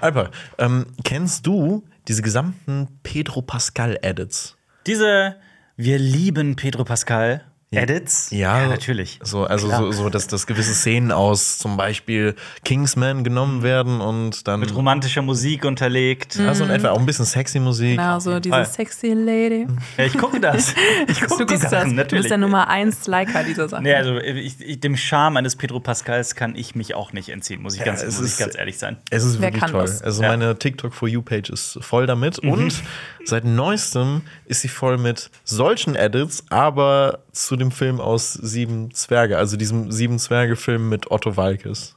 Alper, 0.00 0.30
ähm, 0.58 0.86
kennst 1.04 1.46
du 1.46 1.84
diese 2.06 2.22
gesamten 2.22 2.88
Pedro 3.02 3.42
Pascal 3.42 3.98
Edits? 4.02 4.56
Diese 4.86 5.36
Wir 5.76 5.98
lieben 5.98 6.56
Pedro 6.56 6.84
Pascal 6.84 7.44
Edits? 7.70 8.30
Ja, 8.30 8.66
natürlich. 8.66 9.20
So, 9.22 9.44
also 9.44 9.68
so, 9.70 9.92
so 9.92 10.08
dass, 10.08 10.26
dass 10.26 10.46
gewisse 10.46 10.72
Szenen 10.72 11.12
aus 11.12 11.58
zum 11.58 11.76
Beispiel 11.76 12.34
Kingsman 12.64 13.24
genommen 13.24 13.62
werden 13.62 14.00
und 14.00 14.48
dann. 14.48 14.60
Mit 14.60 14.74
romantischer 14.74 15.20
Musik 15.20 15.66
unterlegt. 15.66 16.36
ja, 16.36 16.54
so 16.54 16.64
in 16.64 16.70
etwa 16.70 16.90
auch 16.90 16.98
ein 16.98 17.04
bisschen 17.04 17.26
sexy 17.26 17.60
Musik. 17.60 17.98
Genau, 17.98 18.18
so 18.20 18.40
diese 18.40 18.54
Fall. 18.54 18.64
sexy 18.64 19.08
Lady. 19.12 19.66
Ja, 19.98 20.04
ich 20.04 20.16
gucke 20.16 20.40
das. 20.40 20.74
Ich 21.08 21.18
Du 21.20 21.26
gucke 21.26 21.44
die 21.46 21.52
guckst 21.54 21.64
das. 21.64 21.70
Sachen, 21.70 21.90
Du 21.90 21.96
natürlich. 21.96 22.22
bist 22.24 22.30
der 22.30 22.38
Nummer 22.38 22.68
1 22.68 23.06
Liker 23.06 23.42
dieser 23.44 23.68
Sache. 23.68 23.82
Nee, 23.82 23.94
also 23.94 24.16
ich, 24.18 24.60
ich, 24.60 24.80
dem 24.80 24.96
Charme 24.96 25.36
eines 25.38 25.56
Pedro 25.56 25.80
Pascals 25.80 26.34
kann 26.34 26.54
ich 26.56 26.74
mich 26.74 26.94
auch 26.94 27.12
nicht 27.12 27.28
entziehen, 27.28 27.62
muss 27.62 27.74
ich, 27.76 27.84
ganz, 27.84 28.02
es 28.02 28.16
muss 28.18 28.26
ich 28.26 28.32
ist- 28.32 28.38
ganz 28.38 28.56
ehrlich 28.56 28.78
sein. 28.78 28.96
Es 29.10 29.24
ist 29.24 29.40
Wer 29.40 29.52
wirklich 29.52 29.70
toll. 29.70 29.82
das? 29.82 30.02
Also 30.02 30.22
Ja. 30.22 30.28
meine 30.28 30.58
TikTok 30.58 30.94
for 30.94 31.08
You 31.08 31.22
Page 31.22 31.50
ist 31.50 31.78
voll 31.82 32.06
damit 32.06 32.38
und 32.38 32.82
seit 33.24 33.44
neuestem 33.44 34.22
ist 34.46 34.62
sie 34.62 34.68
voll 34.68 34.96
mit 34.98 35.30
solchen 35.44 35.94
Edits, 35.96 36.44
aber 36.50 37.20
zu 37.32 37.56
dem 37.58 37.70
Film 37.70 38.00
aus 38.00 38.32
Sieben 38.32 38.92
Zwerge, 38.92 39.38
also 39.38 39.56
diesem 39.56 39.92
Sieben 39.92 40.18
Zwerge 40.18 40.56
Film 40.56 40.88
mit 40.88 41.10
Otto 41.10 41.36
Walkes. 41.36 41.96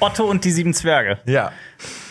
Otto 0.00 0.24
und 0.24 0.44
die 0.44 0.50
sieben 0.50 0.74
Zwerge. 0.74 1.18
Ja. 1.26 1.52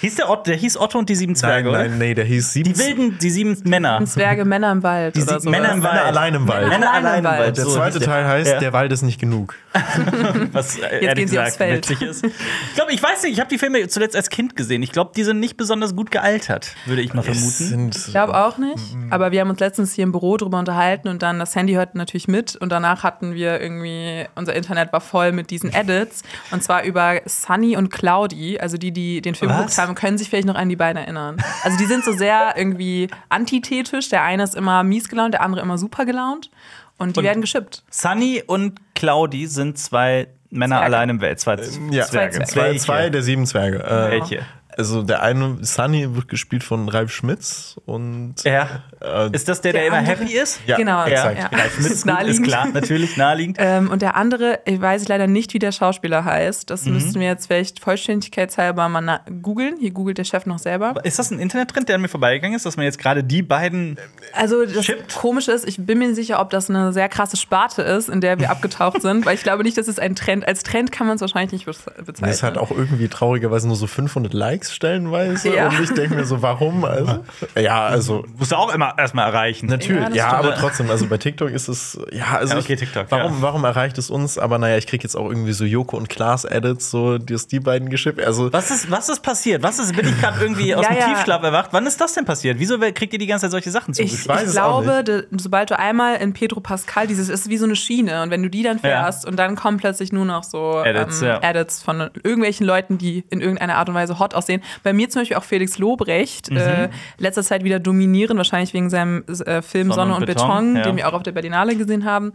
Hieß 0.02 0.16
der 0.16 0.30
Otto, 0.30 0.44
der 0.44 0.56
hieß 0.58 0.78
Otto 0.78 1.00
und 1.00 1.10
die 1.10 1.16
sieben 1.16 1.32
Nein, 1.34 1.38
Zwerge, 1.40 1.70
oder? 1.70 1.80
nein, 1.80 1.98
nee, 1.98 2.14
der 2.14 2.26
hieß 2.26 2.54
Sieben 2.54 2.74
Die 2.74 2.78
wilden, 2.80 3.18
die 3.20 3.30
sieben 3.32 3.58
Männer. 3.66 4.06
Zwerge, 4.06 4.46
Männer 4.46 4.72
im 4.72 4.84
Wald. 4.84 5.16
Die 5.16 5.24
oder 5.24 5.40
so. 5.40 5.50
Männer 5.50 5.72
im 5.74 5.80
Männer 5.80 5.94
Wald. 5.96 6.06
allein 6.06 6.36
im 6.36 6.48
Wald. 6.48 6.70
Männer 6.70 6.94
Allein 6.94 7.20
im 7.20 7.24
Wald. 7.26 7.58
Der 7.58 7.66
zweite 7.66 8.00
Teil 8.00 8.28
heißt, 8.28 8.52
Ja. 8.54 8.60
der 8.60 8.74
Wald 8.74 8.92
ist 8.92 9.02
nicht 9.02 9.20
genug. 9.20 9.56
was 10.52 10.78
äh, 10.78 10.82
gehen 11.00 11.02
ehrlich 11.10 11.30
sie 11.30 11.40
aufs 11.40 11.58
gesagt 11.58 11.58
Feld. 11.58 11.90
witzig 11.90 12.08
ist. 12.08 12.24
Ich 12.26 12.76
glaube, 12.76 12.92
ich 12.94 13.02
weiß 13.02 13.24
nicht, 13.24 13.34
ich 13.34 13.40
habe 13.40 13.50
die 13.50 13.58
Filme 13.58 13.88
zuletzt 13.88 14.16
als 14.16 14.30
Kind 14.30 14.56
gesehen. 14.56 14.84
Ich 14.84 14.92
glaube, 14.92 15.12
die 15.16 15.24
sind 15.24 15.40
nicht 15.40 15.58
besonders 15.58 15.96
gut 15.96 16.12
gealtert, 16.12 16.76
würde 16.86 17.02
ich 17.02 17.14
mal 17.14 17.22
Es 17.22 17.26
vermuten. 17.28 17.52
sind 17.52 17.96
Ich 17.96 18.12
glaube 18.12 18.36
auch 18.38 18.58
nicht. 18.60 18.96
Aber 19.10 19.32
wir 19.32 19.42
haben 19.42 19.50
uns 19.50 19.60
letztens 19.60 19.94
hier 19.94 20.04
im 20.04 20.12
Büro 20.12 20.38
drüber 20.38 20.60
unterhalten 20.60 21.08
und 21.08 21.24
dann 21.24 21.40
das 21.40 21.56
Handy 21.56 21.74
hörte 21.74 21.98
natürlich 21.98 22.28
mit 22.28 22.56
und 22.56 22.70
danach 22.72 23.02
hatten 23.04 23.34
wir 23.34 23.60
irgendwie, 23.60 24.26
unser 24.36 24.56
Internet 24.56 24.94
war 24.94 25.02
voll 25.02 25.32
mit 25.32 25.50
diesen 25.50 25.74
Edits 25.74 26.22
und 26.52 26.64
zwar 26.64 26.84
über 26.84 27.22
Sunny 27.26 27.75
und 27.76 27.90
Claudi, 27.90 28.60
also 28.60 28.78
die, 28.78 28.92
die 28.92 29.22
den 29.22 29.36
Film 29.36 29.52
geguckt 29.52 29.78
haben, 29.78 29.96
können 29.96 30.18
sich 30.18 30.30
vielleicht 30.30 30.48
noch 30.48 30.56
an 30.56 30.70
die 30.70 30.76
beiden 30.76 31.02
erinnern. 31.02 31.38
Also 31.64 31.78
die 31.78 31.86
sind 31.86 32.04
so 32.04 32.14
sehr 32.14 32.54
irgendwie 32.58 33.10
antithetisch. 33.30 34.10
Der 34.10 34.24
eine 34.24 34.44
ist 34.44 34.56
immer 34.56 34.84
mies 34.84 35.10
gelaunt, 35.10 35.34
der 35.34 35.42
andere 35.42 35.62
immer 35.62 35.78
super 35.78 36.06
gelaunt 36.06 36.50
und 36.98 37.16
die 37.16 37.20
Und- 37.20 37.26
werden 37.26 37.42
geschippt. 37.42 37.84
Sunny 37.90 38.44
und 38.46 38.80
Claudi 38.96 39.48
sind 39.48 39.78
zwei 39.78 40.28
Männer 40.50 40.78
Zwerge. 40.78 40.86
allein 40.96 41.10
im 41.10 41.22
Welt. 41.22 41.40
Zwei 41.40 41.56
ja, 41.92 42.06
Zwerge. 42.06 42.36
Zwerge. 42.44 42.46
Zwei, 42.46 42.78
zwei 42.78 43.10
der 43.10 43.22
sieben 43.24 43.46
Zwerge. 43.46 43.84
Äh, 43.84 44.12
Welche? 44.12 44.46
Also 44.78 45.04
der 45.04 45.22
eine, 45.24 45.58
Sunny, 45.62 46.16
wird 46.16 46.28
gespielt 46.28 46.64
von 46.64 46.90
Ralf 46.90 47.12
Schmitz 47.12 47.76
und 47.86 48.36
Ja. 48.44 48.84
äh, 49.02 49.30
Ist 49.32 49.48
das 49.48 49.62
der, 49.62 49.72
der, 49.74 49.82
Der 49.82 49.88
immer 49.88 49.98
andere- 50.00 50.18
happy 50.18 50.34
ist? 50.34 50.60
Ja, 50.68 50.78
Genau, 50.78 51.06
exakt. 51.06 51.38
ja. 51.40 51.46
Ralf 51.60 51.74
Schmitz, 51.76 51.92
Ist 52.06 52.06
ist 52.40 52.44
klar, 52.44 52.68
natürlich 52.74 53.18
naheliegend. 53.18 53.58
Ähm, 53.60 53.90
und 53.90 54.02
der 54.02 54.16
andere, 54.16 54.60
ich 54.66 54.80
weiß 54.82 55.08
leider 55.08 55.28
nicht, 55.28 55.54
wie 55.54 55.60
der 55.60 55.72
Schauspieler 55.72 56.26
heißt. 56.26 56.70
Das 56.70 56.86
Mhm. 56.86 56.94
müssten 56.94 57.20
wir 57.20 57.28
jetzt 57.28 57.48
vielleicht 57.48 57.80
vollständigkeitshalber 57.80 58.90
mal 58.90 59.22
googeln. 59.42 59.76
Hier 59.80 59.92
googelt 59.92 60.18
der 60.18 60.24
Chef 60.24 60.46
noch 60.46 60.60
selber. 60.60 60.94
Ist 61.04 61.20
das 61.20 61.32
ein 61.32 61.40
Internettrend, 61.40 61.88
der 61.90 61.96
an 61.96 62.02
mir 62.02 62.08
vorbeigegangen 62.08 62.56
ist, 62.56 62.66
dass 62.66 62.78
man 62.78 62.86
jetzt 62.86 63.00
gerade 63.00 63.24
die 63.24 63.42
beiden. 63.42 63.98
Also 64.34 64.66
das 64.66 64.86
Chippt. 64.86 65.16
Komische 65.16 65.52
ist, 65.52 65.68
ich 65.68 65.78
bin 65.78 66.00
mir 66.00 66.08
nicht 66.08 66.16
sicher, 66.16 66.40
ob 66.40 66.50
das 66.50 66.70
eine 66.70 66.94
sehr 66.94 67.10
krasse 67.10 67.38
Sparte 67.38 67.82
ist, 67.82 68.10
in 68.10 68.22
der 68.22 68.40
wir 68.40 68.50
abgetaucht 68.50 69.02
sind, 69.02 69.26
weil 69.26 69.36
ich 69.36 69.44
glaube 69.44 69.64
nicht, 69.64 69.78
dass 69.78 69.88
es 69.88 70.00
ein 70.00 70.16
Trend. 70.16 70.48
Als 70.48 70.64
Trend 70.64 70.92
kann 70.92 71.08
man 71.08 71.16
es 71.16 71.22
wahrscheinlich 71.22 71.52
nicht 71.52 71.66
bez- 71.66 71.84
bezeichnen. 72.06 72.30
Das 72.30 72.44
hat 72.44 72.58
auch 72.58 72.72
irgendwie 72.72 73.08
traurigerweise 73.08 73.68
nur 73.68 73.76
so 73.76 73.88
500 73.88 74.34
Likes 74.34 74.65
stellenweise. 74.74 75.54
Ja. 75.56 75.68
Und 75.70 75.80
ich 75.82 75.92
denke 75.92 76.16
mir 76.16 76.26
so, 76.26 76.42
warum? 76.42 76.84
Also, 76.86 77.24
ja, 77.60 77.86
also 77.86 78.26
Musst 78.38 78.52
du 78.52 78.56
auch 78.56 78.74
immer 78.74 78.94
erstmal 78.98 79.28
erreichen. 79.28 79.68
natürlich. 79.68 80.02
Ja, 80.10 80.16
Ja, 80.16 80.34
aber 80.34 80.56
trotzdem, 80.56 80.90
also 80.90 81.08
bei 81.08 81.18
TikTok 81.18 81.52
ist 81.52 81.68
es, 81.68 82.00
ja, 82.12 82.38
also 82.38 82.54
Ja, 82.54 82.60
okay, 82.60 82.74
ich, 82.74 82.80
TikTok, 82.80 83.08
warum, 83.10 83.34
ja. 83.34 83.42
warum 83.42 83.64
erreicht 83.64 83.98
es 83.98 84.10
uns? 84.10 84.38
Aber 84.38 84.58
naja, 84.58 84.78
ich 84.78 84.88
kriege 84.88 85.04
jetzt 85.04 85.16
auch 85.16 85.28
irgendwie 85.30 85.54
so 85.54 85.66
Joko 85.66 85.98
und 85.98 86.10
Klaas 86.10 86.46
Edits, 86.46 86.92
so 86.92 87.18
dass 87.18 87.48
die 87.48 87.60
beiden 87.60 87.90
geschippt. 87.90 88.24
Also 88.24 88.52
Was 88.52 88.72
ist, 88.72 88.90
was 88.92 89.10
ist 89.10 89.22
passiert? 89.22 89.64
Was 89.64 89.80
ist, 89.80 89.96
bin 89.96 90.08
ich 90.08 90.20
gerade 90.20 90.40
irgendwie 90.42 90.74
aus 90.76 90.84
Ja, 90.90 90.90
dem 90.94 91.00
ja. 91.00 91.08
Tiefschlaf 91.08 91.44
erwacht? 91.44 91.70
Wann 91.72 91.86
ist 91.86 92.00
das 92.00 92.14
denn 92.14 92.26
passiert? 92.26 92.60
Wieso 92.60 92.78
kriegt 92.80 93.14
ihr 93.14 93.20
die 93.20 93.28
ganze 93.28 93.46
Zeit 93.46 93.52
solche 93.52 93.72
Sachen 93.72 93.94
zu? 93.94 94.02
ich, 94.04 94.28
weiß 94.28 94.44
ich 94.44 94.48
es 94.50 94.58
auch 94.58 94.82
glaube, 94.84 95.04
de, 95.04 95.24
sobald 95.38 95.72
du 95.72 95.80
einmal 95.80 96.18
in 96.18 96.34
Pedro 96.34 96.60
Pascal, 96.60 97.08
dieses 97.08 97.30
ist 97.30 97.50
wie 97.50 97.58
so 97.58 97.66
eine 97.66 97.76
Schiene 97.76 98.22
und 98.24 98.30
wenn 98.32 98.44
du 98.44 98.50
die 98.50 98.64
dann 98.64 98.80
fährst 98.80 99.26
und 99.26 99.38
dann 99.38 99.56
kommen 99.56 99.78
plötzlich 99.78 100.12
nur 100.12 100.26
noch 100.26 100.44
so 100.44 100.82
Edits, 100.84 101.22
ähm, 101.22 101.28
ja. 101.28 101.40
Edits 101.42 101.82
von 101.84 102.10
irgendwelchen 102.24 102.66
Leuten, 102.66 102.98
die 102.98 103.24
in 103.30 103.42
irgendeiner 103.42 103.76
Art 103.76 103.90
und 103.90 103.96
Weise 103.96 104.20
hot 104.20 104.34
aussehen. 104.34 104.55
Bei 104.84 104.94
mir 104.94 105.10
zum 105.10 105.22
Beispiel 105.22 105.38
auch 105.38 105.44
Felix 105.44 105.78
Lobrecht, 105.78 106.52
Mhm. 106.52 106.58
äh, 106.58 106.90
letzter 107.18 107.44
Zeit 107.44 107.64
wieder 107.64 107.80
dominieren, 107.80 108.38
wahrscheinlich 108.38 108.74
wegen 108.74 108.90
seinem 108.90 109.24
äh, 109.28 109.62
Film 109.62 109.90
Sonne 109.92 109.94
Sonne, 109.94 110.16
und 110.16 110.20
und 110.22 110.26
Beton, 110.26 110.48
Beton, 110.48 110.76
ja. 110.76 110.82
den 110.84 110.98
wir 110.98 111.08
auch 111.08 111.14
auf 111.14 111.24
der 111.24 111.32
Berlinale 111.32 111.76
gesehen 111.76 112.06
haben. 112.06 112.34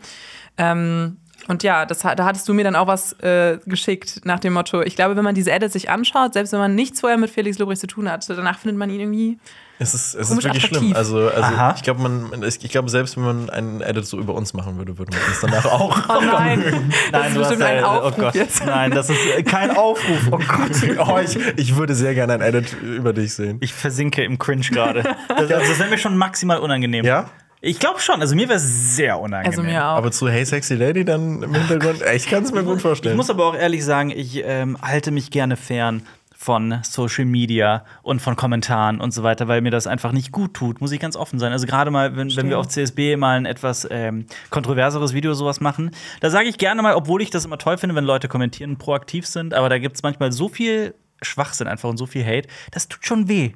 Ähm, 0.58 1.16
und 1.48 1.62
ja, 1.62 1.86
das, 1.86 2.00
da 2.00 2.24
hattest 2.24 2.48
du 2.48 2.54
mir 2.54 2.64
dann 2.64 2.76
auch 2.76 2.86
was 2.86 3.12
äh, 3.20 3.58
geschickt 3.66 4.20
nach 4.24 4.40
dem 4.40 4.52
Motto, 4.52 4.82
ich 4.82 4.96
glaube, 4.96 5.16
wenn 5.16 5.24
man 5.24 5.34
diese 5.34 5.50
Edits 5.50 5.72
sich 5.72 5.90
anschaut, 5.90 6.34
selbst 6.34 6.52
wenn 6.52 6.60
man 6.60 6.74
nichts 6.74 7.00
vorher 7.00 7.18
mit 7.18 7.30
Felix 7.30 7.58
Lobrecht 7.58 7.80
zu 7.80 7.86
tun 7.86 8.10
hat, 8.10 8.28
danach 8.28 8.58
findet 8.58 8.78
man 8.78 8.90
ihn 8.90 9.00
irgendwie 9.00 9.38
es 9.82 9.94
ist, 9.94 10.14
es 10.14 10.28
ist 10.28 10.44
wirklich 10.44 10.62
attraktiv. 10.62 10.78
schlimm. 10.78 10.92
Also, 10.94 11.30
also 11.30 11.40
Aha. 11.40 11.72
ich 11.74 11.82
glaube, 11.82 12.02
man, 12.02 12.42
ich 12.42 12.58
glaube, 12.70 12.90
selbst 12.90 13.16
wenn 13.16 13.24
man 13.24 13.48
einen 13.48 13.80
Edit 13.80 14.04
so 14.04 14.18
über 14.18 14.34
uns 14.34 14.52
machen 14.52 14.76
würde, 14.76 14.98
würde 14.98 15.10
man 15.16 15.26
uns 15.26 15.40
danach 15.40 15.64
auch. 15.64 15.98
Oh 16.10 16.20
nein, 16.22 16.62
das 17.12 17.28
ist 17.28 17.34
du 17.34 17.40
hast, 17.40 17.48
bestimmt 17.48 17.62
ein 17.62 17.78
äh, 17.78 17.82
Aufruf 17.82 18.14
oh 18.14 18.20
Gott. 18.20 18.34
jetzt. 18.34 18.66
Nein, 18.66 18.90
das 18.90 19.08
ist 19.08 19.18
äh, 19.38 19.42
kein 19.42 19.70
Aufruf. 19.70 20.28
Oh 20.30 20.36
Gott. 20.36 20.98
oh, 21.08 21.18
ich, 21.24 21.38
ich 21.56 21.76
würde 21.76 21.94
sehr 21.94 22.14
gerne 22.14 22.34
ein 22.34 22.42
Edit 22.42 22.76
über 22.82 23.14
dich 23.14 23.32
sehen. 23.32 23.56
Ich 23.62 23.72
versinke 23.72 24.22
im 24.22 24.38
Cringe 24.38 24.66
gerade. 24.68 25.02
Das, 25.28 25.48
das 25.48 25.78
wäre 25.78 25.88
mir 25.88 25.96
schon 25.96 26.14
maximal 26.14 26.58
unangenehm. 26.58 27.06
Ja? 27.06 27.30
Ich 27.62 27.78
glaube 27.78 28.00
schon. 28.00 28.20
Also 28.20 28.34
mir 28.34 28.48
wäre 28.48 28.58
es 28.58 28.96
sehr 28.96 29.20
unangenehm. 29.20 29.50
Also 29.50 29.62
mir 29.62 29.84
auch. 29.84 29.96
Aber 29.96 30.10
zu 30.10 30.28
Hey 30.28 30.44
Sexy 30.44 30.74
Lady 30.74 31.04
dann 31.04 31.42
im 31.42 31.54
Hintergrund, 31.54 32.02
ich 32.14 32.26
kann 32.26 32.42
es 32.44 32.52
mir 32.52 32.62
gut 32.62 32.80
vorstellen. 32.80 33.14
Ich 33.14 33.16
muss 33.16 33.30
aber 33.30 33.46
auch 33.46 33.54
ehrlich 33.54 33.84
sagen, 33.84 34.10
ich 34.10 34.42
ähm, 34.44 34.78
halte 34.80 35.10
mich 35.10 35.30
gerne 35.30 35.56
fern 35.56 36.02
von 36.40 36.78
Social 36.84 37.26
Media 37.26 37.84
und 38.02 38.22
von 38.22 38.34
Kommentaren 38.34 38.98
und 38.98 39.12
so 39.12 39.22
weiter, 39.22 39.46
weil 39.46 39.60
mir 39.60 39.70
das 39.70 39.86
einfach 39.86 40.12
nicht 40.12 40.32
gut 40.32 40.54
tut, 40.54 40.80
muss 40.80 40.90
ich 40.90 40.98
ganz 40.98 41.14
offen 41.14 41.38
sein. 41.38 41.52
Also 41.52 41.66
gerade 41.66 41.90
mal, 41.90 42.16
wenn, 42.16 42.34
wenn 42.34 42.48
wir 42.48 42.58
auf 42.58 42.66
CSB 42.66 43.16
mal 43.16 43.36
ein 43.36 43.44
etwas 43.44 43.86
ähm, 43.90 44.24
kontroverseres 44.48 45.12
Video 45.12 45.34
sowas 45.34 45.60
machen, 45.60 45.90
da 46.20 46.30
sage 46.30 46.48
ich 46.48 46.56
gerne 46.56 46.80
mal, 46.80 46.94
obwohl 46.94 47.20
ich 47.20 47.28
das 47.28 47.44
immer 47.44 47.58
toll 47.58 47.76
finde, 47.76 47.94
wenn 47.94 48.04
Leute 48.04 48.26
kommentieren, 48.26 48.78
proaktiv 48.78 49.26
sind, 49.26 49.52
aber 49.52 49.68
da 49.68 49.76
gibt 49.78 49.96
es 49.96 50.02
manchmal 50.02 50.32
so 50.32 50.48
viel 50.48 50.94
Schwachsinn 51.22 51.66
einfach 51.68 51.88
und 51.88 51.96
so 51.96 52.06
viel 52.06 52.24
Hate, 52.24 52.48
das 52.70 52.88
tut 52.88 53.04
schon 53.06 53.28
weh. 53.28 53.52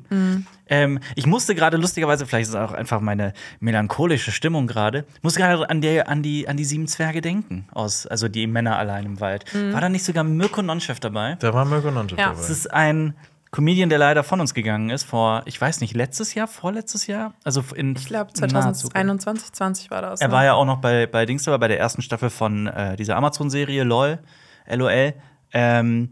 Ähm, 0.67 0.99
ich 1.15 1.27
musste 1.27 1.55
gerade 1.55 1.77
lustigerweise, 1.77 2.27
vielleicht 2.27 2.45
ist 2.49 2.55
es 2.55 2.61
auch 2.61 2.73
einfach 2.73 3.01
meine 3.01 3.33
melancholische 3.61 4.33
Stimmung 4.33 4.67
gerade, 4.67 5.05
musste 5.23 5.41
gerade 5.41 5.69
an, 5.69 5.81
der- 5.81 6.09
an, 6.09 6.23
die, 6.23 6.49
an 6.49 6.57
die 6.57 6.65
sieben 6.65 6.87
Zwerge 6.89 7.21
denken, 7.21 7.67
aus, 7.73 8.07
also 8.07 8.29
die 8.29 8.47
Männer 8.47 8.79
allein 8.79 9.05
im 9.07 9.21
Wald. 9.21 9.45
War 9.73 9.81
da 9.81 9.89
nicht 9.89 10.05
sogar 10.05 10.25
Mirko 10.25 10.63
Nonchef 10.63 11.01
dabei? 11.01 11.37
da 11.41 11.53
war 11.55 11.65
Mirko 11.65 11.91
Nonchef 11.91 12.19
Ja. 12.19 12.27
dabei. 12.31 12.39
Das 12.39 12.51
ist 12.51 12.73
ein 12.73 13.15
Comedian, 13.51 13.89
der 13.89 13.99
leider 13.99 14.25
von 14.25 14.41
uns 14.41 14.53
gegangen 14.53 14.91
ist, 14.91 15.05
vor, 15.05 15.43
ich 15.45 15.61
weiß 15.61 15.81
nicht, 15.81 15.95
letztes 15.95 16.35
Jahr, 16.35 16.49
vorletztes 16.49 17.07
Jahr? 17.07 17.35
Also 17.45 17.63
in 17.77 17.95
Ich 17.95 18.07
glaube 18.07 18.33
naher 18.41 18.73
Zukunft. 18.75 18.81
2021, 18.81 19.53
20 19.53 19.91
war 19.93 20.03
das. 20.03 20.21
Er 20.21 20.27
ne? 20.29 20.35
war 20.35 20.45
ja 20.45 20.55
auch 20.55 20.65
noch 20.65 20.79
bei, 20.79 21.07
bei 21.07 21.25
Dings 21.25 21.45
dabei, 21.45 21.59
bei 21.59 21.69
der 21.69 21.79
ersten 21.79 22.03
Staffel 22.03 22.31
von 22.31 22.67
äh, 22.67 22.97
dieser 22.97 23.15
Amazon-Serie 23.17 23.85
LOL, 23.85 24.19
LOL. 24.69 25.15
Ähm, 25.53 26.11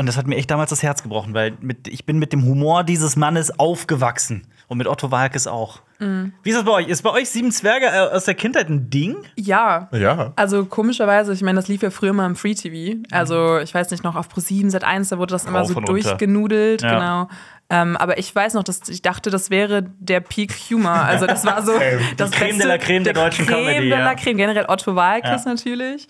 und 0.00 0.06
das 0.06 0.16
hat 0.16 0.26
mir 0.26 0.36
echt 0.36 0.50
damals 0.50 0.70
das 0.70 0.82
Herz 0.82 1.02
gebrochen, 1.02 1.32
weil 1.34 1.52
mit, 1.60 1.86
ich 1.86 2.04
bin 2.04 2.18
mit 2.18 2.32
dem 2.32 2.44
Humor 2.44 2.82
dieses 2.84 3.14
Mannes 3.16 3.56
aufgewachsen. 3.58 4.46
Und 4.68 4.78
mit 4.78 4.86
Otto 4.86 5.10
Walkes 5.10 5.48
auch. 5.48 5.80
Mhm. 5.98 6.32
Wie 6.44 6.50
ist 6.50 6.56
das 6.56 6.64
bei 6.64 6.70
euch? 6.70 6.86
Ist 6.86 7.02
bei 7.02 7.10
euch 7.10 7.28
Sieben 7.28 7.50
Zwerge 7.50 7.86
äh, 7.86 8.14
aus 8.14 8.24
der 8.24 8.34
Kindheit 8.34 8.68
ein 8.68 8.88
Ding? 8.88 9.16
Ja. 9.36 9.88
Ja. 9.90 10.32
Also 10.36 10.64
komischerweise, 10.64 11.32
ich 11.32 11.42
meine, 11.42 11.56
das 11.56 11.66
lief 11.66 11.82
ja 11.82 11.90
früher 11.90 12.12
mal 12.12 12.26
im 12.26 12.36
Free 12.36 12.54
TV. 12.54 13.00
Also 13.10 13.58
ich 13.58 13.74
weiß 13.74 13.90
nicht 13.90 14.04
noch 14.04 14.14
auf 14.14 14.28
Pro7 14.28 14.70
seit 14.70 14.84
1, 14.84 15.08
da 15.08 15.18
wurde 15.18 15.32
das 15.34 15.44
immer 15.44 15.58
Rauf 15.58 15.68
so 15.72 15.80
durchgenudelt, 15.80 16.82
Ja. 16.82 16.94
genau. 16.94 17.28
Ähm, 17.68 17.96
aber 17.96 18.18
ich 18.18 18.32
weiß 18.32 18.54
noch, 18.54 18.62
dass 18.62 18.88
ich 18.88 19.02
dachte, 19.02 19.30
das 19.30 19.50
wäre 19.50 19.82
der 19.98 20.20
Peak 20.20 20.52
Humor. 20.70 20.90
Also 20.92 21.26
das 21.26 21.44
war 21.44 21.64
so 21.64 21.72
das 22.16 22.30
Creme 22.30 22.58
de 22.58 22.66
la 22.68 22.78
Creme 22.78 23.02
der 23.02 23.12
deutschen 23.12 23.46
Creme 23.46 23.64
Comedy, 23.66 23.80
de 23.88 23.90
la 23.90 23.98
ja. 23.98 24.14
Creme, 24.14 24.36
generell 24.36 24.66
Otto 24.68 24.94
Walkes 24.94 25.44
Ja. 25.44 25.50
natürlich. 25.52 26.06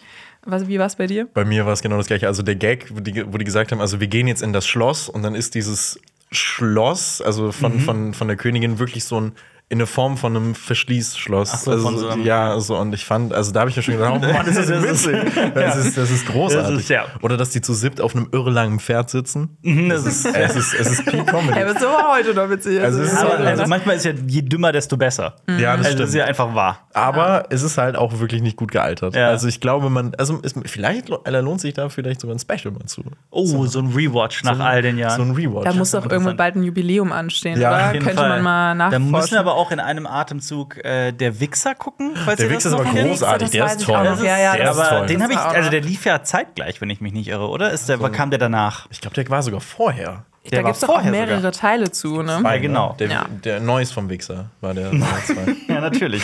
Was, 0.47 0.67
wie 0.69 0.79
war 0.79 0.87
es 0.87 0.97
bei 0.97 1.07
dir? 1.07 1.29
Bei 1.35 1.45
mir 1.45 1.67
war 1.67 1.73
es 1.73 1.83
genau 1.83 1.97
das 1.99 2.07
gleiche. 2.07 2.27
Also 2.27 2.43
der 2.43 2.55
Gag, 2.57 2.87
wo 2.95 3.01
die, 3.01 3.25
wo 3.33 3.37
die 3.39 3.45
gesagt 3.45 3.73
haben, 3.73 3.81
also 3.81 4.01
wir 4.01 4.07
gehen 4.07 4.27
jetzt 4.27 4.43
in 4.43 4.53
das 4.53 4.67
Schloss 4.67 5.09
und 5.09 5.23
dann 5.23 5.35
ist 5.35 5.55
dieses 5.55 6.01
Schloss, 6.33 7.21
also 7.21 7.53
von, 7.53 7.75
Mhm. 7.77 7.81
von, 7.81 8.15
von 8.15 8.29
der 8.29 8.37
Königin 8.37 8.79
wirklich 8.79 9.05
so 9.05 9.21
ein 9.21 9.33
in 9.71 9.79
der 9.79 9.87
Form 9.87 10.17
von 10.17 10.35
einem 10.37 10.55
Verschließschloss. 10.57 11.51
Ach 11.55 11.59
so, 11.61 11.71
also, 11.71 11.85
von 11.85 11.97
so 11.97 12.09
einem- 12.09 12.25
ja, 12.25 12.59
so 12.59 12.77
und 12.77 12.93
ich 12.93 13.05
fand, 13.05 13.33
also 13.33 13.53
da 13.53 13.61
habe 13.61 13.71
ich 13.71 13.77
mir 13.77 13.83
schon 13.83 13.95
gedacht, 13.95 14.13
oh 14.17 14.19
Mann, 14.33 14.45
ist 14.47 14.59
das 14.59 14.67
Das 14.67 14.83
ist- 14.85 15.07
witzig. 15.13 15.33
Das 15.55 15.77
ist, 15.77 15.97
das 15.97 16.11
ist 16.11 16.27
großartig. 16.27 16.71
Das 16.75 16.81
ist, 16.83 16.89
ja. 16.91 17.05
Oder 17.23 17.37
dass 17.37 17.51
die 17.51 17.61
zu 17.61 17.73
siebt 17.73 18.01
auf 18.01 18.17
einem 18.17 18.29
irre 18.33 18.51
langen 18.51 18.81
Pferd 18.81 19.11
sitzen. 19.11 19.57
Das 19.89 20.05
ist, 20.07 20.27
Es 20.27 20.57
ist, 20.57 20.75
es 20.75 20.91
ist 20.91 21.07
Peak 21.07 21.25
Comedy. 21.27 21.57
Ey, 21.57 21.67
was 21.67 21.77
aber 21.85 22.09
heute 22.13 22.35
noch 22.35 22.51
witzig. 22.51 22.81
Also 22.83 23.01
ist 23.01 23.17
aber, 23.17 23.39
so- 23.39 23.45
also 23.45 23.67
manchmal 23.69 23.95
ist 23.97 24.05
ja 24.05 24.13
je 24.27 24.43
dümmer, 24.43 24.73
desto 24.73 24.97
besser. 24.97 25.37
ja, 25.49 25.55
das 25.55 25.61
Also 25.61 25.83
das 25.83 25.87
stimmt. 25.93 26.09
ist 26.09 26.15
ja 26.17 26.25
einfach 26.25 26.53
wahr. 26.55 26.89
Aber 26.93 27.45
es 27.51 27.63
ist 27.63 27.79
halt 27.79 27.95
auch 27.95 28.19
wirklich 28.19 28.43
nicht 28.43 28.57
gut 28.57 28.73
gealtert. 28.73 29.15
Ja. 29.15 29.29
Also 29.29 29.47
ich 29.47 29.61
glaube, 29.61 29.89
man, 29.89 30.17
also 30.19 30.41
es, 30.43 30.53
vielleicht 30.67 31.09
lo- 31.09 31.23
lohnt 31.25 31.61
sich 31.61 31.75
da 31.75 31.89
vielleicht 31.89 32.21
sogar 32.23 32.35
ein 32.35 32.41
Special 32.41 32.73
mal 32.73 32.87
zu. 32.87 33.05
Oh, 33.31 33.67
so 33.67 33.79
ein 33.79 33.93
Rewatch 33.95 34.43
nach 34.43 34.59
all 34.59 34.83
den 34.83 34.99
Jahren. 34.99 35.17
So 35.17 35.23
ein 35.23 35.31
Rewatch. 35.31 35.65
da 35.67 35.73
muss 35.75 35.93
doch 35.93 36.11
irgendwann 36.11 36.37
bald 36.37 36.57
ein 36.57 36.65
Jubiläum 36.65 37.13
anstehen, 37.13 37.61
Ja, 37.61 37.69
oder? 37.73 37.87
auf 37.87 37.93
jeden 37.93 38.05
Könnte 38.05 38.21
Fall. 38.21 38.29
man 38.29 38.43
mal 38.43 38.69
Da 38.71 38.75
nachforschen. 38.75 39.11
müssen 39.13 39.31
wir 39.33 39.41
aber 39.41 39.55
auch 39.55 39.60
in 39.71 39.81
einem 39.81 40.07
Atemzug 40.07 40.83
äh, 40.85 41.13
der 41.13 41.41
Wichser 41.41 41.75
gucken, 41.75 42.17
falls 42.25 42.39
Der 42.39 42.47
ihr 42.47 42.53
Wichser 42.57 42.71
das 42.71 42.81
ist 42.81 42.87
aber 42.87 42.97
kennt. 42.97 43.09
großartig, 43.11 43.51
der 43.51 43.67
ist 43.67 43.83
toll. 43.83 43.97
auch. 44.09 44.23
Ja, 44.23 44.39
ja, 44.39 44.57
der 44.57 44.71
aber 44.71 44.89
toll. 44.89 45.07
den 45.07 45.23
habe 45.23 45.33
ich, 45.33 45.39
auch 45.39 45.45
also 45.55 45.71
der 45.71 45.81
lief 45.83 46.05
ja 46.07 46.23
zeitgleich, 46.23 46.81
wenn 46.81 46.89
ich 46.91 47.01
mich 47.01 47.13
nicht 47.13 47.29
irre, 47.29 47.49
oder? 47.49 47.71
Ist 47.71 47.89
der, 47.89 47.99
kam 48.11 48.31
der 48.31 48.39
danach? 48.39 48.87
ich 48.91 49.01
glaube, 49.01 49.15
der 49.15 49.29
war 49.29 49.43
sogar 49.43 49.61
vorher. 49.61 50.25
Da 50.51 50.63
gibt 50.63 50.75
es 50.75 50.81
doch 50.81 50.89
auch 50.89 51.03
mehrere 51.05 51.37
sogar. 51.37 51.53
Teile 51.53 51.91
zu, 51.91 52.23
ne? 52.23 52.39
Zwei, 52.41 52.59
genau. 52.59 52.95
Der, 52.99 53.09
Ja. 53.09 53.27
der 53.45 53.61
Neues 53.61 53.93
vom 53.93 54.09
Wichser 54.09 54.47
war 54.61 54.75
der, 54.75 54.91
zweite. 55.25 55.57
Ja, 55.69 55.81
natürlich. 55.81 56.23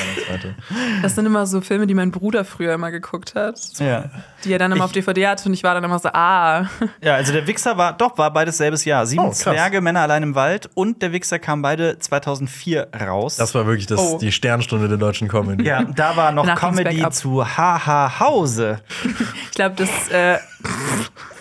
Das 1.02 1.14
sind 1.14 1.26
immer 1.26 1.46
so 1.46 1.60
Filme, 1.60 1.86
die 1.86 1.94
mein 1.94 2.10
Bruder 2.10 2.44
früher 2.44 2.74
immer 2.74 2.90
geguckt 2.90 3.34
hat, 3.34 3.58
ja. 3.78 4.04
die 4.44 4.52
er 4.52 4.58
dann 4.58 4.72
immer 4.72 4.84
auf 4.84 4.92
DVD 4.92 5.26
hatte 5.28 5.48
und 5.48 5.54
ich 5.54 5.62
war 5.62 5.74
dann 5.74 5.84
immer 5.84 5.98
so, 5.98 6.08
ah. 6.12 6.66
ja, 7.02 7.14
also 7.14 7.32
der 7.32 7.46
Wichser 7.46 7.76
war, 7.76 7.92
doch, 7.92 8.16
war 8.18 8.32
beides 8.32 8.56
selbes 8.58 8.84
Jahr. 8.84 9.06
Sieben 9.06 9.26
Oh. 9.26 9.30
Zwerge, 9.30 9.80
Männer 9.80 10.00
allein 10.00 10.22
im 10.22 10.34
Wald 10.34 10.68
und 10.74 11.02
der 11.02 11.12
Wichser 11.12 11.38
kam 11.38 11.62
beide 11.62 11.98
2004 11.98 12.88
raus. 13.06 13.36
Das 13.36 13.54
war 13.54 13.66
wirklich 13.66 13.86
das, 13.86 14.00
Oh. 14.00 14.18
die 14.18 14.32
Sternstunde 14.32 14.88
der 14.88 14.98
deutschen 14.98 15.28
Comedy. 15.28 15.64
ja, 15.64 15.82
da 15.84 16.16
war 16.16 16.32
noch 16.32 16.46
Comedy 16.54 17.08
zu 17.10 17.44
Haha 17.56 18.20
Hause. 18.20 18.80
Ich 19.50 19.50
glaube, 19.52 19.74
das 19.76 20.08
äh, 20.08 20.38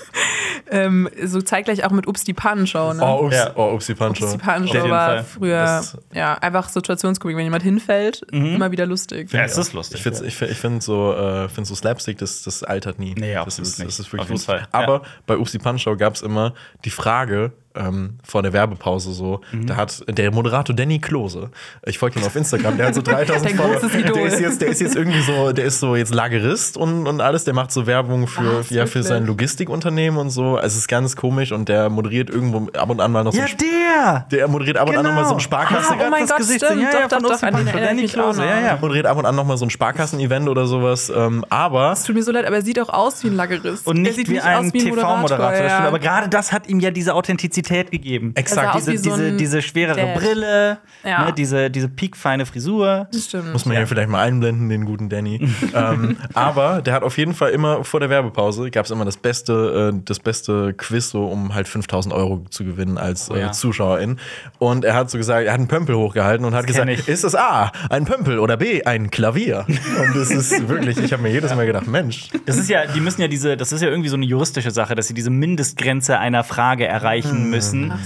ähm, 0.70 1.10
so 1.24 1.42
zeitgleich 1.42 1.84
auch 1.86 1.92
mit 1.92 2.08
Ups 2.08 2.24
die 2.24 2.34
Pannenshow, 2.34 2.94
ne? 2.94 3.02
Oh, 3.04 3.26
ups, 3.26 3.36
Ja. 3.36 3.52
oh, 3.56 3.74
Upsi 3.74 3.94
Pancho. 3.96 4.24
Ups 4.24 4.34
die 4.34 4.40
Auf 4.40 4.44
Pannenshow 4.44 4.74
jeden 4.76 4.90
war 4.90 5.08
Fall. 5.08 5.24
früher 5.24 5.60
Das- 5.64 5.98
ja 6.14 6.34
einfach 6.36 6.70
Situationskomik. 6.70 7.38
Wenn 7.38 7.44
jemand 7.46 7.64
hinfällt, 7.64 8.22
immer 8.32 8.72
wieder 8.72 8.86
lustig. 8.86 9.32
Ja, 9.32 9.44
es 9.44 9.58
ist 9.58 9.74
lustig. 9.74 9.98
Ich 9.98 10.04
finde 10.04 10.26
ich 10.26 10.36
find, 10.36 10.52
ich 10.52 10.58
find 10.58 10.84
so, 10.84 11.14
äh, 11.14 11.50
find 11.50 11.68
so 11.68 11.76
Slapstick, 11.76 12.18
das, 12.18 12.44
das 12.44 12.64
altert 12.64 13.00
nie. 13.00 13.14
Nee, 13.16 13.34
das 13.36 13.60
ist, 13.60 13.80
nicht. 13.80 13.88
Das 13.90 14.00
ist 14.00 14.08
wirklich 14.08 14.22
Auf 14.22 14.28
jeden 14.30 14.34
lustig. 14.38 14.56
Fall, 14.56 14.68
Aber 14.72 14.94
ja. 15.04 15.10
bei 15.28 15.38
Upsi 15.38 15.60
Punch 15.60 15.86
gab 15.98 16.16
es 16.16 16.22
immer 16.22 16.54
die 16.84 16.90
Frage 16.90 17.52
ähm, 17.76 18.18
vor 18.24 18.42
der 18.44 18.54
Werbepause 18.54 19.12
so, 19.14 19.42
Mhm. 19.52 19.68
da 19.68 19.76
hat 19.76 20.04
der 20.08 20.32
Moderator 20.34 20.76
Danny 20.76 21.00
Klose, 21.00 21.50
ich 21.86 21.98
folge 22.00 22.20
ihm 22.20 22.26
auf 22.26 22.36
Instagram, 22.36 22.78
der 22.78 22.88
hat 22.88 22.96
so 22.96 23.02
3000 23.04 23.46
Dein 23.46 23.56
Follower. 23.56 23.80
Der 24.14 24.26
ist 24.26 24.40
jetzt, 24.40 24.62
der 24.62 24.70
ist 24.70 24.82
jetzt 24.82 24.96
irgendwie 24.96 25.22
so, 25.22 25.52
der 25.52 25.66
ist 25.66 25.80
so 25.80 25.96
jetzt 25.96 26.14
Lagerist 26.14 26.78
und, 26.78 27.08
und 27.08 27.22
alles, 27.22 27.44
der 27.44 27.54
macht 27.54 27.72
so 27.72 27.86
Werbung 27.88 28.28
für, 28.28 28.60
Was, 28.60 28.70
ja, 28.70 28.86
für 28.86 29.04
sein 29.04 29.26
Logistikunternehmen 29.26 30.20
und 30.20 30.30
so. 30.30 30.56
Also 30.56 30.68
es 30.68 30.76
ist 30.78 30.88
ganz 30.88 31.16
komisch 31.16 31.52
und 31.52 31.70
der 31.70 31.90
moderiert 31.90 32.30
irgendwo 32.30 32.68
ab 32.78 32.90
und 32.90 33.02
an 33.02 33.12
mal 33.12 33.24
noch 33.24 33.34
so 33.34 33.40
Ja, 33.40 33.46
ein 33.46 33.58
der! 33.58 34.26
der 34.32 34.48
moderiert 34.48 34.78
ab 34.78 34.90
und 34.90 34.98
an 34.98 35.04
noch 35.06 35.14
mal 35.14 35.26
so 35.26 35.32
ein 35.32 35.38
Ah, 35.38 35.40
Sparkassen. 35.40 35.98
oh 36.00 36.10
mein 36.10 36.22
das 36.22 36.30
Gott, 36.30 36.38
Gesicht 36.40 36.66
stimmt. 36.66 36.82
Ja, 36.82 36.92
doch, 36.92 37.00
ja, 37.02 37.08
doch, 37.08 37.22
doch, 37.22 37.44
an 37.44 37.66
ich 37.68 37.74
Danny 37.74 38.06
Klose, 38.08 38.44
ja, 38.46 38.60
ja. 38.62 38.78
moderiert 38.80 39.06
ab 39.06 39.18
und 39.18 39.26
an 39.26 39.36
noch 39.36 39.46
mal 39.46 39.58
so 39.58 39.66
ein 39.66 39.70
Sparkassen-Event 39.70 40.48
oder 40.50 40.66
sowas. 40.66 41.12
Ähm, 41.16 41.44
aber 41.50 41.92
Es 41.92 42.04
tut 42.04 42.16
mir 42.16 42.24
so 42.24 42.32
leid, 42.32 42.46
aber 42.46 42.56
er 42.58 42.62
sieht 42.62 42.80
auch 42.80 42.90
aus 42.90 43.24
wie 43.24 43.28
ein 43.28 43.36
Lagerist. 43.36 43.86
Und 43.86 43.98
er 43.98 44.02
nicht 44.04 44.16
sieht 44.16 44.30
wie 44.30 44.34
nicht 44.34 44.44
ein 44.46 44.68
aus 44.68 44.74
wie 44.74 44.80
ein 44.88 44.96
TV-Moderator. 44.96 45.72
Aber 45.88 46.00
gerade 46.00 46.30
das 46.30 46.52
hat 46.52 46.68
ihm 46.68 46.80
ja 46.80 46.92
diese 46.92 47.14
Authentizität 47.14 47.65
gegeben. 47.70 48.32
Exakt. 48.36 48.76
Aus 48.76 48.86
Diese, 48.86 48.98
so 49.04 49.10
diese, 49.16 49.32
diese 49.34 49.62
schwerere 49.62 50.00
Dad. 50.00 50.16
Brille, 50.16 50.78
Ja. 51.04 51.26
ne, 51.26 51.34
diese, 51.34 51.70
diese 51.70 51.90
piekfeine 51.90 52.46
Frisur. 52.46 53.08
Das 53.12 53.26
stimmt. 53.26 53.52
Muss 53.54 53.66
man 53.66 53.76
ja. 53.78 53.86
vielleicht 53.86 54.10
mal 54.10 54.22
einblenden, 54.22 54.70
den 54.70 54.86
guten 54.86 55.10
Danny. 55.10 55.48
ähm, 55.74 56.18
aber 56.34 56.82
der 56.82 56.94
hat 56.94 57.04
auf 57.04 57.18
jeden 57.18 57.34
Fall 57.34 57.52
immer 57.52 57.84
vor 57.84 58.00
der 58.00 58.10
Werbepause 58.10 58.70
gab 58.72 58.86
es 58.86 58.92
immer 58.92 59.06
das 59.06 59.18
beste, 59.18 59.92
äh, 59.94 60.02
das 60.06 60.20
beste 60.20 60.74
Quiz, 60.74 61.10
so 61.10 61.26
um 61.26 61.54
halt 61.54 61.68
5000 61.68 62.14
Euro 62.14 62.46
zu 62.50 62.64
gewinnen 62.66 62.98
als 62.98 63.30
Oh 63.32 63.36
ja. 63.36 63.48
äh, 63.48 63.52
Zuschauerin. 63.52 64.20
Und 64.60 64.86
er 64.86 64.94
hat 64.96 65.10
so 65.10 65.18
gesagt, 65.18 65.46
er 65.46 65.54
hat 65.54 65.60
einen 65.60 65.68
Pömpel 65.68 65.96
hochgehalten 65.96 66.46
und 66.46 66.54
hat 66.54 66.62
Das 66.64 66.68
gesagt, 66.76 66.90
ich. 66.90 67.08
ist 67.08 67.24
es 67.24 67.36
A, 67.36 67.72
ein 67.90 68.06
Pömpel 68.06 68.40
oder 68.40 68.58
B, 68.58 68.84
ein 68.84 69.10
Klavier? 69.12 69.66
und 69.68 70.16
das 70.16 70.30
ist 70.32 70.68
wirklich, 70.68 70.98
ich 70.98 71.12
habe 71.14 71.24
mir 71.24 71.32
jedes 71.32 71.54
Mal 71.56 71.66
gedacht, 71.66 71.88
Mensch, 71.88 72.30
Das 72.46 72.58
ist 72.58 72.70
ja, 72.70 72.86
die 72.86 73.00
müssen 73.00 73.22
ja 73.22 73.28
diese, 73.28 73.58
das 73.58 73.72
ist 73.72 73.82
ja 73.82 73.90
irgendwie 73.90 74.10
so 74.10 74.16
eine 74.16 74.26
juristische 74.26 74.72
Sache, 74.72 74.96
dass 74.96 75.08
sie 75.08 75.14
diese 75.14 75.30
Mindestgrenze 75.30 76.20
einer 76.20 76.44
Frage 76.44 76.86
erreichen 76.88 77.50
müssen, 77.50 77.55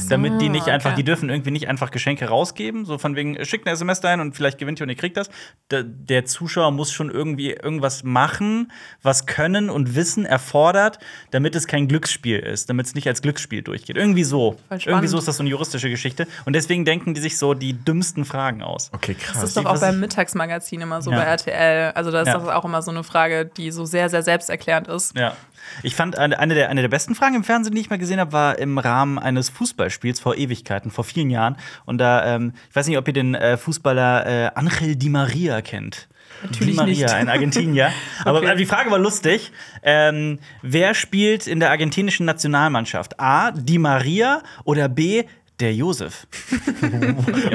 damit 0.10 0.42
die 0.42 0.50
nicht 0.50 0.68
einfach, 0.68 0.92
okay. 0.92 0.98
die 0.98 1.04
dürfen 1.04 1.30
irgendwie 1.30 1.52
nicht 1.52 1.68
einfach 1.68 1.92
Geschenke 1.92 2.26
rausgeben, 2.28 2.86
so 2.86 2.98
von 2.98 3.16
wegen, 3.16 3.44
schickt 3.46 3.66
eine 3.68 3.74
SMS 3.74 4.02
dahin 4.02 4.20
und 4.20 4.36
vielleicht 4.36 4.58
gewinnt 4.58 4.80
ihr 4.80 4.84
und 4.84 4.90
ihr 4.90 4.96
kriegt 4.96 5.18
das. 5.18 5.30
Der, 5.72 5.84
der 5.84 6.26
Zuschauer 6.26 6.72
muss 6.72 6.92
schon 6.92 7.10
irgendwie 7.10 7.52
irgendwas 7.52 8.04
machen, 8.04 8.72
was 9.02 9.26
Können 9.26 9.70
und 9.70 9.96
Wissen 9.96 10.26
erfordert, 10.26 11.00
damit 11.32 11.56
es 11.56 11.68
kein 11.68 11.88
Glücksspiel 11.88 12.40
ist, 12.40 12.70
damit 12.70 12.86
es 12.88 12.96
nicht 12.96 13.08
als 13.08 13.22
Glücksspiel 13.22 13.62
durchgeht. 13.62 13.98
Irgendwie 13.98 14.24
so. 14.24 14.56
Irgendwie 14.70 15.08
so 15.08 15.18
ist 15.18 15.28
das 15.28 15.38
so 15.38 15.44
eine 15.44 15.50
juristische 15.50 15.90
Geschichte. 15.90 16.28
Und 16.46 16.54
deswegen 16.54 16.86
denken 16.86 17.14
die 17.14 17.22
sich 17.22 17.38
so 17.38 17.54
die 17.54 17.74
dümmsten 17.74 18.26
Fragen 18.26 18.62
aus. 18.62 18.90
okay, 18.94 19.16
Das 19.20 19.32
krass. 19.34 19.44
ist 19.44 19.58
doch 19.58 19.66
auch 19.66 19.80
beim 19.80 20.00
Mittagsmagazin 20.00 20.82
immer 20.82 21.02
so 21.02 21.12
Ja. 21.12 21.18
bei 21.18 21.24
RTL. 21.24 21.92
Also 21.94 22.12
da 22.12 22.22
ist 22.22 22.28
Ja. 22.28 22.38
doch 22.38 22.48
auch 22.48 22.66
immer 22.66 22.82
so 22.82 22.92
eine 22.92 23.04
Frage, 23.04 23.46
die 23.46 23.72
so 23.72 23.86
sehr, 23.86 24.10
sehr 24.10 24.24
selbsterklärend 24.24 24.88
ist. 24.88 25.18
Ja. 25.18 25.36
Ich 25.84 25.96
fand 25.96 26.18
eine, 26.18 26.54
der, 26.54 26.70
eine 26.70 26.82
der 26.82 26.88
besten 26.90 27.16
Fragen 27.16 27.36
im 27.36 27.44
Fernsehen, 27.44 27.74
die 27.76 27.82
ich 27.82 27.90
mal 27.90 28.00
gesehen 28.00 28.20
habe, 28.20 28.32
war 28.34 28.58
im 28.60 28.78
Rahmen 28.78 29.20
eines 29.20 29.50
Fußballspiels 29.50 30.20
vor 30.20 30.36
Ewigkeiten, 30.36 30.92
vor 30.92 31.04
vielen 31.04 31.30
Jahren. 31.30 31.56
Und 31.86 31.98
da, 32.00 32.36
ähm, 32.36 32.54
ich 32.70 32.76
weiß 32.76 32.88
nicht, 32.88 32.98
ob 32.98 33.08
ihr 33.08 33.14
den 33.14 33.36
äh, 33.36 33.58
Fußballer 33.58 34.26
äh, 34.26 34.52
Angel 34.56 34.96
Di 34.96 35.10
Maria 35.10 35.62
kennt. 35.62 36.08
Natürlich 36.44 36.70
Di 36.70 36.76
Maria, 36.76 36.94
nicht. 37.08 37.14
ein 37.14 37.28
Argentinier. 37.30 37.92
Aber 38.24 38.38
Okay. 38.40 38.56
die 38.56 38.66
Frage 38.66 38.90
war 38.92 39.00
lustig. 39.00 39.52
Ähm, 39.84 40.40
wer 40.62 40.94
spielt 40.94 41.48
in 41.48 41.60
der 41.60 41.70
argentinischen 41.70 42.26
Nationalmannschaft? 42.26 43.20
A. 43.20 43.52
Di 43.52 43.78
Maria 43.78 44.42
oder 44.64 44.88
B. 44.88 45.24
Der 45.60 45.74
Josef. 45.74 46.28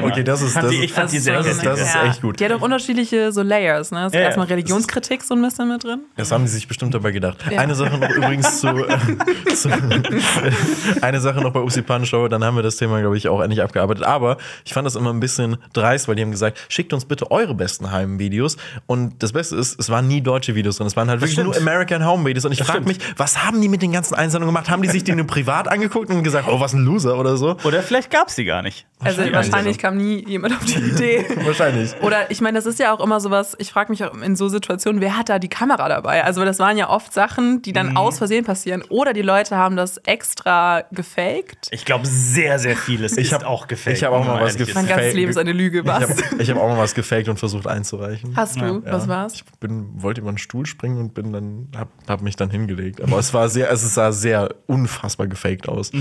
Okay, 0.05 0.23
das 0.23 0.41
ist, 0.41 0.55
das 0.55 0.71
ich 0.71 0.93
fand 0.93 1.11
die 1.11 1.19
sehr 1.19 1.37
das 1.37 1.47
ist, 1.47 1.65
das 1.65 1.79
ist 1.79 1.95
echt 1.95 2.21
gut. 2.21 2.39
Die 2.39 2.45
hat 2.45 2.51
auch 2.51 2.61
unterschiedliche 2.61 3.31
so 3.31 3.41
Layers, 3.41 3.91
ne? 3.91 4.05
Ist 4.05 4.13
Ja, 4.13 4.21
erstmal 4.21 4.45
Religionskritik 4.47 5.23
so 5.23 5.33
ein 5.33 5.41
bisschen 5.41 5.67
mit 5.67 5.83
drin. 5.83 6.01
Das 6.15 6.31
haben 6.31 6.43
die 6.43 6.49
sich 6.49 6.67
bestimmt 6.67 6.93
dabei 6.93 7.11
gedacht. 7.11 7.37
Ja. 7.49 7.59
Eine 7.59 7.73
Sache 7.73 7.97
noch 7.97 8.09
übrigens 8.09 8.59
zu, 8.59 8.67
äh, 8.67 8.97
zu 9.55 9.69
eine 11.01 11.19
Sache 11.19 11.41
noch 11.41 11.51
bei 11.51 11.61
Usi 11.61 11.81
Pan 11.81 12.05
Show, 12.05 12.27
dann 12.27 12.43
haben 12.43 12.55
wir 12.55 12.63
das 12.63 12.77
Thema, 12.77 12.99
glaube 12.99 13.17
ich, 13.17 13.27
auch 13.27 13.41
endlich 13.41 13.63
abgearbeitet. 13.63 14.03
Aber 14.03 14.37
ich 14.63 14.73
fand 14.73 14.85
das 14.85 14.95
immer 14.95 15.11
ein 15.11 15.19
bisschen 15.19 15.57
dreist, 15.73 16.07
weil 16.07 16.15
die 16.15 16.21
haben 16.21 16.31
gesagt, 16.31 16.59
schickt 16.69 16.93
uns 16.93 17.05
bitte 17.05 17.31
eure 17.31 17.55
besten 17.55 17.91
Heimvideos. 17.91 18.57
Und 18.85 19.23
das 19.23 19.33
Beste 19.33 19.55
ist, 19.55 19.79
es 19.79 19.89
waren 19.89 20.07
nie 20.07 20.21
deutsche 20.21 20.53
Videos 20.55 20.77
drin. 20.77 20.87
Es 20.87 20.95
waren 20.95 21.09
halt 21.09 21.21
wirklich 21.21 21.33
stimmt. 21.33 21.47
nur 21.47 21.57
American 21.57 22.05
Home 22.05 22.25
Videos. 22.25 22.45
Und 22.45 22.51
ich 22.51 22.63
frage 22.63 22.85
mich, 22.85 22.99
was 23.17 23.43
haben 23.43 23.61
die 23.61 23.69
mit 23.69 23.81
den 23.81 23.91
ganzen 23.91 24.13
Einsendungen 24.13 24.53
gemacht? 24.53 24.69
Haben 24.69 24.83
die 24.83 24.89
sich 24.89 25.03
die 25.03 25.15
nur 25.15 25.25
privat 25.25 25.67
angeguckt 25.67 26.09
und 26.09 26.23
gesagt, 26.23 26.47
oh, 26.49 26.59
was 26.59 26.73
ein 26.73 26.83
Loser 26.83 27.17
oder 27.17 27.37
so? 27.37 27.57
Oder 27.63 27.81
vielleicht 27.81 27.94
gab 28.09 28.27
es 28.29 28.35
die 28.35 28.45
gar 28.45 28.61
nicht. 28.61 28.85
Also 28.99 29.17
Wahrscheinlich. 29.17 29.35
wahrscheinlich 29.51 29.77
kam 29.77 29.97
nie 29.97 30.25
jemand 30.27 30.55
auf 30.55 30.65
die 30.65 30.79
Idee. 30.79 31.25
Wahrscheinlich. 31.43 31.93
Oder 32.01 32.31
ich 32.31 32.39
meine, 32.39 32.57
das 32.57 32.65
ist 32.65 32.79
ja 32.79 32.93
auch 32.93 33.01
immer 33.01 33.19
sowas, 33.19 33.53
ich 33.59 33.69
frage 33.71 33.91
mich 33.91 34.03
auch 34.03 34.15
in 34.15 34.35
so 34.37 34.47
Situationen, 34.47 35.01
wer 35.01 35.17
hat 35.17 35.27
da 35.27 35.37
die 35.37 35.49
Kamera 35.49 35.89
dabei? 35.89 36.23
Also 36.23 36.45
das 36.45 36.59
waren 36.59 36.77
ja 36.77 36.89
oft 36.89 37.11
Sachen, 37.13 37.61
die 37.61 37.73
dann 37.73 37.97
aus 37.97 38.17
Versehen 38.17 38.45
passieren. 38.45 38.83
Oder 38.89 39.11
die 39.13 39.21
Leute 39.21 39.57
haben 39.57 39.75
das 39.75 39.97
extra 39.97 40.83
gefaked. 40.91 41.67
Ich 41.71 41.83
glaube, 41.83 42.05
sehr, 42.07 42.57
sehr 42.57 42.77
vieles 42.77 43.17
Ich 43.17 43.27
ist 43.27 43.33
hab- 43.33 43.45
auch 43.45 43.67
gefaked. 43.67 43.97
ich 43.97 44.03
hab 44.05 44.13
auch 44.13 44.25
mal 44.25 44.41
was 44.41 44.55
ist. 44.55 44.73
Mein 44.73 44.87
ganzes 44.87 45.13
Leben 45.13 45.29
ist 45.29 45.37
eine 45.37 45.51
Lüge, 45.51 45.79
Ich 45.79 45.85
was? 45.85 46.01
habe 46.01 46.15
ich 46.41 46.49
hab 46.49 46.57
auch 46.57 46.67
mal 46.69 46.77
was 46.77 46.95
gefaked 46.95 47.27
und 47.27 47.37
versucht 47.37 47.67
einzureichen. 47.67 48.33
Hast 48.35 48.55
du? 48.61 48.81
Ja. 48.85 48.93
Was 48.93 49.07
war's? 49.09 49.33
Ich 49.33 49.43
bin, 49.59 50.01
wollte 50.01 50.21
über 50.21 50.29
einen 50.29 50.37
Stuhl 50.37 50.65
springen 50.65 50.97
und 50.99 51.13
bin 51.13 51.33
dann, 51.33 51.67
hab, 51.77 51.89
hab 52.07 52.21
mich 52.21 52.37
dann 52.37 52.49
hingelegt. 52.49 53.01
Aber 53.01 53.19
es 53.19 53.33
war 53.33 53.49
sehr, 53.49 53.69
es 53.71 53.93
sah 53.93 54.11
sehr 54.13 54.55
unfassbar 54.67 55.27
gefaked 55.27 55.67
aus. 55.67 55.91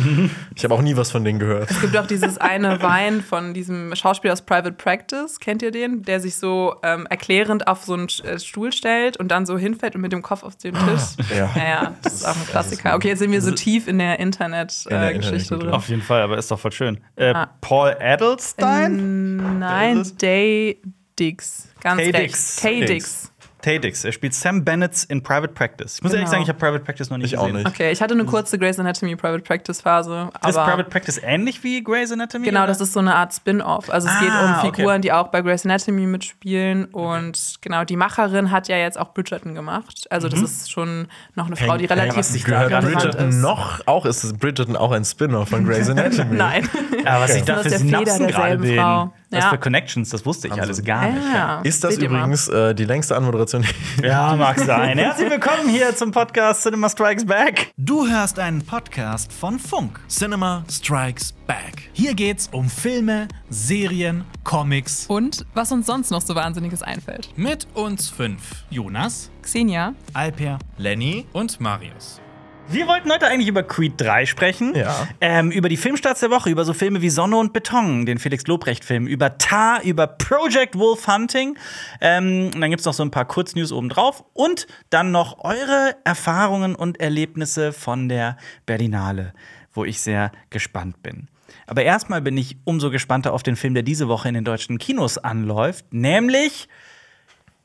Ich 0.54 0.62
habe 0.64 0.74
auch 0.74 0.82
nie 0.82 0.96
was 0.96 1.10
von 1.10 1.24
denen 1.24 1.40
gehört. 1.40 1.70
Es 1.84 1.90
gibt 1.92 2.02
auch 2.02 2.06
dieses 2.06 2.38
eine 2.38 2.80
Wein 2.82 3.20
von 3.20 3.52
diesem 3.52 3.94
Schauspieler 3.94 4.32
aus 4.32 4.42
Private 4.42 4.72
Practice, 4.72 5.38
kennt 5.38 5.62
ihr 5.62 5.70
den? 5.70 6.02
Der 6.02 6.18
sich 6.20 6.36
so 6.36 6.76
ähm, 6.82 7.06
erklärend 7.06 7.66
auf 7.68 7.84
so 7.84 7.92
einen 7.94 8.08
äh, 8.24 8.38
Stuhl 8.38 8.72
stellt 8.72 9.16
und 9.18 9.28
dann 9.28 9.44
so 9.44 9.58
hinfällt 9.58 9.94
und 9.94 10.00
mit 10.00 10.12
dem 10.12 10.22
Kopf 10.22 10.42
auf 10.44 10.56
den 10.56 10.74
Tisch. 10.74 11.28
Ja. 11.36 11.50
Ja, 11.56 11.64
ja, 11.68 11.94
das 12.02 12.14
ist 12.14 12.24
auch 12.26 12.36
ein 12.36 12.46
Klassiker. 12.46 12.94
Okay, 12.94 13.08
jetzt 13.08 13.18
sind 13.18 13.32
wir 13.32 13.42
so 13.42 13.50
tief 13.52 13.86
in 13.88 13.98
der 13.98 14.18
Internet-Geschichte 14.18 14.90
äh, 14.94 15.12
Geschichte 15.14 15.26
Internetkultur. 15.54 15.58
drin. 15.58 15.74
Auf 15.74 15.88
jeden 15.88 16.02
Fall, 16.02 16.22
aber 16.22 16.38
ist 16.38 16.50
doch 16.50 16.58
voll 16.58 16.72
schön. 16.72 17.00
Äh, 17.16 17.32
Ah. 17.34 17.50
Paul 17.60 17.94
Adelstein? 18.00 19.58
Nein? 19.58 20.02
Day 20.20 20.80
Dix. 21.18 21.68
Ganz 21.80 22.00
Tay 22.00 22.10
recht. 22.10 22.60
Tay 22.60 22.84
Dix. 22.84 23.30
Tay 23.64 23.78
Dix. 23.80 24.04
Er 24.04 24.12
spielt 24.12 24.34
Sam 24.34 24.64
Bennett 24.64 25.04
in 25.08 25.22
Private 25.22 25.52
Practice. 25.54 25.96
Ich 25.96 26.02
muss 26.02 26.12
ehrlich 26.12 26.24
Genau. 26.26 26.30
sagen, 26.32 26.42
ich 26.42 26.48
habe 26.48 26.58
Private 26.58 26.84
Practice 26.84 27.08
noch 27.10 27.16
nicht 27.16 27.32
Ich 27.32 27.38
auch 27.38 27.46
gesehen. 27.46 27.56
nicht. 27.62 27.66
Okay, 27.66 27.90
ich 27.90 28.02
hatte 28.02 28.12
eine 28.14 28.24
kurze 28.24 28.58
Grey's 28.58 28.78
Anatomy 28.78 29.16
Private 29.16 29.42
Practice 29.42 29.80
Phase. 29.80 30.28
Ist 30.46 30.56
aber 30.56 30.70
Private 30.70 30.90
Practice 30.90 31.18
ähnlich 31.22 31.64
wie 31.64 31.82
Grey's 31.82 32.12
Anatomy? 32.12 32.44
Genau, 32.44 32.60
oder? 32.60 32.66
das 32.68 32.80
ist 32.80 32.92
so 32.92 33.00
eine 33.00 33.14
Art 33.14 33.32
Spin-off. 33.32 33.88
Also 33.90 34.08
es 34.08 34.18
geht 34.20 34.30
Ah, 34.30 34.60
um 34.62 34.68
okay. 34.68 34.76
Figuren, 34.76 35.00
die 35.02 35.12
auch 35.12 35.28
bei 35.28 35.40
Grey's 35.40 35.64
Anatomy 35.64 36.06
mitspielen. 36.06 36.84
Und 36.86 37.54
genau, 37.62 37.84
die 37.84 37.96
Macherin 37.96 38.50
hat 38.50 38.68
ja 38.68 38.76
jetzt 38.76 38.98
auch 38.98 39.14
Bridgerton 39.14 39.54
gemacht. 39.54 40.06
Also 40.10 40.28
das 40.28 40.40
ist 40.42 40.70
schon 40.70 41.08
noch 41.34 41.46
eine 41.46 41.56
Frau, 41.56 41.76
die 41.76 41.88
Hängt- 41.88 41.90
hängt 41.90 41.90
relativ 42.00 42.16
was 42.18 42.28
sich 42.32 42.44
da 42.44 42.64
Gehört 42.68 42.84
Bridgerton 42.84 43.28
ist. 43.30 43.36
noch 43.40 43.86
auch? 43.86 44.04
Ist 44.06 44.38
Bridgerton 44.38 44.76
auch 44.76 44.92
ein 44.92 45.04
Spin-off 45.04 45.48
von 45.48 45.64
Grey's 45.66 45.88
Anatomy? 45.90 46.36
Nein. 46.36 46.68
Ja, 47.04 47.20
was 47.20 47.32
sich 47.32 47.44
Das 47.44 47.62
da 47.62 47.68
ist 47.68 47.68
für 47.68 47.74
aus 47.76 47.80
der 47.82 48.00
Feder 48.00 48.12
Synapsen 48.12 48.26
gerade 48.28 48.58
derselben 48.58 48.62
bilden. 48.62 48.78
Frau. 48.80 49.12
Was 49.34 49.44
Ja. 49.44 49.50
für 49.50 49.58
Connections, 49.58 50.10
das 50.10 50.24
wusste 50.24 50.46
ich 50.46 50.52
Wahnsinn. 50.52 50.64
alles 50.64 50.84
gar 50.84 51.08
nicht. 51.08 51.24
Ja. 51.34 51.60
Ist 51.62 51.82
das 51.82 51.94
Seht 51.96 52.04
übrigens 52.04 52.46
äh, 52.48 52.74
die 52.74 52.84
längste 52.84 53.16
Anmoderation? 53.16 53.64
Ja, 54.02 54.36
mag 54.38 54.58
sein. 54.60 54.96
Herzlich 54.96 55.28
willkommen 55.30 55.68
hier 55.68 55.94
zum 55.96 56.12
Podcast 56.12 56.62
Cinema 56.62 56.88
Strikes 56.88 57.26
Back. 57.26 57.72
Du 57.76 58.06
hörst 58.06 58.38
einen 58.38 58.64
Podcast 58.64 59.32
von 59.32 59.58
Funk. 59.58 59.98
Cinema 60.08 60.64
Strikes 60.70 61.32
Back. 61.46 61.90
Hier 61.94 62.14
geht's 62.14 62.48
um 62.52 62.68
Filme, 62.70 63.26
Serien, 63.50 64.24
Comics. 64.44 65.06
Und 65.08 65.44
was 65.54 65.72
uns 65.72 65.86
sonst 65.86 66.10
noch 66.10 66.22
so 66.22 66.34
Wahnsinniges 66.34 66.82
einfällt. 66.82 67.30
Mit 67.36 67.66
uns 67.74 68.08
fünf. 68.08 68.64
Jonas, 68.70 69.30
Xenia, 69.42 69.94
Alper 70.12 70.58
Lenny? 70.78 71.26
und 71.32 71.60
Marius. 71.60 72.20
Wir 72.68 72.86
wollten 72.86 73.12
heute 73.12 73.26
eigentlich 73.26 73.48
über 73.48 73.62
Creed 73.62 73.94
3 73.98 74.26
sprechen. 74.26 74.74
Ja. 74.74 75.06
Ähm, 75.20 75.50
über 75.50 75.68
die 75.68 75.76
Filmstarts 75.76 76.20
der 76.20 76.30
Woche, 76.30 76.50
über 76.50 76.64
so 76.64 76.72
Filme 76.72 77.02
wie 77.02 77.10
Sonne 77.10 77.36
und 77.36 77.52
Beton, 77.52 78.06
den 78.06 78.18
Felix 78.18 78.46
Lobrecht-Film, 78.46 79.06
über 79.06 79.38
Tar, 79.38 79.82
über 79.82 80.06
Project 80.06 80.76
Wolf 80.78 81.06
Hunting. 81.06 81.56
Ähm, 82.00 82.50
und 82.54 82.60
dann 82.60 82.70
gibt 82.70 82.80
es 82.80 82.86
noch 82.86 82.94
so 82.94 83.02
ein 83.02 83.10
paar 83.10 83.26
Kurznews 83.26 83.70
obendrauf. 83.70 84.24
Und 84.32 84.66
dann 84.90 85.12
noch 85.12 85.44
eure 85.44 85.96
Erfahrungen 86.04 86.74
und 86.74 87.00
Erlebnisse 87.00 87.72
von 87.72 88.08
der 88.08 88.36
Berlinale, 88.66 89.34
wo 89.72 89.84
ich 89.84 90.00
sehr 90.00 90.32
gespannt 90.50 91.02
bin. 91.02 91.28
Aber 91.66 91.82
erstmal 91.82 92.22
bin 92.22 92.36
ich 92.36 92.56
umso 92.64 92.90
gespannter 92.90 93.32
auf 93.32 93.42
den 93.42 93.56
Film, 93.56 93.74
der 93.74 93.82
diese 93.82 94.08
Woche 94.08 94.28
in 94.28 94.34
den 94.34 94.44
deutschen 94.44 94.78
Kinos 94.78 95.18
anläuft, 95.18 95.92
nämlich 95.92 96.68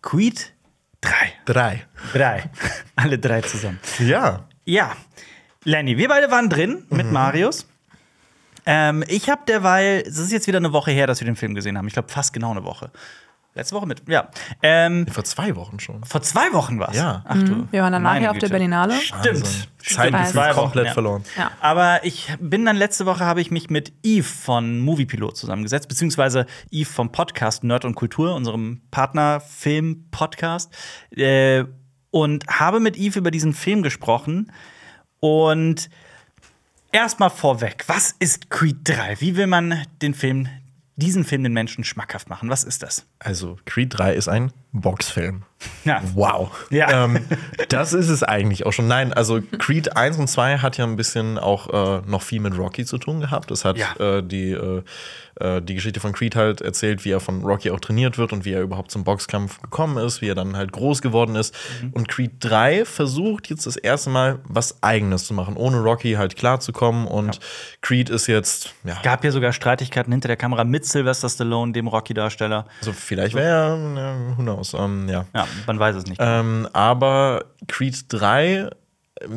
Creed 0.01 0.53
3. 1.01 1.11
Drei. 1.45 1.85
Drei. 2.13 2.49
Alle 2.95 3.17
drei 3.17 3.41
zusammen. 3.41 3.79
Ja. 3.99 4.48
Ja, 4.69 4.91
Lenny, 5.63 5.97
wir 5.97 6.07
beide 6.09 6.29
waren 6.29 6.47
drin 6.47 6.83
mit 6.91 7.11
Marius. 7.11 7.67
Ähm, 8.67 9.03
ich 9.07 9.27
habe 9.27 9.41
derweil, 9.47 10.03
es 10.05 10.19
ist 10.19 10.31
jetzt 10.31 10.45
wieder 10.45 10.59
eine 10.59 10.71
Woche 10.71 10.91
her, 10.91 11.07
dass 11.07 11.19
wir 11.21 11.25
den 11.25 11.35
Film 11.35 11.55
gesehen 11.55 11.75
haben. 11.75 11.87
Ich 11.87 11.93
glaube, 11.93 12.09
fast 12.09 12.33
genau 12.33 12.51
eine 12.51 12.63
Woche. 12.63 12.91
Letzte 13.55 13.75
Woche 13.75 13.87
mit, 13.87 14.07
ja. 14.07 14.29
Ähm, 14.61 15.07
Vor 15.07 15.23
zwei 15.23 15.55
Wochen 15.55 15.79
schon. 15.79 16.03
vor 16.03 16.21
zwei 16.21 16.53
Wochen 16.53 16.79
war 16.79 16.89
es. 16.89 16.97
Ja. 16.97 17.23
Ach 17.27 17.41
du. 17.41 17.67
Wir 17.71 17.81
waren 17.81 17.93
dann 17.93 18.03
nachher 18.03 18.29
auf 18.29 18.37
der. 18.37 18.49
Berlinale. 18.49 18.93
Stimmt. 18.93 19.25
Wahnsinn. 19.25 19.45
Stimmt. 19.81 20.13
Weiß. 20.13 20.31
Zwei 20.33 20.49
Wochen, 20.51 20.59
komplett 20.61 20.85
ja. 20.85 20.93
verloren. 20.93 21.23
Ja. 21.35 21.51
Aber 21.61 22.05
ich 22.05 22.27
bin 22.39 22.63
dann 22.63 22.75
letzte 22.75 23.07
Woche 23.07 23.25
habe 23.25 23.41
ich 23.41 23.49
mich 23.49 23.71
mit 23.71 23.91
Eve 24.03 24.23
von 24.23 24.79
Moviepilot 24.81 25.35
zusammengesetzt, 25.35 25.89
beziehungsweise 25.89 26.45
Eve 26.69 26.87
vom 26.87 27.11
Podcast 27.11 27.63
Nerd 27.63 27.85
und 27.85 27.95
Kultur, 27.95 28.35
unserem 28.35 28.83
Partnerfilm-Podcast, 28.91 30.71
äh, 31.17 31.65
und 32.11 32.47
habe 32.47 32.79
mit 32.79 32.97
Eve 32.97 33.19
über 33.19 33.31
diesen 33.31 33.53
Film 33.53 33.83
gesprochen. 33.83 34.51
Und 35.19 35.89
erstmal 36.91 37.29
vorweg, 37.29 37.83
was 37.87 38.15
ist 38.19 38.49
Creed 38.49 38.77
3? 38.83 39.21
Wie 39.21 39.35
will 39.35 39.47
man 39.47 39.85
den 40.01 40.13
Film, 40.13 40.47
diesen 40.95 41.23
Film 41.23 41.43
den 41.43 41.53
Menschen 41.53 41.83
schmackhaft 41.83 42.29
machen? 42.29 42.49
Was 42.49 42.63
ist 42.63 42.83
das? 42.83 43.05
Also, 43.19 43.57
Creed 43.65 43.97
3 43.97 44.13
ist 44.13 44.27
ein 44.29 44.51
Boxfilm. 44.71 45.43
Ja. 45.83 46.01
Wow. 46.13 46.51
Ja. 46.69 47.03
Ähm, 47.05 47.19
das 47.69 47.91
ist 47.91 48.07
es 48.07 48.23
eigentlich 48.23 48.65
auch 48.65 48.71
schon. 48.71 48.87
Nein, 48.87 49.11
also 49.11 49.41
Creed 49.57 49.97
1 49.97 50.17
und 50.17 50.27
2 50.29 50.59
hat 50.59 50.77
ja 50.77 50.85
ein 50.85 50.95
bisschen 50.95 51.37
auch 51.37 51.99
äh, 51.99 52.01
noch 52.09 52.21
viel 52.21 52.39
mit 52.39 52.57
Rocky 52.57 52.85
zu 52.85 52.97
tun 52.97 53.19
gehabt. 53.19 53.51
Es 53.51 53.65
hat 53.65 53.77
Ja. 53.77 53.93
äh, 53.99 54.23
die, 54.23 54.51
äh, 54.51 54.83
äh, 55.41 55.61
die 55.61 55.73
Geschichte 55.75 55.99
von 55.99 56.13
Creed 56.13 56.35
halt 56.37 56.61
erzählt, 56.61 57.03
wie 57.03 57.11
er 57.11 57.19
von 57.19 57.43
Rocky 57.43 57.71
auch 57.71 57.79
trainiert 57.81 58.17
wird 58.17 58.31
und 58.31 58.45
wie 58.45 58.53
er 58.53 58.61
überhaupt 58.61 58.91
zum 58.91 59.03
Boxkampf 59.03 59.61
gekommen 59.61 59.97
ist, 59.97 60.21
wie 60.21 60.29
er 60.29 60.35
dann 60.35 60.55
halt 60.55 60.71
groß 60.71 61.01
geworden 61.01 61.35
ist. 61.35 61.53
Mhm. 61.81 61.89
Und 61.93 62.07
Creed 62.07 62.31
3 62.39 62.85
versucht 62.85 63.49
jetzt 63.49 63.65
das 63.65 63.75
erste 63.75 64.11
Mal 64.11 64.39
was 64.45 64.81
Eigenes 64.81 65.25
zu 65.25 65.33
machen, 65.33 65.57
ohne 65.57 65.79
Rocky 65.81 66.13
halt 66.13 66.37
klarzukommen. 66.37 67.05
Und 67.05 67.39
Creed 67.81 68.09
ist 68.09 68.27
jetzt, 68.27 68.75
ja, 68.85 68.97
Gab 69.03 69.25
ja 69.25 69.31
sogar 69.31 69.51
Streitigkeiten 69.51 70.13
hinter 70.13 70.27
der 70.29 70.37
Kamera 70.37 70.63
mit 70.63 70.85
Sylvester 70.85 71.27
Stallone, 71.27 71.73
dem 71.73 71.87
Rocky-Darsteller. 71.87 72.65
also 72.79 72.93
vielleicht 73.09 73.35
wäre 73.35 73.77
er, 73.97 74.33
äh, 74.33 74.37
who 74.37 74.41
knows, 74.43 74.73
ähm, 74.73 75.09
ja. 75.09 75.25
Ja, 75.35 75.47
man 75.67 75.77
weiß 75.79 75.95
es 75.97 76.05
nicht. 76.05 76.21
Ähm, 76.23 76.67
aber 76.73 77.43
Creed 77.67 78.05
3, 78.07 78.69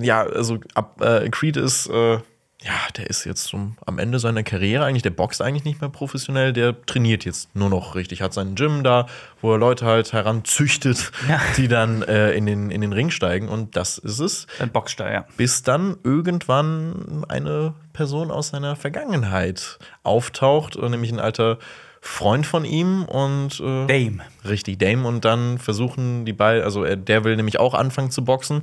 ja, 0.00 0.22
also 0.22 0.58
ab, 0.74 1.00
äh, 1.02 1.28
Creed 1.30 1.56
ist, 1.56 1.88
äh, 1.88 2.18
ja, 2.64 2.74
der 2.96 3.10
ist 3.10 3.24
jetzt 3.24 3.46
zum, 3.46 3.76
am 3.86 3.98
Ende 3.98 4.20
seiner 4.20 4.44
Karriere 4.44 4.84
eigentlich, 4.84 5.02
der 5.02 5.10
boxt 5.10 5.42
eigentlich 5.42 5.64
nicht 5.64 5.80
mehr 5.80 5.90
professionell, 5.90 6.52
der 6.52 6.80
trainiert 6.86 7.24
jetzt 7.24 7.52
nur 7.56 7.68
noch 7.68 7.96
richtig, 7.96 8.22
hat 8.22 8.32
seinen 8.32 8.54
Gym 8.54 8.84
da, 8.84 9.06
wo 9.40 9.52
er 9.54 9.58
Leute 9.58 9.84
halt 9.84 10.12
heranzüchtet, 10.12 11.10
Ja. 11.28 11.40
die 11.56 11.66
dann 11.66 12.02
äh, 12.02 12.30
in, 12.34 12.46
den, 12.46 12.70
in 12.70 12.80
den 12.80 12.92
Ring 12.92 13.10
steigen 13.10 13.48
und 13.48 13.74
das 13.76 13.98
ist 13.98 14.20
es. 14.20 14.46
Ein 14.60 14.70
Boxstall, 14.70 15.12
ja. 15.12 15.24
Bis 15.36 15.64
dann 15.64 15.96
irgendwann 16.04 17.24
eine 17.28 17.74
Person 17.92 18.30
aus 18.30 18.50
seiner 18.50 18.76
Vergangenheit 18.76 19.80
auftaucht, 20.04 20.76
äh, 20.76 20.88
nämlich 20.88 21.10
ein 21.10 21.18
alter 21.18 21.58
Freund 22.04 22.44
von 22.46 22.64
ihm 22.64 23.04
und 23.04 23.60
äh, 23.60 23.86
Dame. 23.86 24.24
Richtig, 24.44 24.78
Dame. 24.78 25.06
Und 25.06 25.24
dann 25.24 25.58
versuchen 25.58 26.24
die 26.24 26.32
beiden, 26.32 26.64
also 26.64 26.82
er, 26.82 26.96
der 26.96 27.22
will 27.22 27.36
nämlich 27.36 27.60
auch 27.60 27.74
anfangen 27.74 28.10
zu 28.10 28.24
boxen. 28.24 28.62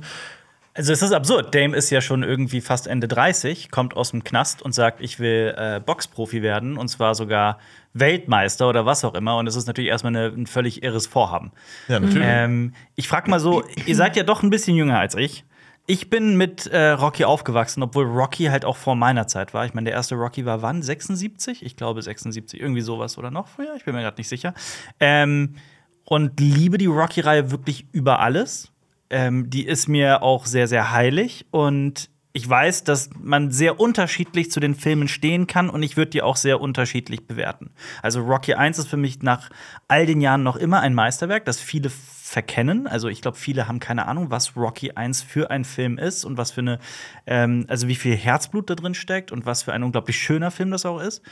Also 0.74 0.92
es 0.92 1.00
ist 1.00 1.12
absurd. 1.12 1.54
Dame 1.54 1.74
ist 1.74 1.88
ja 1.88 2.02
schon 2.02 2.22
irgendwie 2.22 2.60
fast 2.60 2.86
Ende 2.86 3.08
30, 3.08 3.70
kommt 3.70 3.96
aus 3.96 4.10
dem 4.10 4.24
Knast 4.24 4.60
und 4.60 4.72
sagt, 4.72 5.00
ich 5.00 5.18
will 5.18 5.54
äh, 5.56 5.80
Boxprofi 5.80 6.42
werden 6.42 6.76
und 6.76 6.88
zwar 6.88 7.14
sogar 7.14 7.58
Weltmeister 7.94 8.68
oder 8.68 8.84
was 8.84 9.06
auch 9.06 9.14
immer. 9.14 9.38
Und 9.38 9.46
es 9.46 9.56
ist 9.56 9.66
natürlich 9.66 9.88
erstmal 9.88 10.14
eine, 10.14 10.26
ein 10.26 10.46
völlig 10.46 10.82
irres 10.82 11.06
Vorhaben. 11.06 11.50
Ja, 11.88 11.98
natürlich. 11.98 12.28
Ähm, 12.28 12.74
ich 12.94 13.08
frage 13.08 13.30
mal 13.30 13.40
so, 13.40 13.64
ihr 13.86 13.96
seid 13.96 14.16
ja 14.16 14.22
doch 14.22 14.42
ein 14.42 14.50
bisschen 14.50 14.76
jünger 14.76 14.98
als 14.98 15.14
ich. 15.14 15.44
Ich 15.90 16.08
bin 16.08 16.36
mit 16.36 16.68
äh, 16.68 16.90
Rocky 16.90 17.24
aufgewachsen, 17.24 17.82
obwohl 17.82 18.04
Rocky 18.04 18.44
halt 18.44 18.64
auch 18.64 18.76
vor 18.76 18.94
meiner 18.94 19.26
Zeit 19.26 19.54
war. 19.54 19.64
Ich 19.64 19.74
meine, 19.74 19.86
der 19.86 19.94
erste 19.94 20.14
Rocky 20.14 20.46
war 20.46 20.62
wann? 20.62 20.82
76? 20.82 21.64
Ich 21.64 21.74
glaube 21.74 22.00
76, 22.00 22.60
irgendwie 22.60 22.80
sowas 22.80 23.18
oder 23.18 23.32
noch 23.32 23.48
früher. 23.48 23.74
Ich 23.74 23.84
bin 23.84 23.96
mir 23.96 24.02
gerade 24.02 24.16
nicht 24.16 24.28
sicher. 24.28 24.54
Ähm, 25.00 25.56
und 26.04 26.38
liebe 26.38 26.78
die 26.78 26.86
Rocky-Reihe 26.86 27.50
wirklich 27.50 27.88
über 27.90 28.20
alles. 28.20 28.70
Ähm, 29.10 29.50
die 29.50 29.66
ist 29.66 29.88
mir 29.88 30.22
auch 30.22 30.46
sehr, 30.46 30.68
sehr 30.68 30.92
heilig. 30.92 31.46
Und 31.50 32.08
ich 32.32 32.48
weiß, 32.48 32.84
dass 32.84 33.10
man 33.20 33.50
sehr 33.50 33.80
unterschiedlich 33.80 34.52
zu 34.52 34.60
den 34.60 34.76
Filmen 34.76 35.08
stehen 35.08 35.48
kann 35.48 35.68
und 35.68 35.82
ich 35.82 35.96
würde 35.96 36.12
die 36.12 36.22
auch 36.22 36.36
sehr 36.36 36.60
unterschiedlich 36.60 37.26
bewerten. 37.26 37.72
Also 38.00 38.20
Rocky 38.20 38.54
1 38.54 38.78
ist 38.78 38.86
für 38.86 38.96
mich 38.96 39.22
nach 39.22 39.50
all 39.88 40.06
den 40.06 40.20
Jahren 40.20 40.44
noch 40.44 40.54
immer 40.54 40.78
ein 40.78 40.94
Meisterwerk, 40.94 41.44
das 41.46 41.58
viele 41.58 41.90
verkennen. 42.30 42.86
Also 42.86 43.08
ich 43.08 43.22
glaube, 43.22 43.36
viele 43.36 43.66
haben 43.66 43.80
keine 43.80 44.06
Ahnung, 44.06 44.30
was 44.30 44.56
Rocky 44.56 44.92
1 44.92 45.20
für 45.20 45.50
ein 45.50 45.64
Film 45.64 45.98
ist 45.98 46.24
und 46.24 46.36
was 46.36 46.52
für 46.52 46.60
eine, 46.60 46.78
ähm, 47.26 47.66
also 47.66 47.88
wie 47.88 47.96
viel 47.96 48.14
Herzblut 48.14 48.70
da 48.70 48.76
drin 48.76 48.94
steckt 48.94 49.32
und 49.32 49.46
was 49.46 49.64
für 49.64 49.72
ein 49.72 49.82
unglaublich 49.82 50.16
schöner 50.16 50.52
Film 50.52 50.70
das 50.70 50.86
auch 50.86 51.00
ist. 51.00 51.22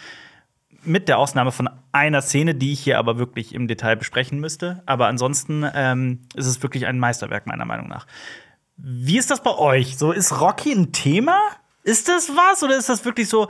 Mit 0.83 1.07
der 1.07 1.19
Ausnahme 1.19 1.53
von 1.53 1.71
einer 1.93 2.21
Szene, 2.21 2.57
die 2.57 2.73
ich 2.73 2.81
hier 2.81 2.99
aber 2.99 3.17
wirklich 3.17 3.55
im 3.55 3.69
Detail 3.69 3.95
besprechen 3.95 4.41
müsste. 4.41 4.83
Aber 4.87 5.07
ansonsten 5.07 5.65
ähm, 5.73 6.23
ist 6.35 6.47
es 6.47 6.65
wirklich 6.65 6.85
ein 6.87 6.99
Meisterwerk, 6.99 7.47
meiner 7.47 7.65
Meinung 7.65 7.87
nach. 7.87 8.09
Wie 8.77 9.19
ist 9.19 9.31
das 9.31 9.41
bei 9.41 9.55
euch? 9.55 9.99
So, 9.99 10.11
ist 10.11 10.41
Rocky 10.41 10.73
ein 10.73 10.91
Thema? 10.91 11.39
Ist 11.85 12.09
das 12.09 12.31
was 12.31 12.65
oder 12.65 12.77
ist 12.77 12.89
das 12.89 13.05
wirklich 13.05 13.29
so 13.29 13.47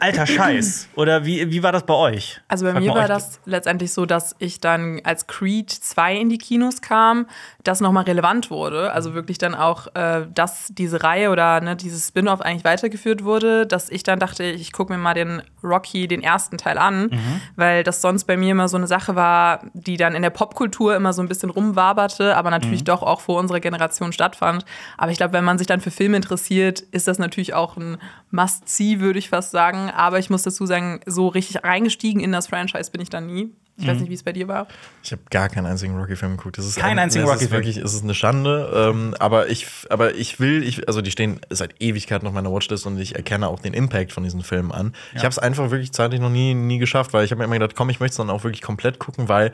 alter 0.00 0.26
Scheiß? 0.26 0.88
Oder 0.96 1.24
wie, 1.24 1.50
wie 1.50 1.62
war 1.62 1.72
das 1.72 1.84
bei 1.84 1.94
euch? 1.94 2.40
Also 2.48 2.64
bei 2.64 2.72
Frag 2.72 2.82
mir 2.82 2.94
war 2.94 3.08
das 3.08 3.40
letztendlich 3.44 3.92
so, 3.92 4.06
dass 4.06 4.34
ich 4.38 4.60
dann 4.60 5.00
als 5.04 5.26
Creed 5.26 5.70
2 5.70 6.16
in 6.16 6.28
die 6.28 6.38
Kinos 6.38 6.80
kam, 6.80 7.26
das 7.62 7.80
nochmal 7.80 8.04
relevant 8.04 8.50
wurde. 8.50 8.92
Also 8.92 9.14
wirklich 9.14 9.38
dann 9.38 9.54
auch, 9.54 9.88
äh, 9.94 10.26
dass 10.34 10.68
diese 10.70 11.02
Reihe 11.02 11.30
oder 11.30 11.60
ne, 11.60 11.76
dieses 11.76 12.08
Spin-off 12.08 12.40
eigentlich 12.40 12.64
weitergeführt 12.64 13.24
wurde, 13.24 13.66
dass 13.66 13.90
ich 13.90 14.02
dann 14.02 14.18
dachte, 14.18 14.44
ich 14.44 14.72
gucke 14.72 14.92
mir 14.92 14.98
mal 14.98 15.14
den 15.14 15.42
Rocky, 15.62 16.08
den 16.08 16.22
ersten 16.22 16.58
Teil 16.58 16.78
an, 16.78 17.10
weil 17.56 17.82
das 17.82 18.00
sonst 18.00 18.24
bei 18.24 18.36
mir 18.36 18.52
immer 18.52 18.68
so 18.68 18.76
eine 18.76 18.86
Sache 18.86 19.16
war, 19.16 19.60
die 19.74 19.96
dann 19.96 20.14
in 20.14 20.22
der 20.22 20.30
Popkultur 20.30 20.94
immer 20.94 21.12
so 21.12 21.22
ein 21.22 21.28
bisschen 21.28 21.50
rumwaberte, 21.50 22.36
aber 22.36 22.50
natürlich 22.50 22.84
doch 22.84 23.02
auch 23.02 23.20
vor 23.20 23.38
unserer 23.38 23.60
Generation 23.60 24.12
stattfand. 24.12 24.64
Aber 24.96 25.10
ich 25.10 25.18
glaube, 25.18 25.32
wenn 25.32 25.44
man 25.44 25.58
sich 25.58 25.66
dann 25.66 25.80
für 25.80 25.90
Filme 25.90 26.16
interessiert, 26.16 26.80
ist 26.80 27.08
das 27.08 27.18
natürlich 27.18 27.54
auch 27.54 27.76
ein 27.76 27.98
Must-See, 28.30 29.00
würde 29.00 29.18
ich 29.18 29.28
fast 29.28 29.50
sagen. 29.50 29.90
Aber 29.90 30.18
ich 30.18 30.30
muss 30.30 30.42
dazu 30.42 30.66
sagen, 30.66 31.00
so 31.06 31.28
richtig 31.28 31.62
reingestiegen 31.64 32.20
in 32.20 32.32
das 32.32 32.46
Franchise 32.48 32.90
bin 32.90 33.00
ich 33.00 33.10
dann 33.10 33.26
nie. 33.26 33.50
Ich 33.78 33.86
weiß 33.86 34.00
nicht, 34.00 34.08
wie 34.08 34.14
es 34.14 34.22
bei 34.22 34.32
dir 34.32 34.48
war. 34.48 34.68
Ich 35.02 35.12
habe 35.12 35.20
gar 35.28 35.50
keinen 35.50 35.66
einzigen 35.66 35.98
Rocky-Film 35.98 36.38
geguckt. 36.38 36.56
Das 36.56 36.64
ist 36.64 36.76
Keinen 36.78 36.98
ein- 36.98 37.08
ist 37.10 37.16
Rocky-Film. 37.18 37.50
Wirklich, 37.50 37.76
es 37.76 37.92
ist 37.92 38.04
eine 38.04 38.14
Schande. 38.14 38.70
Ähm, 38.74 39.14
aber, 39.18 39.50
ich, 39.50 39.66
aber 39.90 40.14
ich 40.14 40.40
will, 40.40 40.62
ich, 40.62 40.88
also 40.88 41.02
die 41.02 41.10
stehen 41.10 41.40
seit 41.50 41.74
Ewigkeiten 41.78 42.26
auf 42.26 42.32
meiner 42.32 42.50
Watchlist 42.50 42.86
und 42.86 42.98
ich 42.98 43.16
erkenne 43.16 43.48
auch 43.48 43.60
den 43.60 43.74
Impact 43.74 44.12
von 44.12 44.24
diesen 44.24 44.42
Filmen 44.42 44.72
an. 44.72 44.94
Ich 45.14 45.18
habe 45.20 45.28
es 45.28 45.38
einfach 45.38 45.70
wirklich 45.70 45.92
zeitlich 45.92 46.22
noch 46.22 46.30
nie, 46.30 46.54
nie 46.54 46.78
geschafft, 46.78 47.12
weil 47.12 47.26
ich 47.26 47.32
habe 47.32 47.40
mir 47.40 47.44
immer 47.44 47.56
gedacht, 47.58 47.76
komm, 47.76 47.90
ich 47.90 48.00
möchte 48.00 48.12
es 48.12 48.16
dann 48.16 48.30
auch 48.30 48.44
wirklich 48.44 48.62
komplett 48.62 48.98
gucken, 48.98 49.28
weil 49.28 49.52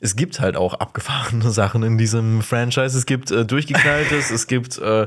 es 0.00 0.16
gibt 0.16 0.40
halt 0.40 0.56
auch 0.56 0.74
abgefahrene 0.74 1.48
Sachen 1.52 1.84
in 1.84 1.96
diesem 1.96 2.42
Franchise. 2.42 2.98
Es 2.98 3.06
gibt 3.06 3.30
äh, 3.30 3.44
durchgeknalltes, 3.46 4.32
es 4.32 4.48
gibt 4.48 4.78
äh, 4.78 5.06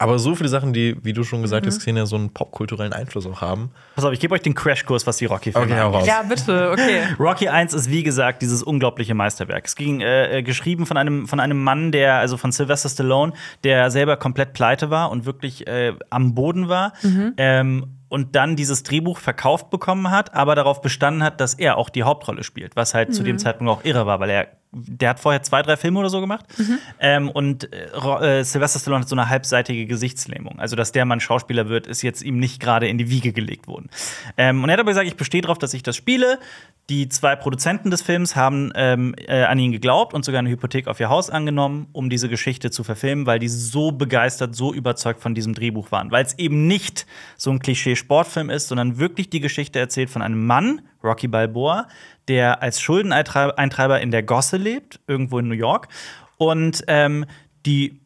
Aber 0.00 0.20
so 0.20 0.36
viele 0.36 0.48
Sachen, 0.48 0.72
die, 0.72 0.96
wie 1.02 1.12
du 1.12 1.24
schon 1.24 1.42
gesagt 1.42 1.64
Mhm. 1.66 1.70
hast, 1.70 1.80
Xenia, 1.80 2.06
so 2.06 2.14
einen 2.14 2.30
popkulturellen 2.32 2.92
Einfluss 2.92 3.26
auch 3.26 3.40
haben. 3.40 3.70
Pass 3.96 4.04
auf, 4.04 4.12
ich 4.12 4.20
gebe 4.20 4.32
euch 4.32 4.42
den 4.42 4.54
Crashkurs, 4.54 5.08
was 5.08 5.16
die 5.16 5.24
Rocky-Filme 5.24 5.66
Okay, 5.66 5.80
angeht. 5.80 6.06
Ja, 6.06 6.22
bitte, 6.22 6.70
okay. 6.70 7.00
Rocky 7.18 7.48
1 7.48 7.74
ist 7.74 7.90
wie 7.90 8.04
gesagt 8.04 8.40
dieses 8.40 8.62
unglaubliche 8.62 9.14
Meisterwerk. 9.14 9.66
Es 9.66 9.74
ging 9.74 10.00
äh, 10.00 10.38
äh, 10.38 10.42
geschrieben 10.44 10.86
von 10.86 10.96
einem, 10.96 11.26
von 11.26 11.40
einem 11.40 11.62
Mann, 11.64 11.90
der, 11.90 12.14
also 12.18 12.36
von 12.36 12.52
Sylvester 12.52 12.88
Stallone, 12.88 13.32
der 13.64 13.90
selber 13.90 14.16
komplett 14.16 14.52
pleite 14.52 14.90
war 14.90 15.10
und 15.10 15.26
wirklich 15.26 15.66
äh, 15.66 15.94
am 16.10 16.32
Boden 16.34 16.68
war. 16.68 16.92
Ähm, 17.36 17.94
und 18.10 18.36
dann 18.36 18.54
dieses 18.56 18.84
Drehbuch 18.84 19.18
verkauft 19.18 19.68
bekommen 19.68 20.10
hat, 20.10 20.32
aber 20.32 20.54
darauf 20.54 20.80
bestanden 20.80 21.22
hat, 21.22 21.40
dass 21.40 21.54
er 21.54 21.76
auch 21.76 21.90
die 21.90 22.04
Hauptrolle 22.04 22.42
spielt, 22.44 22.74
was 22.76 22.94
halt 22.94 23.14
zu 23.14 23.22
dem 23.22 23.38
Zeitpunkt 23.38 23.70
auch 23.70 23.84
irre 23.84 24.06
war, 24.06 24.18
weil 24.20 24.30
er 24.30 24.46
der 24.72 25.10
hat 25.10 25.20
vorher 25.20 25.42
zwei, 25.42 25.62
drei 25.62 25.76
Filme 25.76 26.00
oder 26.00 26.10
so 26.10 26.20
gemacht. 26.20 26.44
Ähm, 27.00 27.30
und 27.30 27.72
äh, 27.72 28.40
äh, 28.40 28.44
Sylvester 28.44 28.78
Stallone 28.78 29.02
hat 29.02 29.08
so 29.08 29.16
eine 29.16 29.28
halbseitige 29.28 29.86
Gesichtslähmung. 29.86 30.58
Also, 30.58 30.76
dass 30.76 30.92
der 30.92 31.04
Mann 31.04 31.20
Schauspieler 31.20 31.68
wird, 31.68 31.86
ist 31.86 32.02
jetzt 32.02 32.22
ihm 32.22 32.38
nicht 32.38 32.60
gerade 32.60 32.88
in 32.88 32.98
die 32.98 33.08
Wiege 33.08 33.32
gelegt 33.32 33.66
worden. 33.66 33.88
Ähm, 34.36 34.62
und 34.62 34.68
er 34.68 34.74
hat 34.74 34.80
aber 34.80 34.90
gesagt, 34.90 35.06
ich 35.06 35.16
bestehe 35.16 35.40
darauf, 35.40 35.58
dass 35.58 35.74
ich 35.74 35.82
das 35.82 35.96
spiele. 35.96 36.38
Die 36.90 37.08
zwei 37.08 37.36
Produzenten 37.36 37.90
des 37.90 38.02
Films 38.02 38.34
haben 38.34 38.72
ähm, 38.74 39.14
äh, 39.26 39.42
an 39.42 39.58
ihn 39.58 39.72
geglaubt 39.72 40.14
und 40.14 40.24
sogar 40.24 40.38
eine 40.38 40.48
Hypothek 40.50 40.88
auf 40.88 41.00
ihr 41.00 41.10
Haus 41.10 41.28
angenommen, 41.28 41.88
um 41.92 42.08
diese 42.08 42.28
Geschichte 42.28 42.70
zu 42.70 42.82
verfilmen, 42.82 43.26
weil 43.26 43.38
die 43.38 43.48
so 43.48 43.92
begeistert, 43.92 44.54
so 44.54 44.72
überzeugt 44.72 45.20
von 45.20 45.34
diesem 45.34 45.54
Drehbuch 45.54 45.92
waren. 45.92 46.10
Weil 46.10 46.24
es 46.24 46.38
eben 46.38 46.66
nicht 46.66 47.06
so 47.36 47.50
ein 47.50 47.58
Klischee-Sportfilm 47.58 48.48
ist, 48.48 48.68
sondern 48.68 48.98
wirklich 48.98 49.28
die 49.28 49.40
Geschichte 49.40 49.78
erzählt 49.78 50.08
von 50.08 50.22
einem 50.22 50.46
Mann, 50.46 50.80
Rocky 51.04 51.28
Balboa, 51.28 51.88
der 52.28 52.62
als 52.62 52.80
Schuldeneintreiber 52.80 54.00
in 54.00 54.10
der 54.10 54.22
Gosse 54.22 54.56
lebt, 54.56 55.00
irgendwo 55.06 55.38
in 55.38 55.48
New 55.48 55.54
York. 55.54 55.88
Und 56.36 56.84
ähm, 56.86 57.24
die 57.66 58.00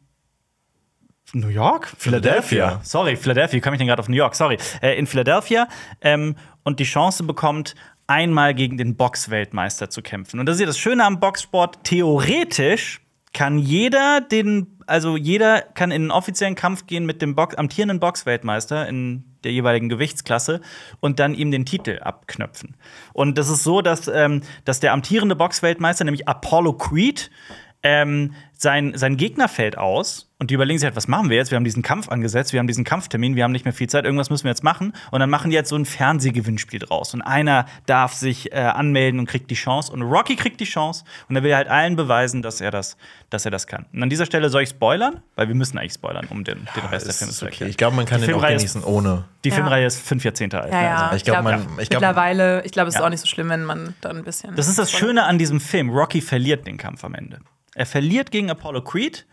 New 1.33 1.49
York? 1.49 1.91
Philadelphia. 1.97 2.79
Sorry, 2.83 3.15
Philadelphia. 3.15 3.57
Wie 3.57 3.61
komme 3.61 3.75
ich 3.75 3.79
denn 3.79 3.87
gerade 3.87 4.01
auf 4.01 4.09
New 4.09 4.15
York? 4.15 4.35
Sorry. 4.35 4.57
Äh, 4.81 4.97
in 4.97 5.07
Philadelphia 5.07 5.67
ähm, 6.01 6.35
und 6.63 6.79
die 6.79 6.83
Chance 6.83 7.23
bekommt, 7.23 7.75
einmal 8.07 8.53
gegen 8.53 8.77
den 8.77 8.95
Boxweltmeister 8.95 9.89
zu 9.89 10.01
kämpfen. 10.01 10.39
Und 10.39 10.45
das 10.45 10.55
ist 10.55 10.59
ja 10.61 10.67
das 10.67 10.77
Schöne 10.77 11.05
am 11.05 11.19
Boxsport. 11.19 11.83
Theoretisch 11.83 13.01
kann 13.33 13.57
jeder 13.57 14.21
den, 14.21 14.72
also 14.87 15.17
jeder 15.17 15.61
kann 15.61 15.91
in 15.91 16.03
einen 16.03 16.11
offiziellen 16.11 16.55
Kampf 16.55 16.87
gehen 16.87 17.05
mit 17.05 17.21
dem 17.21 17.35
Box, 17.35 17.55
amtierenden 17.55 17.99
Boxweltmeister 17.99 18.87
in 18.87 19.23
der 19.43 19.51
jeweiligen 19.51 19.89
Gewichtsklasse 19.89 20.61
und 20.99 21.19
dann 21.19 21.33
ihm 21.33 21.51
den 21.51 21.65
Titel 21.65 21.99
abknöpfen. 22.01 22.75
Und 23.13 23.37
das 23.37 23.49
ist 23.49 23.63
so, 23.63 23.81
dass, 23.81 24.07
ähm, 24.07 24.41
dass 24.65 24.79
der 24.79 24.93
amtierende 24.93 25.35
Boxweltmeister, 25.35 26.05
nämlich 26.05 26.27
Apollo 26.27 26.73
Creed, 26.73 27.29
ähm, 27.83 28.33
sein, 28.57 28.93
sein 28.95 29.17
Gegner 29.17 29.49
fällt 29.49 29.77
aus 29.77 30.29
und 30.39 30.49
die 30.49 30.53
überlegen 30.55 30.79
sich 30.79 30.85
halt, 30.85 30.95
was 30.95 31.09
machen 31.09 31.29
wir 31.29 31.35
jetzt? 31.35 31.51
Wir 31.51 31.57
haben 31.57 31.65
diesen 31.65 31.83
Kampf 31.83 32.07
angesetzt, 32.07 32.53
wir 32.53 32.59
haben 32.61 32.67
diesen 32.67 32.85
Kampftermin, 32.85 33.35
wir 33.35 33.43
haben 33.43 33.51
nicht 33.51 33.65
mehr 33.65 33.73
viel 33.73 33.89
Zeit, 33.89 34.05
irgendwas 34.05 34.29
müssen 34.29 34.45
wir 34.45 34.51
jetzt 34.51 34.63
machen. 34.63 34.93
Und 35.11 35.19
dann 35.19 35.29
machen 35.29 35.49
die 35.51 35.55
jetzt 35.55 35.67
so 35.69 35.75
ein 35.75 35.83
Fernsehgewinnspiel 35.85 36.79
draus. 36.79 37.13
Und 37.13 37.21
einer 37.21 37.65
darf 37.85 38.13
sich 38.13 38.53
äh, 38.53 38.59
anmelden 38.59 39.19
und 39.19 39.25
kriegt 39.27 39.51
die 39.51 39.55
Chance. 39.55 39.91
Und 39.91 40.01
Rocky 40.01 40.37
kriegt 40.37 40.61
die 40.61 40.65
Chance 40.65 41.03
und 41.27 41.35
er 41.35 41.43
will 41.43 41.53
halt 41.53 41.67
allen 41.67 41.97
beweisen, 41.97 42.41
dass 42.41 42.61
er 42.61 42.71
das, 42.71 42.95
dass 43.29 43.43
er 43.43 43.51
das 43.51 43.67
kann. 43.67 43.85
Und 43.91 44.01
an 44.01 44.09
dieser 44.09 44.25
Stelle 44.25 44.49
soll 44.49 44.61
ich 44.63 44.69
spoilern, 44.69 45.21
weil 45.35 45.49
wir 45.49 45.55
müssen 45.55 45.77
eigentlich 45.77 45.93
spoilern, 45.93 46.27
um 46.29 46.45
den, 46.45 46.59
den 46.75 46.85
Rest 46.85 47.05
der 47.05 47.09
Es 47.11 47.17
Filme 47.17 47.31
ist 47.31 47.37
zu 47.39 47.45
okay. 47.45 47.51
erklären. 47.51 47.69
Ich 47.69 47.77
glaube, 47.77 47.95
man 47.97 48.05
kann 48.05 48.21
Die 48.21 48.27
den 48.27 48.35
auch 48.35 48.39
Filmreihe 48.39 48.55
ist- 48.55 48.61
genießen 48.73 48.83
ohne. 48.85 49.25
Die 49.43 49.49
Ja. 49.49 49.55
Filmreihe 49.55 49.85
ist 49.85 49.99
fünf 49.99 50.23
Jahrzehnte 50.23 50.61
alt. 50.61 50.71
Ja, 50.71 50.79
ne? 50.79 50.85
ja. 50.87 50.95
Also. 51.07 51.15
Ich 51.17 51.23
glaube, 51.25 51.49
glaub, 51.49 51.61
glaub- 51.65 51.77
mittlerweile, 51.77 52.63
ich 52.63 52.71
glaube, 52.71 52.87
es 52.87 52.95
ist 52.95 52.99
Ja. 52.99 53.05
auch 53.05 53.09
nicht 53.09 53.19
so 53.19 53.27
schlimm, 53.27 53.49
wenn 53.49 53.65
man 53.65 53.93
dann 53.99 54.17
ein 54.17 54.23
bisschen. 54.23 54.55
Das 54.55 54.69
ist 54.69 54.79
das 54.79 54.89
Schöne 54.89 55.25
an 55.25 55.37
diesem 55.37 55.59
Film. 55.59 55.89
Rocky 55.89 56.21
verliert 56.21 56.65
den 56.65 56.77
Kampf 56.77 57.03
am 57.03 57.13
Ende. 57.13 57.39
Er 57.75 57.85
verliert 57.85 58.31
gegen 58.31 58.49
Apollo 58.49 58.83
Creed, 58.83 59.25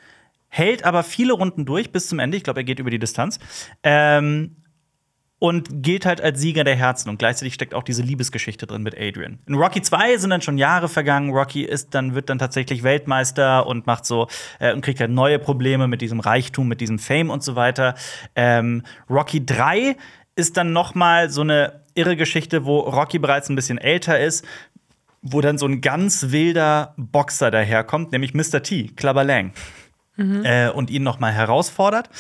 hält 0.49 0.85
aber 0.85 1.03
viele 1.03 1.33
Runden 1.33 1.65
durch 1.65 1.93
bis 1.93 2.09
zum 2.09 2.19
Ende. 2.19 2.37
Ich 2.37 2.45
glaube, 2.45 2.61
er 2.61 2.65
geht 2.65 2.79
über 2.79 2.91
die 2.91 2.99
Distanz. 2.99 3.39
Ähm, 3.83 4.57
und 5.41 5.83
gilt 5.83 6.05
halt 6.07 6.21
als 6.21 6.39
Sieger 6.39 6.65
der 6.65 6.77
Herzen. 6.77 7.09
Und 7.09 7.19
gleichzeitig 7.19 7.55
steckt 7.55 7.75
auch 7.75 7.83
diese 7.83 8.03
Liebesgeschichte 8.03 8.67
drin 8.67 8.83
mit 8.83 8.95
Adrian. 8.97 9.39
In 9.47 9.55
Rocky 9.55 9.81
2 9.81 10.19
sind 10.19 10.31
dann 10.31 10.43
schon 10.43 10.59
Jahre 10.59 10.89
vergangen. 10.89 11.31
Rocky 11.31 11.65
ist 11.65 11.95
dann, 11.95 12.15
wird 12.15 12.29
dann 12.29 12.39
tatsächlich 12.39 12.83
Weltmeister 12.83 13.67
und 13.67 13.87
macht 13.87 14.05
so 14.05 14.29
äh, 14.61 14.73
und 14.75 14.83
kriegt 14.83 15.01
halt 15.01 15.11
neue 15.11 15.39
Probleme 15.39 15.89
mit 15.89 16.03
diesem 16.03 16.21
Reichtum, 16.21 16.69
mit 16.69 16.83
diesem 16.83 16.99
Fame 16.99 17.31
und 17.31 17.43
so 17.43 17.57
weiter. 17.57 17.95
Ähm, 18.37 18.83
Rocky 19.09 19.45
3 19.45 19.97
ist 20.37 20.59
dann 20.59 20.75
noch 20.75 20.95
mal 20.95 21.31
so 21.31 21.41
eine 21.41 21.81
irre 21.95 22.17
Geschichte, 22.17 22.67
wo 22.67 22.81
Rocky 22.81 23.19
bereits 23.19 23.49
ein 23.49 23.57
bisschen 23.57 23.79
älter 23.79 24.21
ist, 24.21 24.45
wo 25.23 25.41
dann 25.41 25.59
so 25.59 25.67
ein 25.67 25.81
ganz 25.81 26.31
wilder 26.31 26.95
Boxer 26.97 27.51
daherkommt, 27.51 28.13
nämlich 28.13 28.35
Mr. 28.35 28.63
T, 28.63 28.89
Clubber 28.97 29.25
Lang, 29.25 29.53
äh, 30.45 30.71
und 30.71 30.91
ihn 30.91 31.03
noch 31.03 31.19
mal 31.21 31.33
herausfordert. 31.33 32.11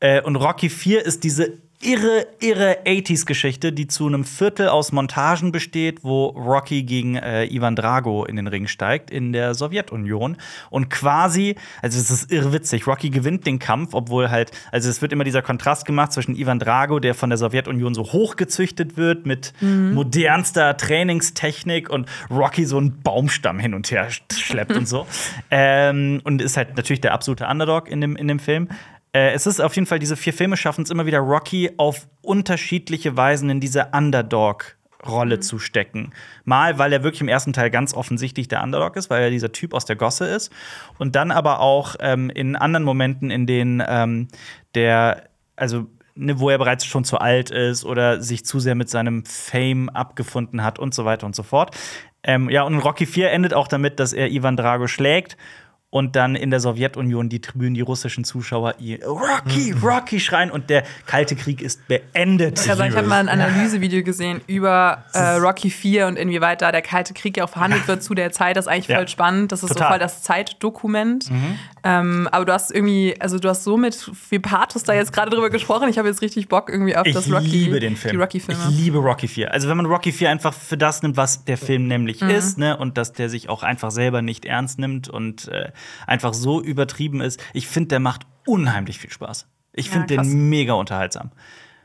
Äh, 0.00 0.22
und 0.22 0.36
Rocky 0.36 0.68
4 0.68 1.04
ist 1.04 1.24
diese 1.24 1.60
irre, 1.80 2.26
irre 2.40 2.78
80s-Geschichte, 2.84 3.72
die 3.72 3.86
zu 3.86 4.06
einem 4.06 4.24
Viertel 4.24 4.68
aus 4.68 4.90
Montagen 4.90 5.52
besteht, 5.52 6.02
wo 6.02 6.26
Rocky 6.26 6.82
gegen 6.82 7.14
äh, 7.16 7.44
Ivan 7.46 7.76
Drago 7.76 8.24
in 8.24 8.36
den 8.36 8.48
Ring 8.48 8.66
steigt 8.66 9.10
in 9.10 9.32
der 9.32 9.54
Sowjetunion 9.54 10.36
und 10.70 10.90
quasi, 10.90 11.54
also 11.80 11.98
es 11.98 12.10
ist 12.10 12.32
irre 12.32 12.52
witzig, 12.52 12.86
Rocky 12.86 13.10
gewinnt 13.10 13.46
den 13.46 13.58
Kampf, 13.60 13.94
obwohl 13.94 14.30
halt, 14.30 14.50
also 14.72 14.90
es 14.90 15.02
wird 15.02 15.12
immer 15.12 15.24
dieser 15.24 15.42
Kontrast 15.42 15.84
gemacht 15.84 16.12
zwischen 16.12 16.34
Ivan 16.34 16.58
Drago, 16.58 16.98
der 16.98 17.14
von 17.14 17.30
der 17.30 17.38
Sowjetunion 17.38 17.94
so 17.94 18.02
hochgezüchtet 18.02 18.96
wird 18.96 19.26
mit 19.26 19.52
modernster 19.60 20.76
Trainingstechnik 20.76 21.90
und 21.90 22.08
Rocky 22.30 22.64
so 22.64 22.78
einen 22.78 23.00
Baumstamm 23.02 23.58
hin 23.58 23.74
und 23.74 23.90
her 23.90 24.08
schleppt 24.32 24.76
und 24.76 24.88
so. 24.88 25.06
Ähm, 25.50 26.20
und 26.24 26.42
ist 26.42 26.56
halt 26.56 26.76
natürlich 26.76 27.00
der 27.00 27.12
absolute 27.12 27.46
Underdog 27.46 27.88
in 27.88 28.00
dem, 28.00 28.16
in 28.16 28.28
dem 28.28 28.38
Film. 28.38 28.68
Äh, 29.12 29.32
es 29.32 29.46
ist 29.46 29.60
auf 29.60 29.74
jeden 29.74 29.86
Fall, 29.86 29.98
diese 29.98 30.16
vier 30.16 30.32
Filme 30.32 30.56
schaffen 30.56 30.84
es 30.84 30.90
immer 30.90 31.06
wieder, 31.06 31.18
Rocky 31.18 31.70
auf 31.76 32.08
unterschiedliche 32.22 33.16
Weisen 33.16 33.50
in 33.50 33.60
diese 33.60 33.88
Underdog-Rolle 33.92 35.40
zu 35.40 35.58
stecken. 35.58 36.12
Mal, 36.44 36.78
weil 36.78 36.92
er 36.92 37.02
wirklich 37.02 37.20
im 37.20 37.28
ersten 37.28 37.52
Teil 37.52 37.70
ganz 37.70 37.94
offensichtlich 37.94 38.48
der 38.48 38.62
Underdog 38.62 38.96
ist, 38.96 39.10
weil 39.10 39.22
er 39.22 39.30
dieser 39.30 39.52
Typ 39.52 39.74
aus 39.74 39.84
der 39.84 39.96
Gosse 39.96 40.26
ist. 40.26 40.52
Und 40.98 41.16
dann 41.16 41.30
aber 41.30 41.60
auch 41.60 41.96
ähm, 42.00 42.30
in 42.30 42.56
anderen 42.56 42.84
Momenten, 42.84 43.30
in 43.30 43.46
denen 43.46 43.82
ähm, 43.86 44.28
der, 44.74 45.24
also 45.56 45.86
ne, 46.14 46.38
wo 46.38 46.50
er 46.50 46.58
bereits 46.58 46.84
schon 46.84 47.04
zu 47.04 47.18
alt 47.18 47.50
ist 47.50 47.84
oder 47.84 48.20
sich 48.20 48.44
zu 48.44 48.60
sehr 48.60 48.74
mit 48.74 48.90
seinem 48.90 49.24
Fame 49.24 49.88
abgefunden 49.88 50.62
hat 50.62 50.78
und 50.78 50.94
so 50.94 51.04
weiter 51.04 51.26
und 51.26 51.34
so 51.34 51.42
fort. 51.42 51.74
Ähm, 52.22 52.50
ja, 52.50 52.64
und 52.64 52.78
Rocky 52.80 53.06
4 53.06 53.30
endet 53.30 53.54
auch 53.54 53.68
damit, 53.68 54.00
dass 54.00 54.12
er 54.12 54.30
Ivan 54.30 54.56
Drago 54.56 54.86
schlägt 54.86 55.36
und 55.90 56.16
dann 56.16 56.34
in 56.34 56.50
der 56.50 56.60
Sowjetunion 56.60 57.30
die 57.30 57.40
Tribünen, 57.40 57.72
die 57.74 57.80
russischen 57.80 58.22
Zuschauer 58.24 58.74
ihr 58.78 59.02
Rocky, 59.06 59.72
Rocky 59.72 60.20
schreien 60.20 60.50
und 60.50 60.68
der 60.68 60.84
Kalte 61.06 61.34
Krieg 61.34 61.62
ist 61.62 61.88
beendet. 61.88 62.58
Also 62.68 62.82
ich 62.84 62.94
habe 62.94 63.06
mal 63.06 63.20
ein 63.20 63.28
Analysevideo 63.30 64.02
gesehen 64.02 64.42
über 64.46 65.04
äh, 65.14 65.36
Rocky 65.36 65.70
4 65.70 66.06
und 66.08 66.16
inwieweit 66.16 66.60
da 66.60 66.72
der 66.72 66.82
Kalte 66.82 67.14
Krieg 67.14 67.38
ja 67.38 67.44
auch 67.44 67.48
verhandelt 67.48 67.88
wird 67.88 68.02
zu 68.02 68.14
der 68.14 68.32
Zeit. 68.32 68.56
Das 68.58 68.66
ist 68.66 68.70
eigentlich 68.70 68.86
voll 68.86 68.96
Ja. 68.96 69.08
spannend. 69.08 69.50
Das 69.50 69.62
ist 69.62 69.68
Total. 69.70 69.84
so 69.86 69.88
voll 69.92 69.98
das 69.98 70.22
Zeitdokument. 70.22 71.30
Ähm, 71.84 72.28
aber 72.32 72.44
du 72.44 72.52
hast 72.52 72.70
irgendwie, 72.70 73.14
also 73.18 73.38
du 73.38 73.48
hast 73.48 73.64
so 73.64 73.76
mit 73.78 73.94
viel 73.94 74.40
Pathos 74.40 74.82
da 74.82 74.92
jetzt 74.92 75.12
gerade 75.12 75.30
drüber 75.30 75.48
gesprochen. 75.48 75.88
Ich 75.88 75.96
habe 75.96 76.08
jetzt 76.08 76.20
richtig 76.20 76.48
Bock 76.48 76.68
irgendwie 76.68 76.96
auf 76.96 77.06
Ich 77.06 77.14
das 77.14 77.30
Rocky, 77.32 77.46
liebe 77.46 77.80
den 77.80 77.96
Film. 77.96 78.12
die 78.16 78.20
Rocky-Filme. 78.20 78.60
Ich 78.68 78.76
liebe 78.76 78.98
Rocky 78.98 79.28
4. 79.28 79.52
Also, 79.52 79.68
wenn 79.68 79.76
man 79.78 79.86
Rocky 79.86 80.12
4 80.12 80.28
einfach 80.28 80.52
für 80.52 80.76
das 80.76 81.02
nimmt, 81.02 81.16
was 81.16 81.44
der 81.44 81.56
Film 81.56 81.86
nämlich 81.86 82.20
Mhm. 82.20 82.30
ist, 82.30 82.58
ne, 82.58 82.76
und 82.76 82.98
dass 82.98 83.12
der 83.12 83.30
sich 83.30 83.48
auch 83.48 83.62
einfach 83.62 83.90
selber 83.90 84.20
nicht 84.22 84.44
ernst 84.44 84.78
nimmt 84.78 85.08
und 85.08 85.48
äh, 85.48 85.70
einfach 86.06 86.34
so 86.34 86.62
übertrieben 86.62 87.20
ist, 87.20 87.40
ich 87.52 87.66
finde, 87.68 87.88
der 87.88 88.00
macht 88.00 88.22
unheimlich 88.46 88.98
viel 88.98 89.10
Spaß. 89.10 89.46
Ich 89.72 89.86
Ja, 89.86 89.92
finde 89.92 90.16
krass. 90.16 90.28
den 90.28 90.48
mega 90.48 90.72
unterhaltsam. 90.74 91.30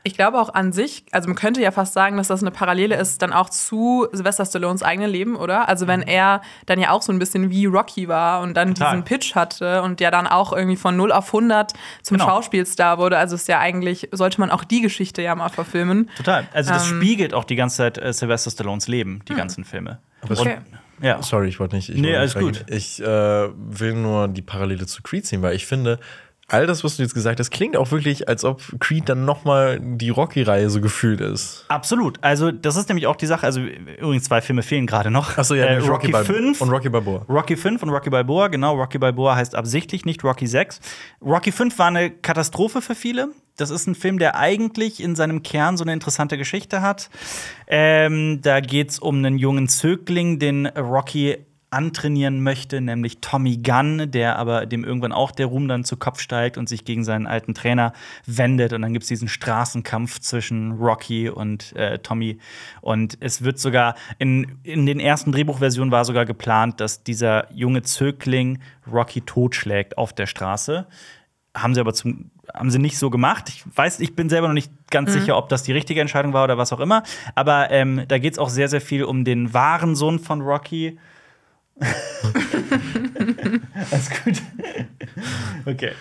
Ich 0.06 0.16
glaube 0.16 0.38
auch 0.38 0.52
an 0.52 0.72
sich, 0.74 1.06
also 1.12 1.28
man 1.30 1.34
könnte 1.34 1.62
ja 1.62 1.70
fast 1.70 1.94
sagen, 1.94 2.18
dass 2.18 2.28
das 2.28 2.42
eine 2.42 2.50
Parallele 2.50 2.94
ist 2.94 3.22
dann 3.22 3.32
auch 3.32 3.48
zu 3.48 4.06
Sylvester 4.12 4.44
Stallones 4.44 4.82
eigenem 4.82 5.10
Leben, 5.10 5.34
oder? 5.34 5.66
Also 5.66 5.86
wenn 5.86 6.02
er 6.02 6.42
dann 6.66 6.78
ja 6.78 6.90
auch 6.90 7.00
so 7.00 7.10
ein 7.10 7.18
bisschen 7.18 7.48
wie 7.50 7.64
Rocky 7.64 8.06
war 8.06 8.42
und 8.42 8.52
dann 8.54 8.74
Total. 8.74 8.90
diesen 8.96 9.04
Pitch 9.06 9.34
hatte 9.34 9.80
und 9.80 10.02
ja 10.02 10.10
dann 10.10 10.26
auch 10.26 10.52
irgendwie 10.52 10.76
von 10.76 10.94
0 10.94 11.10
auf 11.10 11.28
100 11.32 11.72
zum 12.02 12.18
Genau. 12.18 12.28
Schauspielstar 12.28 12.98
wurde, 12.98 13.16
also 13.16 13.34
ist 13.34 13.48
ja 13.48 13.60
eigentlich, 13.60 14.10
sollte 14.12 14.40
man 14.40 14.50
auch 14.50 14.64
die 14.64 14.82
Geschichte 14.82 15.22
ja 15.22 15.34
mal 15.34 15.48
verfilmen. 15.48 16.10
Total. 16.18 16.46
Also, 16.52 16.70
das 16.74 16.90
Ähm. 16.90 17.00
spiegelt 17.00 17.32
auch 17.32 17.44
die 17.44 17.56
ganze 17.56 17.78
Zeit 17.78 17.96
äh, 17.96 18.12
Sylvester 18.12 18.50
Stallones 18.50 18.88
Leben, 18.88 19.22
die 19.26 19.34
ganzen 19.34 19.64
Filme. 19.64 20.00
Okay. 20.22 20.58
Ja. 21.00 21.22
Sorry, 21.22 21.48
ich 21.48 21.58
wollte 21.60 21.76
nicht. 21.76 21.88
Ich 21.88 21.96
Nee, 21.96 22.08
wollte 22.08 22.18
alles 22.20 22.34
nicht 22.36 22.44
gut. 22.44 22.64
Ich 22.68 23.02
äh, 23.02 23.06
will 23.06 23.94
nur 23.94 24.28
die 24.28 24.42
Parallele 24.42 24.86
zu 24.86 25.02
Creed 25.02 25.26
ziehen, 25.26 25.42
weil 25.42 25.54
ich 25.56 25.66
finde, 25.66 25.98
all 26.48 26.66
das, 26.66 26.84
was 26.84 26.96
du 26.96 27.02
jetzt 27.02 27.14
gesagt 27.14 27.40
hast, 27.40 27.50
klingt 27.50 27.76
auch 27.76 27.90
wirklich, 27.90 28.28
als 28.28 28.44
ob 28.44 28.62
Creed 28.80 29.08
dann 29.08 29.24
noch 29.24 29.44
mal 29.44 29.80
die 29.80 30.10
Rocky-Reihe 30.10 30.68
so 30.70 30.80
gefühlt 30.80 31.20
ist. 31.20 31.64
Absolut. 31.68 32.18
Also, 32.22 32.52
das 32.52 32.76
ist 32.76 32.88
nämlich 32.88 33.06
auch 33.06 33.16
die 33.16 33.26
Sache. 33.26 33.46
Also, 33.46 33.60
übrigens, 33.60 34.24
zwei 34.24 34.40
Filme 34.40 34.62
fehlen 34.62 34.86
gerade 34.86 35.10
noch. 35.10 35.36
Achso, 35.38 35.54
ja, 35.54 35.64
äh, 35.64 35.78
Rocky 35.78 36.08
Bal- 36.12 36.24
5 36.24 36.60
und 36.60 36.68
Rocky 36.70 36.88
Balboa. 36.90 37.24
Rocky 37.28 37.56
5 37.56 37.82
und 37.82 37.88
Rocky 37.90 38.10
Balboa, 38.10 38.48
genau. 38.48 38.74
Rocky 38.76 38.98
Balboa 38.98 39.36
heißt 39.36 39.54
absichtlich 39.54 40.04
nicht 40.04 40.22
Rocky 40.22 40.46
6. 40.46 40.80
Rocky 41.22 41.50
5 41.50 41.78
war 41.78 41.86
eine 41.88 42.10
Katastrophe 42.10 42.82
für 42.82 42.94
viele. 42.94 43.28
Das 43.56 43.70
ist 43.70 43.86
ein 43.86 43.94
Film, 43.94 44.18
der 44.18 44.36
eigentlich 44.36 45.02
in 45.02 45.14
seinem 45.14 45.42
Kern 45.42 45.76
so 45.76 45.84
eine 45.84 45.92
interessante 45.92 46.36
Geschichte 46.36 46.82
hat. 46.82 47.10
Ähm, 47.66 48.40
da 48.42 48.60
geht 48.60 48.90
es 48.90 48.98
um 48.98 49.16
einen 49.18 49.38
jungen 49.38 49.68
Zögling, 49.68 50.38
den 50.38 50.66
Rocky 50.66 51.38
antrainieren 51.74 52.40
möchte, 52.40 52.80
nämlich 52.80 53.18
Tommy 53.20 53.58
Gunn, 53.58 54.10
der 54.10 54.38
aber 54.38 54.64
dem 54.64 54.84
irgendwann 54.84 55.12
auch 55.12 55.32
der 55.32 55.46
Ruhm 55.46 55.66
dann 55.66 55.84
zu 55.84 55.96
Kopf 55.96 56.20
steigt 56.20 56.56
und 56.56 56.68
sich 56.68 56.84
gegen 56.84 57.04
seinen 57.04 57.26
alten 57.26 57.52
Trainer 57.52 57.92
wendet. 58.26 58.72
Und 58.72 58.82
dann 58.82 58.92
gibt 58.92 59.02
es 59.02 59.08
diesen 59.08 59.28
Straßenkampf 59.28 60.20
zwischen 60.20 60.72
Rocky 60.72 61.28
und 61.28 61.74
äh, 61.74 61.98
Tommy. 61.98 62.38
Und 62.80 63.18
es 63.20 63.42
wird 63.42 63.58
sogar 63.58 63.96
in, 64.18 64.58
in 64.62 64.86
den 64.86 65.00
ersten 65.00 65.32
Drehbuchversionen 65.32 65.90
war 65.90 66.04
sogar 66.04 66.24
geplant, 66.24 66.80
dass 66.80 67.02
dieser 67.02 67.52
junge 67.52 67.82
Zögling 67.82 68.60
Rocky 68.90 69.20
totschlägt 69.20 69.98
auf 69.98 70.12
der 70.12 70.26
Straße. 70.26 70.86
Haben 71.56 71.74
sie 71.74 71.80
aber 71.80 71.92
zum, 71.92 72.30
haben 72.54 72.70
sie 72.70 72.78
nicht 72.78 72.96
so 72.98 73.10
gemacht. 73.10 73.48
Ich 73.48 73.64
weiß, 73.74 74.00
ich 74.00 74.14
bin 74.14 74.28
selber 74.28 74.46
noch 74.46 74.54
nicht 74.54 74.72
ganz 74.90 75.12
sicher, 75.12 75.36
ob 75.36 75.48
das 75.48 75.64
die 75.64 75.72
richtige 75.72 76.00
Entscheidung 76.00 76.32
war 76.32 76.44
oder 76.44 76.56
was 76.56 76.72
auch 76.72 76.80
immer. 76.80 77.02
Aber 77.34 77.70
ähm, 77.70 78.04
da 78.06 78.18
geht 78.18 78.34
es 78.34 78.38
auch 78.38 78.48
sehr, 78.48 78.68
sehr 78.68 78.80
viel 78.80 79.04
um 79.04 79.24
den 79.24 79.52
wahren 79.52 79.96
Sohn 79.96 80.20
von 80.20 80.40
Rocky. 80.40 80.98
Alles 83.90 84.10
gut. 84.24 84.40
Okay. 85.66 85.92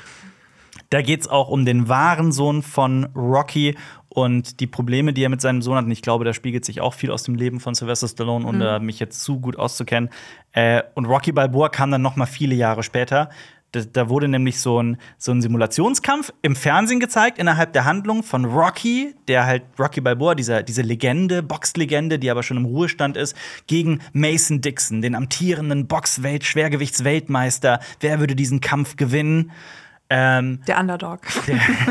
Da 0.91 1.01
geht 1.01 1.21
es 1.21 1.27
auch 1.27 1.49
um 1.49 1.65
den 1.65 1.89
wahren 1.89 2.31
Sohn 2.31 2.61
von 2.61 3.05
Rocky 3.15 3.75
und 4.09 4.59
die 4.59 4.67
Probleme, 4.67 5.11
die 5.11 5.23
er 5.23 5.29
mit 5.29 5.41
seinem 5.41 5.63
Sohn 5.63 5.75
hat. 5.75 5.85
Und 5.85 5.91
ich 5.91 6.03
glaube, 6.03 6.23
da 6.23 6.33
spiegelt 6.33 6.65
sich 6.65 6.81
auch 6.81 6.93
viel 6.93 7.09
aus 7.09 7.23
dem 7.23 7.33
Leben 7.33 7.59
von 7.59 7.73
Sylvester 7.73 8.07
Stallone, 8.07 8.45
ohne 8.45 8.59
da 8.59 8.77
mich 8.79 8.99
jetzt 8.99 9.23
zu 9.23 9.39
gut 9.39 9.57
auszukennen. 9.57 10.11
Äh, 10.51 10.83
und 10.93 11.05
Rocky 11.05 11.31
Balboa 11.31 11.69
kam 11.69 11.89
dann 11.89 12.03
noch 12.03 12.15
mal 12.15 12.27
viele 12.27 12.53
Jahre 12.53 12.83
später. 12.83 13.31
Da, 13.73 13.81
da 13.91 14.07
wurde 14.07 14.27
nämlich 14.27 14.61
so 14.61 14.81
ein, 14.81 14.97
so 15.17 15.31
ein 15.31 15.41
Simulationskampf 15.41 16.31
im 16.43 16.55
Fernsehen 16.55 16.99
gezeigt, 16.99 17.39
innerhalb 17.39 17.73
der 17.73 17.85
Handlung 17.85 18.21
von 18.23 18.45
Rocky, 18.45 19.15
der 19.27 19.45
halt 19.45 19.63
Rocky 19.79 19.99
Balboa, 19.99 20.35
dieser, 20.35 20.61
diese 20.61 20.83
Legende, 20.83 21.41
Boxlegende, 21.41 22.19
die 22.19 22.29
aber 22.29 22.43
schon 22.43 22.57
im 22.57 22.65
Ruhestand 22.65 23.17
ist, 23.17 23.35
gegen 23.65 23.99
Mason 24.13 24.61
Dixon, 24.61 25.01
den 25.01 25.15
amtierenden 25.15 25.87
Boxwelt-Schwergewichtsweltmeister. 25.87 27.79
Wer 27.99 28.19
würde 28.19 28.35
diesen 28.35 28.61
Kampf 28.61 28.95
gewinnen? 28.95 29.51
Ähm, 30.11 30.59
Der 30.67 30.79
Underdog. 30.79 31.21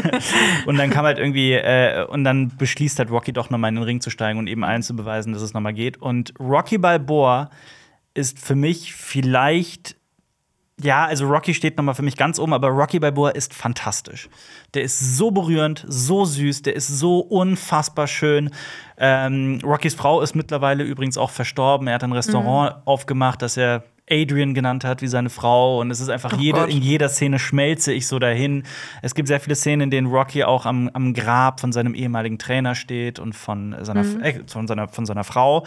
und 0.66 0.78
dann 0.78 0.90
kam 0.90 1.04
halt 1.04 1.18
irgendwie, 1.18 1.54
äh, 1.54 2.06
und 2.06 2.22
dann 2.22 2.56
beschließt 2.56 3.00
halt 3.00 3.10
Rocky 3.10 3.32
doch 3.32 3.50
nochmal 3.50 3.70
in 3.70 3.74
den 3.74 3.82
Ring 3.82 4.00
zu 4.00 4.10
steigen 4.10 4.38
und 4.38 4.46
eben 4.46 4.62
allen 4.62 4.82
zu 4.82 4.94
beweisen, 4.94 5.32
dass 5.32 5.42
es 5.42 5.52
nochmal 5.52 5.74
geht. 5.74 6.00
Und 6.00 6.32
Rocky 6.38 6.78
Balboa 6.78 7.50
ist 8.14 8.38
für 8.38 8.54
mich 8.54 8.94
vielleicht, 8.94 9.96
ja, 10.82 11.04
also 11.06 11.26
Rocky 11.26 11.54
steht 11.54 11.76
nochmal 11.76 11.94
für 11.94 12.02
mich 12.02 12.16
ganz 12.16 12.38
oben, 12.38 12.52
aber 12.52 12.68
Rocky 12.68 12.98
Balboa 12.98 13.30
ist 13.30 13.54
fantastisch. 13.54 14.28
Der 14.74 14.82
ist 14.82 15.16
so 15.16 15.30
berührend, 15.30 15.84
so 15.86 16.24
süß, 16.24 16.62
der 16.62 16.74
ist 16.74 16.88
so 16.88 17.20
unfassbar 17.20 18.06
schön. 18.06 18.50
Ähm, 18.98 19.60
Rockys 19.64 19.94
Frau 19.94 20.20
ist 20.20 20.34
mittlerweile 20.34 20.84
übrigens 20.84 21.18
auch 21.18 21.30
verstorben. 21.30 21.88
Er 21.88 21.94
hat 21.94 22.04
ein 22.04 22.12
Restaurant 22.12 22.76
aufgemacht, 22.84 23.42
das 23.42 23.56
er 23.56 23.84
Adrian 24.10 24.52
genannt 24.52 24.84
hat, 24.84 25.00
wie 25.00 25.06
seine 25.06 25.30
Frau. 25.30 25.80
Und 25.80 25.90
es 25.90 26.00
ist 26.00 26.08
einfach 26.08 26.38
jede, 26.38 26.60
Gott. 26.60 26.70
in 26.70 26.82
jeder 26.82 27.08
Szene 27.08 27.38
schmelze 27.38 27.92
ich 27.92 28.06
so 28.06 28.18
dahin. 28.18 28.64
Es 29.00 29.14
gibt 29.14 29.28
sehr 29.28 29.40
viele 29.40 29.54
Szenen, 29.54 29.82
in 29.82 29.90
denen 29.90 30.06
Rocky 30.08 30.44
auch 30.44 30.66
am, 30.66 30.90
am 30.92 31.14
Grab 31.14 31.60
von 31.60 31.72
seinem 31.72 31.94
ehemaligen 31.94 32.38
Trainer 32.38 32.74
steht 32.74 33.18
und 33.18 33.34
von 33.34 33.76
seiner, 33.82 34.02
äh, 34.22 34.40
von 34.46 34.66
seiner, 34.66 34.88
von 34.88 35.06
seiner 35.06 35.24
Frau. 35.24 35.64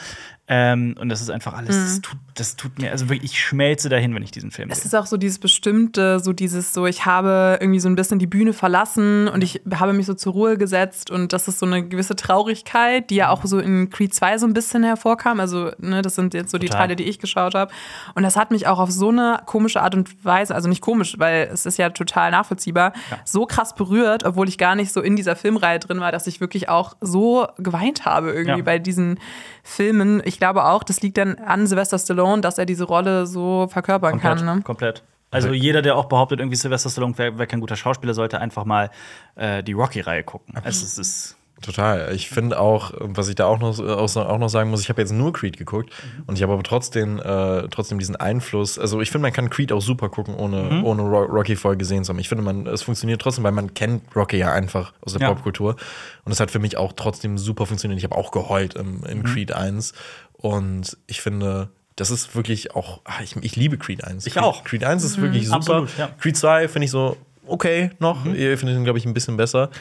Ähm, 0.47 0.95
und 0.99 1.09
das 1.09 1.21
ist 1.21 1.31
einfach 1.31 1.53
alles, 1.55 1.75
das, 1.75 2.01
tut, 2.01 2.17
das 2.35 2.55
tut 2.55 2.77
mir, 2.77 2.91
also 2.91 3.09
wirklich, 3.09 3.31
ich 3.31 3.39
schmelze 3.43 3.89
dahin, 3.89 4.13
wenn 4.13 4.21
ich 4.21 4.29
diesen 4.29 4.51
Film 4.51 4.69
Es 4.69 4.77
sehe. 4.81 4.85
ist 4.89 4.93
auch 4.93 5.07
so 5.07 5.17
dieses 5.17 5.39
bestimmte, 5.39 6.19
so 6.19 6.33
dieses 6.33 6.71
so, 6.71 6.85
ich 6.85 7.07
habe 7.07 7.57
irgendwie 7.59 7.79
so 7.79 7.89
ein 7.89 7.95
bisschen 7.95 8.19
die 8.19 8.27
Bühne 8.27 8.53
verlassen 8.53 9.27
und 9.27 9.43
ich 9.43 9.61
habe 9.73 9.93
mich 9.93 10.05
so 10.05 10.13
zur 10.13 10.33
Ruhe 10.33 10.57
gesetzt 10.59 11.09
und 11.09 11.33
das 11.33 11.47
ist 11.47 11.57
so 11.57 11.65
eine 11.65 11.87
gewisse 11.87 12.15
Traurigkeit, 12.15 13.09
die 13.09 13.15
ja 13.15 13.29
auch 13.29 13.43
so 13.43 13.57
in 13.57 13.89
Creed 13.89 14.13
2 14.13 14.37
so 14.37 14.45
ein 14.45 14.53
bisschen 14.53 14.83
hervorkam. 14.83 15.39
Also, 15.39 15.71
ne, 15.79 16.03
das 16.03 16.13
sind 16.13 16.35
jetzt 16.35 16.51
so 16.51 16.59
die 16.59 16.67
Total. 16.67 16.81
Teile, 16.81 16.95
die 16.95 17.05
ich 17.05 17.17
geschaut 17.17 17.55
habe. 17.55 17.71
Und 18.13 18.21
das 18.21 18.35
hat 18.35 18.51
mich 18.51 18.67
auch 18.67 18.77
auf 18.77 18.91
so 18.91 19.09
eine 19.09 19.39
komische 19.47 19.81
Art 19.81 19.95
und 19.95 20.23
Weise, 20.23 20.53
also 20.53 20.69
nicht 20.69 20.81
komisch, 20.81 21.15
weil 21.17 21.49
es 21.51 21.65
ist 21.65 21.79
ja 21.79 21.89
total 21.89 22.29
nachvollziehbar, 22.29 22.93
so 23.23 23.47
krass 23.47 23.73
berührt, 23.73 24.23
obwohl 24.25 24.47
ich 24.47 24.59
gar 24.59 24.75
nicht 24.75 24.93
so 24.93 25.01
in 25.01 25.15
dieser 25.15 25.35
Filmreihe 25.35 25.79
drin 25.79 25.99
war, 26.01 26.11
dass 26.11 26.27
ich 26.27 26.39
wirklich 26.39 26.69
auch 26.69 26.95
so 27.01 27.47
geweint 27.57 28.05
habe 28.05 28.31
irgendwie 28.31 28.59
Ja. 28.59 28.63
bei 28.63 28.77
diesen 28.77 29.19
Filmen. 29.63 30.21
Ich 30.23 30.34
glaube 30.39 30.65
auch, 30.65 30.83
das 30.83 31.01
liegt 31.01 31.17
dann 31.17 31.35
an 31.35 31.67
Sylvester 31.67 31.99
Stallone, 31.99 32.41
dass 32.41 32.57
er 32.57 32.65
diese 32.65 32.85
Rolle 32.85 33.27
so 33.27 33.67
verkörpern 33.69 34.13
Komplett, 34.13 34.37
kann. 34.37 34.57
Ne? 34.57 34.61
komplett. 34.63 35.03
Also 35.31 35.51
jeder, 35.51 35.81
der 35.81 35.97
auch 35.97 36.05
behauptet, 36.05 36.39
irgendwie 36.39 36.55
Sylvester 36.55 36.89
Stallone 36.89 37.17
wäre 37.17 37.37
wär 37.37 37.47
kein 37.47 37.59
guter 37.59 37.75
Schauspieler, 37.75 38.13
sollte 38.13 38.39
einfach 38.39 38.63
mal 38.63 38.89
äh, 39.35 39.63
die 39.63 39.73
Rocky-Reihe 39.73 40.23
gucken. 40.23 40.55
Also 40.63 40.85
es 40.85 40.97
ist 40.97 41.37
Total. 41.61 42.13
Ich 42.13 42.29
finde 42.29 42.59
auch, 42.59 42.91
was 42.99 43.29
ich 43.29 43.35
da 43.35 43.45
auch 43.45 43.59
noch, 43.59 43.79
auch 43.79 44.37
noch 44.37 44.49
sagen 44.49 44.69
muss, 44.69 44.81
ich 44.81 44.89
habe 44.89 45.01
jetzt 45.01 45.13
nur 45.13 45.31
Creed 45.31 45.57
geguckt 45.57 45.89
und 46.27 46.35
ich 46.35 46.43
habe 46.43 46.51
aber 46.51 46.63
trotzdem, 46.63 47.17
äh, 47.17 47.67
trotzdem 47.69 47.97
diesen 47.97 48.17
Einfluss. 48.17 48.77
Also 48.77 48.99
ich 48.99 49.09
finde, 49.09 49.23
man 49.23 49.33
kann 49.33 49.49
Creed 49.49 49.71
auch 49.71 49.81
super 49.81 50.09
gucken, 50.09 50.35
ohne, 50.35 50.83
ohne 50.83 51.01
Ro 51.03 51.23
Rocky 51.23 51.55
vorher 51.55 51.77
gesehen 51.77 52.03
zu 52.03 52.09
haben. 52.09 52.19
Ich 52.19 52.27
finde, 52.27 52.43
man, 52.43 52.67
es 52.67 52.83
funktioniert 52.83 53.21
trotzdem, 53.21 53.45
weil 53.45 53.53
man 53.53 53.73
kennt 53.73 54.03
Rocky 54.15 54.37
ja 54.37 54.51
einfach 54.51 54.91
aus 55.01 55.13
der 55.13 55.21
Ja. 55.21 55.33
Popkultur. 55.33 55.77
Und 56.25 56.31
es 56.31 56.41
hat 56.41 56.51
für 56.51 56.59
mich 56.59 56.75
auch 56.75 56.91
trotzdem 56.93 57.37
super 57.37 57.65
funktioniert. 57.65 57.99
Ich 57.99 58.03
habe 58.03 58.15
auch 58.15 58.31
geheult 58.31 58.75
im, 58.75 59.03
in 59.05 59.23
Creed 59.23 59.53
1. 59.53 59.93
Und 60.45 60.95
ich 61.07 61.21
finde, 61.21 61.69
das 61.95 62.11
ist 62.11 62.35
wirklich 62.35 62.75
auch, 62.75 63.01
ah, 63.05 63.23
ich, 63.23 63.35
ich 63.37 63.55
liebe 63.55 63.79
Creed 63.79 64.03
1. 64.03 64.27
Ich 64.27 64.33
Creed, 64.33 64.43
auch. 64.43 64.63
Creed 64.63 64.83
1 64.83 65.03
ist 65.03 65.19
wirklich 65.19 65.45
super. 65.45 65.57
Absolut, 65.57 65.97
ja. 65.97 66.09
Creed 66.19 66.37
2 66.37 66.67
finde 66.67 66.85
ich 66.85 66.91
so 66.91 67.17
okay 67.47 67.89
noch. 67.97 68.25
Ihr 68.27 68.55
findet 68.55 68.77
ihn, 68.77 68.83
glaube 68.83 68.99
ich, 68.99 69.07
ein 69.07 69.15
bisschen 69.15 69.37
besser. 69.37 69.71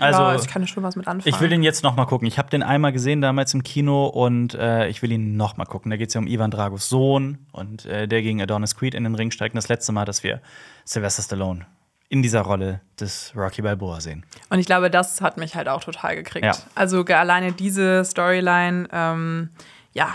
also 0.00 0.22
ja, 0.22 0.34
ich 0.34 0.46
kann 0.48 0.66
schon 0.66 0.82
was 0.82 0.96
mit 0.96 1.06
anfangen. 1.06 1.34
Ich 1.34 1.38
will 1.42 1.50
den 1.50 1.62
jetzt 1.62 1.82
noch 1.82 1.96
mal 1.96 2.06
gucken. 2.06 2.26
Ich 2.26 2.38
habe 2.38 2.48
den 2.48 2.62
einmal 2.62 2.92
gesehen 2.92 3.20
damals 3.20 3.52
im 3.52 3.62
Kino 3.62 4.06
und 4.06 4.54
äh, 4.54 4.88
ich 4.88 5.02
will 5.02 5.12
ihn 5.12 5.36
noch 5.36 5.58
mal 5.58 5.66
gucken. 5.66 5.90
Da 5.90 5.98
geht 5.98 6.08
es 6.08 6.14
ja 6.14 6.20
um 6.22 6.26
Ivan 6.26 6.50
Dragos 6.50 6.88
Sohn 6.88 7.36
und 7.52 7.84
äh, 7.84 8.08
der 8.08 8.22
gegen 8.22 8.40
Adonis 8.40 8.76
Creed 8.76 8.94
in 8.94 9.04
den 9.04 9.14
Ring 9.14 9.30
steigt. 9.30 9.54
Und 9.54 9.58
das 9.58 9.68
letzte 9.68 9.92
Mal, 9.92 10.06
dass 10.06 10.22
wir 10.22 10.40
Sylvester 10.86 11.22
Stallone 11.22 11.66
in 12.08 12.22
dieser 12.22 12.40
Rolle 12.40 12.80
des 12.98 13.34
Rocky 13.36 13.60
Balboa 13.60 14.00
sehen. 14.00 14.24
Und 14.48 14.60
ich 14.60 14.66
glaube, 14.66 14.90
das 14.90 15.20
hat 15.20 15.36
mich 15.36 15.54
halt 15.56 15.68
auch 15.68 15.84
total 15.84 16.16
gekriegt. 16.16 16.46
Ja. 16.46 16.56
Also 16.74 17.04
alleine 17.04 17.52
diese 17.52 18.02
Storyline, 18.04 18.88
ähm, 18.92 19.50
ja, 19.92 20.14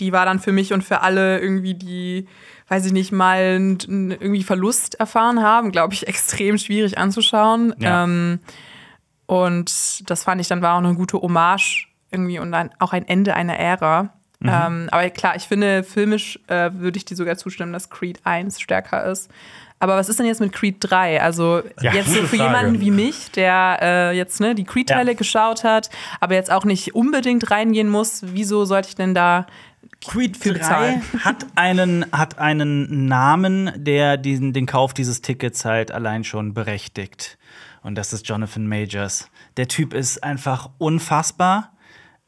die 0.00 0.12
war 0.12 0.26
dann 0.26 0.40
für 0.40 0.52
mich 0.52 0.72
und 0.72 0.82
für 0.82 1.00
alle 1.00 1.40
irgendwie, 1.40 1.74
die, 1.74 2.28
weiß 2.68 2.86
ich 2.86 2.92
nicht, 2.92 3.12
mal 3.12 3.40
irgendwie 3.88 4.42
Verlust 4.42 4.96
erfahren 4.96 5.42
haben, 5.42 5.72
glaube 5.72 5.94
ich, 5.94 6.06
extrem 6.08 6.58
schwierig 6.58 6.98
anzuschauen. 6.98 7.74
Ja. 7.78 8.04
Ähm, 8.04 8.40
und 9.26 10.08
das 10.08 10.24
fand 10.24 10.40
ich 10.40 10.48
dann 10.48 10.62
war 10.62 10.74
auch 10.74 10.84
eine 10.84 10.94
gute 10.94 11.20
Hommage 11.20 11.88
irgendwie 12.10 12.38
und 12.38 12.54
ein, 12.54 12.70
auch 12.78 12.92
ein 12.92 13.06
Ende 13.08 13.34
einer 13.34 13.58
Ära. 13.58 14.14
Mhm. 14.38 14.48
Ähm, 14.48 14.88
aber 14.92 15.08
klar, 15.10 15.34
ich 15.36 15.44
finde, 15.44 15.82
filmisch 15.82 16.38
äh, 16.46 16.70
würde 16.74 16.98
ich 16.98 17.04
dir 17.04 17.16
sogar 17.16 17.36
zustimmen, 17.36 17.72
dass 17.72 17.90
Creed 17.90 18.20
1 18.24 18.60
stärker 18.60 19.04
ist. 19.06 19.30
Aber 19.78 19.96
was 19.96 20.08
ist 20.08 20.18
denn 20.18 20.26
jetzt 20.26 20.40
mit 20.40 20.52
Creed 20.52 20.76
3? 20.80 21.20
Also 21.22 21.62
Ja, 21.82 21.92
jetzt 21.92 22.08
so 22.08 22.22
für 22.22 22.36
Frage. 22.36 22.42
jemanden 22.44 22.80
wie 22.80 22.90
mich, 22.90 23.30
der 23.32 23.78
äh, 23.82 24.16
jetzt 24.16 24.40
ne, 24.40 24.54
die 24.54 24.64
Creed-Teile 24.64 25.12
Ja. 25.12 25.16
geschaut 25.16 25.64
hat, 25.64 25.90
aber 26.20 26.34
jetzt 26.34 26.50
auch 26.50 26.64
nicht 26.64 26.94
unbedingt 26.94 27.50
reingehen 27.50 27.90
muss, 27.90 28.22
wieso 28.24 28.64
sollte 28.64 28.88
ich 28.88 28.94
denn 28.96 29.14
da 29.14 29.46
Creed 30.06 30.36
für 30.36 30.52
3 30.52 30.58
bezahlen? 30.58 31.02
hat 31.24 31.46
einen, 31.56 32.06
hat 32.12 32.38
einen 32.38 33.06
Namen, 33.06 33.70
der 33.76 34.16
diesen, 34.16 34.52
den 34.52 34.64
Kauf 34.66 34.94
dieses 34.94 35.20
Tickets 35.20 35.64
halt 35.64 35.92
allein 35.92 36.24
schon 36.24 36.54
berechtigt. 36.54 37.36
Und 37.82 37.96
das 37.96 38.12
ist 38.12 38.26
Jonathan 38.28 38.66
Majors. 38.66 39.28
Der 39.58 39.68
Typ 39.68 39.92
ist 39.94 40.24
einfach 40.24 40.70
unfassbar. 40.78 41.72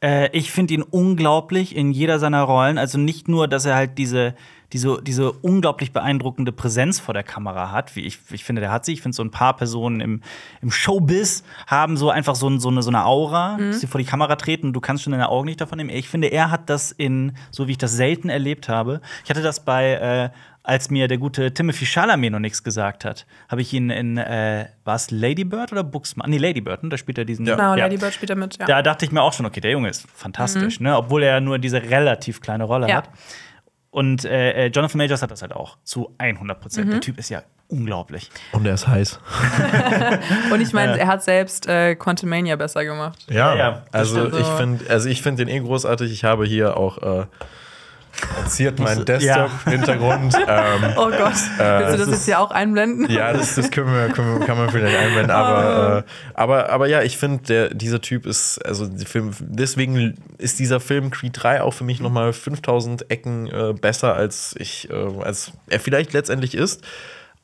Äh, 0.01 0.29
ich 0.37 0.51
finde 0.51 0.73
ihn 0.75 0.83
unglaublich 0.83 1.75
in 1.75 1.91
jeder 1.91 2.19
seiner 2.19 2.43
Rollen. 2.43 2.77
Also 2.77 2.97
nicht 2.97 3.27
nur, 3.27 3.47
dass 3.47 3.65
er 3.65 3.75
halt 3.75 3.97
diese, 3.97 4.35
diese, 4.73 5.01
diese 5.01 5.31
unglaublich 5.31 5.91
beeindruckende 5.93 6.51
Präsenz 6.51 6.99
vor 6.99 7.13
der 7.13 7.23
Kamera 7.23 7.71
hat, 7.71 7.95
wie 7.95 8.01
ich, 8.01 8.19
ich 8.31 8.43
finde, 8.43 8.61
der 8.61 8.71
hat 8.71 8.85
sie. 8.85 8.93
Ich 8.93 9.01
finde, 9.01 9.15
so 9.15 9.23
ein 9.23 9.31
paar 9.31 9.55
Personen 9.55 9.99
im, 9.99 10.21
im 10.61 10.71
Showbiz 10.71 11.43
haben 11.67 11.97
so 11.97 12.09
einfach 12.11 12.35
so, 12.35 12.47
ein, 12.49 12.59
so, 12.59 12.69
eine, 12.69 12.83
so 12.83 12.89
eine 12.91 13.05
Aura, 13.05 13.57
dass 13.57 13.79
sie 13.79 13.87
vor 13.87 13.99
die 13.99 14.05
Kamera 14.05 14.35
treten 14.35 14.67
und 14.67 14.73
du 14.73 14.79
kannst 14.79 15.03
schon 15.03 15.11
deine 15.11 15.29
Augen 15.29 15.45
nicht 15.45 15.59
davon 15.61 15.77
nehmen. 15.77 15.89
Ich 15.89 16.07
finde, 16.07 16.27
er 16.27 16.51
hat 16.51 16.69
das 16.69 16.91
in, 16.91 17.33
so 17.51 17.67
wie 17.67 17.71
ich 17.71 17.77
das 17.77 17.93
selten 17.93 18.29
erlebt 18.29 18.69
habe. 18.69 19.01
Ich 19.23 19.29
hatte 19.29 19.41
das 19.41 19.65
bei, 19.65 19.93
äh, 19.93 20.29
als 20.61 20.91
mir 20.91 21.07
der 21.07 21.17
gute 21.17 21.51
Timothy 21.51 21.85
Chalamet 21.87 22.31
noch 22.31 22.39
nichts 22.39 22.63
gesagt 22.63 23.05
hat, 23.05 23.25
habe 23.47 23.61
ich 23.61 23.73
ihn 23.73 23.89
in, 23.89 24.17
äh, 24.17 24.67
war 24.83 24.95
es 24.95 25.09
Lady 25.09 25.45
Bird 25.45 25.71
oder 25.71 25.83
Booksmart? 25.83 26.29
Nee, 26.29 26.37
Lady 26.37 26.61
Bird, 26.61 26.83
ne? 26.83 26.89
da 26.89 26.97
spielt 26.97 27.17
er 27.17 27.25
diesen. 27.25 27.45
Ja. 27.47 27.55
Genau, 27.55 27.75
Ja. 27.75 27.85
Lady 27.85 27.97
Bird 27.97 28.13
spielt 28.13 28.29
da 28.29 28.35
mit, 28.35 28.59
ja. 28.59 28.65
Da 28.67 28.81
dachte 28.83 29.03
ich 29.05 29.11
mir 29.11 29.23
auch 29.23 29.33
schon, 29.33 29.47
okay, 29.47 29.61
der 29.61 29.71
Junge 29.71 29.89
ist 29.89 30.05
fantastisch, 30.13 30.79
ne? 30.79 30.95
obwohl 30.95 31.23
er 31.23 31.41
nur 31.41 31.57
diese 31.57 31.81
relativ 31.81 32.39
kleine 32.41 32.65
Rolle 32.65 32.87
Ja. 32.87 32.97
hat. 32.97 33.09
Und 33.91 34.23
äh, 34.23 34.65
äh, 34.65 34.67
Jonathan 34.67 34.99
Majors 34.99 35.21
hat 35.21 35.31
das 35.31 35.41
halt 35.41 35.53
auch 35.53 35.77
zu 35.83 36.13
100 36.19 36.59
Prozent. 36.59 36.93
Der 36.93 37.01
Typ 37.01 37.17
ist 37.17 37.29
ja 37.29 37.41
unglaublich. 37.67 38.29
Und 38.51 38.65
er 38.65 38.73
ist 38.73 38.87
heiß. 38.87 39.19
Und 40.51 40.61
ich 40.61 40.73
meine, 40.73 40.99
er 40.99 41.07
hat 41.07 41.23
selbst 41.23 41.67
äh, 41.67 41.95
Quantumania 41.95 42.55
besser 42.55 42.85
gemacht. 42.85 43.25
Ja, 43.29 43.55
Ja, 43.55 43.55
ja, 43.55 43.83
also 43.91 44.27
stimmt. 44.27 44.39
ich 44.39 44.47
finde 44.47 44.89
also 44.89 45.09
ich 45.09 45.21
find 45.21 45.39
den 45.39 45.47
eh 45.47 45.59
großartig. 45.59 46.11
Ich 46.11 46.23
habe 46.23 46.45
hier 46.45 46.77
auch 46.77 46.97
äh, 47.21 47.25
Ziert 48.47 48.79
mein 48.79 48.99
Ja. 48.99 49.03
Desktop-Hintergrund. 49.03 50.35
ähm, 50.47 50.93
Oh 50.97 51.09
Gott, 51.09 51.33
willst 51.33 51.57
du 51.57 51.57
das 51.59 51.91
das 51.91 51.99
jetzt 52.07 52.09
ist- 52.17 52.25
hier 52.25 52.39
auch 52.39 52.51
einblenden? 52.51 53.09
Ja, 53.09 53.33
das, 53.33 53.55
das 53.55 53.69
können 53.71 53.93
wir, 53.93 54.09
können 54.09 54.39
wir, 54.39 54.45
kann 54.45 54.57
man 54.57 54.69
vielleicht 54.69 54.97
einblenden. 54.97 55.31
Aber, 55.35 55.97
äh, 55.99 56.03
aber, 56.33 56.69
aber 56.69 56.87
ja, 56.87 57.01
ich 57.01 57.17
finde, 57.17 57.69
dieser 57.75 58.01
Typ 58.01 58.25
ist, 58.25 58.59
also 58.65 58.89
Film, 59.05 59.31
deswegen 59.39 60.15
ist 60.37 60.59
dieser 60.59 60.79
Film 60.79 61.11
Creed 61.11 61.33
3 61.35 61.61
auch 61.63 61.73
für 61.73 61.83
mich 61.83 61.99
nochmal 61.99 62.33
5000 62.33 63.09
Ecken 63.11 63.47
äh, 63.47 63.73
besser, 63.73 64.15
als 64.15 64.55
ich, 64.57 64.89
äh, 64.89 65.21
als 65.23 65.51
er 65.67 65.79
vielleicht 65.79 66.13
letztendlich 66.13 66.55
ist. 66.55 66.81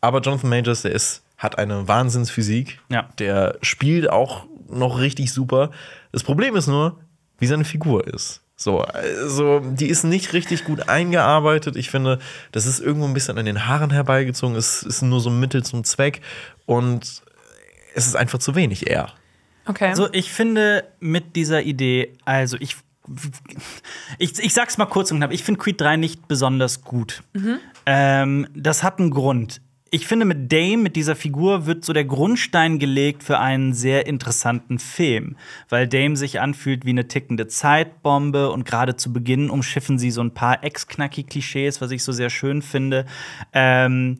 Aber 0.02 0.22
Jonathan 0.22 0.50
Majors, 0.50 0.82
der 0.84 0.92
ist, 0.92 1.24
hat 1.38 1.58
eine 1.58 1.88
Wahnsinnsphysik. 1.88 2.80
Ja. 2.90 3.10
Der 3.20 3.58
spielt 3.62 4.10
auch 4.10 4.46
noch 4.70 5.00
richtig 5.00 5.34
super. 5.34 5.72
Das 6.12 6.24
Problem 6.24 6.56
ist 6.56 6.68
nur, 6.68 7.00
wie 7.40 7.48
seine 7.48 7.66
Figur 7.66 8.08
ist. 8.08 8.42
So, 8.58 8.80
also 8.82 9.60
die 9.60 9.88
ist 9.88 10.04
nicht 10.04 10.32
richtig 10.32 10.64
gut 10.64 10.88
eingearbeitet. 10.88 11.76
Ich 11.76 11.90
finde, 11.90 12.20
das 12.54 12.66
ist 12.66 12.80
irgendwo 12.80 13.06
ein 13.06 13.14
bisschen 13.14 13.38
an 13.38 13.46
den 13.46 13.68
Haaren 13.68 13.92
herbeigezogen. 13.92 14.56
Es 14.56 14.82
ist 14.82 15.02
nur 15.02 15.20
so 15.20 15.30
ein 15.30 15.40
Mittel 15.40 15.64
zum 15.64 15.84
Zweck 15.84 16.22
und 16.66 17.22
es 17.96 18.08
ist 18.08 18.16
einfach 18.16 18.40
zu 18.40 18.56
wenig 18.56 18.88
eher. 18.90 19.12
Okay. 19.66 19.90
Also 19.90 20.08
ich 20.14 20.32
finde 20.32 20.86
mit 21.00 21.36
dieser 21.36 21.64
Idee, 21.64 22.14
also 22.24 22.56
ich, 22.60 22.78
ich, 24.20 24.40
ich 24.40 24.54
sag's 24.54 24.78
mal 24.78 24.86
kurz 24.86 25.12
und 25.12 25.18
knapp, 25.18 25.32
ich 25.32 25.44
finde 25.44 25.60
Creed 25.60 25.82
3 25.82 25.98
nicht 25.98 26.28
besonders 26.28 26.82
gut. 26.82 27.24
Ähm, 27.86 28.48
das 28.54 28.84
hat 28.84 29.00
einen 29.00 29.12
Grund. 29.12 29.62
Ich 29.92 30.08
finde, 30.08 30.26
mit 30.26 30.52
Dame, 30.52 30.78
mit 30.78 30.96
dieser 30.96 31.16
Figur, 31.16 31.68
wird 31.68 31.86
so 31.86 31.94
der 31.94 32.06
Grundstein 32.06 32.80
gelegt 32.80 33.24
für 33.24 33.40
einen 33.40 33.74
sehr 33.74 34.08
interessanten 34.08 34.80
Film. 34.80 35.38
Weil 35.70 35.88
Dame 35.88 36.18
sich 36.18 36.42
anfühlt 36.42 36.86
wie 36.86 36.90
eine 36.90 37.08
tickende 37.08 37.48
Zeitbombe 37.48 38.52
und 38.52 38.66
gerade 38.66 38.96
zu 38.96 39.14
Beginn 39.14 39.50
umschiffen 39.50 40.00
sie 40.00 40.10
so 40.10 40.22
ein 40.22 40.34
paar 40.34 40.64
Ex-Knacki-Klischees, 40.64 41.82
was 41.82 41.92
ich 41.92 42.04
so 42.04 42.12
sehr 42.12 42.32
schön 42.32 42.64
finde. 42.64 43.06
Ähm, 43.54 44.18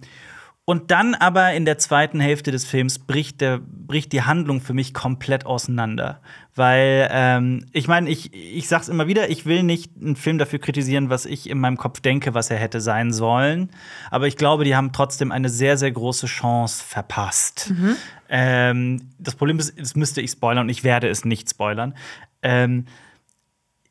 und 0.68 0.90
dann 0.90 1.14
aber 1.14 1.54
in 1.54 1.64
der 1.64 1.78
zweiten 1.78 2.20
Hälfte 2.20 2.52
des 2.52 2.66
Films 2.66 2.98
bricht, 2.98 3.40
der, 3.40 3.60
bricht 3.60 4.12
die 4.12 4.24
Handlung 4.24 4.62
für 4.62 4.74
mich 4.74 4.96
komplett 4.96 5.46
auseinander. 5.46 6.22
Weil, 6.56 7.08
ähm, 7.12 7.68
ich 7.72 7.88
meine, 7.88 8.10
ich, 8.10 8.34
ich 8.34 8.68
sag's 8.68 8.88
immer 8.88 9.08
wieder, 9.08 9.30
ich 9.30 9.46
will 9.46 9.62
nicht 9.62 9.92
einen 10.02 10.16
Film 10.16 10.40
dafür 10.40 10.58
kritisieren, 10.58 11.12
was 11.12 11.28
ich 11.28 11.50
in 11.52 11.60
meinem 11.60 11.78
Kopf 11.78 12.00
denke, 12.00 12.34
was 12.34 12.50
er 12.50 12.58
hätte 12.58 12.82
sein 12.82 13.14
sollen. 13.14 13.70
Aber 14.10 14.26
ich 14.26 14.38
glaube, 14.38 14.64
die 14.64 14.76
haben 14.76 14.92
trotzdem 14.92 15.32
eine 15.32 15.50
sehr, 15.50 15.78
sehr 15.78 15.92
große 15.92 16.26
Chance 16.26 16.84
verpasst. 16.84 17.72
Ähm, 18.28 19.12
das 19.20 19.36
Problem 19.36 19.60
ist, 19.60 19.80
das 19.80 19.96
müsste 19.96 20.22
ich 20.22 20.32
spoilern 20.32 20.64
und 20.64 20.70
ich 20.70 20.84
werde 20.84 21.10
es 21.10 21.26
nicht 21.26 21.48
spoilern. 21.48 21.94
Ähm, 22.42 22.86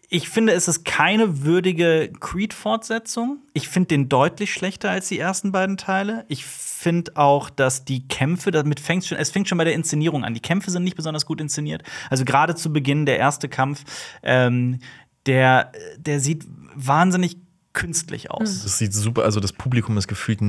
ich 0.08 0.28
finde, 0.28 0.52
es 0.52 0.68
ist 0.68 0.84
keine 0.84 1.42
würdige 1.42 2.12
Creed-Fortsetzung. 2.20 3.38
Ich 3.52 3.68
finde 3.68 3.88
den 3.88 4.08
deutlich 4.08 4.52
schlechter 4.52 4.90
als 4.90 5.08
die 5.08 5.18
ersten 5.18 5.52
beiden 5.52 5.76
Teile. 5.76 6.24
Ich 6.28 6.44
finde 6.44 7.12
auch, 7.16 7.50
dass 7.50 7.84
die 7.84 8.06
Kämpfe, 8.06 8.50
damit 8.50 8.80
fängt 8.80 9.04
schon, 9.04 9.18
es 9.18 9.30
fängt 9.30 9.48
schon 9.48 9.58
bei 9.58 9.64
der 9.64 9.74
Inszenierung 9.74 10.24
an. 10.24 10.34
Die 10.34 10.40
Kämpfe 10.40 10.70
sind 10.70 10.84
nicht 10.84 10.96
besonders 10.96 11.26
gut 11.26 11.40
inszeniert. 11.40 11.82
Also 12.10 12.24
gerade 12.24 12.54
zu 12.54 12.72
Beginn 12.72 13.06
der 13.06 13.18
erste 13.18 13.48
Kampf, 13.48 13.84
ähm, 14.22 14.78
der, 15.26 15.72
der 15.96 16.20
sieht 16.20 16.44
wahnsinnig 16.74 17.36
künstlich 17.74 18.30
aus. 18.30 18.62
Das 18.62 18.78
sieht 18.78 18.94
super, 18.94 19.24
also 19.24 19.40
das 19.40 19.52
Publikum 19.52 19.98
ist 19.98 20.08
gefühlt, 20.08 20.40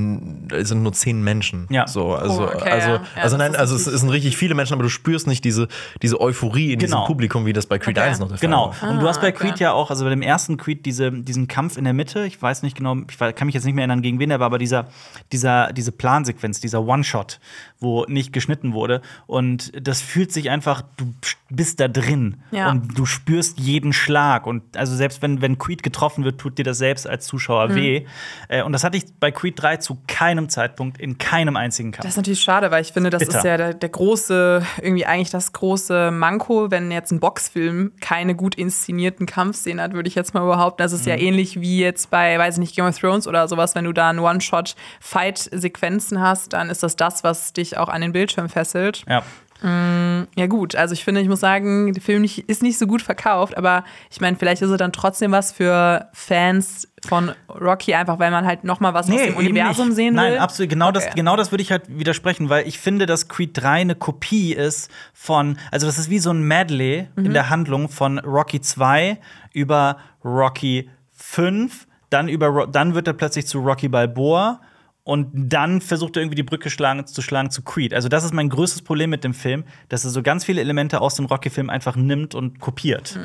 es 0.52 0.68
sind 0.68 0.82
nur 0.82 0.92
zehn 0.94 1.22
Menschen. 1.22 1.66
Ja. 1.70 1.86
So, 1.86 2.14
also, 2.14 2.42
Oh, 2.42 2.44
okay, 2.46 2.70
also, 2.70 2.88
ja. 2.88 2.94
Ja, 3.16 3.22
also 3.22 3.36
nein, 3.36 3.54
also 3.56 3.74
es, 3.76 3.84
sind 3.84 4.08
richtig 4.10 4.36
viele 4.36 4.54
Menschen, 4.54 4.72
aber 4.74 4.84
du 4.84 4.88
spürst 4.88 5.26
nicht 5.26 5.44
diese, 5.44 5.68
diese 6.02 6.20
Euphorie 6.20 6.72
in 6.72 6.78
Genau. 6.78 6.98
diesem 6.98 7.06
Publikum, 7.06 7.44
wie 7.44 7.52
das 7.52 7.66
bei 7.66 7.78
Creed 7.78 7.98
Okay. 7.98 8.08
1 8.08 8.20
noch 8.20 8.28
der 8.28 8.38
Fall 8.38 8.48
Genau. 8.48 8.72
war. 8.80 8.90
Und 8.90 9.00
du 9.00 9.08
hast 9.08 9.20
bei 9.20 9.26
Ah, 9.26 9.30
okay. 9.30 9.48
Creed 9.48 9.58
ja 9.60 9.72
auch, 9.72 9.90
also 9.90 10.04
bei 10.04 10.10
dem 10.10 10.22
ersten 10.22 10.56
Creed, 10.56 10.86
diese, 10.86 11.10
diesen 11.12 11.48
Kampf 11.48 11.76
in 11.76 11.84
der 11.84 11.92
Mitte, 11.92 12.24
ich 12.26 12.40
weiß 12.40 12.62
nicht 12.62 12.76
genau, 12.76 12.96
ich 13.10 13.18
kann 13.18 13.46
mich 13.46 13.54
jetzt 13.54 13.64
nicht 13.64 13.74
mehr 13.74 13.82
erinnern, 13.82 14.02
gegen 14.02 14.18
wen 14.20 14.28
der 14.28 14.38
war, 14.40 14.46
aber 14.46 14.58
dieser, 14.58 14.86
dieser, 15.32 15.72
diese 15.72 15.90
Plansequenz, 15.92 16.60
dieser 16.60 16.82
One-Shot, 16.86 17.40
wo 17.80 18.04
nicht 18.06 18.32
geschnitten 18.32 18.72
wurde. 18.72 19.02
Und 19.26 19.72
das 19.84 20.00
fühlt 20.00 20.32
sich 20.32 20.48
einfach, 20.48 20.82
du 20.96 21.12
bist 21.50 21.80
da 21.80 21.88
drin 21.88 22.36
Ja. 22.52 22.70
und 22.70 22.96
du 22.96 23.04
spürst 23.04 23.58
jeden 23.58 23.92
Schlag. 23.92 24.46
Und 24.46 24.76
also 24.76 24.94
selbst 24.94 25.22
wenn, 25.22 25.42
wenn 25.42 25.58
Creed 25.58 25.82
getroffen 25.82 26.22
wird, 26.24 26.38
tut 26.40 26.58
dir 26.58 26.64
das 26.64 26.78
selbst 26.78 27.06
als 27.08 27.15
Zuschauer 27.18 27.68
Mhm. 27.68 27.74
weh. 27.74 28.06
Äh, 28.48 28.62
Und 28.62 28.72
das 28.72 28.84
hatte 28.84 28.96
ich 28.96 29.04
bei 29.20 29.30
Creed 29.30 29.60
3 29.60 29.76
zu 29.78 29.98
keinem 30.06 30.48
Zeitpunkt, 30.48 30.98
in 31.00 31.18
keinem 31.18 31.56
einzigen 31.56 31.92
Kampf. 31.92 32.02
Das 32.04 32.12
ist 32.12 32.16
natürlich 32.16 32.40
schade, 32.40 32.70
weil 32.70 32.82
ich 32.82 32.92
finde, 32.92 33.10
das 33.10 33.20
Bitter. 33.20 33.38
ist 33.38 33.44
ja 33.44 33.56
der, 33.56 33.74
der 33.74 33.88
große, 33.88 34.62
irgendwie 34.82 35.06
eigentlich 35.06 35.30
das 35.30 35.52
große 35.52 36.10
Manko, 36.10 36.70
wenn 36.70 36.90
jetzt 36.90 37.10
ein 37.12 37.20
Boxfilm 37.20 37.92
keine 38.00 38.34
gut 38.34 38.54
inszenierten 38.54 39.26
Kampfszenen 39.26 39.80
hat, 39.82 39.92
würde 39.94 40.08
ich 40.08 40.14
jetzt 40.14 40.34
mal 40.34 40.44
behaupten. 40.46 40.82
Das 40.82 40.92
ist 40.92 41.06
ja 41.06 41.14
Mhm. 41.16 41.22
ähnlich 41.22 41.60
wie 41.60 41.80
jetzt 41.80 42.10
bei, 42.10 42.38
weiß 42.38 42.54
ich 42.54 42.60
nicht, 42.60 42.76
Game 42.76 42.86
of 42.86 42.98
Thrones 42.98 43.26
oder 43.26 43.48
sowas, 43.48 43.74
wenn 43.74 43.84
du 43.84 43.92
da 43.92 44.10
einen 44.10 44.18
One-Shot-Fight-Sequenzen 44.20 46.20
hast, 46.20 46.52
dann 46.52 46.70
ist 46.70 46.82
das 46.82 46.96
das, 46.96 47.24
was 47.24 47.52
dich 47.52 47.76
auch 47.78 47.88
an 47.88 48.00
den 48.00 48.12
Bildschirm 48.12 48.48
fesselt. 48.48 49.04
ja. 49.08 49.22
Ja, 49.62 50.46
gut, 50.48 50.76
also 50.76 50.92
ich 50.92 51.02
finde, 51.04 51.20
ich 51.22 51.28
muss 51.28 51.40
sagen, 51.40 51.92
der 51.94 52.02
Film 52.02 52.22
nicht, 52.22 52.40
ist 52.48 52.62
nicht 52.62 52.78
so 52.78 52.86
gut 52.86 53.00
verkauft, 53.02 53.56
aber 53.56 53.84
ich 54.10 54.20
meine, 54.20 54.36
vielleicht 54.36 54.62
ist 54.62 54.70
er 54.70 54.76
dann 54.76 54.92
trotzdem 54.92 55.32
was 55.32 55.50
für 55.52 56.08
Fans 56.12 56.88
von 57.06 57.32
Rocky, 57.48 57.94
einfach 57.94 58.18
weil 58.18 58.30
man 58.30 58.44
halt 58.46 58.64
noch 58.64 58.80
mal 58.80 58.92
was 58.94 59.10
aus 59.10 59.16
dem 59.16 59.36
Universum 59.36 59.88
nicht. 59.88 59.96
sehen 59.96 60.14
will. 60.16 60.30
Nein, 60.30 60.38
absolut. 60.38 60.68
Genau, 60.70 60.90
das, 60.92 61.04
Okay. 61.06 61.12
genau 61.16 61.36
das 61.36 61.52
würde 61.52 61.62
ich 61.62 61.70
halt 61.72 61.84
widersprechen, 61.88 62.48
weil 62.48 62.66
ich 62.68 62.78
finde, 62.78 63.06
dass 63.06 63.28
Creed 63.28 63.50
3 63.54 63.68
eine 63.80 63.94
Kopie 63.94 64.52
ist 64.52 64.90
von, 65.14 65.56
also 65.70 65.86
das 65.86 65.98
ist 65.98 66.10
wie 66.10 66.18
so 66.18 66.30
ein 66.30 66.42
Medley 66.42 67.08
Mhm. 67.16 67.26
in 67.26 67.32
der 67.32 67.48
Handlung 67.48 67.88
von 67.88 68.18
Rocky 68.18 68.60
2 68.60 69.18
über 69.52 69.96
Rocky 70.24 70.90
5, 71.14 71.86
dann, 72.10 72.28
über, 72.28 72.66
dann 72.66 72.94
wird 72.94 73.06
er 73.08 73.14
plötzlich 73.14 73.46
zu 73.46 73.58
Rocky 73.60 73.88
Balboa. 73.88 74.60
Und 75.06 75.30
dann 75.32 75.80
versucht 75.80 76.16
er 76.16 76.22
irgendwie 76.22 76.34
die 76.34 76.42
Brücke 76.42 76.68
schlagen, 76.68 77.06
zu 77.06 77.22
schlagen 77.22 77.52
zu 77.52 77.62
Creed. 77.62 77.94
Also, 77.94 78.08
das 78.08 78.24
ist 78.24 78.34
mein 78.34 78.48
größtes 78.48 78.82
Problem 78.82 79.08
mit 79.08 79.22
dem 79.22 79.34
Film, 79.34 79.62
dass 79.88 80.02
er 80.04 80.10
so 80.10 80.20
ganz 80.20 80.44
viele 80.44 80.60
Elemente 80.60 81.00
aus 81.00 81.14
dem 81.14 81.26
Rocky-Film 81.26 81.70
einfach 81.70 81.94
nimmt 81.94 82.34
und 82.34 82.58
kopiert. 82.58 83.16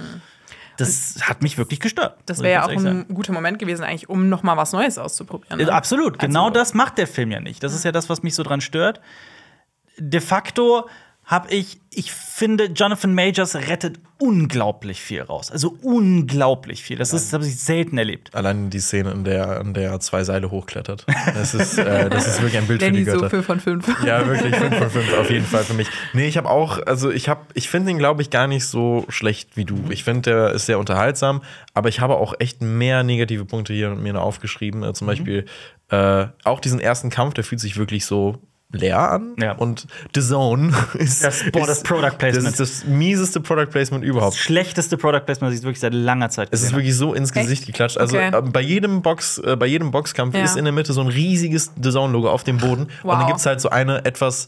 Das 0.78 1.18
hat 1.24 1.42
mich 1.42 1.58
wirklich 1.58 1.80
gestört. 1.80 2.20
Das 2.28 2.40
wäre 2.44 2.54
ja 2.54 2.64
auch 2.64 2.68
ehrlich 2.70 2.84
sagen. 2.84 3.06
ein 3.10 3.16
guter 3.16 3.34
Moment 3.34 3.58
gewesen, 3.58 3.84
eigentlich, 3.84 4.10
um 4.10 4.30
noch 4.30 4.44
mal 4.44 4.58
was 4.58 4.74
Neues 4.74 5.00
auszuprobieren. 5.00 5.60
Ja, 5.60 5.66
Ne? 5.66 5.74
Absolut, 5.74 6.20
genau 6.20 6.46
Also- 6.50 6.54
das 6.54 6.76
macht 6.76 7.00
der 7.00 7.08
Film 7.08 7.32
ja 7.32 7.40
nicht. 7.40 7.64
Das 7.64 7.74
ist 7.74 7.84
ja 7.84 7.92
das, 7.92 8.10
was 8.10 8.22
mich 8.22 8.36
so 8.36 8.44
dran 8.44 8.62
stört. 8.62 9.02
De 9.98 10.22
facto 10.22 10.88
habe 11.32 11.50
ich, 11.50 11.80
ich 11.94 12.12
finde, 12.12 12.66
Jonathan 12.66 13.16
Majors 13.16 13.56
rettet 13.56 14.00
unglaublich 14.20 15.00
viel 15.00 15.22
raus. 15.22 15.50
Also 15.50 15.78
unglaublich 15.82 16.84
viel. 16.84 16.98
Das 16.98 17.14
ist, 17.14 17.32
habe 17.32 17.46
ich 17.46 17.58
selten 17.58 17.98
erlebt. 17.98 18.36
Allein 18.36 18.70
die 18.70 18.82
Szene, 18.82 19.12
in 19.12 19.24
der, 19.24 19.62
in 19.62 19.74
der 19.74 19.92
er 19.92 20.00
zwei 20.02 20.26
Seile 20.26 20.52
hochklettert. 20.52 21.06
Das 21.34 21.54
ist, 21.54 21.78
äh, 21.78 22.10
das 22.10 22.28
ist 22.28 22.42
wirklich 22.42 22.58
ein 22.58 22.68
Bild 22.68 22.82
für 22.82 22.88
Danny 22.88 23.06
die 23.06 23.10
so 23.10 23.14
Götter. 23.14 23.30
5 23.30 23.46
von 23.46 23.60
5. 23.62 24.04
Ja, 24.06 24.28
wirklich 24.28 24.54
5 24.54 24.78
von 24.78 24.90
5 24.90 25.18
auf 25.20 25.30
jeden 25.30 25.46
Fall 25.46 25.64
für 25.64 25.74
mich. 25.74 25.88
Nee, 26.12 26.28
ich 26.28 26.36
habe 26.36 26.50
auch, 26.50 26.86
also 26.86 27.10
ich 27.10 27.30
habe, 27.30 27.42
ich 27.54 27.70
finde 27.70 27.92
ihn, 27.92 27.98
glaube 27.98 28.22
ich, 28.22 28.30
gar 28.30 28.48
nicht 28.48 28.66
so 28.66 29.06
schlecht 29.08 29.56
wie 29.56 29.64
du. 29.64 29.82
Ich 29.90 30.04
finde, 30.04 30.22
der 30.22 30.52
ist 30.52 30.66
sehr 30.66 30.80
unterhaltsam, 30.80 31.42
aber 31.74 31.88
ich 31.88 32.02
habe 32.02 32.18
auch 32.18 32.34
echt 32.40 32.62
mehr 32.62 33.04
negative 33.04 33.46
Punkte 33.46 33.72
hier 33.72 33.96
mir 33.96 34.12
noch 34.12 34.24
aufgeschrieben. 34.24 34.84
Äh, 34.84 34.94
zum 34.94 35.08
Beispiel 35.08 35.46
äh, 35.92 36.28
auch 36.44 36.60
diesen 36.60 36.82
ersten 36.82 37.10
Kampf, 37.10 37.36
der 37.36 37.46
fühlt 37.46 37.62
sich 37.62 37.78
wirklich 37.78 38.06
so 38.06 38.38
leer 38.74 38.98
an. 39.12 39.36
Ja. 39.40 39.54
Und 39.54 39.86
The 40.16 40.22
Zone 40.22 40.74
ist 40.94 41.24
Das- 41.24 41.44
boah, 41.52 41.68
das 41.68 41.84
Product 41.84 42.18
Placement. 42.18 42.48
Das 42.58 42.60
ist 42.70 42.84
das 42.84 42.90
mieseste 42.90 43.40
Product 43.42 43.68
Placement 43.72 44.04
überhaupt. 44.04 44.34
Das 44.36 44.40
schlechteste 44.42 44.98
Product 44.98 45.22
Placement, 45.26 45.52
das 45.52 45.60
ich 45.60 45.64
wirklich 45.66 45.80
seit 45.80 45.94
langer 45.94 46.30
Zeit 46.30 46.48
Es 46.52 46.62
ist 46.64 46.72
wirklich 46.74 46.96
so 46.96 47.14
ins 47.14 47.34
Gesicht 47.34 47.66
geklatscht. 47.66 47.98
Also 47.98 48.18
Okay. 48.18 48.32
äh, 48.36 48.42
bei 48.42 48.62
jedem 48.62 49.02
Box, 49.02 49.38
äh, 49.40 49.56
bei 49.56 49.66
jedem 49.68 49.92
Boxkampf 49.92 50.36
Ja. 50.36 50.44
ist 50.44 50.56
in 50.56 50.64
der 50.66 50.74
Mitte 50.74 50.94
so 50.94 51.02
ein 51.02 51.08
riesiges 51.08 51.72
The 51.82 51.90
Zone-Logo 51.92 52.30
auf 52.30 52.44
dem 52.44 52.58
Boden. 52.58 52.84
Und 52.84 52.90
Wow. 53.04 53.18
dann 53.20 53.28
gibt 53.28 53.40
es 53.40 53.46
halt 53.46 53.60
so 53.62 53.70
eine 53.70 54.06
etwas 54.06 54.48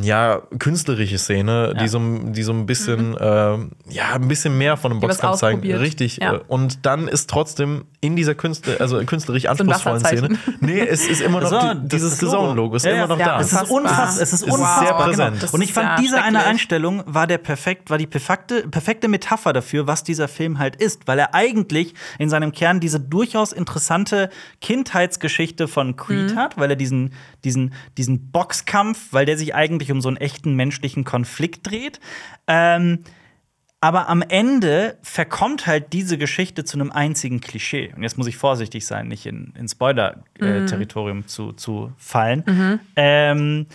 ja, 0.00 0.42
künstlerische 0.58 1.18
Szene, 1.18 1.72
Ja. 1.74 1.82
die, 1.82 1.88
so, 1.88 2.00
die 2.00 2.42
so 2.42 2.52
ein 2.52 2.66
bisschen, 2.66 3.16
ähm, 3.20 3.70
ja, 3.88 4.14
ein 4.14 4.26
bisschen 4.28 4.58
mehr 4.58 4.76
von 4.76 4.90
einem 4.92 5.00
Boxkampf 5.00 5.38
zeigen. 5.38 5.60
Richtig. 5.72 6.16
Ja. 6.16 6.34
äh, 6.34 6.40
Und 6.48 6.84
dann 6.84 7.06
ist 7.08 7.30
trotzdem 7.30 7.84
in 8.00 8.16
dieser 8.16 8.34
Künstler, 8.34 8.80
also 8.80 9.02
künstlerisch 9.04 9.46
anspruchsvollen 9.48 10.00
Szene, 10.04 10.38
nee, 10.60 10.80
es 10.80 11.06
ist 11.06 11.20
immer 11.22 11.40
noch 11.40 11.48
So, 11.50 11.58
die, 11.74 11.88
dieses 11.88 12.12
ist 12.14 12.18
The 12.20 12.26
Logo. 12.26 12.36
Zone-Logo, 12.38 12.76
ist 12.76 12.84
Ja, 12.86 12.92
immer 12.92 13.06
noch 13.06 13.18
Ja, 13.18 13.26
da. 13.26 13.40
Es 13.40 13.52
ist 13.52 13.70
Unfassbar. 13.70 14.22
Es 14.22 14.32
ist 14.32 14.42
unfassbar. 14.42 14.80
sehr 14.84 14.92
präsent. 14.94 15.40
Genau. 15.40 15.52
Und 15.52 15.62
ich 15.62 15.72
fand, 15.72 15.98
diese 16.00 16.20
eine. 16.22 16.44
Einstellung 16.44 17.02
war 17.06 17.26
der 17.26 17.38
perfekt, 17.38 17.88
war 17.90 17.96
die 17.98 18.06
perfekte, 18.06 18.66
perfekte 18.68 19.08
Metapher 19.08 19.52
dafür, 19.52 19.86
was 19.86 20.02
dieser 20.02 20.26
Film 20.28 20.58
halt 20.58 20.76
ist, 20.76 21.06
weil 21.06 21.18
er 21.18 21.34
eigentlich 21.34 21.94
in 22.18 22.28
seinem 22.28 22.52
Kern 22.52 22.80
diese 22.80 22.98
durchaus 23.00 23.52
interessante 23.52 24.28
Kindheitsgeschichte 24.60 25.68
von 25.68 25.96
Creed 25.96 26.32
Mhm. 26.32 26.36
hat, 26.36 26.58
weil 26.58 26.68
er 26.70 26.76
diesen, 26.76 27.12
diesen, 27.44 27.72
diesen 27.96 28.30
Boxkampf, 28.32 28.98
weil 29.12 29.24
der 29.24 29.38
sich 29.38 29.54
eigentlich 29.54 29.83
um 29.92 30.00
so 30.00 30.08
einen 30.08 30.16
echten 30.16 30.54
menschlichen 30.54 31.04
Konflikt 31.04 31.68
dreht. 31.70 32.00
Ähm, 32.46 33.00
aber 33.80 34.08
am 34.08 34.22
Ende 34.22 34.96
verkommt 35.02 35.66
halt 35.66 35.92
diese 35.92 36.16
Geschichte 36.16 36.64
zu 36.64 36.78
einem 36.78 36.90
einzigen 36.90 37.40
Klischee. 37.42 37.92
Und 37.94 38.02
jetzt 38.02 38.16
muss 38.16 38.26
ich 38.26 38.38
vorsichtig 38.38 38.86
sein, 38.86 39.08
nicht 39.08 39.26
in, 39.26 39.52
in 39.58 39.68
Spoiler-Territorium 39.68 41.26
zu, 41.26 41.52
zu 41.52 41.92
fallen. 41.98 42.80
Ähm, 42.96 43.66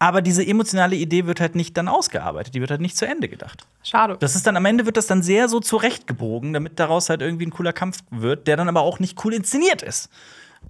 aber 0.00 0.22
diese 0.22 0.44
emotionale 0.44 0.96
Idee 0.96 1.26
wird 1.26 1.40
halt 1.40 1.54
nicht 1.54 1.76
dann 1.76 1.86
ausgearbeitet, 1.86 2.56
die 2.56 2.60
wird 2.60 2.72
halt 2.72 2.80
nicht 2.80 2.96
zu 2.96 3.06
Ende 3.06 3.28
gedacht. 3.28 3.64
Schade. 3.84 4.16
Das 4.18 4.34
ist 4.34 4.44
dann 4.44 4.56
am 4.56 4.64
Ende 4.64 4.86
wird 4.86 4.96
das 4.96 5.06
dann 5.06 5.22
sehr 5.22 5.48
so 5.48 5.60
zurechtgebogen, 5.60 6.52
damit 6.52 6.80
daraus 6.80 7.08
halt 7.08 7.22
irgendwie 7.22 7.46
ein 7.46 7.52
cooler 7.52 7.72
Kampf 7.72 8.00
wird, 8.10 8.48
der 8.48 8.56
dann 8.56 8.68
aber 8.68 8.80
auch 8.80 8.98
nicht 8.98 9.24
cool 9.24 9.32
inszeniert 9.32 9.82
ist. 9.82 10.10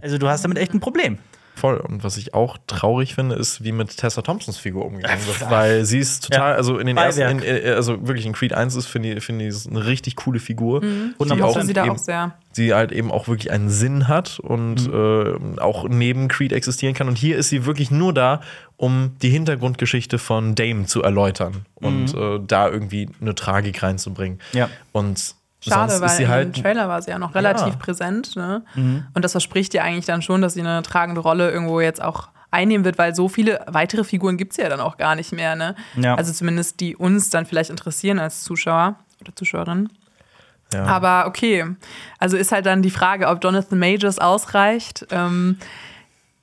Also 0.03 0.19
du 0.19 0.29
hast 0.29 0.45
damit 0.45 0.59
echt 0.59 0.75
ein 0.75 0.81
Problem. 0.81 1.17
Voll. 1.55 1.77
Und 1.77 2.03
was 2.03 2.17
ich 2.17 2.33
auch 2.35 2.57
traurig 2.67 3.15
finde, 3.15 3.35
ist, 3.37 3.63
wie 3.63 3.73
mit 3.73 3.97
Tessa 3.97 4.23
Thompsons 4.23 4.57
Figur 4.57 4.87
umgegangen 4.87 5.25
wird. 5.27 5.51
Weil 5.51 5.85
sie 5.85 5.99
ist 5.99 6.25
total, 6.25 6.53
Ja. 6.53 6.57
also 6.57 6.79
in 6.79 6.87
den 6.87 6.97
ersten, 6.97 7.21
Beiwerk. 7.21 7.45
in, 7.45 7.67
äh, 7.67 7.71
also 7.75 8.07
wirklich 8.07 8.25
in 8.27 8.33
Creed 8.33 8.53
1 8.55 8.75
ist, 8.75 8.87
finde 8.87 9.13
ich, 9.13 9.23
finde 9.25 9.47
ich, 9.47 9.67
eine 9.69 9.85
richtig 9.87 10.17
coole 10.17 10.41
Figur. 10.41 10.83
ich 10.83 11.31
auch 11.33 11.37
mochte 11.37 11.65
sie 11.67 11.73
da 11.75 11.85
eben, 11.85 11.93
auch 11.93 11.99
sehr. 11.99 12.33
die 12.57 12.73
halt 12.75 12.91
eben 12.91 13.11
auch 13.13 13.29
wirklich 13.29 13.51
einen 13.53 13.69
Sinn 13.69 14.09
hat 14.09 14.41
und 14.41 14.89
Mhm. 14.89 15.57
äh, 15.57 15.61
auch 15.61 15.87
neben 15.89 16.29
Creed 16.29 16.53
existieren 16.53 16.95
kann. 16.95 17.07
Und 17.09 17.19
hier 17.19 17.37
ist 17.37 17.51
sie 17.51 17.67
wirklich 17.67 17.91
nur 17.91 18.15
da, 18.15 18.41
um 18.79 19.13
die 19.23 19.31
Hintergrundgeschichte 19.31 20.19
von 20.19 20.55
Dame 20.55 20.87
zu 20.87 21.03
erläutern 21.03 21.67
und 21.75 22.15
äh, 22.15 22.41
da 22.47 22.69
irgendwie 22.69 23.09
eine 23.21 23.35
Tragik 23.35 23.83
reinzubringen. 23.83 24.39
Mhm. 24.53 24.59
Ja. 24.59 24.69
Und 24.93 25.35
Schade, 25.71 25.93
sonst 25.93 26.19
weil 26.19 26.29
halt 26.29 26.57
dem 26.57 26.63
Trailer 26.63 26.89
war 26.89 27.01
sie 27.01 27.11
ja 27.11 27.19
noch 27.19 27.35
relativ 27.35 27.79
präsent. 27.79 28.37
Ne? 28.37 28.63
Und 29.15 29.25
das 29.25 29.33
verspricht 29.33 29.75
ja 29.75 29.83
eigentlich 29.83 30.07
dann 30.07 30.23
schon, 30.23 30.43
dass 30.43 30.55
sie 30.55 30.61
eine 30.61 30.83
tragende 30.83 31.21
Rolle 31.21 31.51
irgendwo 31.51 31.81
jetzt 31.81 32.03
auch 32.03 32.29
einnehmen 32.51 32.85
wird, 32.85 32.99
weil 32.99 33.15
so 33.15 33.29
viele 33.29 33.65
weitere 33.67 34.05
Figuren 34.05 34.37
gibt 34.37 34.53
es 34.53 34.59
ja 34.59 34.69
dann 34.69 34.81
auch 34.81 34.97
gar 34.97 35.15
nicht 35.15 35.33
mehr. 35.33 35.57
Ne? 35.57 35.75
Ja. 35.97 36.17
Also 36.17 36.33
zumindest 36.33 36.81
die 36.81 36.97
uns 36.97 37.31
dann 37.31 37.47
vielleicht 37.47 37.71
interessieren 37.71 38.19
als 38.19 38.45
Zuschauer 38.45 38.97
oder 39.21 39.35
Zuschauerin. 39.35 39.89
ja. 40.73 40.85
Aber 40.85 41.27
okay, 41.27 41.65
also 42.19 42.37
ist 42.37 42.53
halt 42.53 42.67
dann 42.67 42.83
die 42.83 42.91
Frage, 42.91 43.29
ob 43.29 43.43
Jonathan 43.43 43.79
Majors 43.79 44.19
ausreicht. 44.19 45.07
Ähm, 45.11 45.59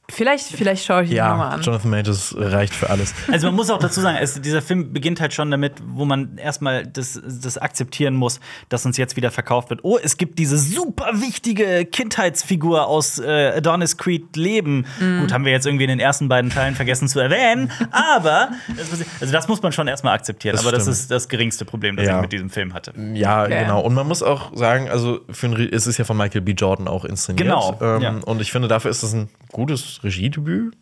vielleicht, 0.09 0.45
vielleicht 0.45 0.85
schaue 0.85 1.03
ich 1.03 1.11
ihn 1.11 1.17
ja, 1.17 1.29
nochmal 1.29 1.53
an. 1.53 1.61
Jonathan 1.61 1.89
Majors 1.91 2.35
reicht 2.37 2.73
für 2.73 2.89
alles. 2.89 3.13
Also 3.31 3.47
man 3.47 3.55
muss 3.55 3.69
auch 3.69 3.79
dazu 3.79 4.01
sagen, 4.01 4.17
es, 4.21 4.39
dieser 4.41 4.61
Film 4.61 4.91
beginnt 4.93 5.21
halt 5.21 5.33
schon 5.33 5.51
damit, 5.51 5.73
wo 5.87 6.05
man 6.05 6.37
erstmal 6.37 6.85
das, 6.85 7.19
das 7.23 7.57
akzeptieren 7.57 8.15
muss, 8.15 8.39
dass 8.69 8.85
uns 8.85 8.97
jetzt 8.97 9.15
wieder 9.15 9.31
verkauft 9.31 9.69
wird. 9.69 9.81
Oh, 9.83 9.97
es 10.01 10.17
gibt 10.17 10.39
diese 10.39 10.57
super 10.57 11.09
wichtige 11.21 11.85
Kindheitsfigur 11.85 12.87
aus 12.87 13.19
äh, 13.19 13.53
Adonis 13.57 13.97
Creed 13.97 14.35
Leben. 14.35 14.85
Mhm. 14.99 15.21
Gut, 15.21 15.33
haben 15.33 15.45
wir 15.45 15.51
jetzt 15.51 15.65
irgendwie 15.65 15.83
in 15.85 15.89
den 15.89 15.99
ersten 15.99 16.27
beiden 16.27 16.49
Teilen 16.51 16.75
vergessen 16.75 17.07
zu 17.07 17.19
erwähnen, 17.19 17.71
aber 17.91 18.49
das 18.77 18.89
muss, 18.91 18.99
also 19.21 19.33
das 19.33 19.47
muss 19.47 19.61
man 19.61 19.71
schon 19.71 19.87
erstmal 19.87 20.15
akzeptieren. 20.15 20.55
Das 20.55 20.61
aber 20.65 20.71
das 20.71 20.83
stimmt. 20.83 20.97
ist 20.97 21.11
das 21.11 21.29
geringste 21.29 21.65
Problem, 21.65 21.95
das 21.95 22.07
Ja. 22.07 22.15
ich 22.17 22.21
mit 22.23 22.31
diesem 22.33 22.49
Film 22.49 22.73
hatte. 22.73 22.93
Ja, 23.13 23.43
Okay. 23.43 23.59
genau. 23.61 23.81
Und 23.81 23.93
man 23.93 24.07
muss 24.07 24.21
auch 24.23 24.55
sagen, 24.55 24.89
also 24.89 25.21
für 25.29 25.47
ein, 25.47 25.69
es 25.71 25.87
ist 25.87 25.97
ja 25.97 26.05
von 26.05 26.17
Michael 26.17 26.41
B. 26.41 26.51
Jordan 26.51 26.87
auch 26.87 27.05
inszeniert. 27.05 27.47
Genau, 27.47 27.77
Ähm, 27.81 28.01
ja. 28.01 28.15
Und 28.25 28.41
ich 28.41 28.51
finde, 28.51 28.67
dafür 28.67 28.91
ist 28.91 29.03
es 29.03 29.13
ein 29.13 29.29
gutes 29.51 29.98
Regiedebüt. 30.03 30.75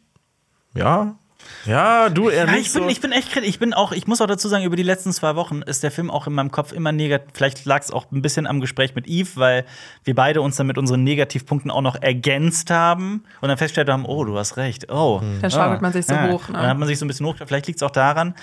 Ja. 0.76 1.16
Ja, 1.66 2.10
du 2.10 2.30
eher 2.30 2.46
Ja, 2.46 2.52
nicht 2.52 2.68
ich 2.68 2.74
bin, 2.74 2.84
so. 2.84 2.90
ich 2.90 3.00
bin 3.00 3.12
echt 3.12 3.32
kritisch. 3.32 3.50
Ich 3.50 3.60
bin 3.60 3.74
auch, 3.74 3.92
ich 3.94 4.06
muss 4.08 4.20
auch 4.22 4.28
dazu 4.28 4.48
sagen, 4.50 4.66
über 4.66 4.76
die 4.76 4.84
letzten 4.84 5.14
zwei 5.14 5.36
Wochen 5.36 5.62
ist 5.62 5.82
der 5.84 5.92
Film 5.92 6.10
auch 6.12 6.28
in 6.28 6.34
meinem 6.34 6.52
Kopf 6.52 6.74
immer 6.74 6.92
negativ. 6.92 7.30
Vielleicht 7.34 7.64
lag 7.66 7.82
es 7.82 7.92
auch 7.92 8.12
ein 8.12 8.22
bisschen 8.22 8.48
am 8.48 8.60
Gespräch 8.60 8.96
mit 8.96 9.08
Eve, 9.08 9.30
weil 9.36 9.66
wir 10.04 10.14
beide 10.16 10.42
uns 10.42 10.58
dann 10.58 10.68
mit 10.68 10.78
unseren 10.78 11.04
Negativpunkten 11.04 11.72
auch 11.72 11.82
noch 11.82 11.96
ergänzt 12.02 12.70
haben 12.70 13.24
und 13.40 13.48
dann 13.50 13.58
festgestellt 13.58 13.90
haben, 13.90 14.06
oh, 14.06 14.26
du 14.26 14.38
hast 14.38 14.58
recht. 14.58 14.92
Oh. 14.92 15.22
Dann 15.42 15.52
schaukelt 15.52 15.82
man 15.82 15.94
sich 15.94 16.06
so 16.06 16.14
Ja. 16.14 16.30
hoch. 16.32 16.48
Ne? 16.50 16.56
Dann 16.56 16.68
hat 16.68 16.78
man 16.78 16.88
sich 16.88 17.00
so 17.00 17.06
ein 17.06 17.08
bisschen 17.08 17.26
hoch. 17.26 17.36
Vielleicht 17.46 17.68
liegt 17.68 17.80
es 17.80 17.84
auch 17.84 17.92
daran. 17.92 18.34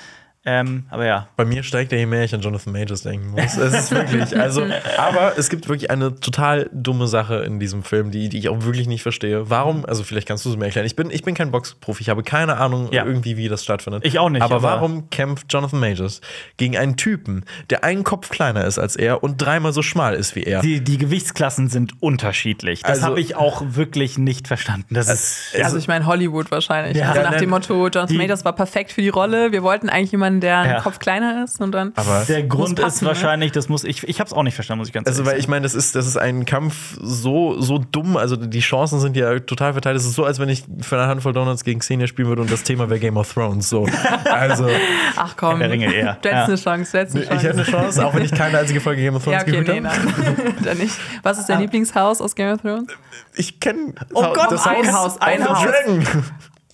Ähm, 0.47 0.85
aber 0.91 1.07
ja. 1.07 1.29
Bei 1.37 1.45
mir 1.47 1.63
steigt 1.63 1.91
er, 1.93 1.99
je 1.99 2.05
mehr 2.05 2.23
ich 2.25 2.35
an 2.35 2.43
Jonathan 2.43 2.73
Majors 2.73 3.03
denken 3.03 3.31
muss. 3.31 3.57
Es 3.57 3.73
ist 3.75 3.91
wirklich, 3.93 4.39
also, 4.39 4.63
aber 4.99 5.39
es 5.39 5.49
gibt 5.49 5.69
wirklich 5.69 5.91
eine 5.91 6.15
total 6.21 6.69
dumme 6.73 7.07
Sache 7.07 7.37
in 7.45 7.59
diesem 7.59 7.83
Film, 7.83 8.11
die, 8.11 8.29
die 8.29 8.39
ich 8.39 8.49
auch 8.51 8.63
wirklich 8.63 8.87
nicht 8.87 9.03
verstehe. 9.03 9.49
Warum, 9.49 9.87
also 9.87 10.03
vielleicht 10.05 10.29
kannst 10.29 10.45
du 10.45 10.51
es 10.51 10.57
mir 10.59 10.67
erklären. 10.67 10.85
Ich 10.87 10.97
bin, 10.97 11.09
ich 11.11 11.23
bin 11.23 11.35
kein 11.35 11.51
Boxprofi, 11.51 12.03
ich 12.03 12.09
habe 12.11 12.23
keine 12.23 12.59
Ahnung 12.59 12.89
Ja. 12.93 13.07
irgendwie, 13.07 13.39
wie 13.39 13.49
das 13.49 13.65
stattfindet. 13.65 14.05
Ich 14.05 14.19
auch 14.19 14.29
nicht, 14.29 14.43
Aber, 14.43 14.57
aber- 14.57 14.65
warum 14.69 15.09
kämpft 15.09 15.47
Jonathan 15.51 15.81
Majors 15.81 16.21
gegen 16.59 16.77
einen 16.77 16.97
Typen, 16.99 17.45
der 17.71 17.83
einen 17.85 18.05
Kopf 18.05 18.29
kleiner 18.29 18.65
ist 18.67 18.79
als 18.79 18.97
er 18.97 19.23
und 19.23 19.39
dreimal 19.39 19.73
so 19.73 19.81
schmal 19.81 20.15
ist 20.15 20.37
wie 20.37 20.43
er? 20.43 20.61
Die, 20.61 20.81
die 20.85 20.99
Gewichtsklassen 20.99 21.69
sind 21.71 22.03
unterschiedlich. 22.03 22.83
Das 22.83 22.91
Also- 22.99 23.07
habe 23.07 23.21
ich 23.21 23.35
auch 23.37 23.63
wirklich 23.67 24.19
nicht 24.19 24.47
verstanden. 24.47 24.95
Das 24.95 25.09
ist. 25.09 25.55
Also 25.63 25.79
ich 25.79 25.89
meine 25.89 26.05
Hollywood 26.07 26.51
wahrscheinlich. 26.51 26.97
Ja. 26.99 27.13
also 27.13 27.23
nach 27.23 27.37
dem 27.39 27.49
Motto, 27.51 27.75
Jonathan 27.89 28.09
die- 28.09 28.19
Majors 28.19 28.45
war 28.45 28.55
perfekt 28.55 28.93
für 28.93 29.01
die 29.01 29.09
Rolle. 29.09 29.51
Wir 29.53 29.63
wollten 29.63 29.89
eigentlich 29.89 30.13
jemanden, 30.13 30.34
der 30.41 30.59
einen 30.59 30.71
Ja. 30.73 30.81
Kopf 30.81 30.99
kleiner 30.99 31.45
ist 31.45 31.61
und 31.61 31.73
dann. 31.73 31.93
Aber 31.97 32.25
der 32.29 32.43
Grund 32.45 32.77
passen, 32.81 32.95
ist 32.97 33.03
ne? 33.03 33.09
wahrscheinlich, 33.09 33.53
das 33.53 33.69
muss 33.69 33.85
ich. 33.85 34.03
Ich 34.09 34.21
habe 34.21 34.29
es 34.29 34.33
auch 34.35 34.43
nicht 34.43 34.55
verstanden, 34.55 34.79
muss 34.81 34.89
ich 34.89 34.95
ganz 34.95 35.07
Also, 35.07 35.23
ehrlich 35.23 35.33
weil 35.33 35.41
ich 35.41 35.49
meine, 35.49 35.63
das 35.63 35.75
ist, 35.75 35.95
das 35.95 36.07
ist 36.07 36.17
ein 36.17 36.45
Kampf 36.47 36.97
so, 37.01 37.61
so 37.61 37.79
dumm, 37.79 38.17
also 38.17 38.37
die 38.37 38.61
Chancen 38.61 39.01
sind 39.01 39.17
ja 39.17 39.39
total 39.41 39.73
verteilt. 39.73 39.97
Es 39.97 40.05
ist 40.05 40.15
so, 40.15 40.25
als 40.25 40.39
wenn 40.39 40.49
ich 40.49 40.65
für 40.81 40.97
eine 40.99 41.07
Handvoll 41.09 41.33
Donuts 41.33 41.65
gegen 41.65 41.81
Xenia 41.81 42.07
spielen 42.07 42.29
würde 42.29 42.43
und 42.43 42.51
das 42.51 42.63
Thema 42.63 42.89
wäre 42.91 43.01
Game 43.01 43.17
of 43.17 43.33
Thrones. 43.33 43.69
So. 43.69 43.87
Also, 44.25 44.69
Ach 45.17 45.35
komm, 45.37 45.59
der 45.61 45.71
Ringe 45.71 45.93
eher. 45.93 46.19
du 46.21 46.29
hättest 46.29 46.33
Ja. 46.33 46.45
eine 46.45 46.57
Chance, 46.57 46.93
du 46.93 46.99
hättest 46.99 47.17
eine 47.17 47.25
ich 47.25 47.29
Chance. 47.31 47.47
hätte 47.49 47.57
eine 47.59 47.65
Chance, 47.65 48.07
auch 48.07 48.15
wenn 48.15 48.25
ich 48.25 48.33
keine 48.33 48.59
einzige 48.59 48.81
Folge 48.81 49.03
Game 49.03 49.15
of 49.17 49.27
ja, 49.27 49.43
Thrones 49.43 49.55
okay, 49.55 49.65
geguckt 49.65 49.83
nee, 49.83 50.35
habe. 50.37 50.53
Dann 50.65 50.79
nicht. 50.79 50.95
Was 51.23 51.39
ist 51.39 51.49
dein 51.49 51.61
Lieblingshaus 51.61 52.21
aus 52.21 52.35
Game 52.35 52.53
of 52.55 52.61
Thrones? 52.63 52.89
Ich 53.37 53.61
kenne 53.61 53.95
Oh 54.13 54.23
Gott, 54.35 54.51
das 54.51 54.67
ein 54.67 54.93
Haus, 54.93 55.21
ein 55.21 55.49
Haus. 55.49 55.63
Dragon. 55.65 56.05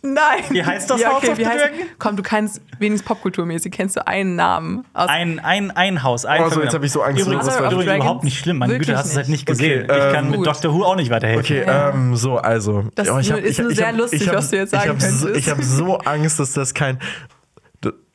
Nein. 0.03 0.45
Wie 0.49 0.65
heißt 0.65 0.89
das 0.89 1.01
ja, 1.01 1.09
House 1.11 1.19
okay, 1.19 1.33
of 1.33 1.39
wie 1.39 1.45
the 1.45 1.49
heißt 1.51 1.65
Dragon? 1.65 1.79
Komm, 1.99 2.17
du 2.17 2.23
kannst 2.23 2.63
wenigstens 2.79 3.07
popkulturmäßig, 3.07 3.71
kennst 3.71 3.97
du 3.97 4.07
einen 4.07 4.35
Namen 4.35 4.85
aus 4.95 5.09
Ein, 5.11 5.39
ein, 5.41 5.71
ein 5.73 6.03
Haus, 6.03 6.25
ein 6.25 6.41
Oh, 6.41 6.45
so, 6.45 6.51
Familien- 6.51 6.65
jetzt 6.65 6.75
hab 6.75 6.83
ich 6.85 6.93
so 6.93 7.03
Angst, 7.03 7.21
Übrigens, 7.21 7.45
dass 7.47 7.57
das 7.57 7.65
wir- 7.65 7.71
übrigens 7.73 7.95
überhaupt 7.97 8.25
nicht 8.25 8.39
schlimm. 8.39 8.59
Meine 8.59 8.79
Güte, 8.79 8.97
hast 8.97 9.07
du 9.07 9.11
es 9.11 9.17
halt 9.17 9.29
nicht 9.29 9.45
gesehen. 9.45 9.85
Okay, 9.85 10.09
ich 10.09 10.15
kann 10.15 10.25
ähm, 10.25 10.31
mit 10.31 10.39
gut. 10.39 10.47
Doctor 10.47 10.73
Who 10.73 10.85
auch 10.85 10.97
nicht 10.97 11.11
weiterhelfen. 11.11 11.45
Okay, 11.45 11.65
ähm, 11.69 12.17
so, 12.17 12.39
also. 12.39 12.85
Das 12.95 13.11
Oh, 13.11 13.19
ich 13.19 13.27
ist 13.29 13.33
hab- 13.33 13.39
nur- 13.41 13.45
ich- 13.45 13.51
ist 13.51 13.61
nur 13.61 13.71
ich 13.73 13.77
sehr 13.77 13.89
hab- 13.89 13.97
lustig, 13.99 14.23
ich 14.23 14.29
hab- 14.29 14.37
was 14.37 14.51
du 14.51 14.57
jetzt 14.57 14.73
ich 14.73 14.79
sagen 14.81 14.91
hab 14.91 15.01
so, 15.03 15.27
könntest. 15.27 15.47
Ich 15.47 15.51
habe 15.51 15.63
so 15.63 15.99
Angst, 15.99 16.41
dass 16.41 16.53
das 16.55 16.73
kein. 16.75 16.99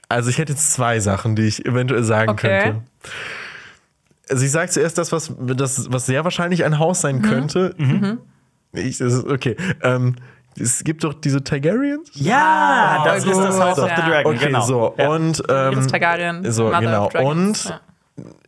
Also, 0.07 0.29
ich 0.29 0.37
hätte 0.37 0.53
jetzt 0.53 0.73
zwei 0.73 0.99
Sachen, 0.99 1.35
die 1.35 1.43
ich 1.47 1.65
eventuell 1.65 2.03
sagen 2.03 2.29
Okay. 2.31 2.61
könnte. 2.63 2.81
Also, 4.29 4.43
ich 4.45 4.51
sage 4.51 4.69
zuerst 4.71 4.97
das 4.97 5.11
was, 5.11 5.33
das, 5.39 5.91
was 5.91 6.05
sehr 6.05 6.23
wahrscheinlich 6.23 6.63
ein 6.65 6.79
Haus 6.79 7.01
sein 7.01 7.17
Mhm. 7.17 7.21
könnte. 7.21 7.75
Ich, 8.73 8.97
das 8.99 9.13
ist, 9.13 9.25
okay. 9.25 9.55
Ähm, 9.81 10.15
es 10.59 10.83
gibt 10.83 11.03
doch 11.03 11.13
diese 11.13 11.43
Targaryens. 11.43 12.09
Ja, 12.13 13.01
das 13.05 13.23
voll 13.25 13.33
ist 13.33 13.39
das 13.41 13.59
House 13.59 13.79
of 13.79 13.89
the. 13.89 14.01
Dragon, 14.01 14.35
Okay, 14.35 14.45
genau. 14.47 14.61
so. 14.61 14.95
Ja. 14.97 15.09
Und. 15.09 15.43
Ähm, 15.49 15.87
Targaryen. 15.87 16.51
so, 16.51 16.65
Mother 16.65 16.79
genau. 16.81 17.09
Und 17.29 17.63
Ja. 17.65 17.81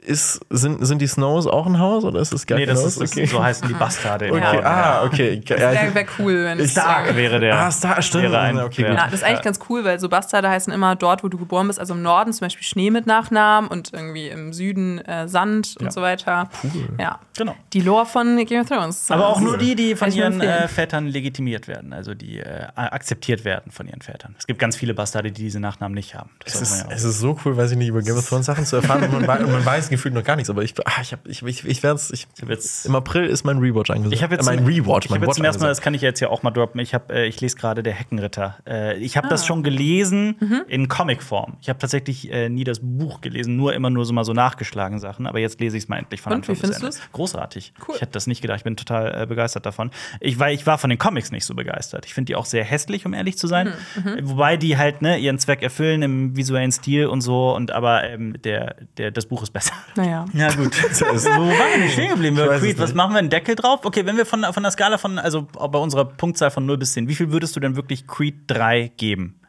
Ist, 0.02 0.40
sind, 0.50 0.86
sind 0.86 1.02
die 1.02 1.08
Snows 1.08 1.46
auch 1.46 1.66
ein 1.66 1.78
Haus 1.80 2.06
oder 2.06 2.22
ist 2.22 2.32
das 2.32 2.48
gar 2.48 2.58
Nee, 2.58 2.66
das 2.66 2.86
ist, 2.86 3.02
das, 3.02 3.12
so 3.30 3.44
heißen 3.44 3.68
die 3.68 3.74
Bastarde. 3.74 4.28
im 4.28 4.36
Okay, 4.36 4.44
Norden. 4.44 4.66
ah, 4.66 5.04
okay. 5.04 5.42
Ja, 5.46 5.58
Wäre 5.60 5.88
ich- 5.90 5.96
wär 5.96 6.06
cool, 6.20 6.46
wenn 6.46 6.60
es 6.60 6.72
Stark 6.72 7.14
wäre 7.18 7.40
der. 7.42 7.54
Ah, 7.60 7.70
Star, 7.70 8.02
stimmt. 8.02 8.24
Wäre 8.24 8.40
ein- 8.40 8.60
okay, 8.60 8.84
wäre-. 8.84 8.96
Ja, 8.96 9.04
das 9.06 9.16
ist 9.16 9.24
eigentlich 9.26 9.42
ganz 9.42 9.60
cool, 9.70 9.84
weil 9.84 10.00
so 10.00 10.08
Bastarde 10.08 10.50
heißen 10.50 10.72
immer 10.72 10.96
dort, 10.96 11.22
wo 11.24 11.28
du 11.28 11.38
geboren 11.38 11.68
bist, 11.68 11.80
also 11.82 11.94
im 11.96 12.02
Norden 12.02 12.32
zum 12.32 12.46
Beispiel 12.46 12.64
Schnee 12.64 12.92
mit 12.92 13.08
Nachnamen 13.08 13.70
und 13.70 13.92
irgendwie 13.92 14.30
im 14.30 14.54
Süden 14.54 15.00
äh, 15.00 15.28
Sand 15.28 15.76
und 15.82 15.92
so 15.92 16.02
weiter. 16.02 16.50
Ja. 16.98 17.20
Genau. 17.38 17.56
Die 17.74 17.82
Lore 17.82 18.06
von 18.06 18.38
Game 18.46 18.62
of 18.62 18.70
Thrones. 18.70 19.12
Aber 19.12 19.28
auch 19.28 19.42
nur 19.42 19.58
die, 19.58 19.76
die 19.76 19.96
von 19.98 20.12
ihren 20.14 20.40
äh, 20.40 20.68
Vätern 20.70 21.08
legitimiert 21.08 21.68
werden, 21.68 21.92
also 21.92 22.14
die 22.14 22.40
äh, 22.40 22.68
akzeptiert 22.76 23.44
werden 23.44 23.72
von 23.72 23.86
ihren 23.88 24.02
Vätern. 24.02 24.34
Es 24.40 24.48
gibt 24.48 24.60
ganz 24.60 24.78
viele 24.78 24.94
Bastarde, 24.94 25.32
die 25.32 25.44
diese 25.44 25.60
Nachnamen 25.60 25.94
nicht 25.94 26.16
haben. 26.16 26.30
Das 26.46 26.56
Es 26.56 26.62
ist, 26.62 26.80
ja 26.86 26.96
es 26.96 27.04
ist 27.04 27.20
so 27.20 27.38
cool, 27.44 27.58
weiß 27.58 27.72
ich 27.72 27.78
nicht, 27.78 27.90
über 27.90 28.02
Game 28.02 28.18
of 28.18 28.28
Thrones 28.28 28.46
Sachen 28.46 28.66
zu 28.66 28.78
erfahren 28.78 29.04
und 29.14 29.28
man, 29.28 29.57
man 29.58 29.66
weiß 29.66 29.90
gefühlt 29.90 30.14
noch 30.14 30.24
gar 30.24 30.36
nichts, 30.36 30.50
aber 30.50 30.64
ich, 30.64 30.74
ah, 30.86 31.02
ich, 31.02 31.12
hab- 31.14 31.28
ich, 31.28 31.42
ich, 31.44 31.66
ich 31.66 31.84
werde 31.84 31.96
es. 31.96 32.12
Ich, 32.12 32.28
hab 32.42 32.50
jetzt- 32.50 32.86
Im 32.86 32.96
April 32.96 33.26
ist 33.26 33.44
mein 33.44 33.58
Rewatch 33.60 33.90
angesagt. 33.90 34.14
Ich 34.16 34.24
habe 34.24 34.36
jetzt, 34.36 34.48
äh, 34.48 34.56
mein 34.56 34.66
Rewatch, 34.66 35.06
ich 35.06 35.12
mein 35.12 35.22
hab 35.22 35.28
jetzt 35.28 35.36
zum 35.38 35.46
ersten 35.46 35.62
Mal, 35.64 35.70
das 35.70 35.82
kann 35.82 35.94
ich 35.94 36.02
jetzt 36.02 36.20
ja 36.20 36.30
auch 36.30 36.44
mal 36.44 36.52
droppen. 36.52 36.80
Ich, 36.80 36.94
hab, 36.94 37.12
äh, 37.12 37.26
ich 37.26 37.40
lese 37.42 37.56
gerade 37.58 37.84
Der 37.84 37.94
Heckenritter. 37.94 38.58
Äh, 38.68 38.98
ich 38.98 39.18
habe 39.18 39.28
Ah. 39.28 39.30
das 39.30 39.46
schon 39.46 39.64
gelesen 39.64 40.36
Mhm. 40.40 40.62
in 40.68 40.88
Comicform. 40.88 41.58
Ich 41.62 41.70
habe 41.70 41.80
tatsächlich 41.80 42.32
äh, 42.32 42.50
nie 42.50 42.64
das 42.64 42.80
Buch 42.82 43.22
gelesen, 43.22 43.56
nur 43.56 43.74
immer 43.74 43.90
nur 43.90 44.06
so 44.06 44.14
mal 44.14 44.24
so 44.24 44.34
nachgeschlagen 44.34 45.00
Sachen. 45.00 45.28
Aber 45.28 45.40
jetzt 45.40 45.60
lese 45.60 45.78
ich 45.78 45.84
es 45.84 45.90
mal 45.90 45.98
endlich 45.98 46.22
von 46.22 46.32
Und, 46.34 46.40
Anfang 46.40 46.56
wie 46.56 46.60
bis 46.62 46.70
findest 46.78 46.84
Ende. 46.84 46.96
du's? 46.98 47.12
Großartig. 47.12 47.74
Cool. 47.88 47.96
Ich 47.96 48.02
hätte 48.02 48.12
das 48.14 48.28
nicht 48.28 48.42
gedacht. 48.42 48.58
Ich 48.60 48.64
bin 48.64 48.76
total 48.78 49.24
äh, 49.24 49.26
begeistert 49.26 49.66
davon. 49.66 49.92
Ich, 50.20 50.40
war, 50.40 50.52
ich 50.52 50.66
war 50.66 50.78
von 50.78 50.90
den 50.90 51.00
Comics 51.00 51.32
nicht 51.32 51.46
so 51.46 51.54
begeistert. 51.56 52.06
Ich 52.06 52.14
finde 52.14 52.26
die 52.32 52.36
auch 52.36 52.46
sehr 52.46 52.64
hässlich, 52.64 53.06
um 53.06 53.14
ehrlich 53.14 53.38
zu 53.38 53.48
sein. 53.48 53.74
Mhm, 53.96 54.20
Wobei 54.30 54.58
die 54.58 54.78
halt 54.78 55.02
ne, 55.02 55.18
ihren 55.18 55.40
Zweck 55.40 55.62
erfüllen 55.64 56.02
im 56.02 56.36
visuellen 56.36 56.72
Stil 56.72 57.08
und 57.08 57.22
so. 57.22 57.56
Und 57.56 57.72
aber 57.72 58.04
ähm, 58.04 58.36
der, 58.44 58.76
der, 58.98 59.12
das 59.12 59.26
Buch 59.26 59.44
ist 59.44 59.47
besser. 59.52 59.74
Naja. 59.96 60.26
Ja, 60.34 60.54
gut. 60.54 60.76
Wo 61.00 61.06
waren 61.06 61.50
wir 61.50 61.78
denn 61.80 61.90
stehen 61.90 62.10
geblieben? 62.10 62.38
Creed, 62.38 62.80
was 62.80 62.94
machen 62.94 63.14
wir? 63.14 63.20
Einen 63.20 63.30
Deckel 63.30 63.56
drauf? 63.56 63.82
Okay, 63.84 64.06
wenn 64.06 64.18
wir 64.18 64.26
von, 64.26 64.44
von 64.52 64.64
der 64.64 64.72
Skala 64.72 64.98
von, 64.98 65.18
also 65.20 65.44
bei 65.44 65.80
unserer 65.80 66.06
Punktzahl 66.06 66.52
von 66.52 66.66
0 66.66 66.78
bis 66.78 66.94
10, 66.94 67.08
wie 67.08 67.16
viel 67.16 67.32
würdest 67.32 67.56
du 67.56 67.60
denn 67.60 67.76
wirklich 67.76 68.08
Creed 68.08 68.36
3 68.48 68.92
geben? 68.98 69.40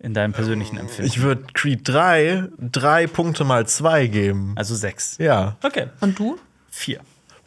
In 0.00 0.14
deinem 0.14 0.32
persönlichen 0.32 0.78
Empfinden. 0.78 1.06
Ich 1.06 1.20
würde 1.22 1.42
Creed 1.54 1.80
3 1.88 2.44
drei 2.58 3.08
Punkte 3.08 3.42
mal 3.42 3.66
zwei 3.66 4.06
geben. 4.06 4.52
also 4.56 4.76
6. 4.76 5.18
Ja. 5.18 5.56
Okay. 5.62 5.86
Und 6.00 6.18
du? 6.18 6.38
4. 6.70 7.00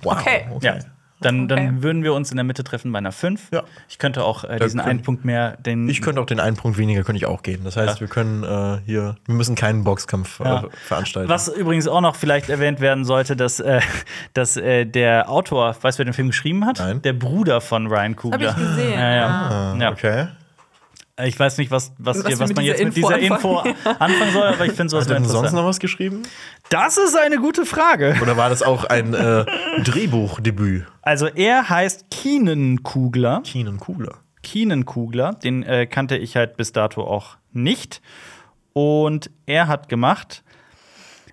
Wow. 0.03 0.17
Okay. 0.17 0.47
Ja. 0.61 0.79
Dann, 1.21 1.47
dann 1.47 1.59
Okay. 1.59 1.83
würden 1.83 2.03
wir 2.03 2.13
uns 2.13 2.31
in 2.31 2.37
der 2.37 2.43
Mitte 2.43 2.63
treffen 2.63 2.91
bei 2.91 2.97
einer 2.97 3.11
5. 3.11 3.49
Ja. 3.53 3.63
Ich 3.87 3.97
könnte 3.99 4.23
auch 4.23 4.43
äh, 4.43 4.59
diesen 4.59 4.79
können- 4.79 4.89
einen 4.89 5.01
Punkt 5.03 5.23
mehr, 5.23 5.55
den. 5.57 5.87
Ich 5.87 6.01
könnte 6.01 6.19
auch 6.19 6.25
den 6.25 6.39
einen 6.39 6.55
Punkt 6.57 6.77
weniger, 6.77 7.03
könnte 7.03 7.17
ich 7.17 7.25
auch 7.27 7.43
gehen. 7.43 7.61
Das 7.63 7.77
heißt, 7.77 7.95
Ja. 7.95 7.99
wir 8.01 8.07
können 8.07 8.43
äh, 8.43 8.79
hier, 8.85 9.15
wir 9.25 9.35
müssen 9.35 9.55
keinen 9.55 9.83
Boxkampf 9.83 10.39
äh, 10.39 10.43
Ja. 10.45 10.63
veranstalten. 10.87 11.29
Was 11.29 11.47
übrigens 11.47 11.87
auch 11.87 12.01
noch 12.01 12.15
vielleicht 12.15 12.49
erwähnt 12.49 12.79
werden 12.81 13.05
sollte, 13.05 13.35
dass, 13.35 13.59
äh, 13.59 13.81
dass 14.33 14.57
äh, 14.57 14.85
der 14.85 15.29
Autor, 15.29 15.75
weißt 15.81 15.97
du, 15.97 15.99
wer 15.99 16.05
den 16.05 16.13
Film 16.13 16.27
geschrieben 16.29 16.65
hat? 16.65 16.79
Nein. 16.79 17.01
Der 17.01 17.13
Bruder 17.13 17.61
von 17.61 17.87
Ryan 17.87 18.15
Coogler. 18.15 18.51
Hab 18.53 18.57
ich 18.59 18.67
gesehen. 18.67 18.93
Ja, 18.99 19.15
ja. 19.15 19.27
Ah, 19.27 19.77
ja. 19.79 19.91
Okay. 19.91 20.27
Ich 21.25 21.39
weiß 21.39 21.57
nicht, 21.57 21.71
was, 21.71 21.93
was, 21.97 22.17
Was 22.17 22.27
hier, 22.27 22.37
wir 22.37 22.39
was 22.39 22.53
man 22.53 22.63
dieser 22.63 22.77
jetzt 22.77 22.85
mit 22.85 22.97
Info 22.97 23.09
dieser 23.09 23.19
Info 23.19 23.57
anfangen 23.99 24.31
soll, 24.31 24.43
aber 24.43 24.65
ich 24.65 24.73
finde 24.73 24.89
sowas 24.89 25.05
Hat 25.05 25.11
er 25.11 25.19
denn 25.19 25.25
sonst 25.29 25.53
noch 25.53 25.65
was 25.65 25.79
geschrieben? 25.79 26.23
Das 26.69 26.97
ist 26.97 27.17
eine 27.17 27.37
gute 27.37 27.65
Frage. 27.65 28.17
Oder 28.21 28.37
war 28.37 28.49
das 28.49 28.63
auch 28.63 28.85
ein 28.85 29.13
äh, 29.13 29.45
Drehbuchdebüt? 29.83 30.85
Also 31.01 31.27
er 31.27 31.69
heißt 31.69 32.05
Keenan 32.11 32.83
Kugler. 32.83 33.41
Keenan 33.43 33.79
Kugler. 33.79 34.19
Keenan 34.43 34.85
Kugler, 34.85 35.33
den 35.33 35.63
äh, 35.63 35.85
kannte 35.85 36.17
ich 36.17 36.35
halt 36.35 36.57
bis 36.57 36.71
dato 36.71 37.03
auch 37.03 37.37
nicht. 37.51 38.01
Und 38.73 39.29
er 39.45 39.67
hat 39.67 39.89
gemacht, 39.89 40.43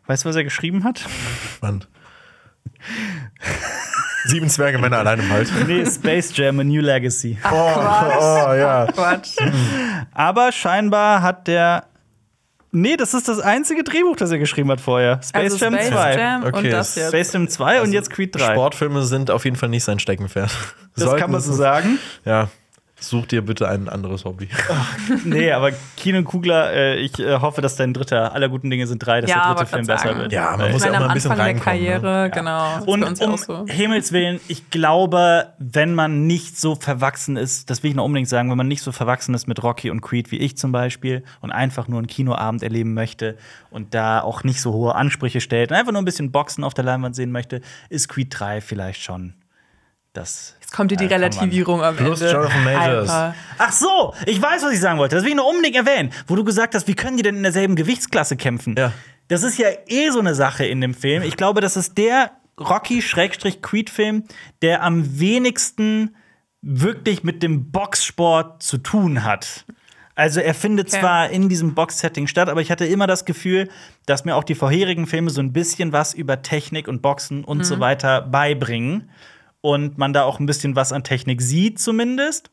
weißt 0.07 0.25
du, 0.25 0.29
was 0.29 0.37
er 0.37 0.45
geschrieben 0.45 0.85
hat? 0.85 1.07
Spannend. 1.55 1.89
Sieben 4.25 4.49
Zwerge 4.49 4.79
Männer 4.79 4.99
allein 4.99 5.21
im 5.21 5.31
Wald. 5.31 5.51
Nee, 5.67 5.87
Space 5.87 6.37
Jam, 6.37 6.59
A 6.61 6.65
New 6.65 6.81
Legacy. 6.81 7.39
Oh, 7.45 7.55
oh 7.55 8.55
ja. 8.55 8.87
Quatsch. 8.93 9.37
Aber 10.13 10.53
scheinbar 10.53 11.23
hat 11.23 11.47
der. 11.47 11.85
Nee, 12.71 12.97
das 12.97 13.15
ist 13.15 13.29
das 13.29 13.41
einzige 13.41 13.83
Drehbuch, 13.83 14.17
das 14.17 14.31
er 14.31 14.39
geschrieben 14.39 14.71
hat 14.71 14.81
vorher. 14.81 15.21
Space 15.23 15.53
also 15.53 15.65
Jam 15.65 15.75
Space 15.75 15.89
2. 15.89 16.17
Jam 16.17 16.45
Okay, 16.45 16.57
und 16.59 16.71
das 16.71 16.95
jetzt. 16.97 17.09
Space 17.09 17.33
Jam 17.33 17.49
2 17.49 17.83
und 17.83 17.93
jetzt 17.93 18.11
Creed 18.11 18.35
3. 18.35 18.53
Sportfilme 18.53 19.03
sind 19.05 19.31
auf 19.31 19.45
jeden 19.45 19.57
Fall 19.57 19.71
nicht 19.71 19.85
sein 19.85 19.99
Steckenpferd. 19.99 20.51
das 20.95 21.05
Sollten 21.05 21.21
kann 21.21 21.31
man 21.31 21.41
so 21.41 21.53
sagen. 21.53 21.99
Ja. 22.25 22.49
Such 23.01 23.27
dir 23.27 23.43
bitte 23.43 23.69
ein 23.69 23.89
anderes 23.89 24.25
Hobby. 24.25 24.49
Nee, 25.25 25.53
aber 25.53 25.71
Keenan 25.97 26.25
Kugler, 26.25 26.73
äh, 26.73 26.97
ich 26.97 27.19
äh, 27.21 27.39
hoffe, 27.39 27.61
dass 27.61 27.77
dein 27.77 27.95
dritter 27.95 28.33
aller 28.35 28.49
guten 28.49 28.71
Dinge 28.71 28.87
sind 28.89 28.99
drei, 28.99 29.21
dass 29.21 29.31
Ja, 29.31 29.47
der 29.47 29.55
dritte 29.55 29.67
Film 29.71 29.87
besser 29.87 30.09
sagen. 30.09 30.19
wird. 30.21 30.33
Ja, 30.33 30.51
man 30.51 30.61
Weil- 30.61 30.73
muss 30.73 30.83
ich 30.85 30.87
ja 30.87 30.93
auch 30.93 30.97
am 30.97 31.03
mal 31.03 31.09
ein 31.11 31.15
bisschen 31.15 31.31
Anfang 31.31 31.47
der 31.47 31.55
reinkommen. 31.65 31.81
Ne? 31.83 32.01
Karriere, 32.01 32.31
genau. 32.31 32.73
Das 32.75 32.81
ist 32.83 32.89
Und 32.89 33.21
ja 33.21 33.27
um 33.29 33.37
so. 33.37 33.67
Himmels 33.69 34.13
Willen, 34.13 34.41
ich 34.49 34.71
glaube, 34.71 35.53
wenn 35.59 35.95
man 35.95 36.27
nicht 36.27 36.59
so 36.59 36.75
verwachsen 36.75 37.37
ist, 37.37 37.71
das 37.71 37.83
will 37.85 37.91
ich 37.91 37.97
noch 37.97 38.05
unbedingt 38.05 38.29
sagen, 38.29 38.51
wenn 38.51 38.59
man 38.59 38.69
nicht 38.69 38.83
so 38.83 38.91
verwachsen 38.91 39.33
ist 39.35 39.47
mit 39.47 39.63
Rocky 39.63 39.91
und 39.91 40.01
Creed 40.01 40.33
wie 40.33 40.39
ich 40.39 40.57
zum 40.59 40.73
Beispiel 40.73 41.23
und 41.41 41.53
einfach 41.53 41.87
nur 41.87 41.99
einen 41.99 42.09
Kinoabend 42.09 42.63
erleben 42.65 42.95
möchte 42.95 43.39
und 43.71 43.95
da 43.95 44.21
auch 44.23 44.43
nicht 44.43 44.61
so 44.61 44.73
hohe 44.73 44.97
Ansprüche 44.97 45.41
stellt 45.41 45.71
und 45.71 45.77
einfach 45.77 45.93
nur 45.93 46.03
ein 46.03 46.05
bisschen 46.05 46.33
Boxen 46.33 46.65
auf 46.65 46.75
der 46.75 46.85
Leinwand 46.85 47.15
sehen 47.15 47.31
möchte, 47.31 47.61
ist 47.91 48.09
Creed 48.09 48.29
3 48.37 48.61
vielleicht 48.61 49.03
schon 49.03 49.35
das. 50.19 50.55
Jetzt 50.61 50.73
kommt 50.73 50.91
hier 50.91 50.99
die 50.99 51.07
äh, 51.07 51.15
Relativierung 51.15 51.83
am 51.83 51.97
Plus 51.97 52.21
Ende. 52.21 52.33
Jonathan 52.35 52.65
Majors. 52.65 53.11
Ach 53.59 53.73
so, 53.73 54.15
ich 54.27 54.41
weiß, 54.41 54.63
was 54.63 54.73
ich 54.73 54.81
sagen 54.81 54.99
wollte. 54.99 55.15
Das 55.17 55.25
will 55.25 55.31
ich 55.31 55.37
nur 55.37 55.49
unbedingt 55.49 55.77
erwähnen. 55.77 56.11
Wo 56.27 56.37
du 56.37 56.45
gesagt 56.45 56.75
hast, 56.75 56.87
wie 56.89 56.95
können 56.95 57.17
die 57.17 57.23
denn 57.23 57.37
in 57.37 57.43
derselben 57.43 57.75
Gewichtsklasse 57.77 58.37
kämpfen? 58.37 58.75
Ja. 58.77 58.93
Das 59.29 59.43
ist 59.43 59.59
ja 59.59 59.69
eh 59.87 60.11
so 60.11 60.21
eine 60.21 60.35
Sache 60.35 60.65
in 60.67 60.81
dem 60.81 60.95
Film. 60.95 61.23
Ich 61.23 61.37
glaube, 61.37 61.61
das 61.61 61.77
ist 61.77 61.97
der 61.99 62.33
Rocky-Creed-Film, 62.59 64.25
der 64.63 64.83
am 64.83 65.19
wenigsten 65.21 66.17
wirklich 66.61 67.23
mit 67.23 67.43
dem 67.43 67.71
Boxsport 67.71 68.63
zu 68.63 68.79
tun 68.79 69.25
hat. 69.25 69.65
Also 70.15 70.41
er 70.41 70.55
findet 70.55 70.89
Okay. 70.89 71.01
zwar 71.01 71.31
in 71.31 71.49
diesem 71.49 71.75
Box-Setting 71.75 72.27
statt, 72.27 72.49
aber 72.49 72.61
ich 72.61 72.73
hatte 72.73 72.85
immer 72.85 73.07
das 73.07 73.25
Gefühl, 73.25 73.69
dass 74.07 74.25
mir 74.25 74.35
auch 74.35 74.43
die 74.43 74.57
vorherigen 74.57 75.07
Filme 75.07 75.31
so 75.31 75.41
ein 75.41 75.53
bisschen 75.53 75.93
was 75.93 76.13
über 76.15 76.43
Technik 76.43 76.89
und 76.89 77.03
Boxen 77.03 77.45
und 77.45 77.65
so 77.65 77.79
weiter 77.79 78.23
beibringen. 78.23 79.11
Und 79.61 79.99
man 79.99 80.13
da 80.13 80.23
auch 80.23 80.39
ein 80.39 80.47
bisschen 80.47 80.77
was 80.77 80.93
an 80.93 81.05
Technik 81.05 81.43
sieht, 81.43 81.79
zumindest. 81.79 82.51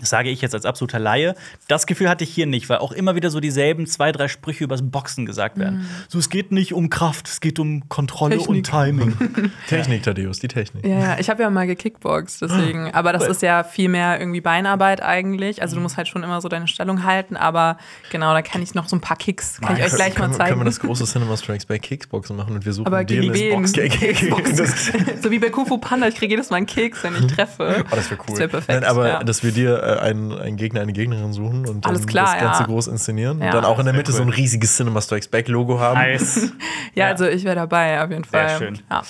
Das 0.00 0.10
sage 0.10 0.30
ich 0.30 0.40
jetzt 0.40 0.54
als 0.54 0.64
absoluter 0.64 0.98
Laie. 0.98 1.34
Das 1.66 1.86
Gefühl 1.86 2.08
hatte 2.08 2.24
ich 2.24 2.30
hier 2.30 2.46
nicht, 2.46 2.68
weil 2.68 2.78
auch 2.78 2.92
immer 2.92 3.14
wieder 3.14 3.30
so 3.30 3.40
dieselben 3.40 3.86
zwei, 3.86 4.12
drei 4.12 4.28
Sprüche 4.28 4.64
übers 4.64 4.82
Boxen 4.82 5.26
gesagt 5.26 5.58
werden. 5.58 5.88
So, 6.08 6.18
es 6.18 6.30
geht 6.30 6.52
nicht 6.52 6.72
um 6.72 6.90
Kraft, 6.90 7.28
es 7.28 7.40
geht 7.40 7.58
um 7.58 7.88
Kontrolle 7.88 8.38
Technik. 8.38 8.48
und 8.48 8.62
Timing. 8.64 9.50
Technik, 9.68 10.02
Thaddeus, 10.02 10.38
die 10.38 10.48
Technik. 10.48 10.86
Ja, 10.86 10.98
ja, 10.98 11.16
ich 11.18 11.28
habe 11.30 11.42
ja 11.42 11.50
mal 11.50 11.66
gekickboxt, 11.66 12.42
deswegen. 12.42 12.92
Aber 12.94 13.12
das 13.12 13.26
ist 13.26 13.42
ja 13.42 13.64
viel 13.64 13.88
mehr 13.88 14.18
irgendwie 14.20 14.40
Beinarbeit 14.40 15.02
eigentlich. 15.02 15.62
Also 15.62 15.76
du 15.76 15.82
musst 15.82 15.96
halt 15.96 16.08
schon 16.08 16.22
immer 16.22 16.40
so 16.40 16.48
deine 16.48 16.68
Stellung 16.68 17.04
halten. 17.04 17.36
Aber 17.36 17.78
genau, 18.10 18.32
da 18.32 18.42
kann 18.42 18.62
ich 18.62 18.74
noch 18.74 18.88
so 18.88 18.96
ein 18.96 19.00
paar 19.00 19.16
Kicks, 19.16 19.60
kann 19.60 19.76
ich 19.76 19.84
euch 19.84 19.94
gleich 19.94 20.18
mal 20.18 20.32
zeigen. 20.32 20.50
Können 20.50 20.60
wir 20.60 20.64
das 20.64 20.80
große 20.80 21.04
Cinema 21.04 21.36
Strikes 21.36 21.66
bei 21.66 21.78
Kicksboxen 21.78 22.36
machen 22.36 22.54
und 22.54 22.64
wir 22.64 22.72
suchen 22.72 22.86
aber 22.86 23.04
dir 23.04 23.20
gegen 23.20 23.32
das 23.62 23.76
wen? 23.76 24.30
Box 24.30 24.56
das, 24.56 24.92
so 25.22 25.30
wie 25.30 25.38
bei 25.38 25.50
Kufu 25.50 25.78
Panda, 25.78 26.08
ich 26.08 26.14
kriege 26.14 26.32
jedes 26.34 26.50
Mal 26.50 26.58
einen 26.58 26.66
Keks, 26.66 27.02
wenn 27.04 27.14
ich 27.16 27.26
treffe. 27.26 27.84
Oh, 27.90 27.96
das 27.96 28.10
wäre 28.10 28.20
cool. 28.20 28.30
Das 28.30 28.38
wär 28.38 28.48
perfekt, 28.48 28.80
Nein, 28.80 28.90
aber 28.90 29.08
ja. 29.08 29.24
dass 29.24 29.42
wir 29.42 29.52
dir 29.52 29.82
äh, 29.82 29.87
einen, 29.96 30.32
einen 30.38 30.56
Gegner, 30.56 30.80
eine 30.80 30.92
Gegnerin 30.92 31.32
suchen 31.32 31.66
und 31.66 31.84
dann 31.84 31.90
Alles 31.94 32.06
klar, 32.06 32.26
das 32.34 32.40
Ganze 32.42 32.60
ja. 32.62 32.66
groß 32.66 32.86
inszenieren 32.88 33.40
Ja. 33.40 33.46
und 33.46 33.54
dann 33.54 33.64
auch 33.64 33.78
in 33.78 33.84
der 33.86 33.94
Mitte 33.94 34.12
so 34.12 34.22
ein 34.22 34.28
cool. 34.28 34.34
riesiges 34.34 34.76
Cinema 34.76 35.00
Strikes 35.00 35.28
Back 35.28 35.48
Logo 35.48 35.78
haben. 35.80 35.98
nice. 35.98 36.52
Ja, 36.94 37.06
also 37.08 37.26
ich 37.26 37.44
wäre 37.44 37.54
dabei, 37.54 38.02
auf 38.02 38.10
jeden 38.10 38.24
Sehr 38.24 38.48
Fall. 38.48 38.58
schön. 38.58 38.78
Ja. 38.90 39.02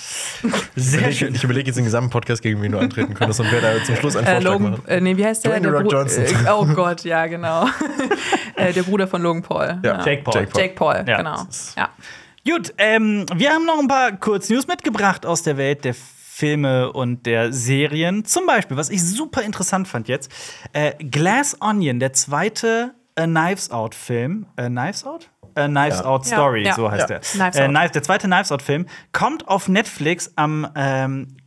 Sehr 0.77 1.09
Ich, 1.09 1.19
schön. 1.21 1.35
ich 1.35 1.43
überlege 1.43 1.69
jetzt 1.69 1.77
den 1.77 1.85
gesamten 1.85 2.11
Podcast, 2.11 2.43
gegen 2.43 2.61
wen 2.61 2.73
du 2.73 2.79
antreten 2.79 3.15
könntest 3.15 3.41
und 3.41 3.51
wer 3.51 3.61
da 3.63 3.83
zum 3.83 3.97
Schluss 3.97 4.15
einen 4.17 4.27
Äh, 4.27 4.31
Vorschlag 4.33 4.53
Logan, 4.53 4.71
macht. 4.73 4.89
äh, 4.89 5.01
nee, 5.01 5.17
wie 5.17 5.25
heißt 5.25 5.45
der? 5.45 5.53
Dwayne 5.53 5.63
der 5.71 5.73
Rock 5.81 5.85
Bru- 5.85 5.93
Johnson. 5.93 6.25
Äh, 6.25 6.51
oh 6.51 6.67
Gott, 6.75 7.05
ja, 7.05 7.27
genau. 7.27 7.67
äh, 8.57 8.73
der 8.75 8.83
Bruder 8.83 9.07
von 9.09 9.23
Logan 9.23 9.43
Paul. 9.43 9.79
Ja. 9.83 10.05
Jake 10.05 10.23
Paul. 10.23 10.35
Jake 10.35 10.51
Paul. 10.51 10.61
Jake 10.63 10.75
Paul, 10.75 11.05
Ja. 11.07 11.17
genau. 11.17 11.47
Ja. 11.77 11.89
Gut, 12.47 12.75
ähm, 12.79 13.25
wir 13.35 13.51
haben 13.51 13.65
noch 13.65 13.79
ein 13.79 13.89
paar 13.89 14.13
Kurznews 14.13 14.67
mitgebracht 14.67 15.25
aus 15.25 15.43
der 15.43 15.57
Welt 15.57 15.85
der 15.85 15.95
Filme 16.39 16.93
und 16.93 17.27
der 17.27 17.53
Serien. 17.53 18.25
Zum 18.25 18.47
Beispiel, 18.47 18.77
was 18.77 18.91
ich 18.91 19.03
super 19.05 19.43
interessant 19.43 19.89
fand 19.89 20.07
jetzt: 20.07 20.31
äh, 20.73 20.93
Glass 21.03 21.57
Onion, 21.61 21.99
der 21.99 22.13
zweite 22.13 22.95
äh, 23.17 23.25
Knives 23.27 23.71
Out-Film. 23.73 24.47
Äh, 24.57 24.69
Knives 24.69 25.05
Out? 25.05 25.31
Äh, 25.57 25.67
Knives 25.67 25.99
Ja. 25.99 26.05
Out 26.05 26.27
Story, 26.27 26.65
Ja, 26.65 26.75
so 26.75 26.89
heißt 26.89 27.01
Ja. 27.03 27.07
der. 27.19 27.21
Knives 27.21 27.57
äh, 27.57 27.63
Out. 27.65 27.69
Knives, 27.71 27.91
der 27.93 28.03
zweite 28.05 28.27
Knives 28.29 28.53
Out-Film 28.53 28.87
kommt 29.13 29.49
auf 29.49 29.69
Netflix 29.69 30.33
am. 30.37 30.69
Ähm, 30.77 31.38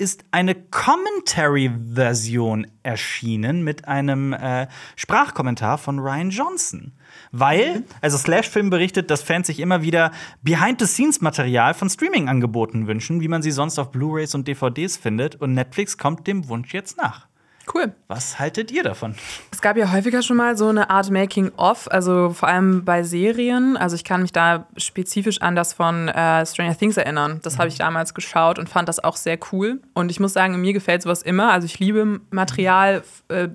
ist 0.00 0.24
eine 0.30 0.54
Commentary-Version 0.54 2.66
erschienen 2.82 3.62
mit 3.62 3.86
einem 3.86 4.32
äh, 4.32 4.66
Sprachkommentar 4.96 5.76
von 5.76 5.98
Ryan 5.98 6.30
Johnson. 6.30 6.92
Weil, 7.32 7.84
also 8.00 8.16
Slash-Film 8.16 8.70
berichtet, 8.70 9.10
dass 9.10 9.22
Fans 9.22 9.46
sich 9.46 9.60
immer 9.60 9.82
wieder 9.82 10.10
Behind-the-Scenes-Material 10.42 11.74
von 11.74 11.90
Streaming-Angeboten 11.90 12.86
wünschen, 12.86 13.20
wie 13.20 13.28
man 13.28 13.42
sie 13.42 13.50
sonst 13.50 13.78
auf 13.78 13.90
Blu-rays 13.90 14.34
und 14.34 14.48
DVDs 14.48 14.96
findet. 14.96 15.36
Und 15.36 15.52
Netflix 15.52 15.98
kommt 15.98 16.26
dem 16.26 16.48
Wunsch 16.48 16.72
jetzt 16.72 16.96
nach. 16.96 17.29
Cool. 17.72 17.92
Was 18.08 18.38
haltet 18.38 18.72
ihr 18.72 18.82
davon? 18.82 19.14
Es 19.52 19.60
gab 19.60 19.76
ja 19.76 19.92
häufiger 19.92 20.22
schon 20.22 20.36
mal 20.36 20.56
so 20.56 20.68
eine 20.68 20.90
Art 20.90 21.10
Making-of, 21.10 21.90
also 21.90 22.30
vor 22.30 22.48
allem 22.48 22.84
bei 22.84 23.02
Serien. 23.02 23.76
Also 23.76 23.94
ich 23.94 24.02
kann 24.02 24.22
mich 24.22 24.32
da 24.32 24.66
spezifisch 24.76 25.40
an 25.40 25.54
das 25.54 25.72
von 25.72 26.08
äh, 26.08 26.44
Stranger 26.46 26.76
Things 26.76 26.96
erinnern. 26.96 27.40
Das 27.42 27.58
habe 27.58 27.68
ich 27.68 27.78
damals 27.78 28.14
geschaut 28.14 28.58
und 28.58 28.68
fand 28.68 28.88
das 28.88 29.02
auch 29.02 29.16
sehr 29.16 29.38
cool. 29.52 29.80
Und 29.94 30.10
ich 30.10 30.18
muss 30.18 30.32
sagen, 30.32 30.60
mir 30.60 30.72
gefällt 30.72 31.02
sowas 31.02 31.22
immer. 31.22 31.52
Also 31.52 31.66
ich 31.66 31.78
liebe 31.78 32.20
Material 32.30 33.02
äh, 33.28 33.48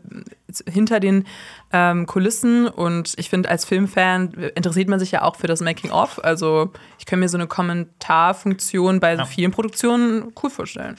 hinter 0.67 0.99
den 1.01 1.25
ähm, 1.73 2.05
Kulissen 2.05 2.67
und 2.67 3.13
ich 3.17 3.29
finde, 3.29 3.49
als 3.49 3.65
Filmfan 3.65 4.33
interessiert 4.55 4.87
man 4.87 4.99
sich 4.99 5.11
ja 5.11 5.23
auch 5.23 5.35
für 5.35 5.47
das 5.47 5.59
Making-of. 5.59 6.23
Also 6.23 6.71
ich 6.99 7.05
kann 7.05 7.19
mir 7.19 7.27
so 7.27 7.37
eine 7.37 7.47
Kommentarfunktion 7.47 9.01
bei 9.01 9.17
so 9.17 9.25
vielen 9.25 9.51
Produktionen 9.51 10.31
cool 10.41 10.49
vorstellen. 10.49 10.97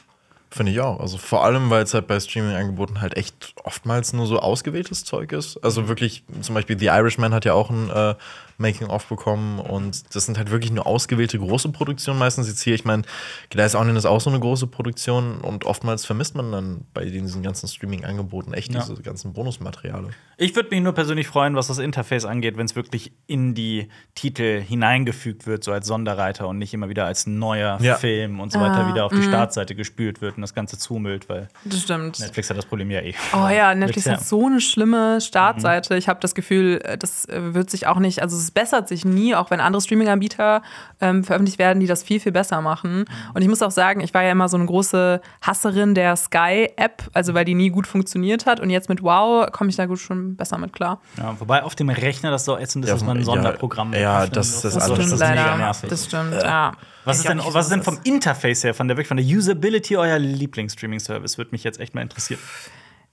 Finde 0.50 0.72
ich 0.72 0.80
auch. 0.80 1.00
Also 1.00 1.18
vor 1.18 1.44
allem, 1.44 1.70
weil 1.70 1.82
es 1.82 1.92
halt 1.92 2.06
bei 2.06 2.18
Streaming-Angeboten 2.18 3.00
halt 3.00 3.16
echt 3.16 3.54
oftmals 3.64 4.12
nur 4.12 4.26
so 4.26 4.38
ausgewähltes 4.38 5.04
Zeug 5.04 5.32
ist. 5.32 5.58
Also 5.62 5.88
wirklich, 5.88 6.22
zum 6.40 6.54
Beispiel 6.54 6.78
The 6.78 6.86
Irishman 6.86 7.34
hat 7.34 7.44
ja 7.44 7.52
auch 7.52 7.68
ein 7.68 7.90
äh, 7.90 8.14
Making-of 8.58 9.06
bekommen 9.06 9.58
und 9.60 10.14
das 10.14 10.26
sind 10.26 10.38
halt 10.38 10.50
wirklich 10.50 10.72
nur 10.72 10.86
ausgewählte 10.86 11.38
große 11.38 11.68
Produktionen 11.70 12.18
meistens 12.18 12.48
jetzt 12.48 12.62
hier. 12.62 12.74
Ich 12.74 12.84
meine, 12.84 13.02
Glass 13.50 13.74
Onion 13.74 13.96
ist 13.96 14.06
auch 14.06 14.20
so 14.20 14.30
eine 14.30 14.40
große 14.40 14.66
Produktion 14.66 15.38
und 15.40 15.64
oftmals 15.64 16.04
vermisst 16.06 16.34
man 16.34 16.52
dann 16.52 16.80
bei 16.94 17.04
diesen 17.04 17.42
ganzen 17.42 17.68
Streaming-Angeboten 17.68 18.52
echt 18.54 18.72
Ja. 18.72 18.80
diese 18.80 19.02
ganzen 19.02 19.32
Bonusmateriale. 19.32 20.08
Ich 20.38 20.54
würde 20.54 20.68
mich 20.70 20.82
nur 20.82 20.92
persönlich 20.92 21.26
freuen, 21.26 21.54
was 21.56 21.66
das 21.68 21.78
Interface 21.78 22.24
angeht, 22.26 22.56
wenn 22.58 22.66
es 22.66 22.76
wirklich 22.76 23.12
in 23.26 23.54
die 23.54 23.88
Titel 24.14 24.60
hineingefügt 24.60 25.46
wird, 25.46 25.64
so 25.64 25.72
als 25.72 25.86
Sonderreiter 25.86 26.46
und 26.48 26.58
nicht 26.58 26.74
immer 26.74 26.88
wieder 26.88 27.06
als 27.06 27.26
neuer 27.26 27.78
Ja. 27.80 27.96
Film 27.96 28.40
und 28.40 28.52
so 28.52 28.60
weiter 28.60 28.86
Ah, 28.86 28.88
wieder 28.92 29.04
auf 29.06 29.12
die 29.12 29.22
Startseite 29.22 29.74
gespült 29.74 30.20
wird 30.20 30.36
und 30.36 30.42
das 30.42 30.54
Ganze 30.54 30.78
zumüllt, 30.78 31.28
weil 31.28 31.48
Das 31.64 31.80
stimmt. 31.82 32.20
Netflix 32.20 32.50
hat 32.50 32.56
das 32.58 32.66
Problem 32.66 32.90
ja 32.90 33.00
eh. 33.00 33.14
Oh 33.32 33.48
ja, 33.48 33.74
Netflix 33.74 34.06
Mit- 34.06 34.16
hat 34.16 34.24
so 34.26 34.46
eine 34.46 34.60
schlimme 34.60 35.20
Startseite. 35.20 35.96
Ich 35.96 36.08
habe 36.08 36.20
das 36.20 36.34
Gefühl, 36.34 36.78
das 36.98 37.26
äh, 37.28 37.54
wird 37.54 37.70
sich 37.70 37.86
auch 37.86 37.98
nicht, 37.98 38.20
also 38.22 38.36
es 38.46 38.50
bessert 38.52 38.88
sich 38.88 39.04
nie, 39.04 39.34
auch 39.34 39.50
wenn 39.50 39.60
andere 39.60 39.82
Streaming-Anbieter 39.82 40.62
ähm, 41.00 41.24
veröffentlicht 41.24 41.58
werden, 41.58 41.80
die 41.80 41.86
das 41.86 42.02
viel, 42.02 42.20
viel 42.20 42.32
besser 42.32 42.60
machen. 42.60 43.04
Und 43.34 43.42
ich 43.42 43.48
muss 43.48 43.60
auch 43.62 43.70
sagen, 43.70 44.00
ich 44.00 44.14
war 44.14 44.22
ja 44.22 44.30
immer 44.32 44.48
so 44.48 44.56
eine 44.56 44.66
große 44.66 45.20
Hasserin 45.42 45.94
der 45.94 46.16
Sky-App, 46.16 47.02
also 47.12 47.34
weil 47.34 47.44
die 47.44 47.54
nie 47.54 47.70
gut 47.70 47.86
funktioniert 47.86 48.46
hat. 48.46 48.60
Und 48.60 48.70
jetzt 48.70 48.88
mit 48.88 49.02
Wow 49.02 49.50
komme 49.52 49.70
ich 49.70 49.76
da 49.76 49.86
gut 49.86 49.98
schon 49.98 50.36
besser 50.36 50.58
mit 50.58 50.72
klar. 50.72 51.00
Ja, 51.18 51.34
wobei 51.38 51.62
auf 51.64 51.74
dem 51.74 51.88
Rechner 51.88 52.30
das 52.30 52.44
so 52.44 52.56
ätzend 52.56 52.84
ist, 52.84 52.88
Ja, 52.90 52.94
dass 52.94 53.04
man 53.04 53.16
ein 53.16 53.20
ja, 53.20 53.24
Sonderprogramm 53.26 53.92
ja, 53.92 54.18
öffnen 54.22 54.32
das- 54.34 54.62
das 54.62 54.74
Das 54.74 54.82
alles, 54.84 54.96
stimmt 54.98 55.12
das 55.12 55.20
ist 55.20 55.28
mega 55.28 55.56
nervig. 55.56 55.90
Das 55.90 56.04
stimmt, 56.04 56.32
ja. 56.42 56.72
Was 57.04 57.18
ist 57.18 57.28
denn, 57.28 57.40
was 57.44 57.66
ist 57.66 57.72
denn 57.72 57.82
vom 57.82 57.98
Interface 58.04 58.64
her, 58.64 58.74
von 58.74 58.88
der, 58.88 59.04
von 59.04 59.16
der 59.16 59.26
Usability 59.26 59.96
euer 59.96 60.18
Lieblings-Streaming-Service? 60.18 61.38
Würde 61.38 61.50
mich 61.52 61.62
jetzt 61.64 61.78
echt 61.80 61.94
mal 61.94 62.00
interessieren. 62.02 62.40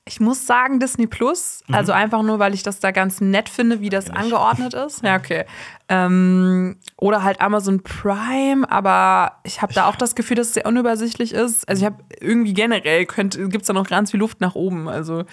Ich 0.06 0.20
muss 0.20 0.46
sagen, 0.46 0.80
Disney 0.80 1.08
Plus. 1.08 1.64
Mhm. 1.68 1.76
Also 1.76 1.94
einfach 1.94 2.24
nur, 2.24 2.38
weil 2.40 2.54
ich 2.54 2.64
das 2.64 2.80
da 2.80 2.92
ganz 2.92 3.22
nett 3.22 3.48
finde, 3.48 3.80
wie 3.80 3.90
das 3.90 4.10
angeordnet 4.10 4.74
ist. 4.74 5.02
Ja, 5.04 5.16
okay. 5.16 5.46
Ähm, 5.88 6.78
oder 6.98 7.24
halt 7.24 7.40
Amazon 7.40 7.84
Prime, 7.84 8.70
aber 8.70 9.40
ich 9.44 9.62
habe 9.62 9.74
da 9.74 9.88
auch 9.88 9.96
das 9.96 10.16
Gefühl, 10.16 10.36
dass 10.36 10.48
es 10.48 10.54
sehr 10.56 10.66
unübersichtlich 10.66 11.34
ist. 11.34 11.68
Also 11.70 11.82
ich 11.82 11.86
habe 11.86 12.04
irgendwie 12.20 12.54
generell 12.54 13.06
gibt 13.06 13.62
es 13.62 13.68
da 13.68 13.74
noch 13.74 13.88
ganz 13.88 14.12
viel 14.12 14.20
Luft 14.20 14.42
nach 14.42 14.56
oben. 14.56 14.90
Also 14.90 15.24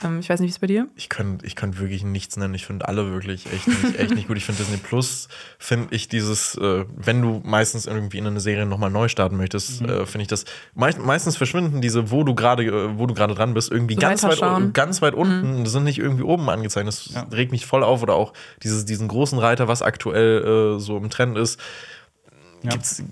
Ähm, 0.00 0.20
ich 0.20 0.28
weiß 0.28 0.38
nicht, 0.38 0.48
wie 0.50 0.52
es 0.52 0.58
bei 0.60 0.68
dir? 0.68 0.86
Ich 0.94 1.08
kann, 1.08 1.38
ich 1.42 1.56
kann 1.56 1.76
wirklich 1.78 2.04
nichts 2.04 2.36
nennen. 2.36 2.54
Ich 2.54 2.66
finde 2.66 2.86
alle 2.86 3.10
wirklich 3.12 3.52
echt 3.52 3.66
nicht, 3.66 3.98
echt 3.98 4.14
nicht 4.14 4.28
gut. 4.28 4.36
Ich 4.36 4.44
finde 4.44 4.62
Disney 4.62 4.76
Plus, 4.76 5.26
finde 5.58 5.88
ich 5.92 6.06
dieses, 6.06 6.54
äh, 6.54 6.84
wenn 6.94 7.20
du 7.20 7.40
meistens 7.44 7.86
irgendwie 7.86 8.18
in 8.18 8.26
eine 8.28 8.38
Serie 8.38 8.64
nochmal 8.64 8.90
neu 8.90 9.08
starten 9.08 9.36
möchtest, 9.36 9.80
Mhm. 9.82 9.88
äh, 9.88 10.06
finde 10.06 10.22
ich 10.22 10.28
das, 10.28 10.44
meist, 10.74 11.00
meistens 11.00 11.36
verschwinden 11.36 11.80
diese, 11.80 12.12
wo 12.12 12.22
du 12.22 12.36
gerade, 12.36 12.64
äh, 12.64 12.96
wo 12.96 13.06
du 13.06 13.14
gerade 13.14 13.34
dran 13.34 13.54
bist, 13.54 13.72
irgendwie 13.72 13.94
So 13.94 14.00
ganz 14.00 14.22
weit, 14.22 14.72
ganz 14.72 15.02
weit 15.02 15.14
Mhm. 15.14 15.20
unten, 15.20 15.64
die 15.64 15.70
sind 15.70 15.82
nicht 15.82 15.98
irgendwie 15.98 16.22
oben 16.22 16.48
angezeigt. 16.48 16.86
Das 16.86 17.10
regt 17.32 17.50
mich 17.50 17.66
voll 17.66 17.82
auf. 17.82 18.00
Oder 18.02 18.14
auch 18.14 18.32
dieses, 18.62 18.84
diesen 18.84 19.08
großen 19.08 19.38
Reiter, 19.38 19.66
was 19.66 19.82
aktuell 19.82 20.76
äh, 20.76 20.80
so 20.80 20.96
im 20.96 21.10
Trend 21.10 21.36
ist. 21.36 21.58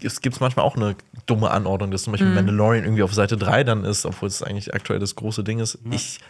Es 0.02 0.20
gibt 0.20 0.40
manchmal 0.40 0.64
auch 0.64 0.76
eine 0.76 0.96
dumme 1.26 1.50
Anordnung, 1.50 1.90
dass 1.90 2.04
zum 2.04 2.12
Beispiel 2.12 2.28
Mhm. 2.28 2.34
Mandalorian 2.36 2.84
irgendwie 2.84 3.02
auf 3.02 3.12
Seite 3.12 3.36
3 3.36 3.64
dann 3.64 3.84
ist, 3.84 4.06
obwohl 4.06 4.28
es 4.28 4.42
eigentlich 4.42 4.72
aktuell 4.72 4.98
das 4.98 5.14
große 5.16 5.42
Ding 5.44 5.58
ist. 5.58 5.78
Ich, 5.90 6.20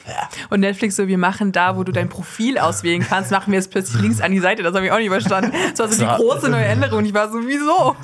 Und 0.51 0.61
Netflix 0.61 0.97
so, 0.97 1.07
wir 1.07 1.19
machen 1.19 1.53
da, 1.53 1.77
wo 1.77 1.85
du 1.85 1.93
dein 1.93 2.09
Profil 2.09 2.59
auswählen 2.59 3.05
kannst, 3.07 3.31
machen 3.31 3.53
wir 3.53 3.59
es 3.59 3.69
plötzlich 3.69 4.01
links 4.03 4.21
an 4.21 4.33
die 4.33 4.39
Seite. 4.41 4.63
Das 4.63 4.75
habe 4.75 4.87
ich 4.87 4.93
auch 4.93 4.99
nicht 4.99 5.11
verstanden. 5.11 5.53
Das 5.71 5.79
war 5.79 5.89
so 5.89 6.03
die 6.05 6.23
große 6.23 6.49
neue 6.49 6.65
Änderung. 6.65 7.05
Ich 7.05 7.15
war 7.15 7.31
so, 7.31 7.39
wieso? 7.47 7.95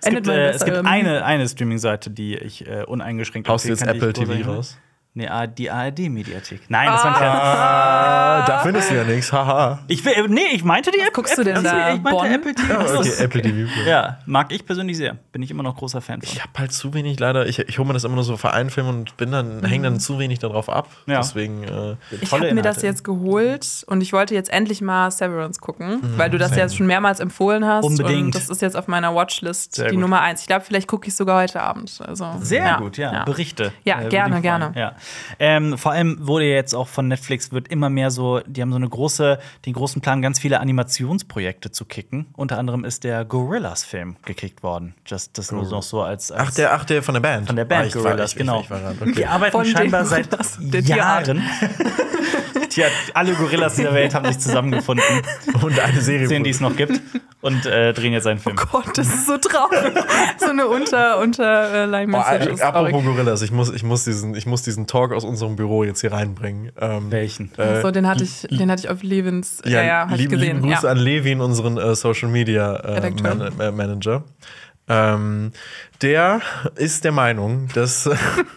Es 0.00 0.08
gibt, 0.10 0.26
äh, 0.26 0.50
es 0.50 0.64
gibt 0.64 0.78
Ähm, 0.78 0.86
eine, 0.86 1.24
eine 1.24 1.48
Streaming-Seite, 1.48 2.10
die 2.10 2.36
ich 2.36 2.66
äh, 2.66 2.84
uneingeschränkt 2.84 3.48
haust 3.48 3.64
du 3.66 3.68
jetzt 3.68 3.82
Apple 3.86 4.12
TV 4.12 4.50
raus? 4.50 4.78
Nee, 5.14 5.28
ah, 5.28 5.46
die 5.46 5.70
ARD-Mediathek. 5.70 6.62
Nein, 6.70 6.88
das 6.88 7.04
war 7.04 7.10
ein 7.12 7.18
Scherz. 7.18 7.34
Ah, 7.42 8.44
da 8.46 8.58
findest 8.60 8.90
du 8.90 8.94
ja 8.94 9.04
nichts, 9.04 9.30
haha. 9.30 9.80
Ich 9.86 10.02
will, 10.06 10.26
nee, 10.28 10.40
ich 10.52 10.64
meinte 10.64 10.90
die 10.90 11.00
App. 11.00 11.12
guckst 11.12 11.36
du 11.36 11.44
denn 11.44 11.56
Apple, 11.56 11.70
da? 11.70 11.94
Ich 11.94 12.00
meinte 12.00 12.18
Bonn? 12.18 12.32
Apple 12.32 12.54
TV. 12.54 12.72
Ah, 12.72 12.84
Plus. 12.84 13.12
okay, 13.12 13.24
Apple 13.24 13.42
TV. 13.42 13.68
Ja, 13.86 14.18
mag 14.24 14.50
ich 14.52 14.64
persönlich 14.64 14.96
sehr. 14.96 15.18
Bin 15.32 15.42
ich 15.42 15.50
immer 15.50 15.62
noch 15.62 15.76
großer 15.76 16.00
Fan 16.00 16.22
von. 16.22 16.30
Ich 16.32 16.40
habe 16.40 16.52
halt 16.56 16.72
zu 16.72 16.94
wenig 16.94 17.20
leider, 17.20 17.46
ich, 17.46 17.58
ich 17.58 17.78
hole 17.78 17.86
mir 17.86 17.92
das 17.92 18.04
immer 18.04 18.14
nur 18.14 18.24
so 18.24 18.38
für 18.38 18.54
einen 18.54 18.70
Film 18.70 18.88
und 18.88 19.18
bin 19.18 19.32
dann, 19.32 19.62
hänge 19.66 19.84
dann 19.84 20.00
zu 20.00 20.18
wenig 20.18 20.38
darauf 20.38 20.70
ab. 20.70 20.88
Ja. 21.04 21.18
Deswegen, 21.18 21.64
äh, 21.64 21.96
Ich 22.22 22.32
habe 22.32 22.54
mir 22.54 22.62
das 22.62 22.80
jetzt 22.80 23.04
geholt 23.04 23.84
und 23.88 24.00
ich 24.00 24.14
wollte 24.14 24.34
jetzt 24.34 24.50
endlich 24.50 24.80
mal 24.80 25.10
Severance 25.10 25.60
gucken, 25.60 26.00
weil 26.16 26.30
du 26.30 26.38
das 26.38 26.56
ja 26.56 26.66
schon 26.70 26.86
mehrmals 26.86 27.20
empfohlen 27.20 27.66
hast. 27.66 27.84
Unbedingt. 27.84 28.26
Und 28.26 28.34
das 28.34 28.48
ist 28.48 28.62
jetzt 28.62 28.78
auf 28.78 28.88
meiner 28.88 29.14
Watchlist 29.14 29.74
Sehr 29.74 29.88
die 29.88 29.96
gut. 29.96 30.00
Nummer 30.00 30.22
eins. 30.22 30.40
Ich 30.40 30.46
glaube, 30.46 30.64
vielleicht 30.64 30.88
gucke 30.88 31.08
ich 31.08 31.14
sogar 31.14 31.42
heute 31.42 31.60
Abend. 31.60 32.00
Also, 32.06 32.32
Sehr 32.40 32.64
ja, 32.64 32.76
gut, 32.78 32.96
ja. 32.96 33.12
ja. 33.12 33.24
Berichte. 33.24 33.74
Ja, 33.84 33.98
würde 33.98 34.08
gerne, 34.08 34.40
gerne. 34.40 34.72
Ja. 34.74 34.94
Ähm, 35.38 35.76
vor 35.78 35.92
allem 35.92 36.26
wurde 36.26 36.44
jetzt 36.46 36.74
auch 36.74 36.88
von 36.88 37.08
Netflix 37.08 37.52
wird 37.52 37.68
immer 37.68 37.90
mehr 37.90 38.10
so, 38.10 38.40
die 38.46 38.62
haben 38.62 38.70
so 38.70 38.76
eine 38.76 38.88
große, 38.88 39.38
den 39.66 39.72
großen 39.72 40.00
Plan, 40.02 40.22
ganz 40.22 40.38
viele 40.38 40.60
Animationsprojekte 40.60 41.70
zu 41.70 41.84
kicken. 41.84 42.26
Unter 42.36 42.58
anderem 42.58 42.84
ist 42.84 43.04
der 43.04 43.24
Gorillas-Film 43.24 44.16
gekickt 44.24 44.62
worden. 44.62 44.94
Just, 45.06 45.36
das 45.38 45.50
nur 45.52 45.68
noch 45.68 45.82
so 45.82 46.02
als, 46.02 46.30
als 46.32 46.48
ach, 46.50 46.54
der, 46.54 46.74
ach, 46.74 46.84
der 46.84 47.02
von 47.02 47.14
der 47.14 47.20
Band. 47.20 47.46
von 47.46 47.56
der 47.56 47.64
Band 47.64 47.84
Ah, 47.84 47.86
ich 47.86 47.94
war- 47.96 48.02
Gorillas, 48.02 48.30
ich- 48.32 48.36
ich- 48.36 48.38
genau. 48.40 48.60
Ich, 48.60 48.70
war 48.70 48.80
grad, 48.80 48.96
okay. 49.00 49.12
Die 49.16 49.26
arbeiten 49.26 49.52
Von 49.52 49.64
den 49.64 49.72
scheinbar 49.72 50.04
seit 50.04 50.30
Gorillas, 50.30 50.58
der. 52.76 52.88
Tja, 52.88 52.94
alle 53.14 53.34
Gorillas 53.34 53.74
dieser 53.76 53.94
Welt 53.94 54.14
haben 54.14 54.26
sich 54.26 54.38
zusammengefunden, 54.38 55.04
Und 55.62 55.78
eine 55.78 56.00
Serie. 56.00 56.28
sehen, 56.28 56.44
die 56.44 56.50
es 56.50 56.60
noch 56.60 56.76
gibt, 56.76 57.00
und 57.40 57.66
äh, 57.66 57.92
drehen 57.92 58.12
jetzt 58.12 58.26
einen 58.26 58.38
Film. 58.38 58.56
Gott, 58.56 58.96
das 58.96 59.06
ist 59.08 59.26
so 59.26 59.36
traurig. 59.38 59.92
so 60.38 60.46
eine 60.50 60.66
unter 60.68 61.18
unter 61.20 61.72
äh, 61.72 61.86
Line 61.86 62.12
Oh, 62.14 62.18
Message. 62.18 62.60
äh, 62.60 62.62
apropos 62.62 62.90
traurig. 62.90 63.04
Gorillas, 63.06 63.42
ich 63.42 63.50
muss, 63.52 63.72
ich, 63.72 63.82
muss 63.82 64.04
diesen, 64.04 64.34
ich 64.34 64.46
muss 64.46 64.62
diesen 64.62 64.86
Talk 64.86 65.12
aus 65.12 65.24
unserem 65.24 65.56
Büro 65.56 65.84
jetzt 65.84 66.00
hier 66.00 66.12
reinbringen. 66.12 66.72
Ähm, 66.80 67.10
Welchen? 67.10 67.50
so, 67.82 67.90
den 67.90 68.06
hatte 68.08 68.24
ich, 68.24 68.42
den 68.50 68.70
hatte 68.70 68.84
ich 68.84 68.88
auf 68.90 69.02
Levens. 69.02 69.60
Ja, 69.64 69.70
Ja, 69.72 69.82
ja, 69.82 70.00
hab 70.02 70.12
ich 70.12 70.18
lieben, 70.18 70.30
gesehen. 70.32 70.56
lieben 70.58 70.68
Grüße 70.70 70.86
ja. 70.86 70.92
an 70.92 70.98
Levin, 70.98 71.40
unseren 71.40 71.78
äh, 71.78 71.94
Social 71.94 72.28
Media 72.28 72.76
äh, 72.76 73.08
äh, 73.08 73.70
Manager. 73.70 74.24
Ähm, 74.88 75.52
der 76.02 76.40
ist 76.74 77.04
der 77.04 77.12
Meinung, 77.12 77.68
dass 77.74 78.08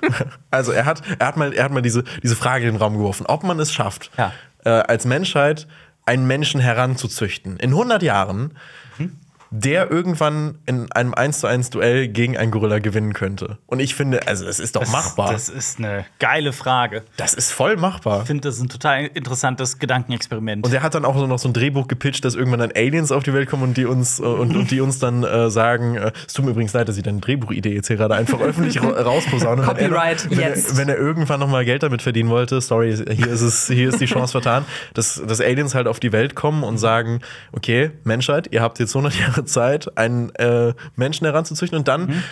also 0.52 0.72
er 0.72 0.86
hat, 0.86 1.02
er 1.20 1.28
hat 1.28 1.38
mal, 1.38 1.54
er 1.54 1.64
hat 1.66 1.72
mal 1.72 1.82
diese, 1.82 2.04
diese 2.24 2.36
Frage 2.36 2.66
in 2.68 2.74
den 2.74 2.82
Raum 2.82 2.94
geworfen, 2.98 3.26
ob 3.28 3.44
man 3.44 3.60
es 3.60 3.72
schafft, 3.74 4.12
Ja. 4.18 4.34
äh, 4.64 4.70
als 4.70 5.06
Menschheit 5.06 5.68
einen 6.06 6.26
Menschen 6.28 6.60
heranzuzüchten 6.60 7.58
in 7.58 7.70
100 7.72 8.04
Jahren, 8.04 8.58
der 9.58 9.90
irgendwann 9.90 10.58
in 10.66 10.92
einem 10.92 11.14
1 11.14 11.40
zu 11.40 11.48
1 11.48 11.70
Duell 11.70 12.10
gegen 12.10 12.38
einen 12.38 12.52
Gorilla 12.52 12.80
gewinnen 12.80 13.14
könnte. 13.14 13.58
Und 13.68 13.80
ich 13.80 13.96
finde, 13.96 14.28
also 14.28 14.46
es 14.46 14.60
ist 14.60 14.76
doch 14.76 14.86
machbar. 14.92 15.32
Das 15.32 15.48
ist 15.48 15.80
eine 15.80 16.06
geile 16.20 16.52
Frage. 16.52 17.04
das 17.16 17.34
ist 17.34 17.52
voll 17.52 17.78
machbar. 17.78 18.22
Ich 18.22 18.28
finde, 18.28 18.42
das 18.42 18.56
ist 18.56 18.62
ein 18.62 18.70
total 18.70 19.06
interessantes 19.06 19.80
Gedankenexperiment. 19.80 20.66
Und 20.66 20.74
er 20.74 20.84
hat 20.84 20.94
dann 20.94 21.06
auch 21.06 21.18
so 21.18 21.26
noch 21.26 21.40
so 21.40 21.48
ein 21.48 21.54
Drehbuch 21.54 21.88
gepitcht, 21.88 22.26
dass 22.26 22.36
irgendwann 22.36 22.60
dann 22.60 22.72
Aliens 22.76 23.14
auf 23.14 23.24
die 23.24 23.34
Welt 23.34 23.50
kommen 23.50 23.64
und 23.64 23.78
die 23.78 23.86
uns, 23.86 24.20
äh, 24.20 24.24
und, 24.24 24.56
und 24.56 24.72
die 24.72 24.82
uns 24.82 25.00
dann 25.00 25.24
äh, 25.24 25.50
sagen, 25.50 25.96
äh, 25.96 26.12
es 26.28 26.34
tut 26.34 26.44
mir 26.44 26.52
übrigens 26.52 26.74
leid, 26.74 26.90
dass 26.90 26.98
ich 26.98 27.04
deine 27.04 27.22
Drehbuchidee 27.22 27.74
jetzt 27.74 27.88
hier 27.88 27.96
gerade 27.96 28.16
einfach 28.16 28.42
öffentlich 28.42 28.82
ra 28.82 28.90
rausposaune. 29.02 29.62
Wenn 29.62 29.78
er 29.78 29.90
Copyright, 29.90 30.30
wenn, 30.32 30.40
jetzt. 30.40 30.72
Er, 30.72 30.78
wenn 30.78 30.90
er 30.90 30.98
irgendwann 30.98 31.40
noch 31.40 31.50
mal 31.50 31.64
Geld 31.64 31.84
damit 31.84 32.02
verdienen 32.02 32.30
wollte, 32.30 32.60
sorry, 32.60 32.94
hier 32.96 33.28
ist 33.28 33.42
es, 33.42 33.68
hier 33.68 33.88
ist 33.88 34.02
die 34.02 34.06
Chance 34.06 34.34
vertan, 34.34 34.66
dass, 34.94 35.22
dass 35.26 35.40
Aliens 35.40 35.76
halt 35.76 35.88
auf 35.88 36.02
die 36.02 36.12
Welt 36.12 36.36
kommen 36.36 36.64
und 36.64 36.78
sagen, 36.78 37.22
okay, 37.54 37.92
Menschheit, 38.04 38.50
ihr 38.52 38.62
habt 38.62 38.80
jetzt 38.80 38.96
100 38.96 39.18
Jahre 39.18 39.45
Zeit, 39.46 39.98
einen 39.98 40.34
äh, 40.36 40.74
Menschen 40.96 41.26
heranzuzüchten 41.26 41.78
und 41.78 41.88
dann 41.88 42.24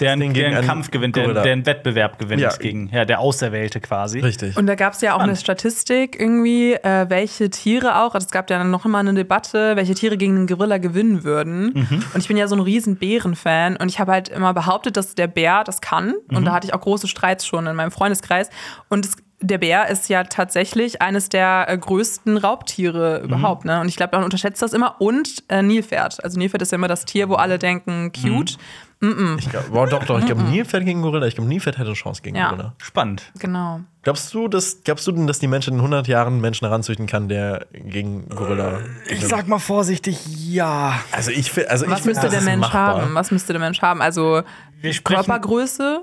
der, 0.00 0.14
den 0.14 0.20
der 0.20 0.28
gegen 0.28 0.46
einen 0.46 0.56
einen 0.58 0.66
Kampf 0.66 0.92
gewinnt, 0.92 1.16
der, 1.16 1.32
der 1.32 1.42
einen 1.52 1.66
Wettbewerb 1.66 2.20
gewinnt 2.20 2.40
Ja. 2.40 2.54
gegen 2.56 2.88
ja, 2.92 3.04
der 3.04 3.18
Auserwählte 3.18 3.80
quasi. 3.80 4.20
richtig. 4.20 4.56
Und 4.56 4.68
da 4.68 4.76
gab 4.76 4.92
es 4.92 5.00
ja 5.00 5.14
auch 5.14 5.18
eine 5.18 5.34
Statistik 5.34 6.18
irgendwie, 6.20 6.74
äh, 6.74 7.06
welche 7.08 7.50
Tiere 7.50 8.00
auch, 8.02 8.14
also 8.14 8.24
es 8.24 8.30
gab 8.30 8.48
ja 8.48 8.58
dann 8.58 8.70
noch 8.70 8.84
immer 8.84 8.98
eine 8.98 9.12
Debatte, 9.12 9.74
welche 9.74 9.94
Tiere 9.94 10.16
gegen 10.16 10.36
den 10.36 10.46
Gorilla 10.46 10.78
gewinnen 10.78 11.24
würden. 11.24 11.72
Und 12.14 12.20
ich 12.20 12.28
bin 12.28 12.36
ja 12.36 12.46
so 12.46 12.54
ein 12.54 12.60
riesen 12.60 12.94
Bärenfan 12.94 13.76
und 13.76 13.88
ich 13.88 13.98
habe 13.98 14.12
halt 14.12 14.28
immer 14.28 14.54
behauptet, 14.54 14.96
dass 14.96 15.16
der 15.16 15.26
Bär 15.26 15.64
das 15.64 15.80
kann. 15.80 16.14
Und 16.28 16.44
da 16.44 16.52
hatte 16.52 16.68
ich 16.68 16.74
auch 16.74 16.80
große 16.80 17.08
Streits 17.08 17.44
schon 17.44 17.66
in 17.66 17.74
meinem 17.74 17.90
Freundeskreis. 17.90 18.50
Und 18.88 19.04
es, 19.04 19.16
der 19.40 19.58
Bär 19.58 19.88
ist 19.88 20.08
ja 20.08 20.24
tatsächlich 20.24 21.00
eines 21.00 21.28
der 21.28 21.66
äh, 21.68 21.78
größten 21.78 22.36
Raubtiere 22.38 23.20
überhaupt. 23.20 23.64
Ne? 23.64 23.80
Und 23.80 23.88
ich 23.88 23.96
glaube, 23.96 24.16
man 24.16 24.24
unterschätzt 24.24 24.60
das 24.62 24.72
immer. 24.72 25.00
Und 25.00 25.44
äh, 25.48 25.62
Nilpferd. 25.62 26.22
Also 26.24 26.38
Nilpferd 26.38 26.62
ist 26.62 26.72
ja 26.72 26.76
immer 26.76 26.88
das 26.88 27.04
Tier, 27.04 27.28
wo 27.28 27.34
alle 27.34 27.58
denken, 27.58 28.12
cute. 28.12 28.58
Ich 29.00 29.48
glaub, 29.48 29.68
boah, 29.70 29.86
doch, 29.86 30.02
doch, 30.04 30.18
ich 30.18 30.26
glaube, 30.26 30.42
Nilpferd 30.42 30.84
gegen 30.84 31.02
Gorilla. 31.02 31.24
Ich 31.28 31.36
glaube, 31.36 31.48
Nilpferd 31.48 31.78
hätte 31.78 31.86
eine 31.86 31.94
Chance 31.94 32.20
gegen 32.20 32.34
Ja. 32.36 32.48
Gorilla. 32.48 32.74
Spannend. 32.78 33.30
Genau. 33.38 33.80
Glaubst 34.02 34.34
du, 34.34 34.48
dass, 34.48 34.82
glaubst 34.82 35.06
du 35.06 35.12
denn, 35.12 35.28
dass 35.28 35.38
die 35.38 35.46
Menschheit 35.46 35.74
in 35.74 35.78
100 35.78 36.08
Jahren 36.08 36.32
einen 36.32 36.40
Menschen 36.40 36.66
heranzüchten 36.66 37.06
kann, 37.06 37.28
der 37.28 37.66
gegen 37.72 38.28
Gorilla. 38.28 38.80
Ich 39.08 39.24
sag 39.24 39.46
mal 39.46 39.60
vorsichtig, 39.60 40.18
ja. 40.48 40.98
also 41.12 41.30
ich 41.30 41.52
finde, 41.52 41.70
also 41.70 41.86
Was 41.86 41.98
ich 41.98 42.04
find, 42.04 42.14
müsste 42.16 42.26
das 42.26 42.34
der 42.34 42.42
Mensch 42.42 42.66
machbar. 42.66 43.02
haben? 43.02 43.14
Was 43.14 43.30
müsste 43.30 43.52
der 43.52 43.60
Mensch 43.60 43.82
haben? 43.82 44.02
Also 44.02 44.42
Wir 44.80 44.92
sprechen 44.92 45.16
Körpergröße, 45.24 46.02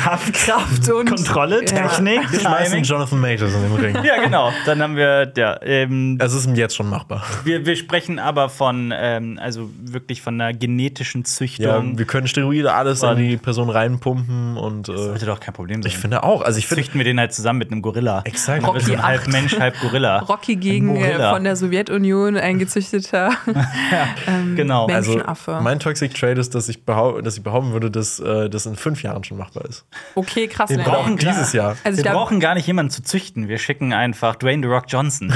Kraft, 0.00 0.32
Kraft 0.32 0.88
und 0.90 1.08
Kontrolle, 1.08 1.60
Ja. 1.60 1.66
Technik, 1.88 2.30
Wir 2.30 2.40
schmeißen. 2.40 2.82
Jonathan 2.84 3.18
Majors 3.20 3.52
in 3.52 3.62
den 3.62 3.72
Ring. 3.72 4.04
Ja, 4.04 4.22
genau. 4.22 4.52
Dann 4.64 4.80
haben 4.80 4.94
wir, 4.96 5.32
ja, 5.36 5.58
ähm, 5.62 6.18
Es 6.20 6.32
ist 6.34 6.46
ihm 6.46 6.54
jetzt 6.54 6.76
schon 6.76 6.88
machbar. 6.88 7.24
wir, 7.44 7.66
wir 7.66 7.74
sprechen 7.76 8.18
aber 8.20 8.48
von, 8.48 8.92
ähm, 8.96 9.38
also 9.42 9.70
wirklich 9.82 10.22
von 10.22 10.40
einer 10.40 10.52
genetischen 10.56 11.22
Ja, 11.22 11.24
Züchtung. 11.24 11.98
wir 11.98 12.04
können 12.04 12.28
Steroide 12.28 12.72
alles 12.72 13.02
in 13.02 13.16
die 13.16 13.36
Person 13.36 13.70
reinpumpen 13.70 14.56
und 14.56 14.88
äh, 14.88 14.96
sollte 14.96 15.26
doch 15.26 15.40
kein 15.40 15.52
Problem 15.54 15.82
sein. 15.82 15.90
ich 15.90 15.98
finde 15.98 16.22
auch. 16.22 16.42
Also 16.42 16.58
ich 16.58 16.66
finde, 16.68 16.82
züchten 16.84 16.98
wir 17.00 17.04
den 17.04 17.18
halt 17.18 17.32
zusammen 17.34 17.58
mit 17.58 17.72
einem 17.72 17.82
Gorilla. 17.82 18.22
Exakt. 18.24 18.62
So 18.62 18.70
ein 18.70 18.76
Rocky 18.78 18.94
halb. 18.96 19.26
Mensch, 19.28 19.58
halb 19.58 19.78
Gorilla. 19.80 20.18
Rocky 20.28 20.54
gegen 20.56 20.94
äh, 20.96 21.00
Gorilla. 21.08 21.34
von 21.34 21.42
der 21.44 21.56
Sowjetunion 21.56 22.36
ein 22.36 22.58
gezüchteter 22.58 23.30
ähm, 24.28 24.54
Genau. 24.56 24.86
also 24.86 25.10
Menschenaffe. 25.12 25.58
mein 25.62 25.78
Toxic 25.80 26.14
Trade 26.14 26.40
ist, 26.40 26.54
dass 26.54 26.68
ich, 26.68 26.84
behau 27.00 27.20
dass 27.20 27.36
ich 27.36 27.42
behaupten 27.42 27.72
würde, 27.72 27.90
dass 27.90 28.20
äh, 28.20 28.48
das 28.48 28.66
in 28.66 28.76
fünf 28.76 29.02
Jahren 29.02 29.24
schon 29.24 29.38
machbar 29.38 29.64
ist. 29.64 29.84
okay, 30.14 30.46
krass. 30.48 30.70
Wir 30.70 30.78
brauchen 30.78 31.16
dieses 31.16 31.52
Jahr. 31.52 31.76
also 31.84 31.84
wir 31.84 31.92
ich 31.92 32.02
glaube 32.02 32.18
brauchen 32.18 32.40
gar 32.40 32.54
nicht 32.54 32.66
jemanden 32.66 32.90
zu 32.90 33.02
züchten. 33.02 33.48
Wir 33.48 33.58
schicken 33.58 33.92
einfach 33.92 34.36
Dwayne 34.36 34.62
The 34.66 34.72
Rock 34.72 34.84
Johnson. 34.88 35.32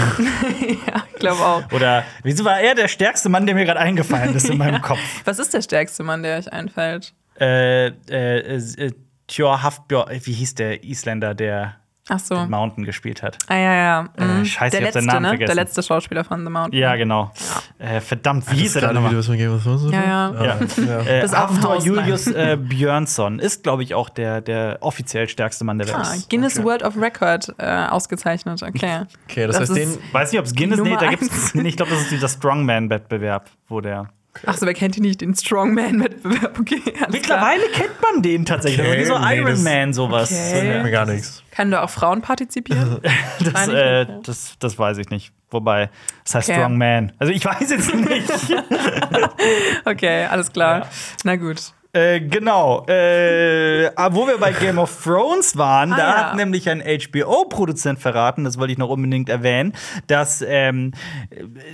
glaub 1.19 1.41
auch. 1.41 1.73
Oder 1.73 2.05
wieso 2.23 2.45
war 2.45 2.61
er 2.61 2.75
der 2.75 2.89
stärkste 2.89 3.29
Mann, 3.29 3.47
der 3.47 3.55
mir 3.55 3.65
gerade 3.65 3.81
eingefallen 3.81 4.35
ist 4.35 4.49
in 4.49 4.59
meinem 4.59 4.83
Kopf? 4.83 5.01
Was 5.25 5.39
ist 5.39 5.55
der 5.55 5.62
stärkste 5.62 6.03
Mann, 6.03 6.23
der 6.23 6.39
euch 6.39 6.53
einfällt? 6.53 7.15
Äh, 7.41 7.89
äh, 7.89 8.57
äh, 8.57 8.93
Tjor 9.27 9.62
Hafbjörn, 9.62 10.21
wie 10.23 10.33
hieß 10.33 10.55
der 10.55 10.85
Isländer, 10.85 11.35
der 11.35 11.77
Ach 12.09 12.19
so. 12.19 12.35
Mountain 12.47 12.85
gespielt 12.85 13.23
hat? 13.23 13.39
Ah 13.49 13.57
ja, 13.57 13.75
ja. 13.75 14.09
Mhm. 14.19 14.45
scheiße, 14.45 14.73
der 14.73 14.81
ich 14.81 14.87
hab 14.89 14.95
letzte, 14.95 15.07
Namen 15.07 15.23
ne? 15.23 15.29
vergessen. 15.29 15.47
Der 15.47 15.65
letzte 15.65 15.83
Schauspieler 15.83 16.25
von 16.25 16.45
The 16.45 16.51
Mountain. 16.51 16.79
Ja, 16.79 16.97
genau. 16.97 17.33
Äh, 17.79 18.01
verdammt, 18.01 18.51
wie 18.53 18.57
hieß 18.57 18.77
er 18.77 18.83
denn 18.83 18.95
nochmal? 18.95 19.23
von 19.23 19.37
Game 19.39 19.55
of 19.55 19.63
Thrones, 19.63 19.85
oder? 19.85 20.05
Ja, 20.05 20.33
ja. 20.45 20.59
Ja. 20.87 21.01
Äh, 21.01 21.27
Das 21.27 21.85
Julius 21.85 22.27
äh, 22.27 22.57
Björnsson 22.61 23.39
ist, 23.39 23.63
glaube 23.63 23.83
ich, 23.83 23.95
auch 23.95 24.11
der, 24.11 24.43
der 24.43 24.79
offiziell 24.81 25.29
stärkste 25.29 25.65
Mann 25.65 25.79
der 25.79 25.89
Welt. 25.89 25.97
Ah, 25.99 26.15
Guinness 26.29 26.63
World 26.63 26.83
of 26.83 26.97
Record 27.01 27.55
äh, 27.59 27.87
ausgezeichnet. 27.87 28.63
Okay. 28.63 29.03
Okay, 29.29 29.47
das, 29.47 29.59
Das 29.59 29.71
heißt, 29.71 29.79
den, 29.79 29.99
Weiß 30.13 30.31
nicht, 30.33 30.39
ob 30.41 30.47
es 30.47 30.55
Guinness, 30.55 30.77
Die 30.79 30.83
nee, 30.83 30.91
Nummer 30.91 31.01
da 31.01 31.11
gibt's, 31.11 31.55
nee, 31.55 31.69
ich 31.69 31.77
glaube, 31.77 31.93
das 31.93 32.03
ist 32.03 32.11
dieser 32.11 32.29
Strongman-Wettbewerb, 32.29 33.51
wo 33.69 33.81
der. 33.81 34.11
Achso, 34.47 34.66
wer 34.66 34.74
kennt 34.74 34.97
ihn 34.97 35.03
nicht? 35.05 35.20
Den 35.20 35.35
Strongman-Wettbewerb. 35.35 36.59
Okay, 36.61 36.80
alles 36.85 36.97
klar. 36.97 37.09
Mittlerweile 37.11 37.62
kennt 37.72 38.01
man 38.03 38.22
den 38.22 38.45
tatsächlich. 38.45 38.87
Okay, 38.87 39.05
so 39.05 39.18
nee, 39.18 39.37
Iron 39.37 39.47
das- 39.51 39.62
Man, 39.62 39.93
sowas. 39.93 40.30
Okay. 40.32 40.70
sagt 40.72 40.82
mir 40.85 40.91
gar 40.91 41.07
nichts. 41.07 41.43
Können 41.55 41.70
da 41.70 41.82
auch 41.82 41.91
Frauen 41.91 42.20
partizipieren? 42.22 43.01
Das, 43.53 43.68
äh, 43.68 43.99
ja. 44.03 44.05
das, 44.24 44.55
das 44.59 44.78
weiß 44.78 44.99
ich 44.99 45.11
nicht. 45.11 45.32
Wobei, 45.51 45.91
das 46.24 46.35
heißt 46.35 46.49
Okay. 46.51 46.59
Strong 46.59 46.78
Man. 46.78 47.12
Also 47.18 47.32
ich 47.32 47.45
weiß 47.45 47.70
jetzt 47.70 47.95
nicht. 47.95 48.28
Okay, 49.85 50.24
alles 50.26 50.53
klar. 50.53 50.89
Na 51.24 51.37
gut. 51.37 51.72
Äh, 51.95 52.21
genau. 52.21 52.85
Äh, 52.87 53.91
wo 54.11 54.27
wir 54.27 54.37
bei 54.39 54.53
Game 54.53 54.79
of 54.79 55.03
Thrones 55.03 55.57
waren, 55.57 55.93
Ah, 55.93 55.97
da 55.97 56.03
ja. 56.03 56.17
hat 56.17 56.37
nämlich 56.37 56.69
ein 56.69 56.83
HBO-Produzent 56.83 57.99
verraten, 58.01 58.45
das 58.45 58.59
wollte 58.59 58.73
ich 58.73 58.79
noch 58.79 58.89
unbedingt 58.89 59.29
erwähnen, 59.29 59.73
dass 60.09 60.43
ähm, 60.47 60.93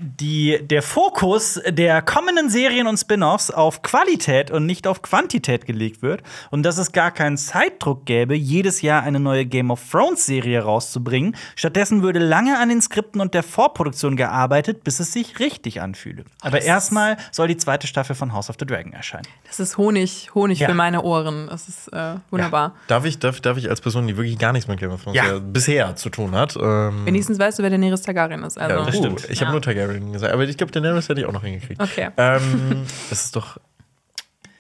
die, 0.01 0.59
der 0.63 0.83
Fokus 0.83 1.61
der 1.69 2.03
kommenden 2.03 2.51
Serien 2.51 2.87
und 2.87 2.99
Spin-offs 2.99 3.51
auf 3.51 3.83
Qualität 3.83 4.51
und 4.51 4.67
nicht 4.67 4.87
auf 4.87 5.03
Quantität 5.03 5.65
gelegt 5.65 6.03
wird 6.03 6.23
und 6.51 6.63
dass 6.65 6.79
es 6.79 6.93
gar 6.93 7.11
keinen 7.11 7.37
Zeitdruck 7.37 8.05
gäbe, 8.07 8.35
jedes 8.37 8.83
Jahr 8.83 9.03
eine 9.03 9.21
neue 9.21 9.47
Game 9.47 9.71
of 9.71 9.81
Thrones-Serie 9.91 10.63
rauszubringen. 10.63 11.35
Stattdessen 11.57 12.03
würde 12.03 12.19
lange 12.19 12.59
an 12.59 12.69
den 12.69 12.83
Skripten 12.83 13.21
und 13.21 13.33
der 13.35 13.43
Vorproduktion 13.43 14.17
gearbeitet, 14.17 14.85
bis 14.85 15.01
es 15.01 15.13
sich 15.13 15.39
richtig 15.41 15.81
anfühle. 15.81 16.25
Aber 16.43 16.61
erstmal 16.61 17.17
soll 17.33 17.49
die 17.49 17.57
zweite 17.57 17.87
Staffel 17.87 18.15
von 18.15 18.33
House 18.35 18.51
of 18.51 18.57
the 18.59 18.67
Dragon 18.67 18.93
erscheinen. 18.93 19.27
Das 19.47 19.61
ist 19.61 19.79
Honig, 19.79 20.10
Honig 20.35 20.59
Ja. 20.61 20.69
für 20.69 20.75
meine 20.75 21.03
Ohren. 21.03 21.47
Das 21.49 21.69
ist 21.69 21.93
äh, 21.93 22.15
wunderbar. 22.31 22.75
Darf 22.87 23.05
ich, 23.05 23.19
darf, 23.19 23.41
darf 23.41 23.57
ich 23.57 23.69
als 23.71 23.81
Person, 23.81 24.07
die 24.07 24.17
wirklich 24.17 24.39
gar 24.39 24.53
nichts 24.53 24.69
mit 24.69 24.79
Game 24.81 24.91
of 24.91 25.03
Thrones 25.03 25.17
Ja. 25.17 25.37
äh, 25.37 25.41
bisher 25.41 25.97
zu 25.97 26.11
tun 26.11 26.33
hat, 26.35 26.57
ähm, 26.61 27.07
Wenigstens 27.07 27.39
weißt 27.39 27.59
du, 27.59 27.63
wer 27.63 27.71
Daenerys 27.71 28.03
Targaryen 28.03 28.43
ist. 28.45 28.59
Also. 28.59 28.77
ja, 28.77 28.85
das 28.85 28.97
stimmt. 28.97 29.21
Uh, 29.25 29.27
Ich 29.31 29.41
habe 29.41 29.49
ja. 29.49 29.53
nur 29.53 29.63
Targaryen 29.63 30.13
gesagt, 30.13 30.33
aber 30.33 30.45
ich 30.45 30.57
glaube, 30.57 30.73
Daenerys 30.73 31.09
hätte 31.09 31.21
ich 31.21 31.27
auch 31.27 31.33
noch 31.33 31.43
hingekriegt. 31.45 31.81
Okay. 31.83 32.11
Ähm, 32.17 32.85
das 33.11 33.25
ist 33.25 33.37
doch 33.37 33.59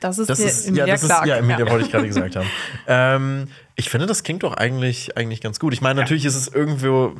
Das 0.00 0.18
ist, 0.18 0.30
Das 0.30 0.38
ist, 0.40 0.76
ja, 0.76 0.86
das 0.86 1.02
ist, 1.02 1.10
ja, 1.24 1.36
Emilia 1.36 1.68
wollte 1.70 1.84
ich 1.86 1.92
gerade 1.92 2.06
gesagt 2.06 2.36
haben. 2.36 2.46
Ähm, 2.86 3.48
ich 3.80 3.88
finde, 3.88 4.06
das 4.06 4.22
klingt 4.22 4.42
doch 4.42 4.52
eigentlich, 4.52 5.16
eigentlich 5.16 5.40
ganz 5.40 5.58
gut. 5.58 5.72
Ich 5.72 5.80
meine, 5.80 6.00
natürlich 6.00 6.26
ist 6.26 6.34
es 6.36 6.48
irgendwo, 6.48 7.14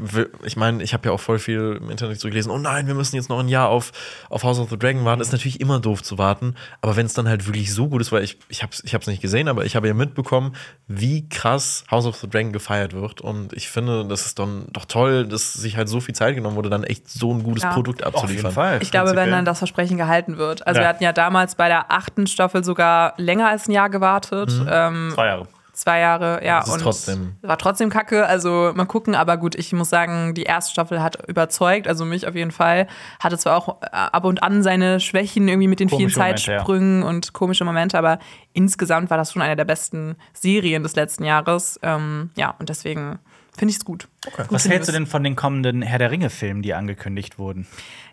ich 0.45 0.59
meine, 0.59 0.83
ich 0.83 0.93
habe 0.93 1.09
ja 1.09 1.15
auch 1.15 1.21
voll 1.21 1.39
viel 1.39 1.79
im 1.81 1.89
Internet 1.91 2.21
zurückgelesen, 2.21 2.53
oh 2.53 2.59
nein, 2.59 2.87
wir 2.87 2.95
müssen 2.95 3.17
jetzt 3.17 3.31
noch 3.31 3.39
ein 3.39 3.49
Jahr 3.49 3.71
auf, 3.71 3.93
auf 4.29 4.45
House 4.45 4.59
of 4.59 4.69
the 4.69 4.79
Dragon 4.79 5.03
warten. 5.07 5.23
Ist 5.23 5.33
natürlich 5.33 5.59
immer 5.59 5.81
doof 5.81 6.03
zu 6.03 6.19
warten, 6.19 6.57
aber 6.83 6.97
wenn 6.97 7.07
es 7.07 7.15
dann 7.15 7.27
halt 7.29 7.47
wirklich 7.47 7.73
so 7.73 7.89
gut 7.89 8.03
ist, 8.03 8.13
weil 8.13 8.23
ich, 8.25 8.37
ich 8.51 8.63
habe 8.63 8.73
es 8.75 8.85
ich 8.85 8.93
hab's 8.93 9.07
nicht 9.07 9.23
gesehen, 9.23 9.49
aber 9.49 9.65
ich 9.65 9.75
habe 9.75 9.89
ja 9.89 9.95
mitbekommen, 9.95 10.55
wie 10.87 11.27
krass 11.31 11.85
House 11.91 12.05
of 12.05 12.17
the 12.17 12.29
Dragon 12.29 12.53
gefeiert 12.53 12.93
wird. 12.93 13.23
Und 13.23 13.55
ich 13.55 13.71
finde, 13.71 14.05
das 14.05 14.27
ist 14.27 14.39
dann 14.39 14.67
doch 14.71 14.85
toll, 14.85 15.27
dass 15.27 15.55
sich 15.55 15.79
halt 15.79 15.89
so 15.89 16.01
viel 16.01 16.15
Zeit 16.15 16.35
genommen 16.35 16.57
wurde, 16.57 16.69
dann 16.69 16.85
echt 16.85 17.09
so 17.09 17.33
ein 17.33 17.43
gutes 17.43 17.63
Ja. 17.63 17.73
Produkt 17.73 18.05
abzuliefern. 18.05 18.81
Ich 18.83 18.91
glaube, 18.91 19.17
wenn 19.17 19.31
dann 19.31 19.47
das 19.47 19.59
Versprechen 19.59 19.97
gehalten 19.97 20.37
wird. 20.37 20.67
Also 20.67 20.79
Ja. 20.79 20.85
wir 20.85 20.89
hatten 20.91 21.05
ja 21.05 21.15
damals 21.15 21.55
bei 21.55 21.69
der 21.69 21.91
achten 21.91 22.27
Staffel 22.27 22.63
sogar 22.65 23.15
länger 23.17 23.49
als 23.49 23.67
ein 23.67 23.73
Jahr 23.73 23.89
gewartet. 23.89 24.53
Ähm, 24.69 25.11
Zwei 25.15 25.27
Jahre. 25.27 25.47
Zwei 25.81 26.01
Jahre, 26.01 26.45
ja. 26.45 26.63
Und 26.65 26.81
trotzdem- 26.81 27.37
War 27.43 27.59
trotzdem 27.59 27.91
kacke. 27.91 28.27
Also 28.27 28.73
mal 28.75 28.85
gucken, 28.85 29.15
aber 29.15 29.37
gut, 29.37 29.55
ich 29.55 29.73
muss 29.73 29.89
sagen, 29.91 30.35
die 30.35 30.43
erste 30.45 30.73
Staffel 30.73 31.03
hat 31.03 31.27
überzeugt, 31.29 31.89
also 31.89 32.05
mich 32.05 32.29
auf 32.29 32.35
jeden 32.35 32.51
Fall. 32.53 32.87
Hatte 33.19 33.39
zwar 33.39 33.57
auch 33.57 33.83
äh, 33.83 33.87
ab 33.91 34.25
und 34.25 34.43
an 34.43 34.63
seine 34.63 35.01
Schwächen 35.01 35.49
irgendwie 35.49 35.69
mit 35.69 35.81
den 35.81 35.89
Komische 35.89 36.11
vielen 36.15 36.27
Momente, 36.27 36.51
ja. 36.53 36.59
Zeitsprüngen 36.59 37.03
und 37.03 37.33
komische 37.33 37.65
Momente, 37.65 37.99
aber 37.99 38.19
insgesamt 38.53 39.11
war 39.11 39.17
das 39.17 39.33
schon 39.33 39.43
eine 39.43 39.57
der 39.57 39.65
besten 39.65 40.17
Serien 40.33 40.83
des 40.83 40.95
letzten 40.97 41.25
Jahres. 41.25 41.79
Ähm, 41.83 42.31
ja, 42.37 42.55
und 42.59 42.69
deswegen 42.69 43.19
finde 43.57 43.73
ich 43.73 43.79
es 43.79 43.85
gut. 43.85 44.09
Was 44.37 44.49
Gute 44.49 44.69
hältst 44.69 44.89
du 44.89 44.93
denn 44.93 45.07
von 45.07 45.25
den 45.25 45.37
kommenden 45.37 45.83
Herr 45.83 45.99
der 45.99 46.11
Ringe-Filmen, 46.11 46.63
die 46.63 46.75
angekündigt 46.75 47.39
wurden? 47.39 47.67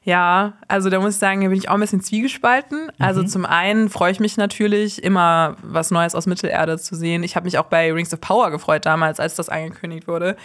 Ja, 0.03 0.53
also 0.69 0.89
da 0.89 0.99
muss 0.99 1.15
ich 1.15 1.19
sagen, 1.19 1.41
da 1.41 1.49
bin 1.49 1.57
ich 1.57 1.67
auch 1.67 1.73
ein 1.73 1.81
bisschen 1.81 2.01
zwiegespalten. 2.01 2.91
Also 2.97 3.23
zum 3.23 3.45
einen 3.45 3.89
freue 3.89 4.11
ich 4.11 4.21
mich 4.21 4.37
natürlich, 4.37 5.03
immer 5.03 5.57
was 5.61 5.91
Neues 5.91 6.15
aus 6.15 6.27
Mittelerde 6.27 6.77
zu 6.77 6.95
sehen. 6.95 7.23
Ich 7.23 7.35
habe 7.35 7.43
mich 7.43 7.57
auch 7.57 7.65
bei 7.65 7.91
Rings 7.91 8.13
of 8.13 8.21
Power 8.21 8.49
gefreut 8.49 8.85
damals, 8.85 9.19
als 9.19 9.35
das 9.35 9.49
angekündigt 9.49 10.07
wurde. 10.07 10.37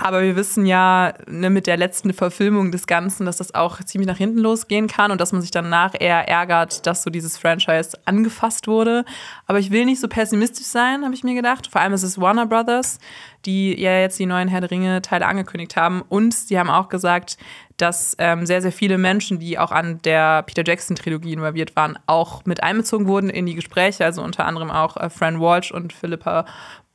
Aber 0.00 0.22
wir 0.22 0.36
wissen 0.36 0.64
ja 0.64 1.12
ne, 1.26 1.50
mit 1.50 1.66
der 1.66 1.76
letzten 1.76 2.12
Verfilmung 2.12 2.70
des 2.70 2.86
Ganzen, 2.86 3.26
dass 3.26 3.38
das 3.38 3.52
auch 3.52 3.82
ziemlich 3.82 4.06
nach 4.06 4.16
hinten 4.16 4.38
losgehen 4.38 4.86
kann 4.86 5.10
und 5.10 5.20
dass 5.20 5.32
man 5.32 5.40
sich 5.40 5.50
danach 5.50 5.92
eher 5.98 6.28
ärgert, 6.28 6.86
dass 6.86 7.02
so 7.02 7.10
dieses 7.10 7.36
Franchise 7.36 7.98
angefasst 8.04 8.68
wurde. 8.68 9.04
Aber 9.46 9.58
ich 9.58 9.72
will 9.72 9.84
nicht 9.86 10.00
so 10.00 10.06
pessimistisch 10.06 10.66
sein, 10.66 11.04
habe 11.04 11.14
ich 11.14 11.24
mir 11.24 11.34
gedacht. 11.34 11.66
Vor 11.66 11.80
allem 11.80 11.94
ist 11.94 12.04
es 12.04 12.20
Warner 12.20 12.46
Brothers, 12.46 13.00
die 13.44 13.74
ja 13.76 13.98
jetzt 13.98 14.20
die 14.20 14.26
neuen 14.26 14.46
Herr 14.46 14.60
der 14.60 14.70
Ringe-Teile 14.70 15.26
angekündigt 15.26 15.74
haben. 15.74 16.02
Und 16.02 16.32
sie 16.32 16.60
haben 16.60 16.70
auch 16.70 16.88
gesagt, 16.88 17.36
dass 17.76 18.14
ähm, 18.18 18.46
sehr, 18.46 18.62
sehr 18.62 18.72
viele 18.72 18.98
Menschen, 18.98 19.40
die 19.40 19.58
auch 19.58 19.72
an 19.72 19.98
der 20.02 20.44
Peter 20.44 20.62
Jackson-Trilogie 20.64 21.32
involviert 21.32 21.74
waren, 21.74 21.98
auch 22.06 22.44
mit 22.44 22.62
einbezogen 22.62 23.08
wurden 23.08 23.30
in 23.30 23.46
die 23.46 23.56
Gespräche. 23.56 24.04
Also 24.04 24.22
unter 24.22 24.46
anderem 24.46 24.70
auch 24.70 24.96
äh, 24.96 25.10
Fran 25.10 25.40
Walsh 25.40 25.72
und 25.72 25.92
Philippa 25.92 26.44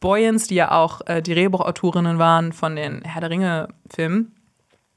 Boyens, 0.04 0.48
die 0.48 0.56
ja 0.56 0.72
auch 0.72 1.00
äh, 1.06 1.22
die 1.22 1.34
Drehbuchautorinnen 1.34 2.20
waren 2.20 2.52
von 2.52 2.76
den 2.76 3.04
Herr 3.04 3.22
der 3.22 3.30
Ringe-Filmen. 3.30 4.36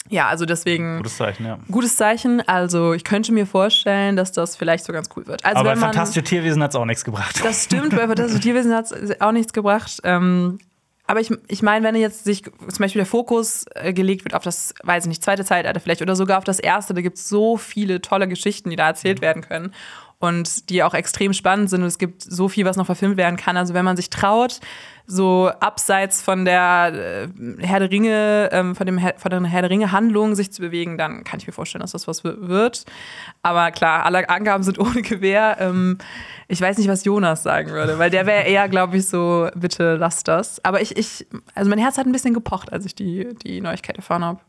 Ja, 0.09 0.27
also 0.27 0.47
deswegen 0.47 0.97
Gutes 0.99 1.17
Zeichen, 1.17 1.47
ja. 1.47 1.59
gutes 1.71 1.97
Zeichen. 1.97 2.41
Also 2.49 2.93
ich 2.93 3.05
könnte 3.05 3.33
mir 3.33 3.47
vorstellen, 3.47 4.17
dass 4.17 4.33
das 4.33 4.57
vielleicht 4.57 4.85
so 4.85 4.93
ganz 4.93 5.09
cool 5.17 5.27
wird. 5.29 5.45
Also 5.45 5.61
Aber 5.61 5.71
man, 5.71 5.79
Fantastische 5.79 6.25
Tierwesen 6.25 6.61
hat 6.61 6.71
es 6.71 6.77
auch 6.77 6.85
nichts 6.85 7.05
gebracht. 7.05 7.41
das 7.45 7.65
stimmt, 7.65 7.91
bei 7.91 8.07
Fantastische 8.07 8.41
Tierwesen 8.41 8.75
hat 8.75 8.91
es 8.91 9.21
auch 9.21 9.33
nichts 9.33 9.53
gebracht. 9.53 10.01
Ähm, 10.03 10.59
aber 11.07 11.21
ich, 11.21 11.31
ich 11.47 11.63
meine, 11.63 11.87
wenn 11.87 11.95
jetzt 11.95 12.25
sich 12.25 12.43
zum 12.43 12.79
Beispiel 12.79 13.01
der 13.01 13.07
Fokus 13.07 13.65
äh, 13.75 13.93
gelegt 13.93 14.25
wird 14.25 14.35
auf 14.35 14.43
das, 14.43 14.75
weiß 14.83 15.05
ich 15.05 15.09
nicht, 15.09 15.23
zweite 15.23 15.45
Zeitalter 15.45 15.79
vielleicht 15.79 16.03
oder 16.03 16.17
sogar 16.17 16.39
auf 16.39 16.45
das 16.45 16.59
erste, 16.59 16.95
da 16.95 17.01
gibt 17.01 17.19
es 17.19 17.29
so 17.29 17.57
viele 17.57 18.01
tolle 18.01 18.27
Geschichten, 18.27 18.71
die 18.71 18.77
da 18.77 18.89
erzählt 18.89 19.21
werden 19.21 19.43
können 19.43 19.73
und 20.27 20.69
die 20.71 20.83
auch 20.83 20.95
extrem 20.95 21.33
spannend 21.33 21.71
sind 21.71 21.83
und 21.83 21.89
es 21.89 21.99
gibt 21.99 22.23
so 22.23 22.49
viel, 22.49 22.65
was 22.65 22.77
noch 22.77 22.87
verfilmt 22.87 23.17
werden 23.17 23.37
kann. 23.37 23.57
Also 23.57 23.75
wenn 23.75 23.85
man 23.85 23.97
sich 23.97 24.11
traut, 24.11 24.61
so 25.07 25.51
abseits 25.61 26.21
von 26.21 26.45
der 26.45 27.29
äh, 27.39 27.65
Herr 27.65 27.79
der 27.79 27.91
Ringe, 27.91 28.49
ähm, 28.53 28.75
von, 28.75 28.87
dem 28.87 28.99
Herr, 28.99 29.15
von 29.17 29.31
der 29.31 29.45
Herr 29.45 29.63
der 29.63 29.71
Ringe 29.71 29.93
Handlung 29.93 30.35
sich 30.35 30.53
zu 30.53 30.61
bewegen, 30.61 30.99
dann 30.99 31.23
kann 31.25 31.39
ich 31.39 31.47
mir 31.47 31.53
vorstellen, 31.53 31.83
dass 31.83 31.93
das 31.93 32.09
was 32.09 32.25
wird. 32.25 32.85
Aber 33.43 33.71
klar, 33.71 34.05
alle 34.05 34.29
Angaben 34.29 34.65
sind 34.65 34.79
ohne 34.81 35.03
Gewehr. 35.03 35.57
Ähm, 35.61 35.99
ich 36.49 36.61
weiß 36.61 36.79
nicht, 36.79 36.89
was 36.89 37.05
Jonas 37.05 37.43
sagen 37.43 37.71
würde, 37.71 37.99
weil 37.99 38.11
der 38.11 38.27
wäre 38.27 38.45
eher, 38.45 38.69
glaube 38.69 38.97
ich, 38.97 39.09
so, 39.09 39.49
bitte 39.55 39.97
lass 39.97 40.25
das. 40.25 40.65
Aber 40.65 40.81
ich, 40.81 40.97
ich, 40.97 41.27
also 41.55 41.71
mein 41.71 41.79
Herz 41.79 41.99
hat 41.99 42.07
ein 42.07 42.13
bisschen 42.13 42.35
gepocht, 42.35 42.73
als 42.73 42.85
ich 42.85 42.95
die, 42.95 43.35
die 43.45 43.61
Neuigkeit 43.61 43.97
erfahren 43.97 44.25
habe. 44.25 44.41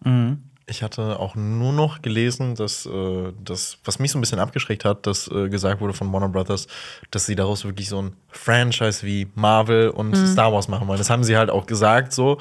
Ich 0.69 0.83
hatte 0.83 1.17
auch 1.19 1.35
nur 1.35 1.71
noch 1.71 2.01
gelesen, 2.01 2.55
dass 2.55 2.85
äh, 2.85 3.31
das, 3.41 3.77
was 3.85 3.99
mich 3.99 4.11
so 4.11 4.17
ein 4.17 4.21
bisschen 4.21 4.39
abgeschreckt 4.39 4.83
hat, 4.83 5.07
dass 5.07 5.29
äh, 5.29 5.47
gesagt 5.47 5.79
wurde 5.79 5.93
von 5.93 6.11
Warner 6.11 6.27
Brothers, 6.27 6.67
dass 7.09 7.25
sie 7.25 7.35
daraus 7.35 7.63
wirklich 7.63 7.87
so 7.87 8.01
ein 8.01 8.13
Franchise 8.27 9.05
wie 9.05 9.27
Marvel 9.33 9.89
und 9.89 10.13
Star 10.15 10.51
Wars 10.51 10.67
machen 10.67 10.89
wollen. 10.89 10.97
Das 10.97 11.09
haben 11.09 11.23
sie 11.23 11.37
halt 11.37 11.49
auch 11.49 11.67
gesagt 11.67 12.11
so. 12.11 12.37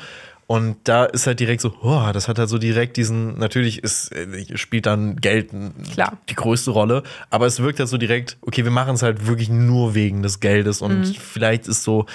Und 0.48 0.76
da 0.84 1.06
ist 1.06 1.26
halt 1.26 1.40
direkt 1.40 1.60
so, 1.60 1.74
oh, 1.82 2.10
das 2.12 2.28
hat 2.28 2.38
halt 2.38 2.48
so 2.48 2.58
direkt 2.58 2.96
diesen, 2.96 3.36
natürlich 3.36 3.82
ist, 3.82 4.12
äh, 4.12 4.56
spielt 4.56 4.86
dann 4.86 5.16
Geld 5.16 5.50
Klar. 5.92 6.18
die 6.28 6.36
größte 6.36 6.70
Rolle, 6.70 7.02
aber 7.30 7.46
es 7.46 7.58
wirkt 7.58 7.80
halt 7.80 7.88
so 7.88 7.98
direkt, 7.98 8.36
okay, 8.42 8.62
wir 8.62 8.70
machen 8.70 8.94
es 8.94 9.02
halt 9.02 9.26
wirklich 9.26 9.48
nur 9.48 9.96
wegen 9.96 10.22
des 10.22 10.38
Geldes 10.38 10.82
und 10.82 11.16
vielleicht 11.18 11.66
ist 11.66 11.82
so 11.82 12.06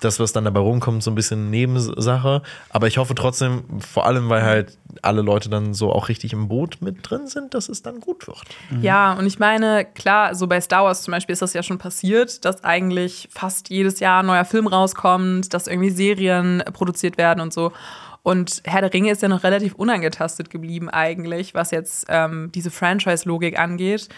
das, 0.00 0.20
was 0.20 0.32
dann 0.32 0.44
dabei 0.44 0.60
rumkommt, 0.60 1.02
so 1.02 1.10
ein 1.10 1.14
bisschen 1.14 1.50
Nebensache. 1.50 2.42
Aber 2.70 2.86
ich 2.86 2.98
hoffe 2.98 3.14
trotzdem, 3.14 3.64
vor 3.80 4.06
allem, 4.06 4.28
weil 4.28 4.42
halt 4.42 4.78
alle 5.02 5.22
Leute 5.22 5.48
dann 5.48 5.74
so 5.74 5.92
auch 5.92 6.08
richtig 6.08 6.32
im 6.32 6.48
Boot 6.48 6.78
mit 6.80 6.98
drin 7.08 7.26
sind, 7.26 7.54
dass 7.54 7.68
es 7.68 7.82
dann 7.82 8.00
gut 8.00 8.26
wird. 8.26 8.42
Ja, 8.80 9.12
und 9.12 9.26
ich 9.26 9.38
meine, 9.38 9.84
klar, 9.84 10.34
so 10.34 10.46
bei 10.46 10.60
Star 10.60 10.84
Wars 10.84 11.02
zum 11.02 11.12
Beispiel 11.12 11.32
ist 11.32 11.42
das 11.42 11.52
ja 11.52 11.62
schon 11.62 11.78
passiert, 11.78 12.44
dass 12.44 12.64
eigentlich 12.64 13.28
fast 13.30 13.70
jedes 13.70 14.00
Jahr 14.00 14.22
ein 14.22 14.26
neuer 14.26 14.44
Film 14.44 14.66
rauskommt, 14.66 15.54
dass 15.54 15.66
irgendwie 15.66 15.90
Serien 15.90 16.62
produziert 16.72 17.18
werden 17.18 17.40
und 17.40 17.52
so. 17.52 17.72
Und 18.22 18.60
Herr 18.64 18.82
der 18.82 18.92
Ringe 18.92 19.10
ist 19.10 19.22
ja 19.22 19.28
noch 19.28 19.44
relativ 19.44 19.74
unangetastet 19.74 20.50
geblieben 20.50 20.90
eigentlich, 20.90 21.54
was 21.54 21.70
jetzt 21.70 22.06
ähm, 22.08 22.50
diese 22.54 22.70
Franchise-Logik 22.70 23.58
angeht. 23.58 24.08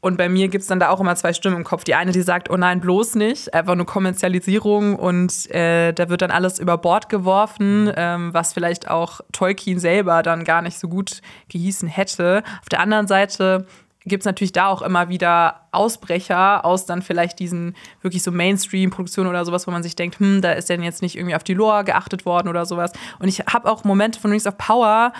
Und 0.00 0.16
bei 0.16 0.28
mir 0.28 0.48
gibt 0.48 0.62
es 0.62 0.68
dann 0.68 0.78
da 0.78 0.90
auch 0.90 1.00
immer 1.00 1.16
zwei 1.16 1.32
Stimmen 1.32 1.56
im 1.56 1.64
Kopf. 1.64 1.84
Die 1.84 1.94
eine, 1.94 2.12
die 2.12 2.22
sagt, 2.22 2.50
oh 2.50 2.56
nein, 2.56 2.80
bloß 2.80 3.16
nicht, 3.16 3.52
einfach 3.54 3.74
nur 3.74 3.86
Kommerzialisierung 3.86 4.96
und 4.96 5.50
äh, 5.50 5.92
da 5.92 6.08
wird 6.08 6.22
dann 6.22 6.30
alles 6.30 6.58
über 6.58 6.78
Bord 6.78 7.08
geworfen, 7.08 7.90
ähm, 7.96 8.32
was 8.32 8.52
vielleicht 8.52 8.88
auch 8.90 9.20
Tolkien 9.32 9.78
selber 9.78 10.22
dann 10.22 10.44
gar 10.44 10.62
nicht 10.62 10.78
so 10.78 10.88
gut 10.88 11.22
gehießen 11.48 11.88
hätte. 11.88 12.42
Auf 12.60 12.68
der 12.68 12.80
anderen 12.80 13.06
Seite 13.06 13.66
gibt 14.06 14.22
es 14.22 14.26
natürlich 14.26 14.52
da 14.52 14.68
auch 14.68 14.82
immer 14.82 15.08
wieder 15.08 15.66
Ausbrecher 15.72 16.64
aus 16.64 16.86
dann 16.86 17.02
vielleicht 17.02 17.40
diesen 17.40 17.74
wirklich 18.00 18.22
so 18.22 18.30
Mainstream-Produktionen 18.30 19.28
oder 19.28 19.44
sowas, 19.44 19.66
wo 19.66 19.72
man 19.72 19.82
sich 19.82 19.96
denkt, 19.96 20.20
hm, 20.20 20.40
da 20.40 20.52
ist 20.52 20.70
denn 20.70 20.82
jetzt 20.82 21.02
nicht 21.02 21.16
irgendwie 21.16 21.34
auf 21.34 21.42
die 21.42 21.54
Lore 21.54 21.84
geachtet 21.84 22.24
worden 22.24 22.48
oder 22.48 22.64
sowas. 22.64 22.92
Und 23.18 23.28
ich 23.28 23.40
habe 23.40 23.70
auch 23.70 23.82
Momente 23.84 24.20
von 24.20 24.30
Rings 24.30 24.46
of 24.46 24.56
Power, 24.56 25.12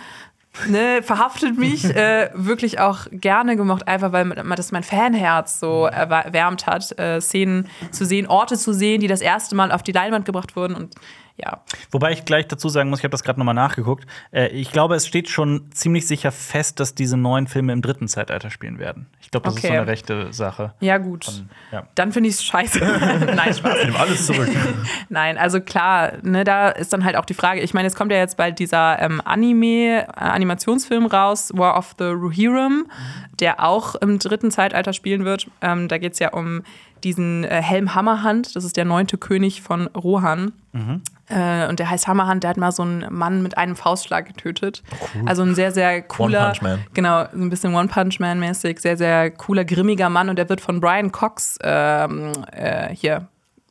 ne, 0.68 1.02
verhaftet 1.02 1.58
mich 1.58 1.84
äh, 1.96 2.30
wirklich 2.34 2.80
auch 2.80 3.06
gerne 3.10 3.56
gemocht, 3.56 3.86
einfach 3.88 4.12
weil 4.12 4.24
das 4.56 4.72
mein 4.72 4.82
Fanherz 4.82 5.60
so 5.60 5.86
erwärmt 5.86 6.66
hat, 6.66 6.98
äh, 6.98 7.20
Szenen 7.20 7.68
zu 7.90 8.04
sehen, 8.04 8.26
Orte 8.26 8.56
zu 8.56 8.72
sehen, 8.72 9.00
die 9.00 9.08
das 9.08 9.20
erste 9.20 9.54
Mal 9.54 9.72
auf 9.72 9.82
die 9.82 9.92
Leinwand 9.92 10.24
gebracht 10.24 10.56
wurden. 10.56 10.74
Und 10.74 10.94
ja. 11.36 11.60
Wobei 11.90 12.12
ich 12.12 12.24
gleich 12.24 12.48
dazu 12.48 12.68
sagen 12.68 12.88
muss, 12.90 13.00
ich 13.00 13.04
habe 13.04 13.12
das 13.12 13.22
gerade 13.22 13.38
nochmal 13.38 13.54
nachgeguckt. 13.54 14.06
Äh, 14.32 14.48
ich 14.48 14.72
glaube, 14.72 14.94
es 14.94 15.06
steht 15.06 15.28
schon 15.28 15.70
ziemlich 15.72 16.06
sicher 16.06 16.32
fest, 16.32 16.80
dass 16.80 16.94
diese 16.94 17.16
neuen 17.16 17.46
Filme 17.46 17.72
im 17.72 17.82
dritten 17.82 18.08
Zeitalter 18.08 18.50
spielen 18.50 18.78
werden. 18.78 19.06
Ich 19.20 19.30
glaube, 19.30 19.44
das 19.44 19.56
ist 19.56 19.62
so 19.62 19.68
Okay. 19.68 19.76
eine 19.78 19.86
rechte 19.86 20.32
Sache. 20.32 20.72
Ja, 20.80 20.98
gut. 20.98 21.26
ja. 21.72 21.86
Dann 21.94 22.12
finde 22.12 22.28
ich 22.30 22.36
es 22.36 22.44
scheiße. 22.44 22.78
Nein, 23.36 23.52
Spaß. 23.54 23.76
Nimm 23.84 23.96
alles 23.96 24.26
zurück. 24.26 24.48
Nein, 25.08 25.36
also 25.38 25.60
klar, 25.60 26.12
ne, 26.22 26.44
da 26.44 26.68
ist 26.70 26.92
dann 26.92 27.04
halt 27.04 27.16
auch 27.16 27.24
die 27.24 27.34
Frage, 27.34 27.60
ich 27.60 27.74
meine, 27.74 27.86
es 27.88 27.94
kommt 27.94 28.12
ja 28.12 28.18
jetzt 28.18 28.36
bald 28.36 28.58
dieser 28.58 29.00
ähm, 29.02 29.20
Anime, 29.24 30.02
äh, 30.06 30.06
Animationsfilm 30.14 31.06
raus, 31.06 31.50
War 31.54 31.76
of 31.76 31.94
the 31.98 32.04
Rohirrim, 32.06 32.86
der 33.40 33.62
auch 33.62 33.94
im 33.96 34.18
dritten 34.18 34.50
Zeitalter 34.50 34.92
spielen 34.92 35.24
wird. 35.24 35.48
Ähm, 35.60 35.88
da 35.88 35.98
geht 35.98 36.14
es 36.14 36.18
ja 36.18 36.32
um 36.32 36.62
diesen 37.04 37.44
äh, 37.44 37.62
Helm 37.62 37.94
Hammerhand. 37.94 38.56
Das 38.56 38.64
ist 38.64 38.76
der 38.76 38.84
neunte 38.84 39.18
König 39.18 39.62
von 39.62 39.86
Rohan. 39.88 40.52
Äh, 41.28 41.68
und 41.68 41.78
der 41.78 41.90
heißt 41.90 42.06
Hammerhand, 42.06 42.42
der 42.42 42.50
hat 42.50 42.56
mal 42.56 42.72
so 42.72 42.82
einen 42.82 43.06
Mann 43.10 43.42
mit 43.42 43.58
einem 43.58 43.76
Faustschlag 43.76 44.26
getötet. 44.26 44.82
Also 45.24 45.42
ein 45.42 45.54
sehr, 45.54 45.72
sehr 45.72 46.02
cooler. 46.02 46.40
One-Punch-Man. 46.40 46.84
Genau, 46.94 47.24
so 47.32 47.38
ein 47.38 47.50
bisschen 47.50 47.74
One-Punch-Man-mäßig. 47.74 48.78
Sehr, 48.80 48.96
sehr 48.96 49.30
cooler, 49.30 49.64
grimmiger 49.64 50.08
Mann. 50.08 50.28
Und 50.28 50.36
der 50.36 50.48
wird 50.48 50.60
von 50.60 50.80
Brian 50.80 51.12
Cox 51.12 51.58
ähm, 51.62 52.32
äh, 52.52 52.94
hier. 52.94 53.28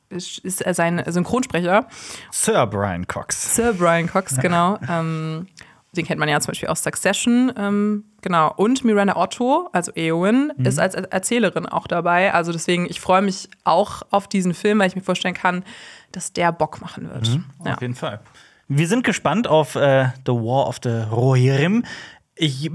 Ist, 0.10 0.62
er 0.62 0.74
sein 0.74 1.04
Synchronsprecher. 1.06 1.88
Sir 2.32 2.68
Brian 2.68 3.08
Cox. 3.08 3.56
Sir 3.56 3.74
Brian 3.74 4.08
Cox, 4.08 4.38
genau. 4.38 4.78
Ähm, 4.90 5.48
den 5.94 6.06
kennt 6.06 6.20
man 6.20 6.30
ja 6.30 6.40
zum 6.40 6.52
Beispiel 6.52 6.70
aus 6.70 6.84
Succession. 6.84 7.52
Ähm, 7.58 8.04
genau. 8.26 8.52
Und 8.58 8.84
Miranda 8.84 9.16
Otto, 9.16 9.70
also 9.72 9.94
Eowyn, 9.96 10.52
ist 10.58 10.80
als 10.80 10.96
Er- 10.96 11.14
Erzählerin 11.14 11.66
auch 11.66 11.88
dabei. 11.88 12.34
Also 12.34 12.52
deswegen, 12.52 12.86
ich 12.90 13.00
freue 13.00 13.22
mich 13.22 13.48
auch 13.64 14.02
auf 14.12 14.28
diesen 14.28 14.54
Film, 14.54 14.80
weil 14.80 14.90
ich 14.90 14.96
mir 14.98 15.02
vorstellen 15.04 15.34
kann, 15.36 15.64
dass 16.12 16.34
der 16.34 16.52
Bock 16.52 16.82
machen 16.82 17.10
wird. 17.10 17.40
Ja. 17.64 17.74
Auf 17.76 17.82
jeden 17.82 17.96
Fall. 17.96 18.20
Wir 18.68 18.88
sind 18.88 19.04
gespannt 19.06 19.48
auf 19.48 19.76
äh, 19.76 20.10
The 20.26 20.34
War 20.34 20.68
of 20.68 20.80
the 20.84 21.04
Rohirrim. 21.12 21.86
Ich 22.36 22.70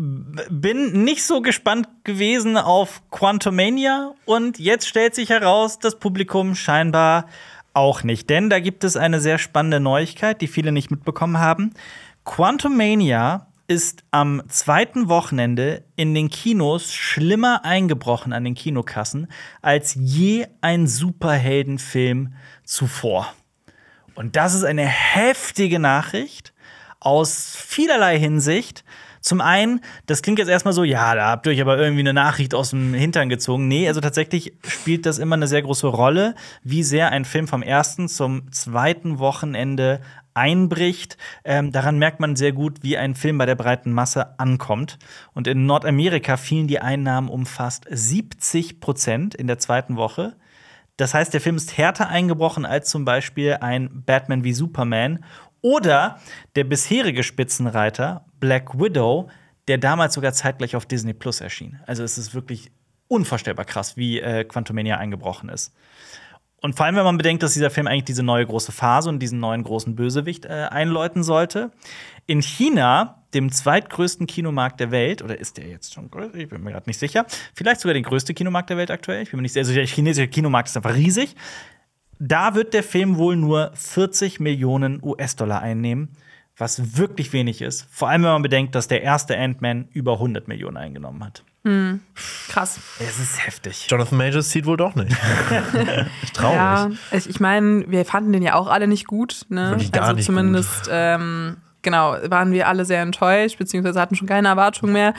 bin 0.49 1.05
nicht 1.05 1.23
so 1.25 1.43
gespannt 1.43 1.87
gewesen 2.05 2.57
auf 2.57 3.03
Quantumania 3.11 4.13
und 4.25 4.59
jetzt 4.59 4.89
stellt 4.89 5.15
sich 5.15 5.29
heraus, 5.29 5.79
das 5.79 5.99
Publikum 5.99 6.55
scheinbar 6.55 7.27
auch 7.75 8.03
nicht. 8.03 8.31
Denn 8.31 8.49
da 8.49 8.59
gibt 8.61 8.85
es 8.85 8.97
eine 8.97 9.21
sehr 9.21 9.37
spannende 9.39 9.79
Neuigkeit, 9.81 10.41
die 10.41 10.47
viele 10.47 10.73
nicht 10.73 10.91
mitbekommen 10.91 11.39
haben. 11.39 11.75
Quantumania 12.25 13.47
ist 13.71 14.03
am 14.11 14.43
zweiten 14.49 15.09
Wochenende 15.09 15.85
in 15.95 16.13
den 16.13 16.29
Kinos 16.29 16.93
schlimmer 16.93 17.65
eingebrochen 17.65 18.33
an 18.33 18.43
den 18.43 18.57
Kinokassen 18.57 19.29
als 19.63 19.95
je 19.97 20.49
ein 20.61 20.89
Superheldenfilm 20.89 22.35
zuvor. 22.65 23.33
Und 24.17 24.35
das 24.35 24.55
ist 24.55 24.65
eine 24.65 24.85
heftige 24.85 25.79
Nachricht 25.79 26.53
aus 26.99 27.57
vielerlei 27.57 28.19
Hinsicht. 28.19 28.83
Zum 29.21 29.41
einen, 29.41 29.81
das 30.07 30.23
klingt 30.23 30.41
jetzt 30.41 30.49
erstmal 30.49 30.75
so, 30.75 30.83
ja, 30.83 31.15
da 31.15 31.29
habt 31.29 31.47
ihr 31.47 31.53
euch 31.53 31.61
aber 31.61 31.79
irgendwie 31.79 32.01
eine 32.01 32.13
Nachricht 32.13 32.57
aus 32.57 32.71
dem 32.71 32.93
Hintern 32.93 33.29
gezogen. 33.29 33.69
Nee, 33.69 33.87
also 33.87 34.01
tatsächlich 34.01 34.53
spielt 34.67 35.07
das 35.07 35.19
immer 35.19 35.37
eine 35.37 35.47
sehr 35.47 35.63
große 35.63 35.87
Rolle, 35.87 36.35
wie 36.65 36.83
sehr 36.83 37.13
ein 37.13 37.25
Film 37.25 37.47
vom 37.47 37.63
ersten 37.63 38.09
zum 38.09 38.51
zweiten 38.51 39.21
Wochenende 39.21 40.01
einbricht. 40.41 41.19
Ähm, 41.45 41.71
daran 41.71 41.99
merkt 41.99 42.19
man 42.19 42.35
sehr 42.35 42.53
gut, 42.53 42.83
wie 42.83 42.97
ein 42.97 43.15
Film 43.15 43.37
bei 43.37 43.45
der 43.45 43.57
breiten 43.57 43.93
Masse 43.93 44.39
ankommt. 44.39 44.99
Und 45.35 45.47
in 45.47 45.67
Nordamerika 45.67 46.39
fielen 46.39 46.67
die 46.67 46.81
Einnahmen 46.81 47.29
um 47.29 47.45
fast 47.45 47.85
70 47.91 48.81
Prozent 48.81 49.35
in 49.35 49.47
der 49.47 49.59
zweiten 49.59 49.97
Woche. 49.97 50.37
Das 50.97 51.13
heißt, 51.13 51.35
der 51.35 51.43
Film 51.43 51.57
ist 51.57 51.77
härter 51.77 52.09
eingebrochen 52.09 52.65
als 52.65 52.89
zum 52.89 53.05
Beispiel 53.05 53.59
ein 53.61 54.03
Batman 54.07 54.43
wie 54.43 54.55
Superman 54.55 55.25
oder 55.61 56.19
der 56.57 56.65
bisherige 56.65 57.23
Spitzenreiter 57.23 58.25
Black 58.39 58.79
Widow, 58.79 59.29
der 59.69 59.77
damals 59.77 60.15
sogar 60.15 60.33
zeitgleich 60.33 60.75
auf 60.75 60.87
Disney 60.87 61.13
Plus 61.13 61.43
erschien. 61.43 61.79
Also 61.87 62.03
es 62.03 62.17
ist 62.17 62.35
wirklich 62.35 62.73
unvorstellbar 63.09 63.67
krass, 63.67 63.97
wie 63.99 64.21
äh, 64.21 64.45
Quantumania 64.45 64.97
eingebrochen 64.97 65.51
ist. 65.51 65.75
Und 66.61 66.77
vor 66.77 66.87
allem, 66.87 66.97
wenn 66.97 67.05
man 67.05 67.17
bedenkt, 67.17 67.43
dass 67.43 67.55
dieser 67.55 67.71
Film 67.71 67.87
eigentlich 67.87 68.05
diese 68.05 68.23
neue 68.23 68.45
große 68.45 68.73
Phase 68.73 69.09
und 69.09 69.19
diesen 69.19 69.41
neuen 69.41 69.63
großen 69.63 69.97
Bösewicht 69.97 70.45
äh, 70.45 70.69
einläuten 70.71 71.23
sollte. 71.23 71.71
In 72.27 72.43
China, 72.43 73.25
dem 73.33 73.51
zweitgrößten 73.51 74.27
Kinomarkt 74.27 74.79
der 74.79 74.91
Welt, 74.91 75.23
oder 75.23 75.39
ist 75.39 75.57
der 75.57 75.67
jetzt 75.69 75.95
schon 75.95 76.11
größer? 76.11 76.35
Ich 76.35 76.49
bin 76.49 76.63
mir 76.63 76.73
gerade 76.73 76.89
nicht 76.89 76.99
sicher. 76.99 77.25
Vielleicht 77.55 77.81
sogar 77.81 77.95
der 77.95 78.03
größte 78.03 78.35
Kinomarkt 78.35 78.71
der 78.71 78.77
Welt 78.77 78.91
aktuell. 78.91 79.23
Ich 79.23 79.31
bin 79.31 79.39
mir 79.39 79.43
nicht 79.43 79.53
sicher. 79.53 79.63
Also 79.63 79.75
der 79.75 79.87
chinesische 79.87 80.29
Kinomarkt 80.29 80.69
ist 80.69 80.77
einfach 80.77 80.95
riesig. 80.95 81.35
Da 82.19 82.55
wird 82.55 82.75
der 82.75 82.83
Film 82.83 83.17
wohl 83.17 83.37
nur 83.37 83.71
40 83.75 84.41
Millionen 84.41 85.03
US-Dollar 85.03 85.63
einnehmen, 85.63 86.11
was 86.59 86.99
wirklich 86.99 87.33
wenig 87.33 87.63
ist. 87.63 87.89
Vor 87.91 88.11
allem, 88.11 88.23
wenn 88.23 88.33
man 88.33 88.43
bedenkt, 88.43 88.75
dass 88.75 88.89
der 88.89 89.03
erste 89.03 89.39
Ant-Man 89.39 89.89
über 89.93 90.15
100 90.15 90.47
Millionen 90.47 90.77
eingenommen 90.77 91.25
hat. 91.25 91.43
Krass. 92.49 92.81
Es 92.99 93.19
ist 93.19 93.47
heftig. 93.47 93.87
Jonathan 93.91 94.17
Majors 94.17 94.49
zieht 94.49 94.65
wohl 94.65 94.79
doch 94.79 94.95
nicht. 94.95 95.15
Traurig. 96.33 96.57
Ja, 96.57 96.91
ich, 97.13 97.29
ich 97.29 97.39
meine, 97.39 97.85
wir 97.89 98.05
fanden 98.07 98.33
den 98.33 98.43
ja 98.43 98.55
auch 98.55 98.69
alle 98.69 98.87
nicht 98.87 99.07
gut. 99.07 99.45
Ne? 99.51 99.71
Wirklich 99.71 99.93
gar 99.93 100.05
also 100.05 100.17
nicht 100.17 100.25
zumindest, 100.25 100.89
ähm, 100.91 101.59
genau, 101.83 102.17
waren 102.25 102.53
wir 102.53 102.67
alle 102.67 102.87
sehr 102.87 103.03
enttäuscht, 103.03 103.59
beziehungsweise 103.59 104.01
hatten 104.01 104.15
schon 104.15 104.27
keine 104.27 104.49
Erwartungen 104.49 104.95
mehr. 104.95 105.13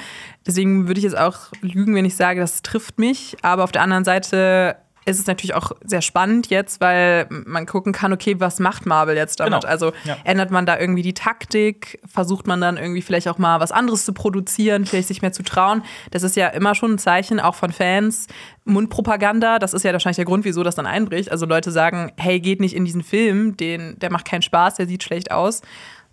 Deswegen 0.47 0.87
würde 0.87 0.97
ich 0.97 1.03
jetzt 1.03 1.17
auch 1.17 1.37
lügen, 1.61 1.93
wenn 1.93 2.05
ich 2.05 2.15
sage, 2.15 2.39
das 2.39 2.63
trifft 2.63 2.97
mich. 2.97 3.37
Aber 3.43 3.63
auf 3.63 3.71
der 3.71 3.83
anderen 3.83 4.03
Seite 4.03 4.77
ist 5.05 5.19
es 5.19 5.25
natürlich 5.25 5.55
auch 5.55 5.71
sehr 5.83 6.01
spannend 6.01 6.49
jetzt, 6.51 6.79
weil 6.79 7.25
man 7.29 7.65
gucken 7.65 7.91
kann, 7.91 8.13
okay, 8.13 8.39
was 8.39 8.59
macht 8.59 8.85
Marvel 8.85 9.15
jetzt 9.15 9.39
damit? 9.39 9.61
Genau. 9.61 9.67
Also 9.67 9.93
Ja. 10.03 10.17
ändert 10.23 10.51
man 10.51 10.65
da 10.65 10.79
irgendwie 10.79 11.01
die 11.01 11.13
Taktik? 11.15 11.99
Versucht 12.05 12.45
man 12.45 12.61
dann 12.61 12.77
irgendwie 12.77 13.01
vielleicht 13.01 13.27
auch 13.27 13.37
mal 13.39 13.59
was 13.59 13.71
anderes 13.71 14.05
zu 14.05 14.13
produzieren, 14.13 14.85
vielleicht 14.85 15.07
sich 15.07 15.21
mehr 15.23 15.31
zu 15.31 15.43
trauen? 15.43 15.83
Das 16.11 16.21
ist 16.23 16.35
ja 16.35 16.47
immer 16.49 16.75
schon 16.75 16.93
ein 16.93 16.97
Zeichen, 16.99 17.39
auch 17.39 17.55
von 17.55 17.71
Fans. 17.71 18.27
Mundpropaganda, 18.63 19.57
das 19.59 19.73
ist 19.73 19.83
ja 19.83 19.91
wahrscheinlich 19.91 20.17
der 20.17 20.25
Grund, 20.25 20.45
wieso 20.45 20.61
das 20.63 20.75
dann 20.75 20.85
einbricht. 20.85 21.31
Also 21.31 21.45
Leute 21.45 21.71
sagen, 21.71 22.11
hey, 22.17 22.39
geht 22.39 22.59
nicht 22.61 22.75
in 22.75 22.85
diesen 22.85 23.03
Film, 23.03 23.57
den, 23.57 23.97
der 23.99 24.11
macht 24.11 24.25
keinen 24.25 24.41
Spaß, 24.43 24.75
der 24.75 24.87
sieht 24.87 25.03
schlecht 25.03 25.31
aus. 25.31 25.61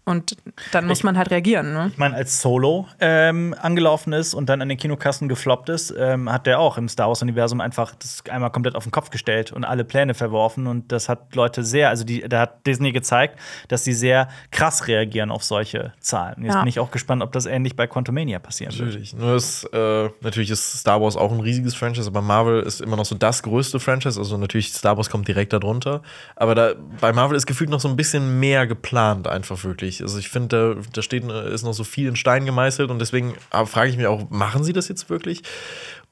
Und 0.08 0.36
dann 0.72 0.86
muss 0.86 1.02
man 1.02 1.18
halt 1.18 1.30
reagieren. 1.30 1.72
Ne? 1.72 1.88
Ich 1.92 1.98
meine, 1.98 2.14
als 2.14 2.40
Solo 2.40 2.86
ähm, 2.98 3.54
angelaufen 3.60 4.12
ist 4.12 4.34
und 4.34 4.48
dann 4.48 4.62
an 4.62 4.68
den 4.68 4.78
Kinokassen 4.78 5.28
gefloppt 5.28 5.68
ist, 5.68 5.94
ähm, 5.98 6.32
hat 6.32 6.46
der 6.46 6.58
auch 6.60 6.78
im 6.78 6.88
Star 6.88 7.08
Wars-Universum 7.08 7.60
einfach 7.60 7.94
das 7.94 8.22
einmal 8.30 8.50
komplett 8.50 8.74
auf 8.74 8.84
den 8.84 8.90
Kopf 8.92 9.10
gestellt 9.10 9.52
und 9.52 9.64
alle 9.64 9.84
Pläne 9.84 10.14
verworfen. 10.14 10.66
Und 10.66 10.90
das 10.92 11.08
hat 11.08 11.34
Leute 11.34 11.62
sehr, 11.64 11.88
also 11.90 12.04
die, 12.04 12.20
da 12.28 12.40
hat 12.40 12.66
Disney 12.66 12.92
gezeigt, 12.92 13.38
dass 13.68 13.84
sie 13.84 13.92
sehr 13.92 14.28
krass 14.50 14.88
reagieren 14.88 15.30
auf 15.30 15.44
solche 15.44 15.92
Zahlen. 16.00 16.42
Jetzt 16.44 16.54
Ja. 16.54 16.60
bin 16.60 16.68
ich 16.68 16.80
auch 16.80 16.90
gespannt, 16.90 17.22
ob 17.22 17.32
das 17.32 17.46
ähnlich 17.46 17.76
bei 17.76 17.86
Quantumania 17.86 18.38
passieren 18.38 18.72
wird. 18.78 18.88
Natürlich. 18.88 19.14
Nur 19.14 19.34
ist, 19.36 19.64
äh, 19.72 20.08
natürlich 20.22 20.50
ist 20.50 20.72
Star 20.78 21.00
Wars 21.02 21.16
auch 21.16 21.30
ein 21.32 21.40
riesiges 21.40 21.74
Franchise, 21.74 22.08
aber 22.08 22.22
Marvel 22.22 22.62
ist 22.62 22.80
immer 22.80 22.96
noch 22.96 23.04
so 23.04 23.14
das 23.14 23.42
größte 23.42 23.78
Franchise. 23.78 24.18
Also 24.18 24.36
natürlich, 24.38 24.72
Star 24.72 24.96
Wars 24.96 25.10
kommt 25.10 25.28
direkt 25.28 25.52
darunter. 25.52 26.02
Aber 26.36 26.54
da, 26.54 26.72
bei 27.00 27.12
Marvel 27.12 27.36
ist 27.36 27.46
gefühlt 27.46 27.68
noch 27.70 27.80
so 27.80 27.88
ein 27.88 27.96
bisschen 27.96 28.40
mehr 28.40 28.66
geplant, 28.66 29.28
einfach 29.28 29.62
wirklich. 29.64 29.97
Also 30.02 30.18
ich 30.18 30.28
finde, 30.28 30.74
da, 30.76 30.80
da 30.92 31.02
steht, 31.02 31.24
äh, 31.24 31.52
ist 31.52 31.64
noch 31.64 31.74
so 31.74 31.84
viel 31.84 32.08
in 32.08 32.16
Stein 32.16 32.44
gemeißelt 32.44 32.90
und 32.90 32.98
deswegen 32.98 33.34
äh, 33.52 33.66
frage 33.66 33.90
ich 33.90 33.96
mich 33.96 34.06
auch, 34.06 34.30
machen 34.30 34.64
sie 34.64 34.72
das 34.72 34.88
jetzt 34.88 35.10
wirklich? 35.10 35.42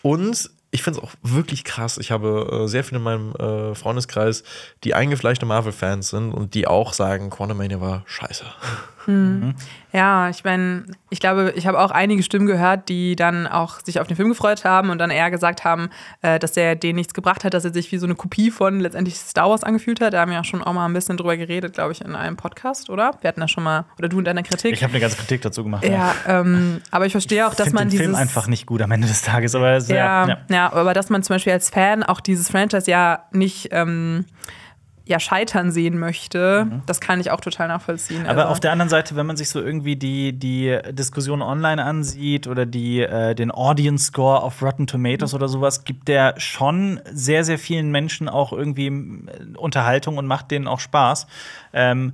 Und 0.02 0.50
ich 0.70 0.82
finde 0.82 1.00
es 1.00 1.04
auch 1.04 1.12
wirklich 1.22 1.64
krass. 1.64 1.98
Ich 1.98 2.10
habe 2.10 2.64
äh, 2.64 2.68
sehr 2.68 2.84
viele 2.84 2.98
in 2.98 3.04
meinem 3.04 3.34
äh, 3.36 3.74
Freundeskreis, 3.74 4.42
die 4.84 4.94
eingefleischte 4.94 5.46
Marvel-Fans 5.46 6.10
sind 6.10 6.32
und 6.32 6.54
die 6.54 6.66
auch 6.66 6.92
sagen, 6.92 7.30
Quantumania 7.30 7.80
war 7.80 8.02
scheiße. 8.06 8.44
Ja, 9.92 10.28
ich 10.28 10.44
meine, 10.44 10.84
ich 11.08 11.20
glaube, 11.20 11.54
ich 11.56 11.66
habe 11.66 11.78
auch 11.78 11.90
einige 11.90 12.22
Stimmen 12.22 12.46
gehört, 12.46 12.88
die 12.88 13.16
dann 13.16 13.46
auch 13.46 13.80
sich 13.80 13.98
auf 14.00 14.06
den 14.06 14.16
Film 14.16 14.28
gefreut 14.28 14.64
haben 14.64 14.90
und 14.90 14.98
dann 14.98 15.10
eher 15.10 15.30
gesagt 15.30 15.64
haben, 15.64 15.88
äh, 16.22 16.38
dass 16.38 16.52
der 16.52 16.74
denen 16.74 16.96
nichts 16.96 17.14
gebracht 17.14 17.44
hat, 17.44 17.54
dass 17.54 17.64
er 17.64 17.72
sich 17.72 17.90
wie 17.92 17.98
so 17.98 18.06
eine 18.06 18.14
Kopie 18.14 18.50
von 18.50 18.80
letztendlich 18.80 19.16
Star 19.16 19.48
Wars 19.48 19.64
angefühlt 19.64 20.00
hat. 20.00 20.12
Da 20.12 20.20
haben 20.20 20.30
wir 20.30 20.36
ja 20.36 20.44
schon 20.44 20.62
auch 20.62 20.72
mal 20.72 20.84
ein 20.84 20.92
bisschen 20.92 21.16
drüber 21.16 21.36
geredet, 21.36 21.74
glaube 21.74 21.92
ich, 21.92 22.02
in 22.02 22.14
einem 22.14 22.36
Podcast, 22.36 22.90
oder? 22.90 23.12
Wir 23.20 23.28
hatten 23.28 23.40
da 23.40 23.48
schon 23.48 23.64
mal, 23.64 23.86
oder 23.98 24.08
du 24.08 24.18
in 24.18 24.24
deiner 24.24 24.42
Kritik. 24.42 24.72
Ich 24.72 24.82
habe 24.82 24.92
eine 24.92 25.00
ganze 25.00 25.16
Kritik 25.16 25.40
dazu 25.42 25.62
gemacht. 25.62 25.84
ja, 25.84 26.14
ähm, 26.26 26.82
aber 26.90 27.06
ich 27.06 27.12
verstehe 27.12 27.46
auch, 27.46 27.54
dass 27.54 27.68
Find 27.68 27.74
man 27.74 27.84
den 27.84 27.90
dieses 27.92 28.06
Film 28.06 28.16
einfach 28.16 28.48
nicht 28.48 28.66
gut 28.66 28.82
am 28.82 28.90
Ende 28.90 29.06
des 29.08 29.22
Tages, 29.22 29.54
aber 29.54 29.80
sehr, 29.80 29.96
ja, 29.96 30.28
ja. 30.28 30.38
ja. 30.50 30.72
aber 30.72 30.92
dass 30.92 31.08
man 31.08 31.22
zum 31.22 31.36
Beispiel 31.36 31.52
als 31.52 31.70
Fan 31.70 32.02
auch 32.02 32.20
dieses 32.20 32.50
Franchise 32.50 32.90
ja 32.90 33.24
nicht 33.32 33.68
ähm, 33.70 34.26
ja, 35.08 35.20
scheitern 35.20 35.70
sehen 35.70 36.00
möchte, 36.00 36.82
das 36.86 37.00
kann 37.00 37.20
ich 37.20 37.30
auch 37.30 37.40
total 37.40 37.68
nachvollziehen. 37.68 38.22
Mhm. 38.24 38.28
Aber 38.28 38.40
Also- 38.42 38.52
auf 38.52 38.60
der 38.60 38.72
anderen 38.72 38.88
Seite, 38.88 39.14
wenn 39.14 39.24
man 39.24 39.36
sich 39.36 39.48
so 39.48 39.62
irgendwie 39.62 39.94
die, 39.94 40.32
die 40.32 40.76
Diskussion 40.90 41.42
online 41.42 41.82
ansieht 41.84 42.48
oder 42.48 42.66
die, 42.66 43.02
äh, 43.02 43.36
den 43.36 43.52
Audience 43.52 44.06
Score 44.06 44.42
auf 44.42 44.60
Rotten 44.62 44.88
Tomatoes 44.88 45.32
oder 45.32 45.46
sowas, 45.46 45.84
gibt 45.84 46.08
der 46.08 46.34
schon 46.38 47.00
sehr, 47.12 47.44
sehr 47.44 47.58
vielen 47.58 47.92
Menschen 47.92 48.28
auch 48.28 48.52
irgendwie 48.52 48.88
äh, 48.88 49.56
Unterhaltung 49.56 50.18
und 50.18 50.26
macht 50.26 50.50
denen 50.50 50.66
auch 50.66 50.80
Spaß. 50.80 51.28
Ähm, 51.72 52.12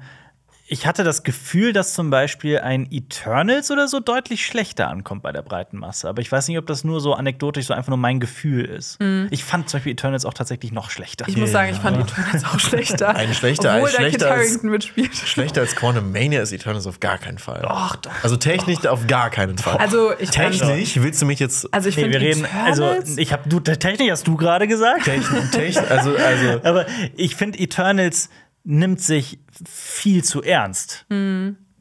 ich 0.73 0.87
hatte 0.87 1.05
das 1.05 1.23
Gefühl, 1.23 1.75
dass 1.75 1.93
zum 1.93 2.09
Beispiel 2.09 2.59
ein 2.61 2.89
Eternals 2.91 3.71
oder 3.71 3.89
so 3.89 4.01
deutlich 4.01 4.47
schlechter 4.47 4.89
ankommt 4.89 5.23
bei 5.23 5.31
der 5.31 5.43
breiten 5.43 5.77
Masse. 5.77 6.09
Aber 6.09 6.23
ich 6.23 6.33
weiß 6.33 6.49
nicht, 6.49 6.57
ob 6.57 6.67
das 6.67 6.83
nur 6.83 7.01
so 7.03 7.13
anekdotisch 7.13 7.67
so 7.67 7.75
einfach 7.75 7.91
nur 7.91 7.99
mein 7.99 8.21
Gefühl 8.21 8.65
ist. 8.65 8.99
Ich 9.31 9.45
fand 9.45 9.69
zum 9.69 9.79
Beispiel 9.79 9.93
Eternals 9.93 10.25
auch 10.25 10.33
tatsächlich 10.33 10.73
noch 10.73 10.89
schlechter. 10.89 11.27
Mhm. 11.27 11.31
ich 11.33 11.37
muss 11.37 11.53
sagen, 11.53 11.71
ich 11.73 11.79
fand 11.79 11.99
Eternals 11.99 12.45
auch 12.47 12.59
schlechter. 12.59 13.11
Ein 13.17 13.35
schlechter- 13.35 13.75
Obwohl 13.77 13.89
ein 13.91 13.95
Kit 13.95 13.99
schlechter 14.21 14.31
als- 14.31 14.41
Harington 14.49 14.71
mitspielt. 14.71 15.15
Schlechter 15.15 15.61
als 15.61 15.77
Quantumania 15.77 16.41
ist 16.41 16.53
Eternals 16.53 16.87
auf 16.87 17.01
gar 17.01 17.19
keinen 17.19 17.39
Fall. 17.39 17.61
Doch, 17.63 17.97
doch. 17.97 18.11
Also 18.23 18.37
technisch 18.37 18.87
auf 18.87 19.07
gar 19.07 19.29
keinen 19.29 19.59
Fall. 19.59 19.77
Also, 19.77 20.13
ich 20.19 20.31
technisch 20.31 20.97
willst 20.97 21.21
du 21.21 21.27
mich 21.27 21.39
jetzt 21.39 21.73
Also 21.75 21.91
ich 21.91 21.97
Nee, 21.97 22.05
finde 22.05 22.21
wir 22.21 22.27
reden, 22.29 22.47
also 22.65 22.95
ich 23.17 23.33
habe 23.33 23.47
du 23.49 23.61
Technik 23.61 24.11
hast 24.11 24.27
du 24.27 24.37
gerade 24.39 24.67
gesagt. 24.67 25.05
technisch, 25.05 25.51
technisch 25.51 25.91
also 25.91 26.17
also 26.17 26.61
Aber 26.65 26.87
ich 27.17 27.37
finde, 27.37 27.59
Eternals 27.59 28.31
nimmt 28.65 29.01
sich 29.01 29.39
viel 29.69 30.25
zu 30.25 30.43
ernst. 30.43 31.07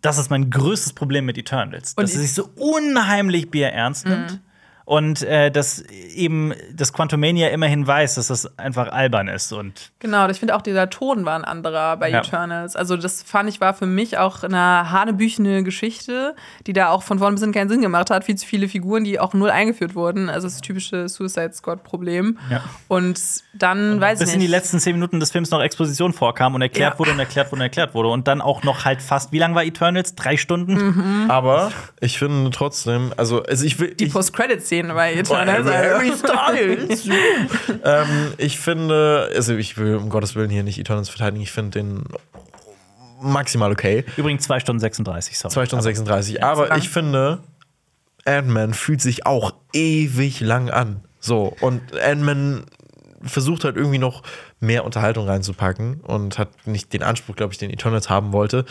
Das 0.01 0.17
ist 0.17 0.29
mein 0.29 0.49
größtes 0.49 0.93
Problem 0.93 1.25
mit 1.25 1.37
Eternals. 1.37 1.95
Dass 1.95 2.03
Und 2.03 2.05
es 2.05 2.21
sich 2.21 2.33
so 2.33 2.49
unheimlich 2.57 3.51
bierernst 3.51 4.05
nimmt. 4.05 4.41
Und 4.91 5.21
äh, 5.23 5.49
dass 5.51 5.79
eben 5.81 6.53
das 6.73 6.91
Quantumania 6.91 7.47
immerhin 7.47 7.87
weiß, 7.87 8.15
dass 8.15 8.27
das 8.27 8.59
einfach 8.59 8.91
albern 8.91 9.29
ist 9.29 9.53
und 9.53 9.93
Genau, 9.99 10.27
ich 10.27 10.37
finde 10.39 10.53
auch 10.55 10.61
dieser 10.61 10.89
Ton 10.89 11.23
war 11.23 11.35
ein 11.35 11.45
anderer 11.45 11.95
bei 11.95 12.09
Ja. 12.09 12.19
Eternals. 12.19 12.75
Also 12.75 12.97
das 12.97 13.23
fand 13.23 13.47
ich 13.47 13.61
war 13.61 13.73
für 13.73 13.85
mich 13.85 14.17
auch 14.17 14.43
eine 14.43 14.91
hanebüchene 14.91 15.63
Geschichte, 15.63 16.35
die 16.67 16.73
da 16.73 16.89
auch 16.89 17.03
von 17.03 17.19
vorn 17.19 17.35
bis 17.35 17.41
hin 17.43 17.53
keinen 17.53 17.69
Sinn 17.69 17.79
gemacht 17.81 18.09
hat. 18.09 18.25
Viel 18.25 18.35
zu 18.35 18.45
viele 18.45 18.67
Figuren, 18.67 19.05
die 19.05 19.17
auch 19.19 19.33
null 19.33 19.49
eingeführt 19.49 19.95
wurden. 19.95 20.29
Also 20.29 20.47
das 20.47 20.59
typische 20.59 21.07
Suicide 21.07 21.53
Squad 21.53 21.83
Problem. 21.83 22.37
Ja. 22.49 22.61
Und 22.89 23.17
dann 23.53 24.01
weiß 24.01 24.19
bis 24.19 24.29
ich 24.29 24.33
in 24.35 24.39
die 24.41 24.47
nicht. 24.47 24.51
letzten 24.51 24.79
zehn 24.79 24.93
Minuten 24.95 25.21
des 25.21 25.31
Films 25.31 25.51
noch 25.51 25.61
Exposition 25.61 26.11
vorkam 26.11 26.53
und 26.55 26.61
erklärt 26.61 26.93
Ja. 26.95 26.99
wurde 26.99 27.11
und 27.11 27.19
erklärt 27.19 27.47
wurde 27.51 27.59
und 27.59 27.61
erklärt 27.61 27.93
wurde 27.93 28.09
und 28.09 28.27
dann 28.27 28.41
auch 28.41 28.63
noch 28.63 28.83
halt 28.83 29.01
fast 29.01 29.31
wie 29.31 29.39
lang 29.39 29.55
war 29.55 29.63
Eternals? 29.63 30.15
Drei 30.15 30.35
Stunden? 30.35 30.73
Mhm. 30.73 31.25
Aber 31.31 31.71
ich 32.01 32.19
finde 32.19 32.49
trotzdem, 32.51 33.13
also, 33.15 33.43
also 33.43 33.63
ich 33.65 33.79
will. 33.79 33.93
die 33.93 34.05
ich, 34.05 34.11
Post-Credit-Szene 34.89 34.93
bei 34.93 35.13
Eternals. 35.13 35.67
Harry 35.67 36.11
Also. 36.11 36.27
Styles. 36.27 37.07
ähm, 37.83 38.33
ich 38.37 38.59
finde, 38.59 39.29
also 39.35 39.55
ich 39.55 39.77
will 39.77 39.95
um 39.95 40.09
Gottes 40.09 40.35
Willen 40.35 40.49
hier 40.49 40.63
nicht 40.63 40.79
Eternals 40.79 41.09
verteidigen, 41.09 41.41
ich 41.41 41.51
finde 41.51 41.79
den 41.79 42.03
maximal 43.21 43.71
okay. 43.71 44.05
Übrigens 44.17 44.43
2 44.43 44.59
Stunden 44.61 44.79
36, 44.79 45.37
sorry. 45.37 45.53
2 45.53 45.65
Stunden 45.65 45.83
36. 45.83 46.43
Aber 46.43 46.67
lang. 46.67 46.79
ich 46.79 46.89
finde, 46.89 47.39
Ant-Man 48.25 48.73
fühlt 48.73 49.01
sich 49.01 49.25
auch 49.25 49.53
ewig 49.73 50.39
lang 50.39 50.69
an. 50.69 51.01
So, 51.19 51.55
und 51.61 51.81
Ant-Man 51.99 52.65
versucht 53.23 53.63
halt 53.63 53.75
irgendwie 53.75 53.99
noch 53.99 54.23
mehr 54.59 54.83
Unterhaltung 54.83 55.27
reinzupacken 55.27 56.01
und 56.01 56.39
hat 56.39 56.49
nicht 56.65 56.93
den 56.93 57.03
Anspruch, 57.03 57.35
glaube 57.35 57.53
ich, 57.53 57.59
den 57.59 57.69
Eternals 57.69 58.09
haben 58.09 58.33
wollte. 58.33 58.65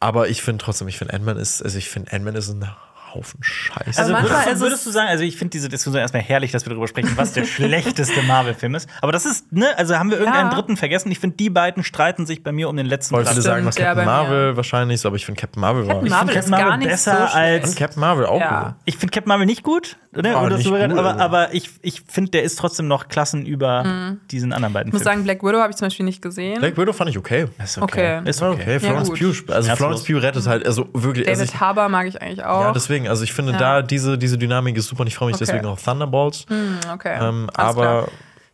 Aber 0.00 0.28
ich 0.28 0.42
finde 0.42 0.64
trotzdem, 0.64 0.88
ich 0.88 0.96
finde 0.96 1.12
Ant-Man 1.12 1.36
ist, 1.36 1.62
also 1.62 1.76
ich 1.76 1.90
finde 1.90 2.12
Ant-Man 2.12 2.34
ist 2.34 2.48
ein 2.48 2.66
Haufen 3.14 3.38
Scheiße. 3.42 3.98
Also 4.00 4.12
manchmal 4.12 4.30
würdest, 4.32 4.52
ist 4.52 4.58
du, 4.60 4.64
würdest 4.64 4.86
du 4.86 4.90
sagen, 4.90 5.08
also 5.08 5.24
ich 5.24 5.36
finde 5.36 5.50
diese 5.50 5.68
Diskussion 5.68 6.00
erstmal 6.00 6.22
herrlich, 6.22 6.52
dass 6.52 6.64
wir 6.64 6.70
darüber 6.70 6.88
sprechen, 6.88 7.12
was 7.16 7.32
der 7.32 7.44
schlechteste 7.46 8.22
Marvel-Film 8.22 8.74
ist. 8.74 8.88
Aber 9.00 9.12
das 9.12 9.26
ist, 9.26 9.52
ne, 9.52 9.66
also 9.76 9.96
haben 9.98 10.10
wir 10.10 10.18
irgendeinen 10.18 10.50
Ja. 10.50 10.54
dritten 10.56 10.76
vergessen? 10.76 11.10
Ich 11.12 11.18
finde, 11.18 11.36
die 11.36 11.50
beiden 11.50 11.82
streiten 11.84 12.26
sich 12.26 12.42
bei 12.42 12.52
mir 12.52 12.68
um 12.68 12.76
den 12.76 12.86
letzten 12.86 13.14
wollte 13.14 13.30
Platz. 13.32 13.44
sagen, 13.44 13.66
was 13.66 13.76
Captain. 13.76 14.04
Marvel 14.04 14.56
wahrscheinlich 14.56 14.94
ist, 14.96 15.06
aber 15.06 15.16
ich 15.16 15.26
finde 15.26 15.40
Captain 15.40 15.60
Marvel 15.60 15.82
war. 15.86 15.94
Captain 15.94 16.06
Ich 16.06 16.12
Marvel 16.12 16.28
finde 16.28 16.38
ist 16.40 16.44
Captain 16.50 16.58
gar 16.60 16.70
Marvel 16.70 16.78
nicht 16.78 16.88
besser 16.90 17.10
so 17.12 17.16
schlecht. 17.18 17.34
als 17.36 17.68
Und 17.70 17.76
Captain 17.78 18.00
Marvel 18.00 18.26
auch 18.26 18.40
Ja. 18.40 18.62
gut. 18.64 18.74
Ich 18.84 18.96
finde 18.96 19.12
Captain 19.12 19.28
Marvel 19.28 19.46
nicht 19.46 19.62
gut, 19.62 19.96
ne? 20.12 20.36
Ah, 20.36 20.42
Oder 20.44 20.56
nicht 20.56 20.68
gut, 20.68 20.80
aber, 20.80 21.04
also. 21.10 21.20
aber 21.20 21.54
ich, 21.54 21.70
ich 21.82 22.02
finde, 22.08 22.30
der 22.32 22.42
ist 22.42 22.58
trotzdem 22.58 22.88
noch 22.88 23.08
Klassen 23.08 23.44
über 23.46 24.16
diesen 24.30 24.52
anderen 24.52 24.72
beiden 24.72 24.88
Ich 24.88 24.92
muss 24.94 25.02
Filmen. 25.02 25.16
sagen, 25.18 25.24
Black 25.24 25.42
Widow 25.42 25.60
habe 25.60 25.70
ich 25.70 25.76
zum 25.76 25.86
Beispiel 25.86 26.06
nicht 26.06 26.22
gesehen. 26.22 26.60
Black 26.60 26.76
Widow 26.76 26.92
fand 26.92 27.10
ich 27.10 27.18
okay. 27.18 27.46
ist 27.62 27.78
okay. 27.78 28.20
Ist 28.24 28.40
War 28.40 28.50
okay. 28.52 28.62
okay. 28.76 28.80
Florence. 28.80 29.10
Pugh, 29.10 29.52
also. 29.52 29.76
Florence 29.76 30.04
Pugh 30.04 30.18
rettet 30.22 30.46
halt, 30.46 30.66
also 30.66 30.88
wirklich. 30.92 31.28
Also 31.28 31.40
David 31.42 31.54
ich, 31.54 31.60
Harbour 31.60 31.88
mag 31.88 32.06
ich 32.06 32.20
eigentlich 32.20 32.44
auch. 32.44 32.62
ja, 32.62 32.72
deswegen, 32.72 33.01
also 33.08 33.24
ich 33.24 33.32
finde 33.32 33.52
Ja. 33.52 33.58
da 33.58 33.82
diese, 33.82 34.16
diese 34.18 34.38
Dynamik 34.38 34.76
ist 34.76 34.86
super 34.88 35.02
und 35.02 35.06
ich 35.08 35.14
freue 35.16 35.28
mich 35.28 35.36
Okay. 35.36 35.44
deswegen 35.46 35.66
auf 35.66 35.82
Thunderbolts. 35.82 36.46
Hm, 36.48 36.78
okay. 36.94 37.16
Ähm, 37.20 37.48
aber 37.54 37.80
klar. 37.82 38.08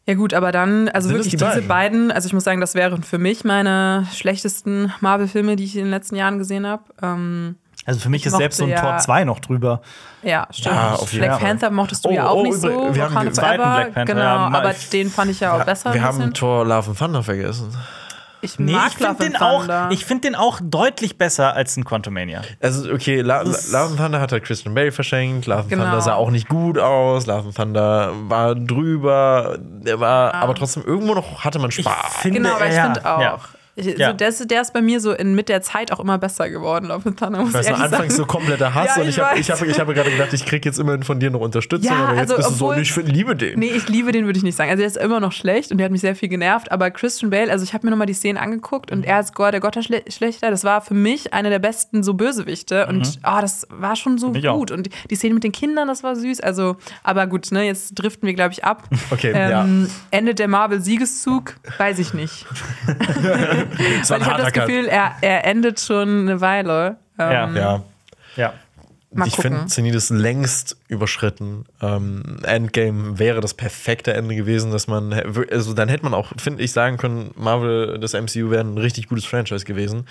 Ja 0.07 0.14
gut, 0.14 0.32
aber 0.32 0.53
dann, 0.53 0.88
also 0.88 1.11
wirklich 1.11 1.28
die 1.28 1.36
diese 1.36 1.44
beiden? 1.62 1.68
beiden? 1.68 2.12
also 2.12 2.26
ich 2.28 2.32
muss 2.32 2.42
sagen, 2.44 2.62
das 2.62 2.74
wären 2.74 3.03
für 3.03 3.18
mich 3.18 3.44
meine 3.44 4.07
schlechtesten 4.14 4.90
Marvel-Filme, 5.01 5.55
die 5.57 5.64
ich 5.64 5.76
in 5.76 5.82
den 5.84 5.90
letzten 5.90 6.16
Jahren 6.16 6.38
gesehen 6.38 6.66
habe. 6.66 6.82
Ähm, 7.03 7.57
Also 7.84 8.01
für 8.01 8.09
mich 8.09 8.24
ist 8.24 8.34
selbst 8.36 8.57
so 8.57 8.64
ein 8.64 8.70
ja- 8.70 8.80
Tor 8.80 8.96
2 8.99 9.24
noch 9.24 9.38
drüber. 9.38 9.82
ja, 10.22 10.46
stimmt. 10.51 10.74
Ja, 10.76 10.94
auf 10.94 11.12
jeden 11.12 11.24
Black 11.26 11.38
Fall. 11.38 11.49
Panther 11.49 11.70
mochtest 11.70 12.05
du 12.07 12.09
Oh, 12.09 12.12
ja 12.12 12.26
auch 12.26 12.36
oh, 12.36 12.42
nicht 12.42 12.55
so. 12.59 12.68
wir 12.94 13.05
haben 13.11 13.24
den 13.24 13.34
zweiten 13.34 13.57
Black 13.62 13.94
Panther, 13.94 14.05
Genau, 14.14 14.20
ja, 14.24 14.36
aber 14.49 14.74
den 14.92 15.11
fand 15.11 15.30
ich 15.30 15.40
ja 15.40 15.53
auch 15.55 15.64
besser. 15.64 15.92
wir 15.92 16.03
haben. 16.03 16.32
Thor 16.32 16.64
Love 16.64 16.88
and 16.88 16.99
Thunder 16.99 17.22
vergessen. 17.22 17.68
Ich 18.41 18.59
Nee, 18.59 18.72
mag 18.72 18.89
ich 18.89 18.97
finde 18.97 19.12
Love 19.14 19.24
den, 19.24 19.36
auch, 19.36 19.91
ich 19.91 20.05
find 20.05 20.24
den 20.24 20.34
auch 20.34 20.61
deutlich 20.62 21.18
besser 21.18 21.55
als 21.55 21.76
ein 21.76 21.84
Quantumania. 21.84 22.43
Also, 22.61 22.93
okay, 22.93 23.20
La 23.20 23.43
La 23.43 23.51
Love 23.72 23.91
and 23.91 23.97
Thunder 23.99 24.20
hat 24.20 24.32
halt 24.32 24.45
Christian 24.45 24.74
Bale 24.74 24.93
verschenkt. 24.93 25.47
Love 25.47 25.61
and 25.61 25.68
Genau. 25.70 25.84
Thunder 25.84 26.01
sah 26.01 26.14
auch 26.14 26.30
nicht 26.30 26.49
gut 26.49 26.78
aus. 26.78 27.26
Love 27.26 27.47
and 27.47 27.55
Thunder 27.57 28.12
war 28.28 28.55
drüber. 28.55 29.59
Der 29.61 30.01
war, 30.01 30.34
aber 30.34 30.55
trotzdem 30.55 30.84
irgendwo 30.84 31.14
noch 31.14 31.45
hatte 31.45 31.59
man 31.59 31.70
Spaß. 31.70 32.16
finde, 32.20 32.41
Genau, 32.41 32.55
aber 32.55 32.66
ich 32.68 32.74
ja, 32.74 32.84
finde 32.84 33.07
auch. 33.07 33.20
ja. 33.20 33.39
Ich, 33.79 33.97
Ja. 33.99 34.11
so, 34.11 34.16
der, 34.16 34.29
ist, 34.29 34.51
der 34.51 34.61
ist 34.62 34.72
bei 34.72 34.83
mir 34.83 35.01
so 35.01 35.12
in, 35.12 35.35
mit 35.35 35.49
der 35.49 35.62
Zeit 35.62 35.93
auch 35.93 36.01
immer 36.01 36.18
besser 36.18 36.51
geworden, 36.51 36.87
Love 36.89 37.14
Thunder, 37.14 37.41
muss 37.41 37.51
Ich 37.51 37.55
weiß 37.55 37.68
ich 37.68 37.74
anfangs 37.74 38.16
so 38.16 38.26
kompletter 38.26 38.74
Hass 38.74 38.97
Ja, 38.97 39.03
und 39.03 39.09
ich 39.09 39.16
ich 39.16 39.20
habe 39.22 39.39
ich 39.39 39.51
hab, 39.51 39.62
ich 39.62 39.79
hab 39.81 39.89
gerade 39.89 40.11
gedacht, 40.11 40.33
ich 40.33 40.45
krieg 40.45 40.64
jetzt 40.64 40.79
immerhin 40.79 41.03
von 41.05 41.20
dir 41.20 41.31
noch 41.31 41.41
Unterstützung, 41.41 41.91
Ja, 41.91 42.07
aber 42.07 42.12
jetzt 42.20 42.33
also, 42.33 42.37
bist 42.37 42.51
du 42.51 42.55
so, 42.55 42.64
obwohl- 42.70 42.83
ich 42.83 42.93
find, 42.93 43.09
liebe 43.09 43.37
den. 43.37 43.59
Nee, 43.59 43.70
ich 43.70 43.89
liebe 43.89 44.11
den, 44.12 44.26
würde 44.26 44.37
ich 44.37 44.43
nicht 44.45 44.57
sagen. 44.57 44.70
Also, 44.70 44.79
der 44.81 44.87
ist 44.89 44.97
immer 44.97 45.20
noch 45.20 45.33
schlecht 45.33 45.70
und 45.70 45.79
der 45.79 45.85
hat 45.87 45.93
mich 45.93 46.01
sehr 46.01 46.16
viel 46.16 46.29
genervt. 46.29 46.72
Aber 46.72 46.91
Christian 46.91 47.31
Bale, 47.31 47.51
also 47.53 47.62
ich 47.64 47.72
habe 47.74 47.87
mir 47.87 47.91
nochmal 47.91 48.07
die 48.07 48.14
Szenen 48.14 48.37
angeguckt 48.39 48.91
und 48.91 49.05
er 49.05 49.16
als 49.16 49.33
Gott, 49.33 49.53
der 49.53 49.61
Gotterschlechter, 49.61 50.51
das 50.51 50.64
war 50.64 50.81
für 50.81 50.95
mich 50.95 51.33
einer 51.33 51.51
der 51.51 51.59
besten 51.61 52.03
so 52.03 52.14
Bösewichte. 52.14 52.87
Und 52.87 53.18
ah, 53.22 53.41
das 53.41 53.66
war 53.70 53.95
schon 53.97 54.18
so 54.18 54.33
auch. 54.35 54.57
gut. 54.59 54.70
Und 54.70 54.89
die 55.11 55.14
Szene 55.16 55.35
mit 55.35 55.45
den 55.45 55.53
Kindern, 55.53 55.89
das 55.89 56.03
war 56.03 56.16
süß. 56.16 56.41
Also, 56.41 56.76
aber 57.05 57.26
gut, 57.26 57.53
ne, 57.53 57.64
jetzt 57.64 57.95
driften 57.95 58.26
wir, 58.26 58.35
glaube 58.35 58.53
ich, 58.53 58.64
ab. 58.64 58.85
Okay, 59.11 59.33
ähm, 59.35 59.89
Endet 60.11 60.39
der 60.41 60.49
Marvel-Siegeszug? 60.49 61.55
Weiß 61.79 61.99
ich 61.99 62.14
nicht. 62.14 62.47
Ich 64.02 64.10
habe 64.10 64.42
das 64.42 64.52
Gefühl, 64.52 64.86
er, 64.86 65.16
er 65.20 65.44
endet 65.44 65.80
schon 65.80 66.28
eine 66.28 66.40
Weile. 66.40 66.96
Ähm, 67.18 67.32
Ja. 67.32 67.50
Ja. 67.54 67.82
Ja. 68.36 68.54
Mal 69.10 69.26
ich 69.26 69.36
finde. 69.36 69.66
Zenit 69.66 69.94
ist 69.94 70.10
längst 70.10 70.76
überschritten. 70.86 71.64
Ähm, 71.80 72.40
Endgame 72.42 73.18
wäre 73.18 73.40
das 73.40 73.54
perfekte 73.54 74.12
Ende 74.12 74.34
gewesen, 74.36 74.70
dass 74.70 74.86
man, 74.86 75.14
also 75.50 75.72
dann 75.72 75.88
hätte 75.88 76.04
man 76.04 76.12
auch, 76.12 76.32
finde 76.36 76.62
ich, 76.62 76.72
sagen 76.72 76.98
können, 76.98 77.30
Marvel, 77.34 77.98
das 77.98 78.12
MCU 78.12 78.50
wäre 78.50 78.60
ein 78.60 78.76
richtig 78.76 79.08
gutes 79.08 79.24
Franchise 79.24 79.64
gewesen. 79.64 80.06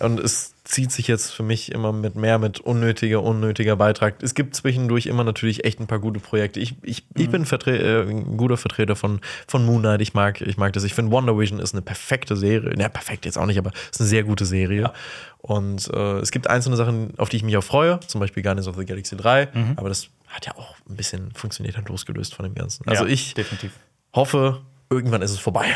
Und 0.00 0.18
es 0.18 0.52
zieht 0.70 0.92
sich 0.92 1.08
jetzt 1.08 1.32
für 1.32 1.42
mich 1.42 1.72
immer 1.72 1.92
mit 1.92 2.14
mehr 2.14 2.38
mit 2.38 2.60
unnötiger, 2.60 3.22
unnötiger 3.22 3.74
Beitrag. 3.74 4.22
Es 4.22 4.34
gibt 4.34 4.54
zwischendurch 4.54 5.06
immer 5.06 5.24
natürlich 5.24 5.64
echt 5.64 5.80
ein 5.80 5.88
paar 5.88 5.98
gute 5.98 6.20
Projekte. 6.20 6.60
Ich, 6.60 6.76
ich, 6.82 7.04
ich 7.16 7.28
bin 7.28 7.44
Vertre 7.44 7.76
äh, 7.76 8.08
ein 8.08 8.36
guter 8.36 8.56
Vertreter 8.56 8.94
von, 8.94 9.20
von 9.48 9.66
Moon 9.66 9.80
Knight. 9.80 10.00
Ich 10.00 10.14
mag, 10.14 10.40
ich 10.40 10.56
mag 10.56 10.72
das. 10.72 10.84
Ich 10.84 10.94
finde, 10.94 11.10
Wonder 11.10 11.36
Vision 11.36 11.58
ist 11.58 11.74
eine 11.74 11.82
perfekte 11.82 12.36
Serie. 12.36 12.72
Na, 12.76 12.88
perfekt 12.88 13.24
jetzt 13.24 13.36
auch 13.36 13.46
nicht, 13.46 13.58
aber 13.58 13.72
es 13.72 13.96
ist 13.96 14.00
eine 14.00 14.08
sehr 14.08 14.22
gute 14.22 14.44
Serie. 14.44 14.92
Und 15.38 15.92
äh, 15.92 16.18
es 16.18 16.30
gibt 16.30 16.48
einzelne 16.48 16.76
Sachen, 16.76 17.18
auf 17.18 17.28
die 17.28 17.38
ich 17.38 17.42
mich 17.42 17.56
auch 17.56 17.64
freue, 17.64 17.98
zum 18.06 18.20
Beispiel 18.20 18.42
Guardians 18.42 18.68
of 18.68 18.76
the 18.76 18.84
Galaxy 18.84 19.16
3, 19.16 19.48
aber 19.76 19.88
das 19.88 20.08
hat 20.28 20.46
ja 20.46 20.54
auch 20.56 20.76
ein 20.88 20.96
bisschen 20.96 21.32
funktioniert, 21.32 21.78
hat 21.78 21.88
losgelöst 21.88 22.34
von 22.34 22.44
dem 22.44 22.54
Ganzen. 22.54 22.86
Also 22.86 23.04
ja, 23.04 23.10
ich 23.10 23.34
definitiv. 23.34 23.72
hoffe, 24.14 24.60
irgendwann 24.90 25.22
ist 25.22 25.30
es 25.32 25.38
vorbei. 25.38 25.66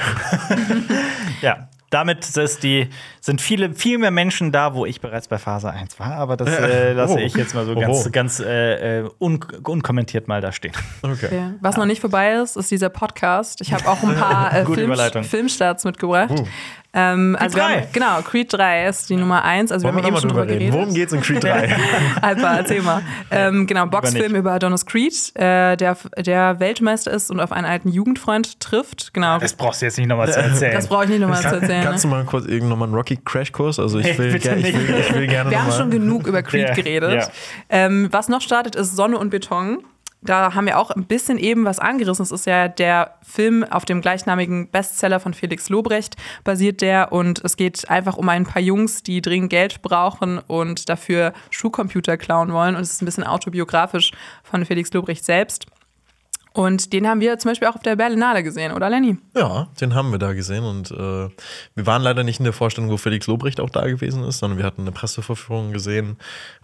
Ja, 1.43 1.69
damit 1.95 2.37
ist 2.37 2.63
die, 2.63 2.89
sind 3.21 3.41
viele, 3.41 3.73
viel 3.75 3.99
mehr 3.99 4.11
Menschen 4.11 4.53
da, 4.53 4.75
wo 4.75 4.85
ich 4.85 5.01
bereits 5.01 5.29
bei 5.29 5.39
Phase 5.39 5.71
1 5.71 5.99
war, 6.01 6.13
aber 6.17 6.37
das 6.37 6.49
äh, 6.51 6.93
lasse 6.93 7.15
Oh. 7.15 7.19
ich 7.19 7.35
jetzt 7.37 7.55
mal 7.55 7.65
so 7.65 7.73
Oh. 7.73 7.81
ganz, 7.81 8.13
ganz 8.13 8.41
äh, 8.41 9.01
äh, 9.01 9.11
un 9.21 9.39
unkommentiert 9.63 10.27
mal 10.29 10.41
da 10.41 10.53
stehen. 10.53 10.73
Okay. 11.03 11.27
Okay. 11.27 11.51
Was 11.61 11.77
noch 11.77 11.87
nicht 11.87 12.01
vorbei 12.01 12.35
ist, 12.35 12.57
ist 12.57 12.71
dieser 12.71 12.89
Podcast. 12.89 13.61
Ich 13.61 13.73
habe 13.73 13.87
auch 13.89 14.03
ein 14.03 14.15
paar 14.17 14.53
äh, 14.55 14.65
Film. 14.67 14.93
Filmstarts 15.25 15.85
mitgebracht. 15.85 16.43
Ähm, 16.97 17.37
also 17.41 17.57
wir 17.57 17.63
3. 17.65 17.69
haben, 17.81 17.87
genau, 17.93 18.23
Creed 18.23 18.53
3 18.53 18.87
ist 18.87 19.11
die 19.11 19.17
Nummer 19.17 19.43
1. 19.45 19.73
Also 19.73 19.85
Wollen 19.85 19.97
wir 19.97 20.03
haben 20.03 20.07
eben 20.07 20.15
mal 20.15 20.21
schon 20.21 20.29
drüber 20.31 20.43
reden? 20.43 20.59
geredet. 20.59 20.75
Worum 20.75 20.95
geht's 20.95 21.13
in 21.13 21.21
Creed 21.21 21.43
3? 21.43 21.77
Alpha, 22.23 22.57
erzähl 22.57 22.83
mal. 22.83 23.03
Ähm, 23.31 23.67
genau, 23.67 23.87
Boxfilm 23.87 24.35
über 24.37 24.53
Adonis 24.53 24.87
Creed, 24.87 25.33
äh, 25.35 25.77
der, 25.77 25.97
der 26.19 26.61
Weltmeister 26.61 27.11
ist 27.11 27.31
und 27.31 27.41
auf 27.41 27.51
einen 27.53 27.67
alten 27.67 27.89
Jugendfreund 27.89 28.61
trifft. 28.61 29.13
Genau. 29.13 29.39
Das 29.39 29.55
brauchst 29.55 29.83
du 29.83 29.87
jetzt 29.87 29.99
nicht 29.99 30.07
nochmal 30.07 30.31
zu 30.33 30.39
erzählen. 30.41 30.75
Das 30.75 30.87
brauche 30.87 31.05
ich 31.05 31.11
nicht 31.11 31.21
nochmal 31.21 31.43
zu 31.43 31.49
erzählen. 31.49 31.83
Kannst 31.85 32.05
du 32.05 32.09
mal 32.09 32.25
kurz 32.25 32.47
irgend 32.47 32.69
noch 32.71 32.77
mal 32.77 32.85
einen 32.85 32.95
Rocky 32.95 33.17
Crash 33.25 33.51
Kurs? 33.51 33.79
Also 33.81 33.99
ich 33.99 34.17
will, 34.17 34.33
bitte 34.33 34.49
ger 34.51 34.57
ich 34.57 34.73
will, 34.73 34.95
ich 35.01 35.13
will 35.15 35.27
gerne 35.27 35.51
Wir 35.51 35.63
haben 35.63 35.73
schon 35.73 35.91
genug 35.91 36.27
über 36.29 36.43
Creed 36.43 36.69
Ja, 36.69 36.75
geredet. 36.75 37.13
ja. 37.15 37.29
Ähm, 37.71 38.09
was 38.13 38.29
noch 38.29 38.41
startet, 38.41 38.77
ist 38.77 38.95
Sonne 38.95 39.19
und 39.19 39.31
Beton. 39.31 39.79
Da 40.25 40.55
haben 40.55 40.67
wir 40.67 40.79
auch 40.79 40.91
ein 40.91 41.05
bisschen 41.05 41.39
eben 41.39 41.65
was 41.65 41.79
angerissen. 41.79 42.23
Es 42.23 42.31
ist 42.31 42.47
ja 42.47 42.69
der 42.69 43.17
Film 43.23 43.63
auf 43.63 43.85
dem 43.85 44.01
gleichnamigen 44.01 44.71
Bestseller 44.71 45.21
von 45.21 45.35
Felix 45.35 45.69
Lobrecht 45.69 46.17
basiert 46.45 46.81
der 46.81 47.13
und 47.13 47.45
es 47.45 47.57
geht 47.57 47.89
einfach 47.91 48.17
um 48.17 48.29
ein 48.31 48.45
paar 48.45 48.63
Jungs, 48.63 49.03
die 49.03 49.21
dringend 49.21 49.51
Geld 49.51 49.83
brauchen 49.83 50.39
und 50.39 50.89
dafür 50.89 51.35
Schuhcomputer 51.51 52.17
klauen 52.17 52.53
wollen 52.53 52.75
und 52.75 52.83
es 52.83 52.93
ist 52.93 53.03
ein 53.03 53.07
bisschen 53.07 53.25
autobiografisch 53.25 54.13
von 54.43 54.65
Felix 54.65 54.93
Lobrecht 54.93 55.25
selbst. 55.25 55.67
Und 56.55 56.93
den 56.93 57.09
haben 57.09 57.21
wir 57.21 57.37
zum 57.39 57.51
Beispiel 57.51 57.67
auch 57.67 57.75
auf 57.75 57.83
der 57.83 57.97
Berlinale 57.97 58.45
gesehen, 58.45 58.73
oder 58.73 58.89
Lenny? 58.89 59.19
Ja, 59.35 59.67
den 59.81 59.93
haben 59.95 60.13
wir 60.13 60.21
da 60.21 60.35
gesehen 60.35 60.63
und 60.63 60.91
äh, 60.93 60.95
wir 61.75 61.87
waren 61.87 62.01
leider 62.01 62.23
nicht 62.23 62.39
in 62.39 62.45
der 62.45 62.53
Vorstellung, 62.53 62.91
wo 62.91 62.97
Felix 62.97 63.27
Lobrecht 63.27 63.59
auch 63.59 63.71
da 63.71 63.85
gewesen 63.87 64.23
ist, 64.23 64.39
sondern 64.39 64.59
wir 64.59 64.65
hatten 64.65 64.83
eine 64.83 64.93
Presseverführung 64.93 65.73
gesehen. 65.73 66.17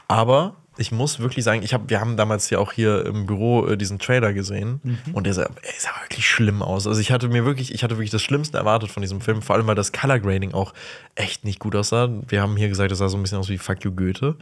Aber 0.06 0.54
ich 0.76 0.92
muss 0.92 1.18
wirklich 1.18 1.44
sagen, 1.44 1.62
ich 1.62 1.74
hab, 1.74 1.90
wir 1.90 2.00
haben 2.00 2.16
damals 2.16 2.48
ja 2.50 2.58
auch 2.58 2.72
hier 2.72 3.04
im 3.04 3.26
Büro 3.26 3.66
äh, 3.66 3.76
diesen 3.76 3.98
Trailer 3.98 4.32
gesehen 4.32 4.80
und 5.12 5.26
der 5.26 5.34
sah, 5.34 5.42
er 5.42 5.72
sah 5.78 5.90
wirklich 6.02 6.28
schlimm 6.28 6.62
aus. 6.62 6.86
Also 6.86 7.00
ich 7.00 7.12
hatte 7.12 7.28
mir 7.28 7.44
wirklich, 7.44 7.74
ich 7.74 7.82
hatte 7.82 7.96
wirklich 7.96 8.10
das 8.10 8.22
Schlimmste 8.22 8.58
erwartet 8.58 8.90
von 8.90 9.02
diesem 9.02 9.20
Film, 9.20 9.42
vor 9.42 9.56
allem 9.56 9.66
weil 9.66 9.74
das 9.74 9.92
Color 9.92 10.20
Grading 10.20 10.52
auch 10.52 10.72
echt 11.14 11.44
nicht 11.44 11.58
gut 11.58 11.74
aussah. 11.76 12.08
Wir 12.28 12.40
haben 12.40 12.56
hier 12.56 12.68
gesagt, 12.68 12.90
das 12.90 12.98
sah 12.98 13.08
so 13.08 13.16
ein 13.16 13.22
bisschen 13.22 13.38
aus 13.38 13.48
wie 13.48 13.58
Fuck 13.58 13.84
You 13.84 13.92
Goethe. 13.92 14.36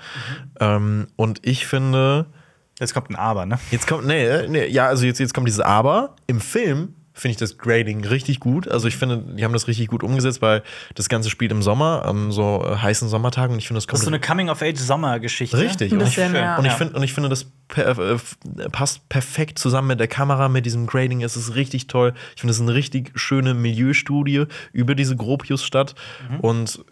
Ähm, 0.60 1.08
und 1.16 1.40
ich 1.42 1.66
finde, 1.66 2.26
Jetzt 2.80 2.94
kommt 2.94 3.10
ein 3.10 3.16
Aber, 3.16 3.44
ne? 3.44 3.58
Jetzt 3.72 3.88
kommt, 3.88 4.06
nee, 4.06 4.46
nee, 4.46 4.66
ja, 4.66 4.86
also 4.86 5.04
jetzt, 5.04 5.18
jetzt 5.18 5.34
kommt 5.34 5.48
dieses 5.48 5.60
Aber. 5.60 6.14
Im 6.28 6.40
Film 6.40 6.94
finde 7.18 7.32
ich 7.32 7.36
das 7.36 7.58
Grading 7.58 8.04
richtig 8.04 8.40
gut. 8.40 8.68
Also 8.68 8.88
ich 8.88 8.96
finde, 8.96 9.18
die 9.36 9.44
haben 9.44 9.52
das 9.52 9.66
richtig 9.66 9.88
gut 9.88 10.02
umgesetzt, 10.02 10.40
weil 10.40 10.62
das 10.94 11.08
Ganze 11.08 11.30
spielt 11.30 11.50
im 11.52 11.62
Sommer, 11.62 12.04
an 12.06 12.30
so 12.30 12.64
äh, 12.64 12.76
heißen 12.76 13.08
Sommertagen. 13.08 13.52
Und 13.52 13.58
ich 13.58 13.66
finde, 13.66 13.78
das 13.78 13.86
Das 13.86 13.90
kommt 13.90 14.00
ist 14.00 14.04
so 14.04 14.10
eine 14.10 14.20
Coming-of-Age-Sommergeschichte. 14.20 15.58
Richtig. 15.58 15.92
Und 15.92 16.02
ich, 16.02 16.16
ja. 16.16 16.56
und, 16.56 16.64
ich 16.64 16.72
find, 16.72 16.94
und 16.94 17.02
ich 17.02 17.12
finde, 17.12 17.28
das 17.28 17.46
äh, 17.76 18.16
passt 18.70 19.08
perfekt 19.08 19.58
zusammen 19.58 19.88
mit 19.88 20.00
der 20.00 20.08
Kamera, 20.08 20.48
mit 20.48 20.64
diesem 20.66 20.86
Grading. 20.86 21.22
Es 21.22 21.36
ist 21.36 21.54
richtig 21.54 21.88
toll. 21.88 22.14
Ich 22.34 22.40
finde, 22.40 22.52
es 22.52 22.58
ist 22.58 22.62
eine 22.62 22.74
richtig 22.74 23.12
schöne 23.16 23.54
Milieustudie 23.54 24.44
über 24.72 24.94
diese 24.94 25.16
Gropiusstadt. 25.16 25.94
Mhm. 26.30 26.40
Und 26.40 26.84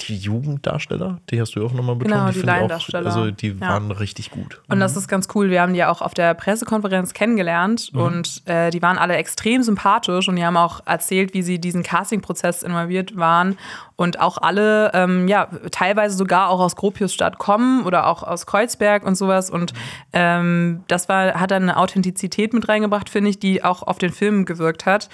die 0.00 0.16
Jugenddarsteller, 0.16 1.18
die 1.30 1.40
hast 1.40 1.54
du 1.54 1.60
ja 1.60 1.66
auch 1.66 1.72
nochmal 1.72 1.94
betont. 1.94 2.14
Genau, 2.14 2.26
die 2.26 2.32
finde 2.32 2.46
ich 2.46 2.50
auch- 2.52 2.56
Laiendarsteller. 2.58 3.06
Also 3.06 3.30
die 3.30 3.48
Ja. 3.48 3.60
waren 3.68 3.90
richtig 3.90 4.30
gut. 4.30 4.60
Und 4.68 4.80
das 4.80 4.96
ist 4.96 5.06
ganz 5.08 5.28
cool. 5.34 5.50
Wir 5.50 5.62
haben 5.62 5.72
die 5.72 5.78
ja 5.78 5.88
auch 5.90 6.02
auf 6.02 6.14
der 6.14 6.34
Pressekonferenz 6.34 7.14
kennengelernt 7.14 7.90
und 7.94 8.42
äh, 8.46 8.70
die 8.70 8.82
waren 8.82 8.98
alle 8.98 9.14
extrem 9.16 9.62
sympathisch 9.62 10.28
und 10.28 10.36
die 10.36 10.44
haben 10.44 10.56
auch 10.56 10.80
erzählt, 10.84 11.32
wie 11.34 11.42
sie 11.42 11.58
diesen 11.60 11.82
Castingprozess 11.82 12.62
involviert 12.62 13.16
waren 13.16 13.56
und 13.96 14.18
auch 14.20 14.38
alle, 14.38 14.90
ähm, 14.94 15.28
ja, 15.28 15.46
teilweise 15.70 16.16
sogar 16.16 16.48
auch 16.48 16.58
aus 16.60 16.74
Gropiusstadt 16.74 17.38
kommen 17.38 17.84
oder 17.84 18.08
auch 18.08 18.24
aus 18.24 18.46
Kreuzberg 18.46 19.04
und 19.06 19.14
sowas. 19.14 19.48
Und 19.50 19.72
ähm, 20.12 20.82
das 20.88 21.08
war, 21.08 21.34
hat 21.34 21.50
dann 21.52 21.62
eine 21.64 21.76
Authentizität 21.76 22.52
mit 22.52 22.68
reingebracht, 22.68 23.08
finde 23.08 23.30
ich, 23.30 23.38
die 23.38 23.62
auch 23.62 23.82
auf 23.84 23.98
den 23.98 24.12
Film 24.12 24.44
gewirkt 24.44 24.86
hat. 24.86 25.08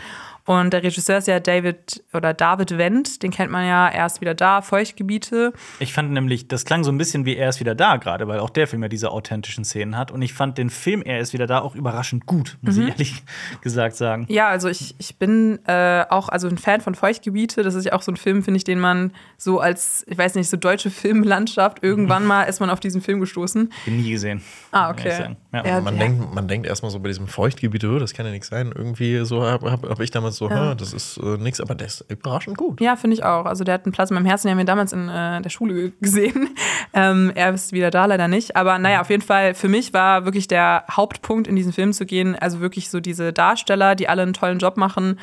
Und 0.46 0.72
der 0.72 0.82
Regisseur 0.82 1.18
ist 1.18 1.28
ja 1.28 1.38
David 1.40 2.02
oder 2.12 2.34
David 2.34 2.76
Wendt, 2.78 3.22
den 3.22 3.30
kennt 3.30 3.50
man 3.52 3.66
ja, 3.66 3.88
er 3.88 4.06
ist 4.06 4.20
wieder 4.20 4.34
da, 4.34 4.62
Feuchtgebiete. 4.62 5.52
Ich 5.78 5.92
fand 5.92 6.10
nämlich, 6.12 6.48
das 6.48 6.64
klang 6.64 6.82
so 6.84 6.90
ein 6.90 6.98
bisschen 6.98 7.24
wie 7.24 7.36
Er 7.36 7.48
ist 7.48 7.60
wieder 7.60 7.74
da 7.74 7.96
gerade, 7.96 8.26
weil 8.28 8.40
auch 8.40 8.50
der 8.50 8.66
Film 8.66 8.82
ja 8.82 8.88
diese 8.88 9.10
authentischen 9.10 9.64
Szenen 9.64 9.96
hat. 9.96 10.10
Und 10.10 10.22
ich 10.22 10.32
fand 10.32 10.58
den 10.58 10.70
Film 10.70 11.02
Er 11.02 11.20
ist 11.20 11.32
wieder 11.32 11.46
da 11.46 11.60
auch 11.60 11.74
überraschend 11.74 12.26
gut, 12.26 12.58
muss 12.62 12.76
Mhm. 12.76 12.82
ich 12.84 12.88
ehrlich 12.90 13.22
gesagt 13.60 13.96
sagen. 13.96 14.26
Ja, 14.28 14.48
also 14.48 14.68
ich, 14.68 14.94
ich 14.98 15.16
bin 15.16 15.58
äh, 15.66 16.04
auch 16.08 16.28
also 16.28 16.48
ein 16.48 16.58
Fan 16.58 16.80
von 16.80 16.94
Feuchtgebiete. 16.94 17.62
Das 17.62 17.74
ist 17.74 17.84
ja 17.84 17.92
auch 17.92 18.02
so 18.02 18.12
ein 18.12 18.16
Film, 18.16 18.42
finde 18.42 18.58
ich, 18.58 18.64
den 18.64 18.80
man 18.80 19.12
so 19.36 19.60
als, 19.60 20.04
ich 20.08 20.18
weiß 20.18 20.34
nicht, 20.34 20.48
so 20.48 20.56
deutsche 20.56 20.90
Filmlandschaft, 20.90 21.82
irgendwann 21.82 22.24
mal 22.26 22.44
ist 22.44 22.60
man 22.60 22.70
auf 22.70 22.80
diesen 22.80 23.00
Film 23.02 23.20
gestoßen. 23.20 23.72
Den 23.86 23.96
nie 24.00 24.10
gesehen. 24.10 24.42
Ah, 24.72 24.90
okay. 24.90 25.36
Ja. 25.52 25.66
Ja, 25.66 25.80
Man, 25.80 25.94
ja. 25.96 26.00
denkt, 26.04 26.32
man 26.34 26.46
denkt 26.46 26.66
erstmal 26.66 26.92
so 26.92 27.00
bei 27.00 27.08
diesem 27.08 27.26
Feuchtgebiet, 27.26 27.84
oh, 27.84 27.98
das 27.98 28.12
kann 28.14 28.24
ja 28.24 28.30
nichts 28.30 28.48
sein. 28.48 28.72
Irgendwie 28.74 29.24
so 29.24 29.42
habe 29.42 29.70
hab, 29.72 29.82
hab 29.88 29.98
ich 30.00 30.10
damals 30.12 30.36
so, 30.36 30.48
Ja. 30.48 30.70
"Hä, 30.70 30.74
das 30.78 30.92
ist 30.92 31.16
äh, 31.16 31.38
nichts, 31.38 31.60
aber 31.60 31.74
der 31.74 31.88
ist 31.88 32.04
überraschend 32.08 32.56
gut. 32.56 32.80
Ja, 32.80 32.94
finde 32.94 33.14
ich 33.14 33.24
auch. 33.24 33.46
Also 33.46 33.64
der 33.64 33.74
hat 33.74 33.84
einen 33.84 33.92
Platz 33.92 34.10
in 34.10 34.14
meinem 34.14 34.26
Herzen. 34.26 34.46
Den 34.46 34.52
haben 34.52 34.58
wir 34.58 34.64
damals 34.64 34.92
in 34.92 35.08
äh, 35.08 35.42
der 35.42 35.50
Schule 35.50 35.74
ge- 35.74 35.92
gesehen. 36.00 36.50
ähm, 36.94 37.32
er 37.34 37.52
ist 37.52 37.72
wieder 37.72 37.90
da, 37.90 38.04
leider 38.06 38.28
nicht. 38.28 38.54
Aber 38.54 38.78
naja, 38.78 39.00
auf 39.00 39.10
jeden 39.10 39.22
Fall, 39.22 39.54
für 39.54 39.68
mich 39.68 39.92
war 39.92 40.24
wirklich 40.24 40.46
der 40.46 40.84
Hauptpunkt, 40.90 41.48
in 41.48 41.56
diesen 41.56 41.72
Film 41.72 41.92
zu 41.92 42.06
gehen, 42.06 42.36
also 42.36 42.60
wirklich 42.60 42.88
so 42.88 43.00
diese 43.00 43.32
Darsteller, 43.32 43.96
die 43.96 44.08
alle 44.08 44.22
einen 44.22 44.34
tollen 44.34 44.60
Job 44.60 44.76
machen. 44.76 45.18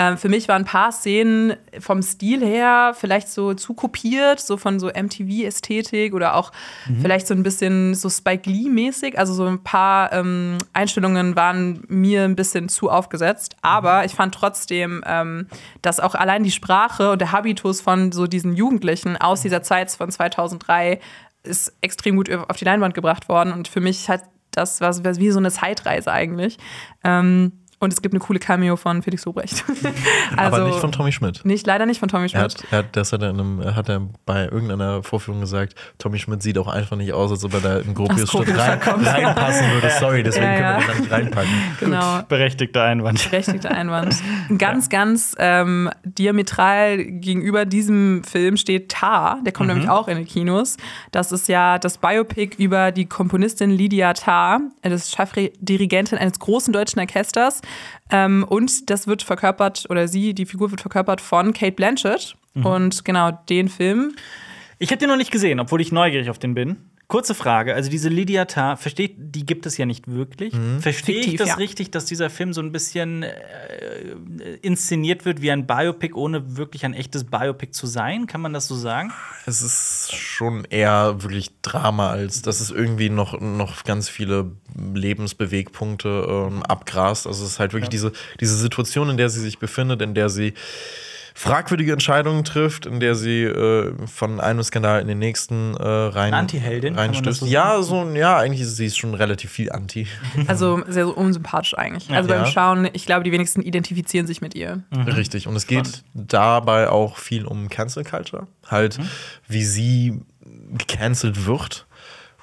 Ähm, 0.00 0.16
für 0.16 0.30
mich 0.30 0.48
waren 0.48 0.62
ein 0.62 0.64
paar 0.64 0.92
Szenen 0.92 1.56
vom 1.78 2.00
Stil 2.00 2.40
her 2.42 2.94
vielleicht 2.98 3.28
so 3.28 3.52
zu 3.52 3.74
kopiert, 3.74 4.40
so 4.40 4.56
von 4.56 4.80
so 4.80 4.88
MTV-Ästhetik 4.88 6.14
oder 6.14 6.36
auch 6.36 6.52
vielleicht 7.02 7.26
so 7.26 7.34
ein 7.34 7.42
bisschen 7.42 7.94
so 7.94 8.08
Spike 8.08 8.48
Lee-mäßig. 8.48 9.18
Also 9.18 9.34
so 9.34 9.44
ein 9.44 9.62
paar 9.62 10.10
ähm, 10.14 10.56
Einstellungen 10.72 11.36
waren 11.36 11.84
mir 11.88 12.24
ein 12.24 12.34
bisschen 12.34 12.70
zu 12.70 12.88
aufgesetzt. 12.88 13.56
Aber 13.60 14.06
ich 14.06 14.14
fand 14.14 14.34
trotzdem, 14.34 15.04
ähm, 15.06 15.48
dass 15.82 16.00
auch 16.00 16.14
allein 16.14 16.44
die 16.44 16.50
Sprache 16.50 17.10
und 17.12 17.20
der 17.20 17.32
Habitus 17.32 17.82
von 17.82 18.10
so 18.10 18.26
diesen 18.26 18.56
Jugendlichen 18.56 19.18
aus 19.18 19.42
dieser 19.42 19.62
Zeit 19.62 19.90
von 19.90 20.10
2003 20.10 20.98
ist 21.42 21.74
extrem 21.82 22.16
gut 22.16 22.30
auf 22.32 22.56
die 22.56 22.64
Leinwand 22.64 22.94
gebracht 22.94 23.28
worden. 23.28 23.52
Und 23.52 23.68
für 23.68 23.82
mich 23.82 24.08
hat 24.08 24.22
das 24.50 24.80
was 24.80 25.04
was 25.04 25.18
wie 25.20 25.30
so 25.30 25.38
eine 25.38 25.50
Zeitreise 25.50 26.10
eigentlich. 26.10 26.56
Ähm, 27.04 27.52
und 27.80 27.92
es 27.92 28.02
gibt 28.02 28.14
eine 28.14 28.20
coole 28.20 28.38
Cameo 28.38 28.76
von 28.76 29.02
Felix 29.02 29.24
Lobrecht. 29.24 29.64
also, 30.36 30.56
aber 30.56 30.66
nicht 30.68 30.78
von 30.78 30.92
Tommy 30.92 31.12
Schmidt. 31.12 31.44
Nicht, 31.44 31.66
leider 31.66 31.86
nicht 31.86 31.98
von 31.98 32.08
Tommy 32.08 32.26
Er 32.26 32.28
Schmidt. 32.28 32.42
hat, 32.42 32.64
er 32.70 32.78
hat, 32.78 32.86
das 32.96 33.12
hat 33.12 33.22
er, 33.22 33.30
in 33.30 33.40
einem, 33.40 33.74
hat 33.74 33.88
er 33.88 34.02
bei 34.26 34.44
irgendeiner 34.44 35.02
Vorführung 35.02 35.40
gesagt, 35.40 35.74
Tommy 35.98 36.18
Schmidt 36.18 36.42
sieht 36.42 36.58
auch 36.58 36.68
einfach 36.68 36.96
nicht 36.96 37.12
aus, 37.12 37.30
als 37.30 37.44
ob 37.44 37.54
er 37.54 37.60
da 37.60 37.78
in 37.78 37.94
Gropius 37.94 38.30
Gropius 38.30 38.56
rein, 38.58 38.78
reinpassen 38.82 39.66
würde. 39.72 39.90
Sorry, 39.98 40.22
deswegen 40.22 40.44
Ja, 40.46 40.52
ja. 40.60 40.78
können 40.78 40.86
wir 40.88 40.94
den 40.94 41.08
da 41.08 41.18
nicht 41.18 41.34
reinpacken. 41.36 41.50
Genau. 41.80 42.22
Berechtigter 42.28 42.84
Einwand. 42.84 43.30
Berechtigter 43.30 43.70
Einwand. 43.70 44.16
Ganz, 44.58 44.88
ganz 44.90 45.34
ähm, 45.38 45.88
diametral 46.04 46.98
gegenüber 47.04 47.64
diesem 47.64 48.22
Film 48.24 48.56
steht 48.56 48.90
Tar. 48.90 49.38
Der 49.44 49.52
kommt 49.52 49.68
nämlich 49.68 49.88
auch 49.88 50.08
in 50.08 50.18
die 50.18 50.24
Kinos. 50.24 50.76
Das 51.12 51.32
ist 51.32 51.48
ja 51.48 51.78
das 51.78 51.98
Biopic 51.98 52.56
über 52.62 52.92
die 52.92 53.06
Komponistin 53.06 53.70
Lydia 53.70 54.12
Tarr. 54.12 54.60
Das 54.82 54.92
ist 55.06 55.16
Chefdirigentin 55.16 56.18
eines 56.18 56.38
großen 56.38 56.72
deutschen 56.72 57.00
Orchesters. 57.00 57.62
Ähm, 58.10 58.44
und 58.48 58.90
das 58.90 59.06
wird 59.06 59.22
verkörpert, 59.22 59.86
oder 59.88 60.08
sie, 60.08 60.34
die 60.34 60.46
Figur 60.46 60.70
wird 60.70 60.80
verkörpert 60.80 61.20
von 61.20 61.52
Kate 61.52 61.72
Blanchett. 61.72 62.34
Und 62.64 63.04
genau 63.04 63.30
den 63.48 63.68
Film. 63.68 64.16
Ich 64.78 64.90
habe 64.90 64.98
den 64.98 65.08
noch 65.08 65.16
nicht 65.16 65.30
gesehen, 65.30 65.60
obwohl 65.60 65.80
ich 65.80 65.92
neugierig 65.92 66.30
auf 66.30 66.38
den 66.38 66.54
bin. 66.54 66.89
Kurze 67.10 67.34
Frage, 67.34 67.74
also 67.74 67.90
diese 67.90 68.08
Lydia 68.08 68.44
Tarr, 68.44 68.76
versteht, 68.76 69.16
die 69.18 69.44
gibt 69.44 69.66
es 69.66 69.76
ja 69.76 69.84
nicht 69.84 70.06
wirklich. 70.06 70.54
Verstehe 70.78 71.18
ich 71.18 71.34
das 71.34 71.48
ja. 71.48 71.54
richtig, 71.56 71.90
dass 71.90 72.04
dieser 72.04 72.30
Film 72.30 72.52
so 72.52 72.60
ein 72.60 72.70
bisschen 72.70 73.24
äh, 73.24 73.34
inszeniert 74.62 75.24
wird 75.24 75.42
wie 75.42 75.50
ein 75.50 75.66
Biopic, 75.66 76.14
ohne 76.14 76.56
wirklich 76.56 76.84
ein 76.84 76.94
echtes 76.94 77.24
Biopic 77.24 77.72
zu 77.72 77.88
sein? 77.88 78.28
Kann 78.28 78.40
man 78.40 78.52
das 78.52 78.68
so 78.68 78.76
sagen? 78.76 79.12
Es 79.44 79.60
ist 79.60 80.14
schon 80.14 80.64
eher 80.66 81.20
wirklich 81.24 81.50
Drama, 81.62 82.10
als 82.10 82.42
dass 82.42 82.60
es 82.60 82.70
irgendwie 82.70 83.10
noch, 83.10 83.40
noch 83.40 83.82
ganz 83.82 84.08
viele 84.08 84.52
Lebensbewegpunkte 84.94 86.08
ähm, 86.28 86.62
abgrast. 86.62 87.26
Also 87.26 87.44
es 87.44 87.50
ist 87.50 87.58
halt 87.58 87.72
wirklich 87.72 87.90
diese, 87.90 88.12
diese 88.38 88.54
Situation, 88.54 89.10
in 89.10 89.16
der 89.16 89.30
sie 89.30 89.40
sich 89.40 89.58
befindet, 89.58 90.00
in 90.00 90.14
der 90.14 90.28
sie 90.28 90.54
fragwürdige 91.34 91.92
Entscheidungen 91.92 92.44
trifft, 92.44 92.86
in 92.86 93.00
der 93.00 93.14
sie 93.14 93.42
äh, 93.44 93.92
von 94.06 94.40
einem 94.40 94.62
Skandal 94.62 95.00
in 95.00 95.08
den 95.08 95.18
nächsten 95.18 95.74
äh, 95.76 95.82
rein 95.82 96.34
Anti-Heldin, 96.34 96.96
reinstößt. 96.96 97.40
so 97.40 97.46
ja, 97.46 97.80
so 97.82 98.08
ja, 98.14 98.36
eigentlich 98.38 98.62
ist 98.62 98.76
sie 98.76 98.86
ist 98.86 98.98
schon 98.98 99.14
relativ 99.14 99.50
viel 99.50 99.70
Anti. 99.70 100.06
Also 100.46 100.82
sehr 100.88 101.06
so 101.06 101.12
unsympathisch 101.14 101.76
eigentlich. 101.76 102.10
Also 102.10 102.28
beim 102.28 102.40
Ja. 102.40 102.46
Schauen, 102.46 102.88
ich 102.92 103.06
glaube, 103.06 103.24
die 103.24 103.32
wenigsten 103.32 103.62
identifizieren 103.62 104.26
sich 104.26 104.40
mit 104.40 104.54
ihr. 104.54 104.82
Richtig. 105.06 105.46
Und 105.46 105.56
es 105.56 105.66
geht 105.66 106.02
dabei 106.14 106.88
auch 106.88 107.16
viel 107.18 107.44
um 107.44 107.68
Cancel 107.68 108.04
Culture. 108.04 108.46
Halt, 108.66 108.98
wie 109.48 109.64
sie 109.64 110.22
gecancelt 110.72 111.46
wird. 111.46 111.86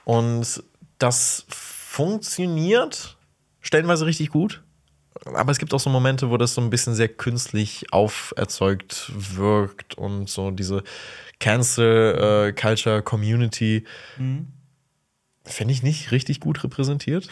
Und 0.06 0.64
das 1.00 1.46
funktioniert 1.50 3.18
stellenweise 3.62 4.06
richtig 4.06 4.30
gut. 4.30 4.62
Aber 5.26 5.52
es 5.52 5.58
gibt 5.58 5.74
auch 5.74 5.80
so 5.80 5.90
Momente, 5.90 6.30
wo 6.30 6.38
das 6.38 6.54
so 6.54 6.62
ein 6.62 6.70
bisschen 6.70 6.96
sehr 6.96 7.10
künstlich 7.10 7.86
auferzeugt 7.92 9.12
wirkt 9.16 9.98
und 9.98 10.30
so 10.30 10.52
diese 10.52 10.84
Cancel 11.40 12.50
äh, 12.50 12.54
Culture 12.54 13.02
Community 13.02 13.86
finde 15.48 15.74
ich 15.74 15.84
nicht 15.84 16.12
richtig 16.12 16.40
gut 16.40 16.64
repräsentiert. 16.64 17.28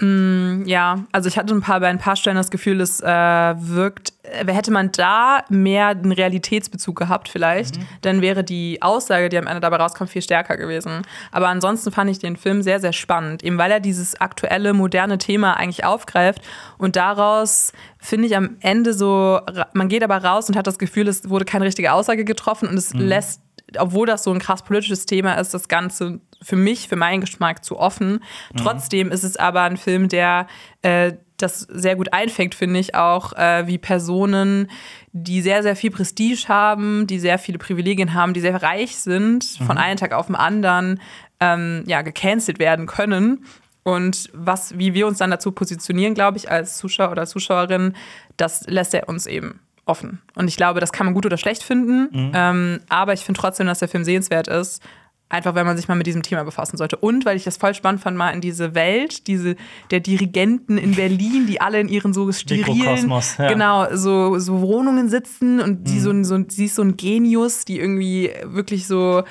Ja, 0.00 1.04
also 1.12 1.28
ich 1.28 1.38
hatte 1.38 1.54
ein 1.54 1.60
paar 1.60 1.80
bei 1.80 1.88
ein 1.88 1.98
paar 1.98 2.16
Stellen 2.16 2.36
das 2.36 2.50
Gefühl, 2.50 2.80
es 2.80 3.00
äh, 3.00 3.06
wirkt, 3.06 4.12
äh, 4.22 4.50
hätte 4.52 4.70
man 4.70 4.92
da 4.92 5.44
mehr 5.48 5.88
einen 5.88 6.12
Realitätsbezug 6.12 6.96
gehabt 6.96 7.28
vielleicht, 7.28 7.78
dann 8.02 8.22
wäre 8.22 8.42
die 8.44 8.80
Aussage, 8.82 9.28
die 9.28 9.38
am 9.38 9.46
Ende 9.46 9.60
dabei 9.60 9.76
rauskommt, 9.76 10.10
viel 10.10 10.22
stärker 10.22 10.56
gewesen. 10.56 11.02
Aber 11.32 11.48
ansonsten 11.48 11.92
fand 11.92 12.10
ich 12.10 12.18
den 12.18 12.36
Film 12.36 12.62
sehr, 12.62 12.80
sehr 12.80 12.92
spannend, 12.92 13.42
eben 13.42 13.58
weil 13.58 13.70
er 13.70 13.80
dieses 13.80 14.20
aktuelle, 14.20 14.72
moderne 14.72 15.18
Thema 15.18 15.54
eigentlich 15.54 15.84
aufgreift 15.84 16.42
und 16.78 16.96
daraus 16.96 17.72
finde 17.98 18.26
ich 18.26 18.36
am 18.36 18.56
Ende 18.60 18.94
so, 18.94 19.40
man 19.74 19.88
geht 19.88 20.02
aber 20.02 20.24
raus 20.24 20.48
und 20.48 20.56
hat 20.56 20.66
das 20.66 20.78
Gefühl, 20.78 21.08
es 21.08 21.28
wurde 21.28 21.44
keine 21.44 21.66
richtige 21.66 21.92
Aussage 21.92 22.24
getroffen 22.24 22.68
und 22.68 22.76
es 22.76 22.94
lässt 22.94 23.42
obwohl 23.78 24.06
das 24.06 24.24
so 24.24 24.32
ein 24.32 24.38
krass 24.38 24.62
politisches 24.62 25.06
Thema 25.06 25.34
ist, 25.34 25.54
das 25.54 25.68
Ganze 25.68 26.20
für 26.42 26.56
mich, 26.56 26.88
für 26.88 26.96
meinen 26.96 27.20
Geschmack 27.20 27.64
zu 27.64 27.78
offen. 27.78 28.20
Trotzdem 28.56 29.12
ist 29.12 29.24
es 29.24 29.36
aber 29.36 29.62
ein 29.62 29.76
Film, 29.76 30.08
der 30.08 30.46
äh, 30.82 31.12
das 31.36 31.60
sehr 31.60 31.96
gut 31.96 32.12
einfängt, 32.12 32.54
finde 32.54 32.80
ich, 32.80 32.94
auch 32.94 33.32
äh, 33.32 33.66
wie 33.66 33.78
Personen, 33.78 34.70
die 35.12 35.40
sehr, 35.42 35.62
sehr 35.62 35.76
viel 35.76 35.90
Prestige 35.90 36.48
haben, 36.48 37.06
die 37.06 37.18
sehr 37.18 37.38
viele 37.38 37.58
Privilegien 37.58 38.14
haben, 38.14 38.34
die 38.34 38.40
sehr 38.40 38.62
reich 38.62 38.96
sind, 38.96 39.44
von 39.66 39.78
einem 39.78 39.96
Tag 39.96 40.12
auf 40.12 40.26
den 40.26 40.36
anderen 40.36 41.00
ähm, 41.40 41.84
ja, 41.86 42.02
gecancelt 42.02 42.58
werden 42.58 42.86
können. 42.86 43.44
Und 43.82 44.28
was, 44.34 44.78
wie 44.78 44.92
wir 44.92 45.06
uns 45.06 45.18
dann 45.18 45.30
dazu 45.30 45.52
positionieren, 45.52 46.14
glaube 46.14 46.36
ich, 46.36 46.50
als 46.50 46.76
Zuschauer 46.76 47.10
oder 47.10 47.26
Zuschauerin, 47.26 47.94
das 48.36 48.66
lässt 48.66 48.94
er 48.94 49.08
uns 49.08 49.26
eben 49.26 49.60
offen. 49.90 50.22
Und 50.34 50.48
ich 50.48 50.56
glaube, 50.56 50.80
das 50.80 50.92
kann 50.92 51.04
man 51.04 51.14
gut 51.14 51.26
oder 51.26 51.36
schlecht 51.36 51.62
finden. 51.62 52.08
Ähm, 52.34 52.80
aber 52.88 53.12
ich 53.12 53.20
finde 53.20 53.40
trotzdem, 53.40 53.66
dass 53.66 53.80
der 53.80 53.88
Film 53.88 54.04
sehenswert 54.04 54.48
ist. 54.48 54.82
Einfach, 55.30 55.54
wenn 55.54 55.64
man 55.64 55.76
sich 55.76 55.88
mal 55.88 55.94
mit 55.94 56.06
diesem 56.06 56.22
Thema 56.22 56.42
befassen 56.44 56.76
sollte. 56.76 56.96
Und 56.96 57.24
weil 57.24 57.36
ich 57.36 57.44
das 57.44 57.56
voll 57.56 57.72
spannend 57.72 58.02
fand, 58.02 58.16
mal 58.16 58.30
in 58.30 58.40
diese 58.40 58.74
Welt, 58.74 59.26
diese 59.28 59.56
der 59.90 60.00
Dirigenten 60.00 60.76
in 60.76 60.96
Berlin, 60.96 61.46
die 61.46 61.60
alle 61.60 61.80
in 61.80 61.88
ihren 61.88 62.12
so 62.12 62.30
sterilen, 62.32 63.08
ja. 63.38 63.48
genau, 63.48 63.86
so, 63.96 64.38
so 64.40 64.60
Wohnungen 64.60 65.08
sitzen 65.08 65.60
und 65.60 65.80
Mhm. 65.80 65.84
die 65.84 66.00
so, 66.00 66.10
ein- 66.10 66.24
so, 66.24 66.34
ein- 66.34 66.50
sie 66.50 66.64
ist 66.66 66.74
so 66.74 66.82
ein 66.82 66.96
Genius, 66.96 67.64
die 67.64 67.78
irgendwie 67.78 68.30
wirklich 68.44 68.86
so 68.88 69.22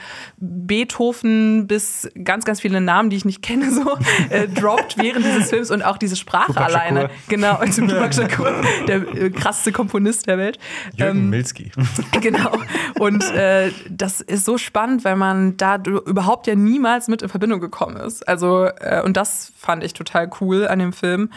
Beethoven 0.69 1.67
bis 1.67 2.09
ganz, 2.23 2.45
ganz 2.45 2.61
viele 2.61 2.79
Namen, 2.79 3.09
die 3.09 3.17
ich 3.17 3.25
nicht 3.25 3.41
kenne, 3.41 3.71
so 3.71 3.97
äh, 4.29 4.47
droppt 4.47 4.97
während 4.97 5.25
dieses 5.25 5.49
Films 5.49 5.71
und 5.71 5.81
auch 5.83 5.97
diese 5.97 6.15
Sprache 6.15 6.47
Tupac 6.53 6.65
alleine. 6.65 7.01
Shakur. 7.01 7.15
Genau, 7.27 7.59
und 7.61 7.75
Tupac 7.75 8.13
Shakur, 8.13 8.61
der 8.87 8.97
äh, 9.15 9.29
krasseste 9.31 9.71
Komponist 9.71 10.27
der 10.27 10.37
Welt. 10.37 10.59
Jürgen 10.95 11.19
Ähm, 11.19 11.29
Milski. 11.29 11.71
Genau. 12.21 12.51
Und 12.99 13.23
äh, 13.33 13.71
das 13.89 14.21
ist 14.21 14.45
so 14.45 14.57
spannend, 14.57 15.03
weil 15.05 15.15
man 15.15 15.57
da 15.57 15.77
überhaupt 15.89 16.47
ja 16.47 16.55
niemals 16.55 17.07
mit 17.07 17.21
in 17.21 17.29
Verbindung 17.29 17.59
gekommen 17.59 17.97
ist. 17.97 18.27
Also, 18.27 18.65
äh, 18.65 19.01
und 19.03 19.17
das 19.17 19.51
fand 19.57 19.83
ich 19.83 19.93
total 19.93 20.29
cool 20.41 20.67
an 20.67 20.79
dem 20.79 20.93
Film. 20.93 21.31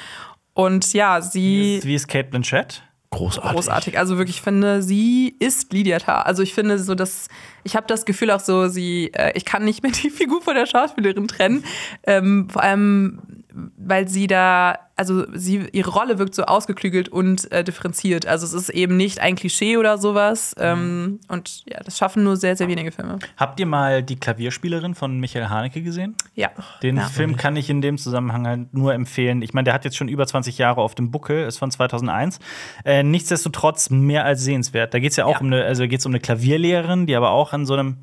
Und 0.54 0.92
ja, 0.92 1.20
sie 1.20 1.80
Wie 1.82 1.94
ist 1.94 2.08
Kate 2.08 2.28
Blanchett? 2.28 2.82
Großartig. 3.10 3.52
großartig. 3.52 3.98
Also 3.98 4.16
wirklich, 4.16 4.36
ich 4.36 4.42
finde, 4.42 4.82
sie 4.82 5.36
ist 5.38 5.72
Lydia 5.72 5.98
Tarr. 5.98 6.26
Also 6.26 6.42
ich 6.42 6.54
finde 6.54 6.78
so, 6.78 6.94
dass 6.94 7.28
ich 7.64 7.76
habe 7.76 7.86
das 7.86 8.04
Gefühl 8.04 8.30
auch 8.30 8.40
so, 8.40 8.68
sie, 8.68 9.12
äh, 9.14 9.32
ich 9.34 9.44
kann 9.44 9.64
nicht 9.64 9.82
mehr 9.82 9.92
die 10.02 10.10
Figur 10.10 10.42
von 10.42 10.54
der 10.54 10.66
Schauspielerin 10.66 11.28
trennen. 11.28 11.64
Ähm, 12.04 12.48
vor 12.50 12.62
allem, 12.62 13.20
weil 13.76 14.08
sie 14.08 14.26
da, 14.26 14.78
also 14.96 15.26
sie, 15.34 15.66
ihre 15.72 15.90
Rolle 15.90 16.18
wirkt 16.18 16.34
so 16.34 16.44
ausgeklügelt 16.44 17.10
und 17.10 17.50
äh, 17.52 17.62
differenziert. 17.64 18.26
Also 18.26 18.46
es 18.46 18.54
ist 18.54 18.70
eben 18.70 18.96
nicht 18.96 19.20
ein 19.20 19.36
Klischee 19.36 19.76
oder 19.76 19.98
sowas. 19.98 20.54
Ähm, 20.58 21.20
und 21.28 21.64
ja, 21.68 21.80
das 21.84 21.98
schaffen 21.98 22.24
nur 22.24 22.36
sehr, 22.36 22.56
sehr 22.56 22.68
wenige 22.68 22.92
Filme. 22.92 23.18
Habt 23.36 23.60
ihr 23.60 23.66
mal 23.66 24.02
die 24.02 24.16
Klavierspielerin 24.16 24.94
von 24.94 25.18
Michael 25.20 25.48
Haneke 25.48 25.82
gesehen? 25.82 26.14
Ja. 26.34 26.50
Den 26.82 26.96
ja. 26.96 27.04
Film 27.08 27.36
kann 27.36 27.56
ich 27.56 27.68
in 27.68 27.82
dem 27.82 27.98
Zusammenhang 27.98 28.46
halt 28.46 28.72
nur 28.74 28.94
empfehlen. 28.94 29.42
Ich 29.42 29.52
meine, 29.52 29.64
der 29.64 29.74
hat 29.74 29.84
jetzt 29.84 29.96
schon 29.98 30.08
über 30.08 30.26
20 30.26 30.56
Jahre 30.56 30.80
auf 30.80 30.94
dem 30.94 31.10
Buckel, 31.10 31.46
ist 31.46 31.58
von 31.58 31.70
2001. 31.70 32.38
Äh, 32.86 33.02
nichtsdestotrotz 33.02 33.90
mehr 33.90 34.24
als 34.24 34.42
sehenswert. 34.44 34.94
Da 34.94 34.98
geht 34.98 35.10
es 35.10 35.16
ja 35.16 35.26
auch 35.26 35.32
Ja. 35.34 35.40
um 35.40 35.46
eine, 35.48 35.64
also 35.64 35.86
geht's 35.88 36.06
um 36.06 36.12
eine 36.12 36.20
Klavierlehrerin, 36.20 37.06
die 37.06 37.16
aber 37.16 37.30
auch 37.30 37.51
an 37.52 37.66
so 37.66 37.74
einem 37.74 37.96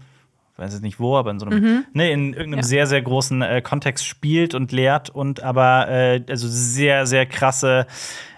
ich 0.54 0.66
weiß 0.66 0.74
jetzt 0.74 0.84
nicht 0.84 1.00
wo, 1.00 1.16
aber 1.16 1.32
in 1.32 1.39
so 1.39 1.45
einem, 1.45 1.86
ne, 1.93 2.12
in 2.12 2.34
irgendeinem 2.34 2.50
Mhm. 2.50 2.58
Ja. 2.58 2.64
sehr, 2.64 2.86
sehr 2.88 3.02
großen 3.02 3.41
äh, 3.41 3.62
Kontext 3.62 4.06
spielt 4.06 4.54
und 4.54 4.74
lehrt 4.74 5.10
und 5.10 5.41
aber 5.41 5.88
äh, 5.88 6.22
also 6.30 6.50
sehr, 6.50 7.06
sehr 7.08 7.26
krasse 7.26 7.88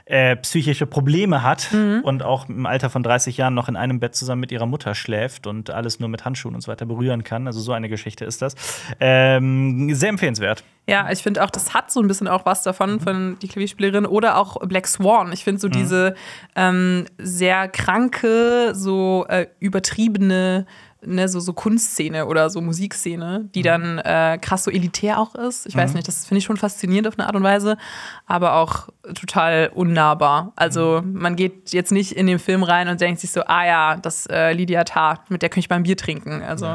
äh, 0.06 0.36
psychische 0.36 0.86
Probleme 0.86 1.42
hat 1.42 1.70
Mhm. 1.72 2.02
und 2.04 2.22
auch 2.22 2.48
im 2.48 2.68
Alter 2.68 2.92
von 2.92 3.02
30 3.02 3.38
Jahren 3.38 3.56
noch 3.56 3.70
in 3.70 3.76
einem 3.76 4.00
Bett 4.00 4.14
zusammen 4.14 4.42
mit 4.42 4.52
ihrer 4.52 4.66
Mutter 4.68 4.94
schläft 4.94 5.48
und 5.48 5.72
alles 5.72 6.00
nur 6.00 6.10
mit 6.10 6.24
Handschuhen 6.24 6.54
und 6.54 6.62
so 6.62 6.70
weiter 6.72 6.86
berühren 6.86 7.24
kann. 7.24 7.48
Also 7.48 7.60
so 7.60 7.72
eine 7.72 7.90
Geschichte 7.90 8.24
ist 8.26 8.42
das. 8.44 8.56
Ähm, 9.00 9.92
sehr 9.96 10.10
empfehlenswert. 10.10 10.64
Ja, 10.88 11.10
ich 11.12 11.24
finde 11.24 11.44
auch, 11.44 11.50
das 11.50 11.74
hat 11.74 11.92
so 11.92 12.02
ein 12.02 12.08
bisschen 12.08 12.28
auch 12.28 12.46
was 12.46 12.62
davon, 12.62 13.00
von 13.00 13.38
die 13.42 13.48
Klavierspielerin 13.48 14.06
oder 14.06 14.38
auch 14.38 14.58
Black 14.68 14.86
Swan. 14.86 15.32
Ich 15.32 15.44
finde 15.44 15.60
so 15.62 15.70
diese 15.70 16.14
ähm, 16.56 17.06
sehr 17.18 17.68
kranke, 17.70 18.74
so 18.76 19.26
äh, 19.30 19.48
übertriebene, 19.60 20.66
ne, 21.06 21.28
so, 21.28 21.40
so 21.40 21.54
Kunstszene 21.54 22.26
oder 22.26 22.50
so 22.50 22.62
Musikszene, 22.62 23.50
die 23.54 23.62
dann 23.62 24.00
äh, 24.00 24.38
krass 24.42 24.64
so 24.64 24.72
elitär 24.72 25.20
auch 25.20 25.36
ist. 25.36 25.66
Ich 25.66 25.76
weiß 25.76 25.94
nicht, 25.94 26.08
das 26.08 26.26
finde 26.26 26.40
ich 26.40 26.46
schon 26.46 26.58
faszinierend 26.58 27.08
auf 27.08 27.18
eine 27.18 27.28
Art 27.28 27.36
und 27.36 27.44
Weise, 27.44 27.78
aber 28.26 28.56
auch 28.56 28.90
total 29.14 29.72
unnahbar. 29.74 30.54
Also 30.56 31.02
man 31.06 31.36
geht 31.36 31.72
jetzt 31.74 31.92
nicht 31.92 32.12
in 32.12 32.28
den 32.28 32.40
Film 32.40 32.64
rein 32.64 32.88
und 32.88 33.02
denkt 33.02 33.22
sich 33.22 33.32
so, 33.32 33.44
ah 33.46 33.66
ja, 33.66 33.98
das 33.98 34.28
äh, 34.28 34.54
Lydia 34.54 34.84
Tarr, 34.84 35.24
mit 35.30 35.42
der 35.42 35.50
könnte 35.50 35.62
ich 35.62 35.70
mal 35.70 35.78
ein 35.78 35.84
Bier 35.84 35.98
trinken. 35.98 36.42
Also 36.42 36.68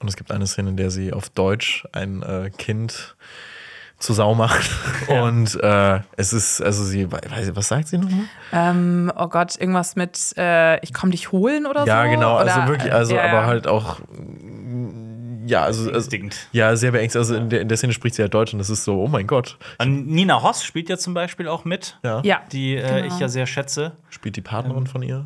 Und 0.00 0.08
es 0.08 0.16
gibt 0.16 0.30
eine 0.30 0.46
Szene, 0.46 0.70
in 0.70 0.76
der 0.76 0.90
sie 0.90 1.12
auf 1.12 1.30
Deutsch 1.30 1.86
ein 1.92 2.22
äh, 2.22 2.50
Kind 2.56 3.16
zu 3.98 4.12
Sau 4.12 4.34
macht. 4.34 4.70
Und 5.08 5.58
äh, 5.62 6.00
es 6.16 6.32
ist, 6.32 6.60
also 6.60 6.84
sie, 6.84 7.10
weiß 7.10 7.48
ich, 7.48 7.56
was 7.56 7.68
sagt 7.68 7.88
sie 7.88 7.98
nochmal? 7.98 8.24
Ähm, 8.52 9.10
oh 9.16 9.28
Gott, 9.28 9.56
irgendwas 9.58 9.96
mit 9.96 10.34
äh, 10.36 10.78
ich 10.84 10.92
komm 10.92 11.10
dich 11.10 11.32
holen 11.32 11.66
oder 11.66 11.84
Ja, 11.86 12.04
so? 12.04 12.10
genau, 12.10 12.36
also 12.36 12.60
Oder, 12.60 12.68
wirklich, 12.68 12.92
also 12.92 13.14
ja, 13.14 13.22
aber 13.24 13.38
ja. 13.40 13.46
halt 13.46 13.66
auch, 13.66 14.00
ja, 15.46 15.62
also, 15.62 15.82
also 15.82 15.92
Beängstigend. 16.10 16.48
ja, 16.52 16.74
sehr 16.76 16.90
beängstigend. 16.92 17.24
Also 17.26 17.36
in 17.36 17.48
der, 17.48 17.60
in 17.60 17.68
der 17.68 17.76
Szene 17.76 17.92
spricht 17.92 18.16
sie 18.16 18.22
ja 18.22 18.28
Deutsch 18.28 18.52
und 18.52 18.58
das 18.58 18.68
ist 18.68 18.84
so, 18.84 19.00
oh 19.02 19.08
mein 19.08 19.26
Gott, 19.26 19.56
Und 19.78 20.08
Nina 20.08 20.42
Hoss 20.42 20.64
spielt 20.64 20.88
ja 20.88 20.98
zum 20.98 21.14
Beispiel 21.14 21.46
auch 21.48 21.64
mit, 21.64 21.98
ja, 22.02 22.20
Ja, 22.24 22.40
die 22.52 22.74
äh, 22.76 23.02
Genau. 23.02 23.14
ich 23.14 23.20
ja 23.20 23.28
sehr 23.28 23.46
schätze. 23.46 23.92
spielt 24.10 24.36
die 24.36 24.40
Partnerin 24.42 24.86
von 24.86 25.02
ihr 25.02 25.24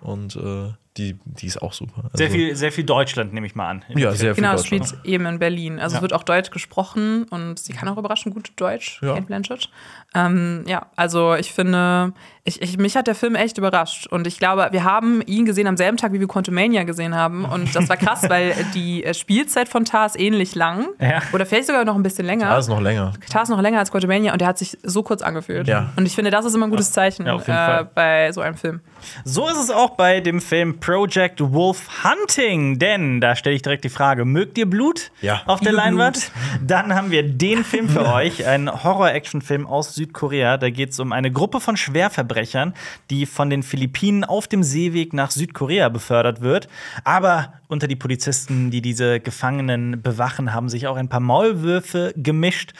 und 0.00 0.36
äh, 0.36 0.72
die, 0.98 1.16
die 1.24 1.46
ist 1.46 1.62
auch 1.62 1.72
super. 1.72 2.04
Also, 2.04 2.10
Sehr 2.18 2.30
viel, 2.30 2.54
sehr 2.56 2.72
viel 2.72 2.84
Deutschland, 2.84 3.32
nehme 3.32 3.46
ich 3.46 3.54
mal 3.54 3.68
an. 3.68 3.84
ja, 3.88 4.12
sehr 4.12 4.34
viel 4.34 4.42
Genau, 4.42 4.54
es 4.54 4.62
Deutsch. 4.64 4.88
spielt 4.88 5.04
eben 5.06 5.24
in 5.26 5.38
Berlin. 5.38 5.78
Also 5.78 5.94
Ja. 5.94 5.98
es 5.98 6.02
wird 6.02 6.12
auch 6.12 6.24
Deutsch 6.24 6.50
gesprochen 6.50 7.24
und 7.30 7.58
sie 7.58 7.72
kann 7.72 7.88
auch 7.88 7.96
überraschend 7.96 8.34
gut 8.34 8.52
Deutsch, 8.56 9.00
Ja. 9.02 9.14
Kate 9.14 9.26
Blanchett. 9.26 9.70
Ähm, 10.14 10.64
ja, 10.66 10.86
also 10.96 11.34
ich 11.34 11.52
finde, 11.52 12.12
ich, 12.44 12.62
ich, 12.62 12.78
mich 12.78 12.96
hat 12.96 13.06
der 13.06 13.14
Film 13.14 13.34
echt 13.34 13.58
überrascht. 13.58 14.06
Und 14.06 14.26
ich 14.26 14.38
glaube, 14.38 14.68
wir 14.70 14.82
haben 14.84 15.20
ihn 15.26 15.44
gesehen 15.44 15.66
am 15.66 15.76
selben 15.76 15.98
Tag, 15.98 16.14
wie 16.14 16.20
wir 16.20 16.26
Quantumania 16.26 16.84
gesehen 16.84 17.14
haben. 17.14 17.44
Und 17.44 17.76
das 17.76 17.90
war 17.90 17.98
krass, 17.98 18.22
weil 18.28 18.54
die 18.74 19.04
äh, 19.04 19.12
Spielzeit 19.12 19.68
von 19.68 19.84
Tar 19.84 20.06
ist 20.06 20.18
ähnlich 20.18 20.54
lang. 20.54 20.86
Ja. 20.98 21.20
Oder 21.34 21.44
vielleicht 21.44 21.66
sogar 21.66 21.84
noch 21.84 21.94
ein 21.94 22.02
bisschen 22.02 22.24
länger. 22.24 22.46
Da 22.48 22.56
ist 22.58 22.68
noch 22.68 22.80
länger. 22.80 23.12
Tar 23.30 23.42
ist 23.42 23.50
noch 23.50 23.60
länger 23.60 23.80
als 23.80 23.90
Quantumania 23.90 24.32
und 24.32 24.40
der 24.40 24.48
hat 24.48 24.56
sich 24.56 24.78
so 24.82 25.02
kurz 25.02 25.20
angefühlt. 25.20 25.68
Ja. 25.68 25.92
Und 25.96 26.06
ich 26.06 26.14
finde, 26.14 26.30
das 26.30 26.46
ist 26.46 26.54
immer 26.54 26.66
ein 26.66 26.70
gutes 26.70 26.90
Zeichen 26.90 27.26
Ja, 27.26 27.80
äh, 27.80 27.84
bei 27.94 28.32
so 28.32 28.40
einem 28.40 28.56
Film. 28.56 28.80
So 29.24 29.46
ist 29.48 29.58
es 29.58 29.70
auch 29.70 29.90
bei 29.90 30.20
dem 30.20 30.40
Film 30.40 30.80
Project 30.80 31.40
Wolf 31.52 31.86
Hunting, 32.02 32.78
denn 32.78 33.20
da 33.20 33.36
stelle 33.36 33.54
ich 33.56 33.62
direkt 33.62 33.84
die 33.84 33.88
Frage: 33.90 34.24
Mögt 34.24 34.56
ihr 34.56 34.68
Blut 34.68 35.10
Ja. 35.20 35.42
auf 35.44 35.60
der 35.60 35.72
Leinwand? 35.72 36.32
Dann 36.66 36.94
haben 36.94 37.10
wir 37.10 37.22
den 37.22 37.62
Film 37.62 37.88
für 37.90 38.06
euch, 38.14 38.46
einen 38.46 38.82
Horror-Action-Film 38.82 39.66
aus 39.66 39.97
Südkorea. 39.98 40.56
Da 40.56 40.70
geht 40.70 40.90
es 40.90 41.00
um 41.00 41.12
eine 41.12 41.30
Gruppe 41.30 41.60
von 41.60 41.76
Schwerverbrechern, 41.76 42.72
die 43.10 43.26
von 43.26 43.50
den 43.50 43.62
Philippinen 43.62 44.24
auf 44.24 44.46
dem 44.46 44.62
Seeweg 44.62 45.12
nach 45.12 45.30
Südkorea 45.30 45.88
befördert 45.88 46.40
wird. 46.40 46.68
Aber 47.04 47.52
unter 47.66 47.88
die 47.88 47.96
Polizisten, 47.96 48.70
die 48.70 48.80
diese 48.80 49.20
Gefangenen 49.20 50.00
bewachen, 50.00 50.54
haben 50.54 50.68
sich 50.68 50.86
auch 50.86 50.96
ein 50.96 51.08
paar 51.08 51.20
Maulwürfe 51.20 52.14
gemischt. 52.16 52.72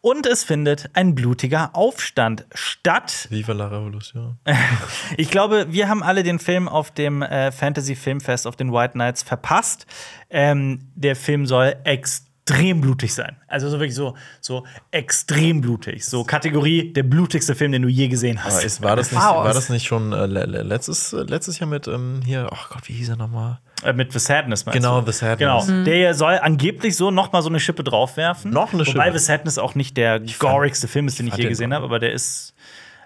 Und 0.00 0.26
es 0.26 0.44
findet 0.44 0.90
ein 0.92 1.14
blutiger 1.14 1.70
Aufstand 1.74 2.46
statt. 2.54 3.26
Viva 3.30 3.52
la 3.52 3.66
Revolution. 3.66 4.38
Ich 5.16 5.30
glaube, 5.30 5.66
wir 5.70 5.88
haben 5.88 6.02
alle 6.02 6.22
den 6.22 6.38
Film 6.38 6.68
auf 6.68 6.92
dem 6.92 7.22
äh, 7.22 7.50
Fantasy 7.50 7.96
Filmfest 7.96 8.46
auf 8.46 8.54
den 8.54 8.72
White 8.72 8.96
Nights 8.96 9.22
verpasst. 9.22 9.86
Ähm, 10.30 10.90
der 10.94 11.16
Film 11.16 11.46
soll 11.46 11.74
extrem 11.84 12.27
blutig 12.80 13.14
sein. 13.14 13.36
Also 13.46 13.68
so 13.68 13.78
wirklich 13.78 13.94
so, 13.94 14.14
so 14.40 14.64
extrem 14.90 15.60
blutig. 15.60 16.04
So 16.04 16.24
Kategorie 16.24 16.92
der 16.92 17.02
blutigste 17.02 17.54
Film, 17.54 17.72
den 17.72 17.82
du 17.82 17.88
je 17.88 18.08
gesehen 18.08 18.42
hast. 18.42 18.64
ist, 18.64 18.82
war, 18.82 18.96
das 18.96 19.12
nicht, 19.12 19.20
war 19.22 19.52
das 19.52 19.68
nicht 19.68 19.86
schon 19.86 20.12
äh, 20.12 20.26
le- 20.26 20.46
le- 20.46 20.62
letztes, 20.62 21.12
äh, 21.12 21.22
letztes 21.22 21.58
Jahr 21.58 21.68
mit 21.68 21.86
ähm, 21.88 22.20
hier, 22.24 22.48
oh 22.50 22.56
Gott, 22.70 22.82
wie 22.88 22.92
hieß 22.94 23.10
er 23.10 23.16
nochmal? 23.16 23.58
Äh, 23.84 23.92
mit 23.92 24.12
The 24.12 24.18
Sadness 24.18 24.66
meinst 24.66 24.76
Genau, 24.80 25.00
du? 25.00 25.12
The 25.12 25.18
Sadness. 25.18 25.66
Genau. 25.66 25.84
Der 25.84 26.14
soll 26.14 26.34
angeblich 26.42 26.96
so 26.96 27.10
noch 27.10 27.30
mal 27.32 27.42
so 27.42 27.48
eine 27.48 27.60
Schippe 27.60 27.84
draufwerfen. 27.84 28.50
Noch 28.50 28.72
eine 28.72 28.86
Wobei 28.86 29.04
Schippe. 29.06 29.18
The 29.18 29.24
Sadness 29.24 29.58
auch 29.58 29.74
nicht 29.76 29.96
der 29.96 30.20
gorigste 30.38 30.88
Film 30.88 31.06
ist, 31.06 31.18
den 31.18 31.26
ich 31.26 31.32
fand 31.34 31.42
je 31.44 31.48
gesehen 31.48 31.72
habe, 31.72 31.84
aber 31.84 31.98
der 32.00 32.12
ist, 32.12 32.54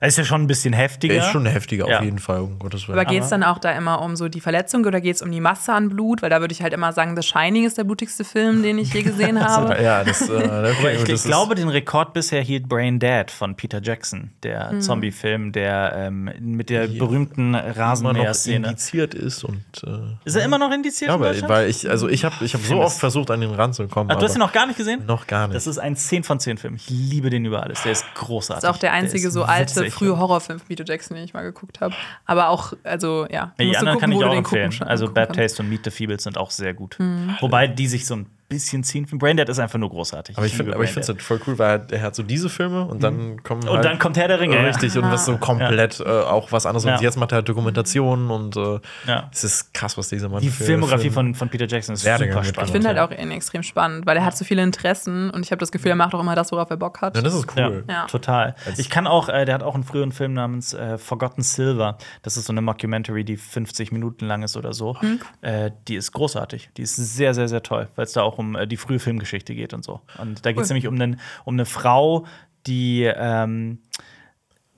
er 0.03 0.09
ist 0.09 0.18
ja 0.18 0.24
schon 0.24 0.42
ein 0.42 0.46
bisschen 0.48 0.72
heftiger. 0.74 1.14
Der 1.14 1.22
ist 1.22 1.30
schon 1.30 1.46
heftiger 1.46 1.88
Ja. 1.88 1.98
auf 1.98 2.05
jeden 2.05 2.18
Fall, 2.18 2.40
um 2.40 2.59
Gottes 2.59 2.88
Willen. 2.88 2.98
Aber 2.98 3.09
geht 3.09 3.22
es 3.22 3.28
dann 3.28 3.44
auch 3.44 3.59
da 3.61 3.70
immer 3.70 4.03
um 4.03 4.16
so 4.16 4.28
die 4.28 4.40
Verletzung 4.40 4.84
oder 4.84 5.00
geht 5.00 5.14
es 5.14 5.22
um 5.22 5.30
die 5.30 5.40
Masse 5.40 5.72
an 5.72 5.90
Blut? 5.90 6.22
Weil 6.22 6.30
da 6.30 6.40
würde 6.40 6.50
ich 6.53 6.61
halt 6.61 6.72
immer 6.72 6.92
sagen, 6.92 7.14
The 7.14 7.22
Shining 7.22 7.64
ist 7.64 7.78
der 7.78 7.84
blutigste 7.84 8.24
Film, 8.24 8.64
den 8.64 8.78
ich 8.78 8.92
je 8.92 9.03
gesehen 9.03 9.40
habe. 9.44 9.80
ja, 9.80 10.03
das, 10.03 10.22
äh, 10.28 10.32
okay, 10.80 10.96
ich, 10.96 11.05
das 11.05 11.20
ich 11.20 11.22
glaube, 11.24 11.55
den 11.55 11.68
Rekord 11.68 12.14
bisher 12.14 12.42
hielt 12.42 12.68
Brain 12.68 12.98
Dead 12.98 13.30
von 13.30 13.55
Peter 13.55 13.80
Jackson, 13.80 14.32
der 14.42 14.80
Zombie-Film, 14.80 15.53
der 15.53 15.92
ähm, 15.96 16.28
mit 16.40 16.68
der 16.68 16.88
berühmten 16.88 17.55
immer 17.55 17.62
noch 17.68 17.76
Rasenmäher-Szene. 17.76 18.66
indiziert 18.66 19.14
ist 19.14 19.44
und 19.44 19.62
äh, 19.86 19.90
Ist 20.24 20.34
er 20.34 20.44
immer 20.44 20.59
noch 20.59 20.72
indiziert? 20.72 21.11
ja, 21.11 21.14
in 21.14 21.20
weil, 21.20 21.30
Deutschland? 21.34 21.53
weil 21.53 21.70
ich, 21.70 21.88
also 21.88 22.09
ich 22.09 22.24
habe 22.24 22.34
ich 22.44 22.55
hab 22.55 22.61
so 22.62 22.80
oft 22.80 22.98
versucht, 22.98 23.30
an 23.30 23.40
den 23.40 23.53
ranzukommen. 23.53 24.11
Ach, 24.11 24.18
du 24.18 24.24
hast 24.24 24.34
ihn 24.34 24.40
noch 24.40 24.53
gar 24.53 24.66
nicht 24.66 24.78
gesehen? 24.78 25.07
noch 25.07 25.28
gar 25.28 25.46
nicht. 25.46 25.55
Das 25.55 25.68
ist 25.68 25.78
ein 25.78 25.94
10 25.94 26.24
von 26.24 26.40
10 26.40 26.59
Film. 26.59 26.74
Ich 26.74 26.90
liebe 26.90 27.30
den 27.30 27.44
über 27.44 27.62
alles. 27.62 27.82
Der 27.84 27.92
ist 27.92 28.05
großartig. 28.16 28.62
Das 28.62 28.70
ist 28.70 28.76
auch 28.76 28.80
der 28.80 28.92
einzige 28.92 29.28
ist 29.28 29.34
so 29.34 29.44
alte, 29.44 29.76
witzig. 29.76 29.91
Frühe 29.93 30.18
Horrorfilm 30.18 30.59
von 30.59 30.66
Peter 30.68 30.84
Jackson, 30.84 31.14
den 31.16 31.24
ich 31.24 31.34
mal 31.34 31.43
geguckt 31.43 31.80
habe. 31.80 31.95
Aber 32.26 32.49
auch, 32.49 32.72
also 32.82 33.26
ja. 33.30 33.53
Die 33.61 33.76
anderen 33.76 33.99
kann 34.01 34.11
gucken, 34.11 34.12
ich 34.12 34.16
wo 34.18 34.22
du 34.22 34.28
auch 34.28 34.36
empfehlen. 34.38 34.70
gucken- 34.70 34.86
also 34.86 35.12
Bad. 35.12 35.34
Taste 35.34 35.62
und 35.62 35.68
Meet 35.68 35.84
the 35.84 35.90
Feebles 35.90 36.22
sind 36.24 36.36
auch 36.38 36.51
sehr 36.51 36.74
gut. 36.74 36.99
Wobei 37.40 37.66
die 37.68 37.86
sich 37.86 38.07
so 38.07 38.16
ein 38.16 38.26
bisschen 38.53 38.84
ziehen. 38.84 39.07
Brain 39.18 39.36
Dead 39.36 39.48
ist 39.48 39.59
einfach 39.59 39.78
nur 39.78 39.90
großartig. 39.90 40.36
aber 40.36 40.46
ich 40.46 40.55
finde 40.55 40.74
aber 40.74 40.84
ich 40.84 40.90
Brain 40.92 41.05
finde 41.05 41.05
es 41.05 41.09
halt 41.09 41.22
voll 41.22 41.40
cool, 41.46 41.59
weil 41.59 41.86
er, 41.90 42.03
hat 42.03 42.14
so 42.14 42.22
diese 42.22 42.48
Filme 42.48 42.84
und 42.84 43.03
dann 43.03 43.42
kommen 43.42 43.62
Dead. 43.62 43.70
Und 43.70 43.76
halt 43.76 43.84
dann 43.84 43.98
kommt 43.98 44.16
Herr 44.16 44.28
der 44.28 44.40
Ringe. 44.40 44.57
ja. 44.57 44.62
richtig 44.62 44.96
und 44.96 45.11
was 45.11 45.24
so 45.26 45.36
komplett 45.38 46.00
äh, 46.00 46.05
auch 46.05 46.53
was 46.53 46.66
anderes 46.66 46.84
Ja. 46.84 46.96
und 46.96 47.03
jetzt 47.03 47.16
macht 47.16 47.32
er 47.32 47.36
halt 47.36 47.48
Dokumentationen 47.48 48.30
und 48.30 48.57
äh, 48.57 48.80
Ja. 49.07 49.28
es 49.32 49.44
ist 49.44 49.74
krass, 49.74 49.96
was 49.96 50.09
dieser 50.09 50.28
Mann 50.28 50.40
Die 50.42 50.50
für 50.50 50.64
Filmografie 50.64 51.11
von, 51.11 51.34
von 51.34 51.48
Peter 51.48 51.66
Jackson 51.66 51.94
ist 51.94 52.03
super 52.03 52.44
spannend. 52.44 52.59
Ich 52.64 52.72
finde 52.72 52.88
halt 52.88 52.96
ja. 52.98 53.07
auch 53.07 53.11
ihn 53.11 53.30
extrem 53.30 53.62
spannend, 53.62 54.07
weil 54.07 54.16
er 54.16 54.24
hat 54.24 54.36
so 54.36 54.44
viele 54.44 54.62
Interessen 54.62 55.30
und 55.30 55.44
ich 55.44 55.50
habe 55.50 55.61
das 55.61 55.72
Gefühl, 55.72 55.90
er 55.92 55.96
macht 55.96 56.14
auch 56.14 56.20
immer 56.20 56.34
das, 56.34 56.53
worauf 56.53 56.70
er 56.70 56.76
Bock 56.76 57.00
hat. 57.00 57.16
Ja, 57.16 57.22
das 57.22 57.34
ist 57.34 57.46
cool. 57.57 57.84
Ja. 57.88 58.07
Total. 58.07 58.55
Ich 58.76 58.90
kann 58.90 59.07
auch, 59.07 59.28
äh, 59.28 59.44
der 59.44 59.55
hat 59.55 59.62
auch 59.62 59.74
einen 59.74 59.84
früheren 59.84 60.12
Film 60.12 60.34
namens 60.34 60.74
äh, 60.74 60.98
Forgotten 60.98 61.42
Silver. 61.42 61.96
Das 62.22 62.36
ist 62.36 62.46
so 62.46 62.53
eine 62.53 62.61
Mockumentary, 62.62 63.24
die 63.24 63.36
50 63.36 63.92
Minuten 63.92 64.26
lang 64.26 64.42
ist 64.42 64.57
oder 64.57 64.72
so. 64.72 64.96
Mhm. 65.00 65.20
Äh, 65.40 65.70
die 65.88 65.96
ist 65.96 66.12
großartig. 66.12 66.70
Die 66.76 66.82
ist 66.82 66.96
sehr, 66.96 67.34
sehr, 67.34 67.48
sehr 67.48 67.62
toll, 67.62 67.88
weil 67.96 68.05
es 68.05 68.12
da 68.12 68.22
auch 68.22 68.38
um 68.38 68.41
äh, 68.55 68.66
die 68.66 68.76
frühe 68.76 68.99
Filmgeschichte 68.99 69.55
geht 69.55 69.74
und 69.74 69.84
so. 69.84 70.01
Und 70.18 70.45
da 70.45 70.53
geht 70.53 70.62
es 70.62 70.68
nämlich 70.68 70.86
um, 70.86 70.95
einen, 70.95 71.20
um 71.45 71.55
eine 71.55 71.66
Frau, 71.66 72.26
die 72.66 73.05
ähm, 73.05 73.78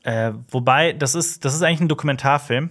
äh, 0.05 0.33
wobei, 0.51 0.93
das 0.93 1.15
ist, 1.15 1.45
das 1.45 1.55
ist 1.55 1.63
eigentlich 1.63 1.81
ein 1.81 1.89
Dokumentarfilm. 1.89 2.71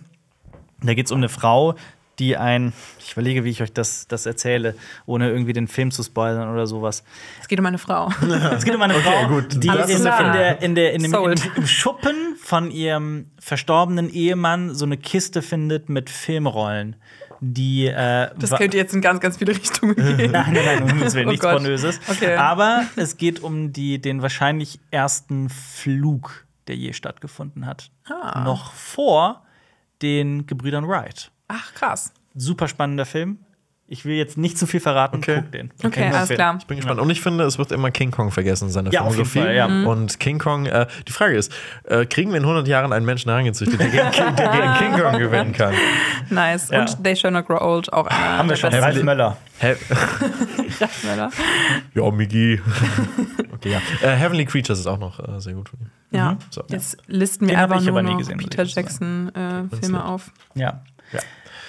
Da 0.82 0.94
geht 0.94 1.08
es 1.08 1.12
um 1.12 1.18
eine 1.18 1.30
Frau, 1.30 1.76
die 2.20 2.38
ein, 2.38 2.74
ich 3.00 3.14
überlege, 3.14 3.44
wie 3.44 3.50
ich 3.50 3.64
euch 3.64 3.74
das, 3.74 4.08
das 4.08 4.26
erzähle, 4.28 4.76
ohne 5.08 5.30
irgendwie 5.30 5.54
den 5.54 5.68
Film 5.68 5.89
zu 5.89 6.04
spoilern 6.04 6.54
oder 6.54 6.68
sowas. 6.68 7.04
Es 7.41 7.48
geht 7.48 7.60
um 7.60 7.66
eine 7.66 7.80
Frau. 7.80 8.10
Es 8.56 8.66
geht 8.66 8.76
um 8.76 8.82
eine 8.82 8.94
Frau, 8.94 9.28
gut. 9.30 9.64
die 9.64 9.68
in, 9.68 9.74
in, 9.74 10.04
der, 10.04 10.62
in, 10.62 10.76
der, 10.76 10.94
in, 10.94 11.04
dem, 11.04 11.14
in, 11.14 11.41
im 11.56 11.68
Schuppen 11.68 12.36
von 12.39 12.70
ihrem 12.70 13.32
verstorbenen 13.39 14.14
Ehemann 14.14 14.76
so 14.76 14.86
eine 14.86 14.98
Kiste 14.98 15.41
findet 15.41 15.89
mit 15.89 16.12
Filmrollen. 16.12 16.98
Die, 17.46 17.88
äh, 17.88 18.30
Das 18.39 18.51
könnte 18.51 18.78
jetzt 18.78 18.93
in 18.93 19.01
ganz, 19.01 19.20
ganz 19.20 19.36
viele 19.38 19.51
Richtungen 19.54 19.96
gehen. 19.96 20.16
Nein, 20.32 20.54
nein, 20.54 20.66
nein, 20.66 20.88
Himmels 20.88 21.13
Willen, 21.13 21.28
Oh 21.28 21.32
nichts 21.32 21.43
Gott. 21.43 21.58
Pornöses. 21.58 22.00
Okay. 22.08 22.36
Aber 22.36 22.86
es 22.96 23.17
geht 23.17 23.42
um 23.43 23.74
die, 23.74 24.00
den 24.00 24.22
wahrscheinlich 24.22 24.80
ersten 24.92 25.50
Flug, 25.50 26.46
der 26.67 26.78
je 26.78 26.93
stattgefunden 26.93 27.66
hat. 27.66 27.92
Ah. 28.09 28.43
Noch 28.46 28.72
vor 28.74 29.43
den 30.01 30.46
Gebrüdern 30.46 30.88
Wright. 30.88 31.32
Ach, 31.50 31.74
krass. 31.74 32.13
Super 32.34 32.70
spannender 32.70 33.05
Film. 33.05 33.39
Ich 33.86 34.05
will 34.05 34.16
jetzt 34.16 34.38
nicht 34.38 34.58
zu 34.58 34.66
viel 34.66 34.80
verraten. 34.80 35.18
Okay. 35.18 35.42
Guck 35.42 35.51
den. 35.51 35.70
Okay, 35.84 36.08
nur 36.10 36.18
alles 36.18 36.30
klar. 36.30 36.55
Ich 36.58 36.66
bin 36.66 36.78
gespannt. 36.78 37.00
Und 37.01 37.10
ich 37.10 37.22
finde, 37.22 37.43
es 37.43 37.58
wird 37.60 37.72
immer 37.72 37.92
King 37.92 38.12
Kong 38.12 38.32
vergessen 38.32 38.66
in 38.68 38.72
seiner 38.72 38.92
Ja, 38.92 39.01
auf 39.01 39.16
jeden 39.16 39.26
Filmografie. 39.30 39.39
Fall, 39.39 39.55
ja. 39.55 39.68
Mhm. 39.68 39.88
Und 39.88 40.20
King 40.20 40.39
Kong, 40.39 40.66
äh, 40.66 40.88
die 41.08 41.12
Frage 41.12 41.36
ist, 41.36 41.51
äh, 41.84 42.05
kriegen 42.05 42.32
wir 42.32 42.38
in 42.38 42.43
100 42.46 42.68
Jahren 42.68 42.93
einen 42.93 43.05
Menschen 43.05 43.30
herangezüchtet, 43.30 43.80
der 43.80 43.89
gegen, 43.89 44.12
King- 44.12 44.36
der 44.38 44.50
gegen 44.50 44.74
King 44.93 45.01
Kong 45.04 45.20
gewinnen 45.20 45.51
kann? 45.58 45.74
Nice. 46.30 46.70
Ja. 46.70 46.80
Und 46.82 47.04
They 47.04 47.16
Shall 47.16 47.32
Not 47.32 47.46
Grow 47.46 47.62
Old 47.62 47.92
auch. 47.93 48.08
einer 48.08 48.38
Haben 48.38 48.50
wir 48.50 48.55
schon. 48.55 48.72
besten 48.72 48.84
Ralf 48.86 49.04
Möller. 49.04 49.38
He 49.60 49.68
Schriftsteller. 50.78 51.30
ja, 51.93 52.12
Migi. 52.12 52.62
okay, 53.54 53.72
ja. 53.74 53.82
Äh, 54.01 54.16
Heavenly 54.16 54.46
Creatures 54.46 54.80
ist 54.80 54.88
auch 54.88 54.97
noch 54.97 55.20
äh, 55.20 55.39
sehr 55.39 55.54
gut 55.54 55.70
von 55.70 55.80
ihm. 55.82 55.89
Ja. 56.12 56.38
So. 56.50 56.64
Jetzt 56.70 56.97
listen 57.08 57.47
wir 57.47 57.60
einfach 57.60 57.82
nur 57.82 58.01
noch 58.01 58.18
gesehen, 58.18 58.38
Peter. 58.38 58.64
Jackson-Filme 58.64 59.70
nett. 59.97 60.01
auf. 60.01 60.32
Ja. 60.55 60.82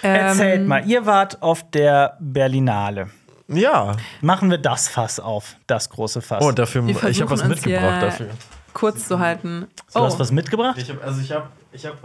Ähm, 0.05 0.15
Erzählt 0.17 0.67
mal, 0.67 0.87
ihr 0.87 1.07
wart 1.07 1.43
auf 1.43 1.69
der 1.71 2.17
Berlinale. 2.21 3.11
Ja. 3.49 3.97
Machen 4.21 4.51
wir 4.51 4.59
das 4.59 4.89
Fass 4.89 5.19
auf, 5.21 5.57
das 5.67 5.91
große 5.91 6.23
Fass. 6.23 6.43
Oh, 6.43 6.53
dafür, 6.53 6.87
ich 6.89 7.21
habe 7.21 7.31
was 7.31 7.45
mitgebracht 7.45 7.99
hier- 7.99 8.01
dafür. 8.01 8.31
Kurz 8.73 9.07
zu 9.07 9.19
halten. 9.19 9.67
du 9.93 9.99
Oh, 10.01 10.05
hast 10.05 10.19
was 10.19 10.33
mitgebracht? 10.33 10.77
Ich 10.79 10.91
hab, 10.91 11.03
also 11.05 11.21
ich 11.21 11.31
habe, 11.33 11.49
ich 11.73 11.87
habe. 11.87 11.97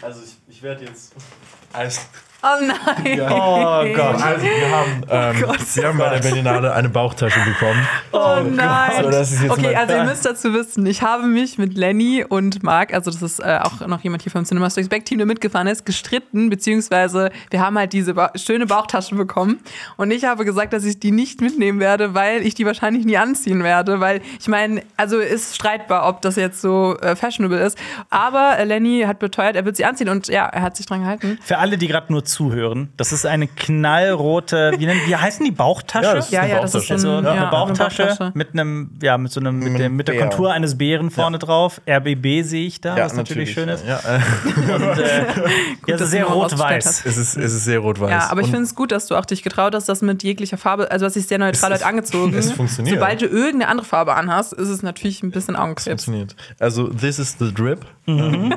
Also 0.00 0.20
ich, 0.24 0.36
ich 0.56 0.62
werde 0.62 0.84
jetzt. 0.84 1.14
Also, 1.74 2.00
oh 2.42 2.64
nein. 2.64 3.20
Oh 3.30 3.84
Gott. 3.94 4.22
also 4.22 4.44
wir 4.44 4.70
haben, 4.70 5.02
ähm, 5.08 5.42
Gott. 5.42 5.76
wir 5.76 5.88
haben 5.88 5.98
bei 5.98 6.10
der 6.10 6.20
Berlinale 6.20 6.72
eine 6.72 6.88
Bauchtasche 6.88 7.40
bekommen. 7.40 7.86
Oh 8.12 8.40
nein. 8.48 9.02
So, 9.02 9.10
das 9.10 9.32
ist 9.32 9.42
jetzt 9.42 9.52
okay, 9.52 9.74
also 9.74 9.94
ihr 9.94 10.04
müsst 10.04 10.24
dazu 10.24 10.52
wissen, 10.52 10.84
ich 10.86 11.02
habe 11.02 11.26
mich 11.26 11.58
mit 11.58 11.74
Lenny 11.74 12.24
und 12.28 12.62
Marc, 12.62 12.92
also 12.92 13.10
das 13.10 13.22
ist 13.22 13.40
äh, 13.40 13.58
auch 13.62 13.86
noch 13.86 14.00
jemand 14.02 14.22
hier 14.22 14.32
vom 14.32 14.44
Cinema 14.44 14.70
Strikes 14.70 14.88
Back 14.88 15.04
Team, 15.04 15.18
der 15.18 15.26
mitgefahren 15.26 15.66
ist, 15.66 15.86
gestritten, 15.86 16.50
beziehungsweise 16.50 17.30
wir 17.50 17.60
haben 17.60 17.78
halt 17.78 17.92
diese 17.92 18.14
ba 18.14 18.32
schöne 18.34 18.66
Bauchtasche 18.66 19.14
bekommen 19.14 19.60
und 19.96 20.10
ich 20.10 20.24
habe 20.24 20.44
gesagt, 20.44 20.72
dass 20.72 20.84
ich 20.84 20.98
die 20.98 21.12
nicht 21.12 21.40
mitnehmen 21.40 21.80
werde, 21.80 22.14
weil 22.14 22.44
ich 22.46 22.54
die 22.54 22.66
wahrscheinlich 22.66 23.04
nie 23.04 23.16
anziehen 23.16 23.62
werde, 23.62 24.00
weil 24.00 24.20
ich 24.40 24.48
meine, 24.48 24.82
also 24.96 25.18
ist 25.18 25.54
streitbar, 25.54 26.08
ob 26.08 26.22
das 26.22 26.36
jetzt 26.36 26.60
so 26.60 26.96
äh, 27.00 27.16
fashionable 27.16 27.60
ist, 27.60 27.78
aber 28.10 28.58
äh, 28.58 28.64
Lenny 28.64 29.04
hat 29.06 29.18
beteuert, 29.18 29.56
er 29.56 29.64
wird 29.64 29.76
sie 29.76 29.84
anziehen 29.84 30.08
und 30.08 30.28
ja, 30.28 30.46
er 30.46 30.62
hat 30.62 30.76
sich 30.76 30.86
dran 30.86 31.00
gehalten. 31.00 31.38
Für 31.42 31.58
alle, 31.58 31.78
die 31.78 31.86
gerade 31.86 32.12
nur 32.12 32.24
zuhören, 32.32 32.92
das 32.96 33.12
ist 33.12 33.26
eine 33.26 33.46
knallrote, 33.46 34.72
wie, 34.78 34.86
nennen, 34.86 35.00
wie 35.06 35.14
heißen 35.16 35.44
die 35.44 35.50
Bauchtasche? 35.52 36.06
Ja, 36.06 36.14
das 36.14 36.26
ist 36.26 36.32
Ja, 36.32 36.40
eine 36.42 36.50
ja, 36.50 36.60
das 36.62 36.74
ist 36.74 36.88
Bauchtasche. 36.88 36.98
so 36.98 37.08
also 37.10 37.18
ein, 37.18 37.26
eine 37.26 37.40
ja, 37.44 37.50
Bauchtasche, 37.50 38.02
Bauchtasche. 38.06 38.32
mit 38.34 38.52
einem, 38.52 38.90
ja, 39.02 39.18
mit 39.18 39.32
so 39.32 39.40
einem, 39.40 39.58
mit, 39.58 39.78
dem, 39.78 39.96
mit 39.96 40.08
der. 40.08 40.18
Kontur 40.18 40.52
eines 40.52 40.76
Bären 40.78 41.10
vorne 41.10 41.38
drauf. 41.38 41.80
RBB 41.88 42.42
sehe 42.42 42.66
ich 42.66 42.80
da, 42.80 42.96
was 42.96 43.14
natürlich, 43.14 43.52
schön 43.52 43.68
ist. 43.68 43.84
Ja, 43.86 44.00
Und, 44.44 44.98
äh, 44.98 45.24
ja, 45.86 45.96
dass 45.96 46.10
sehr 46.10 46.24
rot-weiß. 46.26 47.04
es, 47.06 47.16
ist, 47.16 47.36
es 47.36 47.52
ist 47.54 47.64
sehr 47.64 47.78
rot-weiß. 47.80 48.10
Ja, 48.10 48.30
aber 48.30 48.40
ich 48.40 48.48
finde 48.48 48.62
es 48.62 48.74
gut, 48.74 48.92
dass 48.92 49.06
du 49.06 49.16
auch 49.16 49.24
dich 49.24 49.42
getraut 49.42 49.74
hast, 49.74 49.88
das 49.88 50.02
mit 50.02 50.22
jeglicher 50.22 50.56
Farbe, 50.56 50.90
also 50.90 51.06
hast 51.06 51.16
dich 51.16 51.26
sehr 51.26 51.38
neutral 51.38 51.72
heute 51.72 51.86
angezogen. 51.86 52.34
es 52.34 52.52
funktioniert. 52.52 52.96
Sobald 52.96 53.20
du 53.22 53.26
irgendeine 53.26 53.68
andere 53.68 53.86
Farbe 53.86 54.14
anhast, 54.14 54.52
ist 54.52 54.68
es 54.68 54.82
natürlich 54.82 55.22
ein 55.22 55.30
bisschen 55.30 55.56
Augenkrebs. 55.56 56.04
funktioniert. 56.04 56.36
Also, 56.58 56.88
this 56.88 57.18
is 57.18 57.36
the 57.38 57.52
drip. 57.52 57.84
Mhm. 58.06 58.52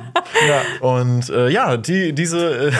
ja, 0.47 0.61
und 0.87 1.29
äh, 1.29 1.49
ja, 1.49 1.77
die, 1.77 2.13
diese. 2.13 2.67
Äh, 2.69 2.71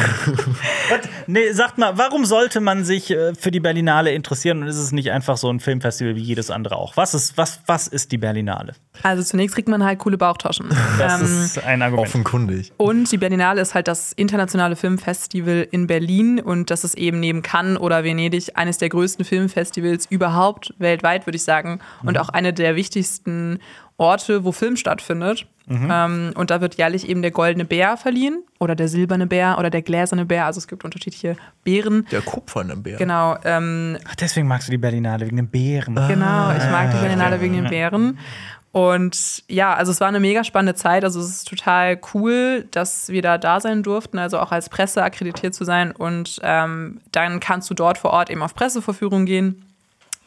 Nee, 1.27 1.51
sagt 1.51 1.77
mal, 1.77 1.97
warum 1.97 2.25
sollte 2.25 2.61
man 2.61 2.83
sich 2.83 3.11
äh, 3.11 3.33
für 3.35 3.51
die 3.51 3.59
Berlinale 3.59 4.11
interessieren 4.11 4.61
und 4.61 4.67
ist 4.67 4.77
es 4.77 4.91
nicht 4.91 5.11
einfach 5.11 5.37
so 5.37 5.49
ein 5.49 5.59
Filmfestival 5.59 6.15
wie 6.15 6.21
jedes 6.21 6.51
andere 6.51 6.75
auch? 6.75 6.95
Was 6.97 7.13
ist, 7.13 7.37
was, 7.37 7.61
was 7.65 7.87
ist 7.87 8.11
die 8.11 8.17
Berlinale? 8.17 8.73
Also 9.03 9.23
zunächst 9.23 9.55
kriegt 9.55 9.67
man 9.67 9.83
halt 9.83 9.99
coole 9.99 10.17
Bauchtaschen. 10.17 10.69
Das 10.97 11.21
ähm, 11.21 11.43
ist 11.43 11.63
ein 11.63 11.81
Argument. 11.81 12.07
offenkundig. 12.07 12.71
und 12.77 13.11
die 13.11 13.17
Berlinale 13.17 13.61
ist 13.61 13.73
halt 13.73 13.87
das 13.87 14.13
internationale 14.13 14.75
Filmfestival 14.75 15.67
in 15.71 15.87
Berlin 15.87 16.39
und 16.39 16.69
das 16.69 16.83
ist 16.83 16.97
eben 16.97 17.19
neben 17.19 17.41
Cannes 17.41 17.79
oder 17.79 18.03
Venedig 18.03 18.51
eines 18.55 18.77
der 18.77 18.89
größten 18.89 19.25
Filmfestivals 19.25 20.05
überhaupt 20.05 20.73
weltweit, 20.77 21.25
würde 21.25 21.37
ich 21.37 21.43
sagen. 21.43 21.79
Und 22.03 22.17
auch 22.17 22.29
eine 22.29 22.53
der 22.53 22.75
wichtigsten 22.75 23.59
Orte, 23.97 24.43
wo 24.43 24.51
Film 24.51 24.77
stattfindet. 24.77 25.47
Ähm, 25.69 26.33
und 26.35 26.51
da 26.51 26.61
wird 26.61 26.75
jährlich 26.75 27.09
eben 27.09 27.21
der 27.21 27.31
goldene 27.31 27.65
Bär 27.65 27.97
verliehen 27.97 28.43
oder 28.59 28.75
der 28.75 28.87
silberne 28.87 29.25
Bär 29.25 29.57
oder 29.57 29.69
der 29.69 29.81
gläserne 29.81 30.25
Bär. 30.25 30.45
Also 30.45 30.59
es 30.59 30.67
gibt 30.67 30.85
unterschiedliche 30.85 31.37
Bären. 31.63 32.05
Der 32.11 32.21
kupferne 32.21 32.75
Bär. 32.75 32.97
Genau, 32.97 33.37
ähm, 33.43 33.97
Ach, 34.07 34.15
deswegen 34.15 34.47
magst 34.47 34.67
du 34.67 34.71
die 34.71 34.77
Berlinale, 34.77 35.25
wegen 35.25 35.37
den 35.37 35.47
Bären. 35.47 35.95
Genau, 35.95 36.51
ich 36.51 36.69
mag 36.69 36.91
die 36.91 36.97
Berlinale 36.97 37.41
wegen 37.41 37.55
den 37.55 37.69
Bären. 37.69 38.19
Und 38.71 39.43
ja, 39.47 39.73
also 39.73 39.93
es 39.93 40.01
war 40.01 40.09
eine 40.09 40.19
mega 40.19 40.43
spannende 40.43 40.75
Zeit. 40.75 41.05
Also 41.05 41.21
es 41.21 41.29
ist 41.29 41.47
total 41.47 41.97
cool, 42.13 42.67
dass 42.71 43.07
wir 43.07 43.21
da 43.21 43.37
da 43.37 43.61
sein 43.61 43.83
durften, 43.83 44.19
also 44.19 44.37
auch 44.37 44.51
als 44.51 44.67
Presse 44.67 45.01
akkreditiert 45.01 45.55
zu 45.55 45.63
sein. 45.63 45.91
Und 45.91 46.41
ähm, 46.43 46.99
dann 47.13 47.39
kannst 47.39 47.69
du 47.69 47.73
dort 47.73 47.97
vor 47.97 48.11
Ort 48.11 48.29
eben 48.29 48.43
auf 48.43 48.53
Presseverführung 48.53 49.25
gehen. 49.25 49.63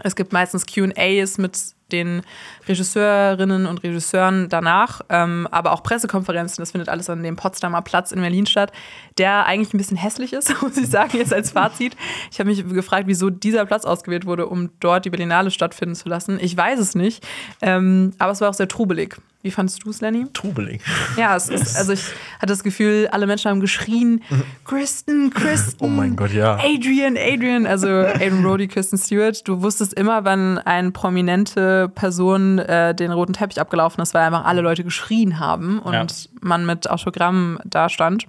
Es 0.03 0.17
gibt 0.17 0.33
meistens 0.33 0.65
QAs 0.65 1.37
mit 1.37 1.59
den 1.93 2.23
Regisseurinnen 2.67 3.67
und 3.67 3.83
Regisseuren 3.83 4.49
danach, 4.49 5.01
ähm, 5.09 5.49
aber 5.51 5.73
auch 5.73 5.83
Pressekonferenzen. 5.83 6.63
Das 6.63 6.73
findet 6.73 6.89
alles 6.89 7.09
an 7.09 7.23
dem 7.23 7.37
Potsdamer 7.37 7.83
Platz 7.83 8.13
in 8.13 8.21
Berlin 8.21 8.47
statt, 8.47 8.73
der 9.17 9.47
eigentlich 9.47 9.73
ein 9.75 9.79
bisschen 9.79 9.97
hässlich 9.97 10.33
ist, 10.33 10.63
muss 10.63 10.77
ich 10.77 10.89
sagen, 10.89 11.17
jetzt 11.17 11.33
als 11.33 11.53
Fazit. 11.53 11.97
Ich 12.31 12.39
habe 12.41 12.51
mich 12.51 12.67
gefragt, 12.69 13.07
wieso 13.07 13.31
dieser 13.31 13.65
Platz 13.67 13.85
ausgewählt 13.85 14.27
wurde, 14.27 14.47
um 14.47 14.71
dort 14.81 15.05
die 15.05 15.11
Berlinale 15.11 15.51
stattfinden 15.51 15.95
zu 15.95 16.09
lassen. 16.09 16.39
Ich 16.41 16.57
weiß 16.57 16.79
es 16.79 16.95
nicht, 16.95 17.27
ähm, 17.63 18.13
aber 18.19 18.33
es 18.33 18.41
war 18.41 18.51
auch 18.51 18.55
sehr 18.55 18.69
trubelig. 18.69 19.17
Wie 19.41 19.53
fandest 19.53 19.85
du 19.85 19.91
es, 19.91 20.01
Lenny? 20.01 20.27
Trubelig. 20.33 20.83
Ja, 21.17 21.37
es 21.37 21.49
ist, 21.49 21.77
also 21.77 21.93
ich 21.93 22.03
hatte 22.39 22.49
das 22.49 22.65
Gefühl, 22.65 23.09
alle 23.13 23.29
Menschen 23.29 23.49
haben 23.49 23.61
geschrien, 23.61 24.25
Kristen, 24.65 25.31
Kristen. 25.31 25.85
Oh 25.85 25.87
mein 25.87 26.17
Gott, 26.17 26.33
ja. 26.33 26.57
Adrian, 26.57 27.17
Adrian, 27.17 27.65
also 27.65 27.89
Adrian 27.89 28.43
Brody, 28.43 28.67
Kristen 28.67 28.99
Stewart. 28.99 29.47
Du 29.47 29.63
wusstest 29.63 29.95
immer, 29.95 30.25
wann 30.25 30.59
eine 30.59 30.91
prominente 30.91 31.78
Person 31.87 32.59
äh, 32.59 32.93
den 32.95 33.13
roten 33.13 33.35
Teppich 33.35 33.61
abgelaufen 33.61 34.03
ist, 34.03 34.15
weil 34.15 34.23
einfach 34.27 34.45
alle 34.45 34.63
Leute 34.63 34.83
geschrien 34.83 35.39
haben 35.39 35.79
und 35.79 35.93
Ja. 35.93 36.07
man 36.41 36.67
mit 36.67 36.91
Autogramm 36.91 37.61
da 37.65 37.89
stand. 37.89 38.27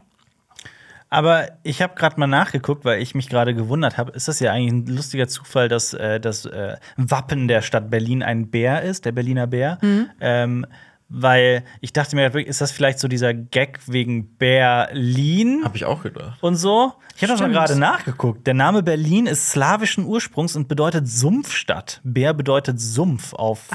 Aber 1.12 1.48
ich 1.64 1.82
habe 1.82 1.96
gerade 1.96 2.20
mal 2.20 2.28
nachgeguckt, 2.28 2.86
weil 2.86 3.02
ich 3.02 3.16
mich 3.16 3.30
gerade 3.30 3.56
gewundert 3.56 3.98
habe. 3.98 4.12
Ist 4.12 4.28
das 4.28 4.40
ja 4.40 4.52
eigentlich 4.52 4.74
ein 4.92 4.96
lustiger 4.96 5.28
Zufall, 5.28 5.68
dass 5.68 5.96
äh, 5.96 6.20
das 6.20 6.46
äh, 6.46 6.76
Wappen 6.98 7.48
der 7.48 7.64
Stadt 7.64 7.90
Berlin 7.90 8.22
ein 8.22 8.52
Bär 8.52 8.84
ist, 8.84 9.06
der 9.06 9.12
Berliner 9.12 9.48
Bär? 9.48 9.80
Ähm, 10.22 10.68
weil 11.10 11.64
ich 11.82 11.92
dachte 11.94 12.16
mir, 12.16 12.34
ist 12.36 12.62
das 12.62 12.72
vielleicht 12.72 13.00
so 13.00 13.08
dieser 13.08 13.34
Gag 13.34 13.80
wegen 13.88 14.36
Berlin 14.38 15.62
Hab 15.64 15.76
ich 15.76 15.86
auch 15.86 16.04
gedacht. 16.04 16.38
und 16.42 16.56
so? 16.56 16.94
Ich 17.16 17.24
habe 17.24 17.34
das 17.34 17.42
mal 17.42 17.52
gerade 17.52 17.76
nachgeguckt. 17.76 18.48
Der 18.48 18.54
Name 18.54 18.82
Berlin 18.82 19.26
ist 19.26 19.50
slawischen 19.52 20.06
Ursprungs 20.06 20.56
und 20.56 20.68
bedeutet 20.70 21.08
Sumpfstadt. 21.10 22.00
Bär 22.06 22.34
bedeutet 22.34 22.80
Sumpf 22.80 23.34
auf 23.34 23.68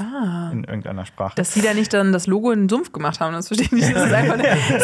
in 0.51 0.63
irgendeiner 0.63 1.05
Sprache. 1.05 1.33
Dass 1.35 1.53
sie 1.53 1.61
da 1.61 1.73
nicht 1.75 1.93
dann 1.93 2.11
das 2.11 2.25
Logo 2.25 2.51
in 2.51 2.61
den 2.61 2.69
Sumpf 2.69 2.91
gemacht 2.91 3.19
haben, 3.19 3.33
das 3.33 3.47
verstehe 3.49 3.65
ich 3.67 3.71
nicht. 3.71 3.95
Das 3.95 4.05
ist 4.07 4.13
einfach 4.13 4.37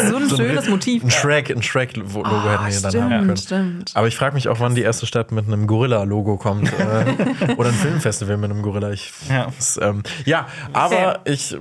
so 0.08 0.16
ein 0.16 0.28
schönes 0.28 0.68
Motiv. 0.68 1.02
Ein 1.02 1.10
Shrek, 1.10 1.50
ein 1.50 1.62
Shrek-Logo 1.62 2.20
hätten 2.20 2.66
wir 2.72 2.80
dann 2.90 3.02
haben 3.02 3.10
können. 3.10 3.36
Stimmt, 3.36 3.40
stimmt. 3.40 3.96
Aber 3.96 4.06
ich 4.06 4.16
frage 4.16 4.34
mich 4.34 4.48
auch, 4.48 4.60
wann 4.60 4.74
die 4.76 4.82
erste 4.82 5.06
Stadt 5.06 5.32
mit 5.32 5.46
einem 5.46 5.66
Gorilla-Logo 5.66 6.36
kommt. 6.36 6.72
äh, 6.72 7.54
oder 7.56 7.70
ein 7.70 7.74
Filmfestival 7.74 8.36
mit 8.36 8.50
einem 8.50 8.62
Gorilla. 8.62 8.90
Ich, 8.92 9.10
Ja. 9.28 9.46
das, 9.56 9.78
ähm, 9.82 10.02
ja, 10.24 10.46
aber 10.72 11.20
ich, 11.24 11.56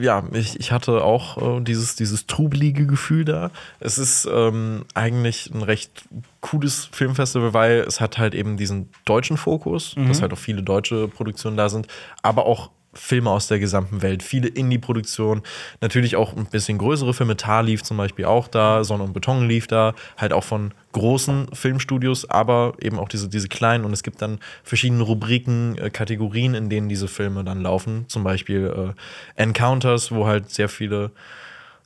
ja, 0.00 0.22
ich, 0.36 0.60
ich 0.60 0.72
hatte 0.72 1.02
auch 1.02 1.58
äh, 1.58 1.60
dieses, 1.62 1.96
dieses 1.96 2.26
trubelige 2.26 2.86
Gefühl 2.86 3.24
da. 3.24 3.50
Es 3.80 3.98
ist 3.98 4.28
ähm, 4.30 4.84
eigentlich 4.94 5.50
ein 5.54 5.62
recht 5.62 6.04
cooles 6.40 6.88
Filmfestival, 6.92 7.54
weil 7.54 7.80
es 7.80 8.00
hat 8.00 8.18
halt 8.18 8.34
eben 8.34 8.56
diesen 8.56 8.90
deutschen 9.04 9.36
Fokus, 9.36 9.96
dass 9.96 10.22
halt 10.22 10.32
auch 10.32 10.38
viele 10.38 10.62
deutsche 10.62 11.08
Produktionen 11.08 11.56
da 11.56 11.68
sind, 11.68 11.88
aber 12.22 12.46
auch 12.46 12.70
Filme 12.96 13.30
aus 13.30 13.48
der 13.48 13.58
gesamten 13.58 14.02
Welt, 14.02 14.22
viele 14.22 14.48
Indie-Produktionen, 14.48 15.42
natürlich 15.80 16.16
auch 16.16 16.36
ein 16.36 16.46
bisschen 16.46 16.78
größere 16.78 17.14
Filme. 17.14 17.36
Tar 17.36 17.62
lief 17.62 17.82
zum 17.82 17.96
Beispiel 17.96 18.24
auch 18.24 18.48
da, 18.48 18.84
Sonne 18.84 19.04
und 19.04 19.12
Beton 19.12 19.46
lief 19.46 19.66
da, 19.66 19.94
halt 20.16 20.32
auch 20.32 20.44
von 20.44 20.72
großen 20.92 21.48
Filmstudios, 21.52 22.28
aber 22.30 22.74
eben 22.80 22.98
auch 22.98 23.08
diese, 23.08 23.28
diese 23.28 23.48
kleinen. 23.48 23.84
Und 23.84 23.92
es 23.92 24.02
gibt 24.02 24.22
dann 24.22 24.38
verschiedene 24.64 25.02
Rubriken, 25.02 25.76
äh, 25.78 25.90
Kategorien, 25.90 26.54
in 26.54 26.70
denen 26.70 26.88
diese 26.88 27.08
Filme 27.08 27.44
dann 27.44 27.60
laufen. 27.60 28.06
Zum 28.08 28.24
Beispiel 28.24 28.94
äh, 29.36 29.40
Encounters, 29.42 30.10
wo 30.10 30.26
halt 30.26 30.50
sehr 30.50 30.68
viele 30.68 31.12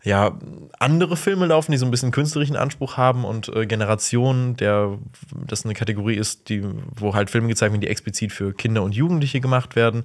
ja, 0.03 0.39
andere 0.78 1.16
Filme 1.16 1.47
laufen, 1.47 1.73
die 1.73 1.78
so 1.78 1.85
ein 1.85 1.91
bisschen 1.91 2.11
künstlerischen 2.11 2.57
Anspruch 2.57 2.97
haben 2.97 3.24
und 3.24 3.49
äh, 3.49 3.66
Generation, 3.66 4.57
der 4.57 4.99
das 5.47 5.65
eine 5.65 5.74
Kategorie 5.74 6.15
ist, 6.15 6.49
die, 6.49 6.62
wo 6.95 7.15
halt 7.15 7.28
Filme 7.28 7.49
gezeigt 7.49 7.73
werden, 7.73 7.82
die 7.82 7.89
explizit 7.89 8.32
für 8.32 8.55
Kinder 8.55 8.82
und 8.82 8.95
Jugendliche 8.95 9.41
gemacht 9.41 9.77
werden 9.77 10.05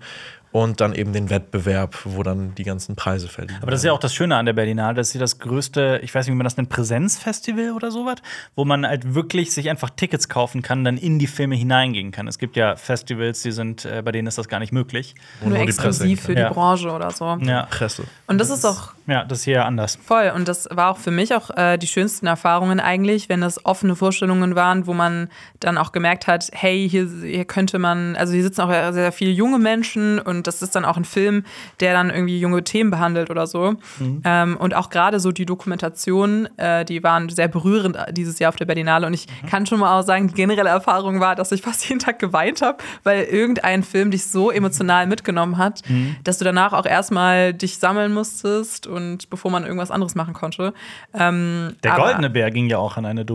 und 0.55 0.79
dann 0.79 0.95
eben 0.95 1.11
den 1.11 1.29
Wettbewerb, 1.29 1.97
wo 2.05 2.23
dann 2.23 2.55
die 2.55 2.63
ganzen 2.63 2.95
Preise 2.95 3.27
verliehen. 3.27 3.57
Aber 3.61 3.71
das 3.71 3.81
ist 3.81 3.83
ja 3.87 3.91
auch 3.91 3.99
das 3.99 4.13
Schöne 4.13 4.37
an 4.37 4.45
der 4.45 4.53
Berlinale, 4.53 4.95
das 4.95 5.07
ist 5.07 5.11
hier 5.11 5.19
das 5.19 5.37
größte, 5.39 5.99
ich 6.01 6.15
weiß 6.15 6.25
nicht, 6.25 6.31
wie 6.33 6.37
man 6.37 6.45
das 6.45 6.55
nennt, 6.55 6.69
Präsenzfestival 6.69 7.71
oder 7.71 7.91
sowas, 7.91 8.19
wo 8.55 8.63
man 8.63 8.87
halt 8.87 9.13
wirklich 9.13 9.51
sich 9.51 9.69
einfach 9.69 9.89
Tickets 9.89 10.29
kaufen 10.29 10.61
kann, 10.61 10.85
dann 10.85 10.95
in 10.95 11.19
die 11.19 11.27
Filme 11.27 11.55
hineingehen 11.55 12.11
kann. 12.11 12.25
Es 12.29 12.39
gibt 12.39 12.55
ja 12.55 12.77
Festivals, 12.77 13.41
die 13.41 13.51
sind, 13.51 13.83
äh, 13.83 14.01
bei 14.01 14.13
denen 14.13 14.29
ist 14.29 14.37
das 14.37 14.47
gar 14.47 14.59
nicht 14.61 14.71
möglich. 14.71 15.15
Nur 15.41 15.49
nur 15.49 15.59
exklusiv 15.59 16.21
für 16.21 16.33
Ja. 16.33 16.47
die 16.47 16.53
Branche 16.53 16.89
oder 16.89 17.11
so. 17.11 17.37
Ja, 17.41 17.63
Presse. 17.63 18.05
Und 18.27 18.37
das 18.37 18.49
ist 18.49 18.63
auch 18.65 18.93
ja 19.07 19.23
das 19.23 19.39
ist 19.39 19.43
hier 19.45 19.65
anders. 19.65 19.97
Voll. 20.03 20.31
Und 20.35 20.47
das 20.47 20.67
war 20.71 20.89
auch 20.91 20.97
für 20.97 21.11
mich 21.11 21.35
auch 21.35 21.49
äh, 21.55 21.77
die 21.77 21.87
schönsten 21.87 22.27
Erfahrungen 22.27 22.79
eigentlich, 22.79 23.29
wenn 23.29 23.41
das 23.41 23.63
offene 23.65 23.95
Vorstellungen 23.95 24.55
waren, 24.55 24.87
wo 24.87 24.93
man 24.93 25.29
dann 25.59 25.77
auch 25.77 25.91
gemerkt 25.91 26.27
hat, 26.27 26.49
hey, 26.53 26.87
hier, 26.89 27.07
hier 27.21 27.45
könnte 27.45 27.77
man, 27.77 28.15
also 28.15 28.33
hier 28.33 28.41
sitzen 28.43 28.61
auch 28.61 28.69
sehr, 28.69 28.93
sehr 28.93 29.11
viele 29.11 29.31
junge 29.31 29.59
Menschen 29.59 30.19
und 30.19 30.44
das 30.47 30.61
ist 30.61 30.75
dann 30.75 30.85
auch 30.85 30.97
ein 30.97 31.05
Film, 31.05 31.43
der 31.79 31.93
dann 31.93 32.09
irgendwie 32.09 32.39
junge 32.39 32.63
Themen 32.63 32.91
behandelt 32.91 33.29
oder 33.29 33.47
so. 33.47 33.75
Ähm, 34.23 34.57
und 34.57 34.73
auch 34.75 34.89
gerade 34.89 35.19
so 35.19 35.31
die 35.31 35.45
Dokumentation, 35.45 36.47
äh, 36.57 36.85
die 36.85 37.03
waren 37.03 37.29
sehr 37.29 37.47
berührend 37.47 37.97
dieses 38.11 38.39
Jahr 38.39 38.49
auf 38.49 38.55
der 38.55 38.65
Berlinale. 38.65 39.07
Und 39.07 39.13
ich 39.13 39.27
kann 39.49 39.65
schon 39.65 39.79
mal 39.79 39.99
auch 39.99 40.03
sagen, 40.03 40.27
die 40.27 40.33
generelle 40.33 40.69
Erfahrung 40.69 41.19
war, 41.19 41.35
dass 41.35 41.51
ich 41.51 41.61
fast 41.61 41.87
jeden 41.89 41.99
Tag 41.99 42.19
geweint 42.19 42.61
habe, 42.61 42.77
weil 43.03 43.23
irgendein 43.23 43.83
Film 43.83 44.11
dich 44.11 44.25
so 44.27 44.51
emotional 44.51 45.07
mitgenommen 45.07 45.57
hat, 45.57 45.81
dass 46.23 46.37
du 46.37 46.45
danach 46.45 46.73
auch 46.73 46.85
erstmal 46.85 47.53
dich 47.53 47.77
sammeln 47.77 48.13
musstest 48.13 48.87
und 48.87 49.29
bevor 49.29 49.51
man 49.51 49.63
irgendwas 49.63 49.91
anderes 49.91 50.15
machen 50.15 50.33
konnte. 50.33 50.73
Ähm, 51.13 51.75
Der 51.83 51.95
Goldene 51.95 52.29
Bär 52.29 52.51
ging 52.51 52.69
ja 52.69 52.77
auch 52.77 52.97
an 52.97 53.05
eine 53.05 53.25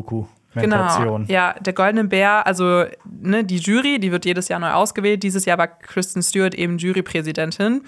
Genau, 0.55 1.21
ja, 1.29 1.55
der 1.61 1.73
Goldene 1.73 2.05
Bär, 2.05 2.45
also 2.47 2.85
ne, 3.05 3.45
die 3.45 3.59
Jury, 3.59 4.01
die 4.01 4.11
wird 4.11 4.25
jedes 4.25 4.49
Jahr 4.49 4.59
neu 4.59 4.73
ausgewählt. 4.73 5.23
Dieses 5.23 5.45
Jahr 5.45 5.59
war 5.59 5.69
Kristen 5.69 6.23
Stewart 6.23 6.55
eben 6.55 6.79
Jurypräsidentin, 6.79 7.83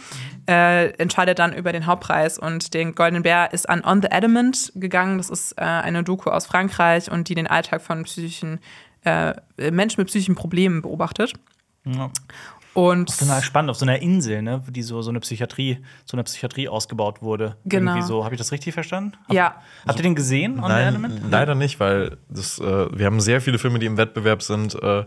äh, 0.48 0.90
entscheidet 0.92 1.40
dann 1.40 1.52
über 1.52 1.72
den 1.72 1.86
Hauptpreis. 1.86 2.38
Und 2.38 2.72
den 2.74 2.94
Goldenen 2.94 3.24
Bär 3.24 3.52
ist 3.52 3.68
an 3.68 3.84
On 3.84 4.00
the 4.00 4.12
Adamant 4.12 4.72
gegangen. 4.76 5.18
Das 5.18 5.28
ist 5.28 5.52
äh, 5.58 5.62
eine 5.64 6.04
Doku 6.04 6.30
aus 6.30 6.46
Frankreich 6.46 7.10
und 7.10 7.28
die 7.28 7.34
den 7.34 7.48
Alltag 7.48 7.82
von 7.82 8.04
psychischen 8.04 8.60
äh, 9.04 9.34
Menschen 9.70 10.00
mit 10.00 10.06
psychischen 10.08 10.36
Problemen 10.36 10.82
beobachtet. 10.82 11.32
Ja. 11.84 12.10
Und 12.74 13.18
Total 13.18 13.42
spannend 13.42 13.70
auf 13.70 13.76
so 13.76 13.84
einer 13.84 14.00
Insel, 14.00 14.40
ne, 14.42 14.62
die 14.70 14.82
so, 14.82 15.02
so 15.02 15.10
eine 15.10 15.20
Psychiatrie, 15.20 15.78
so 16.06 16.16
eine 16.16 16.24
Psychiatrie 16.24 16.68
ausgebaut 16.68 17.20
wurde. 17.20 17.56
Genau. 17.66 17.92
Irgendwie 17.92 18.06
so, 18.08 18.24
habe 18.24 18.34
ich 18.34 18.38
das 18.38 18.50
richtig 18.50 18.72
verstanden? 18.72 19.12
Hab, 19.28 19.34
Ja. 19.34 19.54
Habt 19.86 19.98
ihr 19.98 20.02
den 20.02 20.14
gesehen? 20.14 20.54
On 20.58 20.64
the 20.64 20.68
Nein, 20.68 20.86
Element? 20.88 21.20
leider 21.30 21.54
nicht, 21.54 21.80
weil 21.80 22.16
das, 22.30 22.58
äh, 22.58 22.86
wir 22.96 23.04
haben 23.06 23.20
sehr 23.20 23.40
viele 23.42 23.58
Filme, 23.58 23.78
die 23.78 23.86
im 23.86 23.98
Wettbewerb 23.98 24.42
sind, 24.42 24.74
äh, 24.82 25.04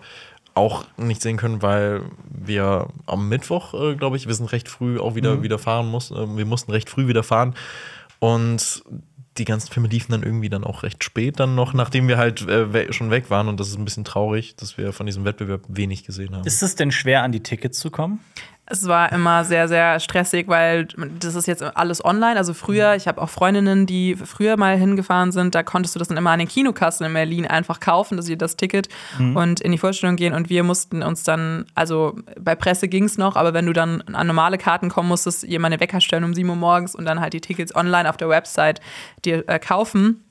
auch 0.53 0.85
nicht 0.97 1.21
sehen 1.21 1.37
können, 1.37 1.61
weil 1.61 2.03
wir 2.29 2.87
am 3.07 3.27
Mittwoch, 3.29 3.73
äh, 3.73 3.95
glaube 3.95 4.15
ich, 4.15 4.27
wir 4.27 4.33
sind 4.35 4.51
recht 4.51 4.69
früh 4.69 4.99
auch 4.99 5.15
wieder, 5.15 5.41
wieder 5.43 5.57
fahren 5.59 5.87
mussten. 5.89 6.15
Äh, 6.15 6.37
wir 6.37 6.45
mussten 6.45 6.71
recht 6.71 6.89
früh 6.89 7.07
wieder 7.07 7.23
fahren. 7.23 7.55
Und 8.19 8.83
die 9.37 9.45
ganzen 9.45 9.71
Filme 9.71 9.89
liefen 9.89 10.11
dann 10.11 10.23
irgendwie 10.23 10.49
dann 10.49 10.63
auch 10.63 10.83
recht 10.83 11.03
spät 11.03 11.39
dann 11.39 11.55
noch, 11.55 11.73
nachdem 11.73 12.07
wir 12.07 12.17
halt 12.17 12.47
äh, 12.47 12.91
schon 12.93 13.11
weg 13.11 13.29
waren. 13.29 13.47
Und 13.47 13.59
das 13.59 13.67
ist 13.67 13.77
ein 13.77 13.85
bisschen 13.85 14.05
traurig, 14.05 14.55
dass 14.55 14.77
wir 14.77 14.93
von 14.93 15.05
diesem 15.05 15.25
Wettbewerb 15.25 15.61
wenig 15.67 16.05
gesehen 16.05 16.35
haben. 16.35 16.45
Ist 16.45 16.63
es 16.63 16.75
denn 16.75 16.91
schwer, 16.91 17.23
an 17.23 17.31
die 17.31 17.41
Tickets 17.41 17.79
zu 17.79 17.91
kommen? 17.91 18.19
Es 18.67 18.87
war 18.87 19.11
immer 19.11 19.45
sehr, 19.45 19.67
sehr 19.67 19.99
stressig, 19.99 20.47
weil 20.47 20.87
das 21.19 21.35
ist 21.35 21.45
jetzt 21.45 21.61
alles 21.61 22.03
online. 22.03 22.35
Also 22.35 22.55
früher, 22.55 22.95
ich 22.95 23.07
habe 23.07 23.21
auch 23.21 23.29
Freundinnen, 23.29 23.85
die 23.85 24.15
früher 24.15 24.57
mal 24.57 24.75
hingefahren 24.75 25.31
sind, 25.31 25.53
da 25.53 25.61
konntest 25.61 25.93
du 25.93 25.99
das 25.99 26.07
dann 26.07 26.17
immer 26.17 26.31
an 26.31 26.39
den 26.39 26.47
Kinokassen 26.47 27.05
in 27.05 27.13
Berlin 27.13 27.45
einfach 27.45 27.79
kaufen, 27.79 28.17
dass 28.17 28.25
sie 28.25 28.37
das 28.37 28.57
Ticket 28.57 28.89
und 29.35 29.61
in 29.61 29.71
die 29.71 29.77
Vorstellung 29.77 30.15
gehen. 30.15 30.33
Und 30.33 30.49
wir 30.49 30.63
mussten 30.63 31.03
uns 31.03 31.23
dann, 31.23 31.65
also 31.75 32.17
bei 32.39 32.55
Presse 32.55 32.87
ging 32.87 33.03
es 33.03 33.19
noch, 33.19 33.35
aber 33.35 33.53
wenn 33.53 33.67
du 33.67 33.73
dann 33.73 34.01
an 34.01 34.25
normale 34.25 34.57
Karten 34.57 34.89
kommen 34.89 35.09
musstest, 35.09 35.43
jemand 35.43 35.73
eine 35.73 35.79
Wecker 35.79 36.01
stellen 36.01 36.23
um 36.23 36.33
7 36.33 36.49
Uhr 36.49 36.55
morgens 36.55 36.95
und 36.95 37.05
dann 37.05 37.21
halt 37.21 37.33
die 37.33 37.41
Tickets 37.41 37.75
online 37.75 38.09
auf 38.09 38.17
der 38.17 38.29
Website 38.29 38.81
dir 39.25 39.47
äh, 39.47 39.59
kaufen. 39.59 40.24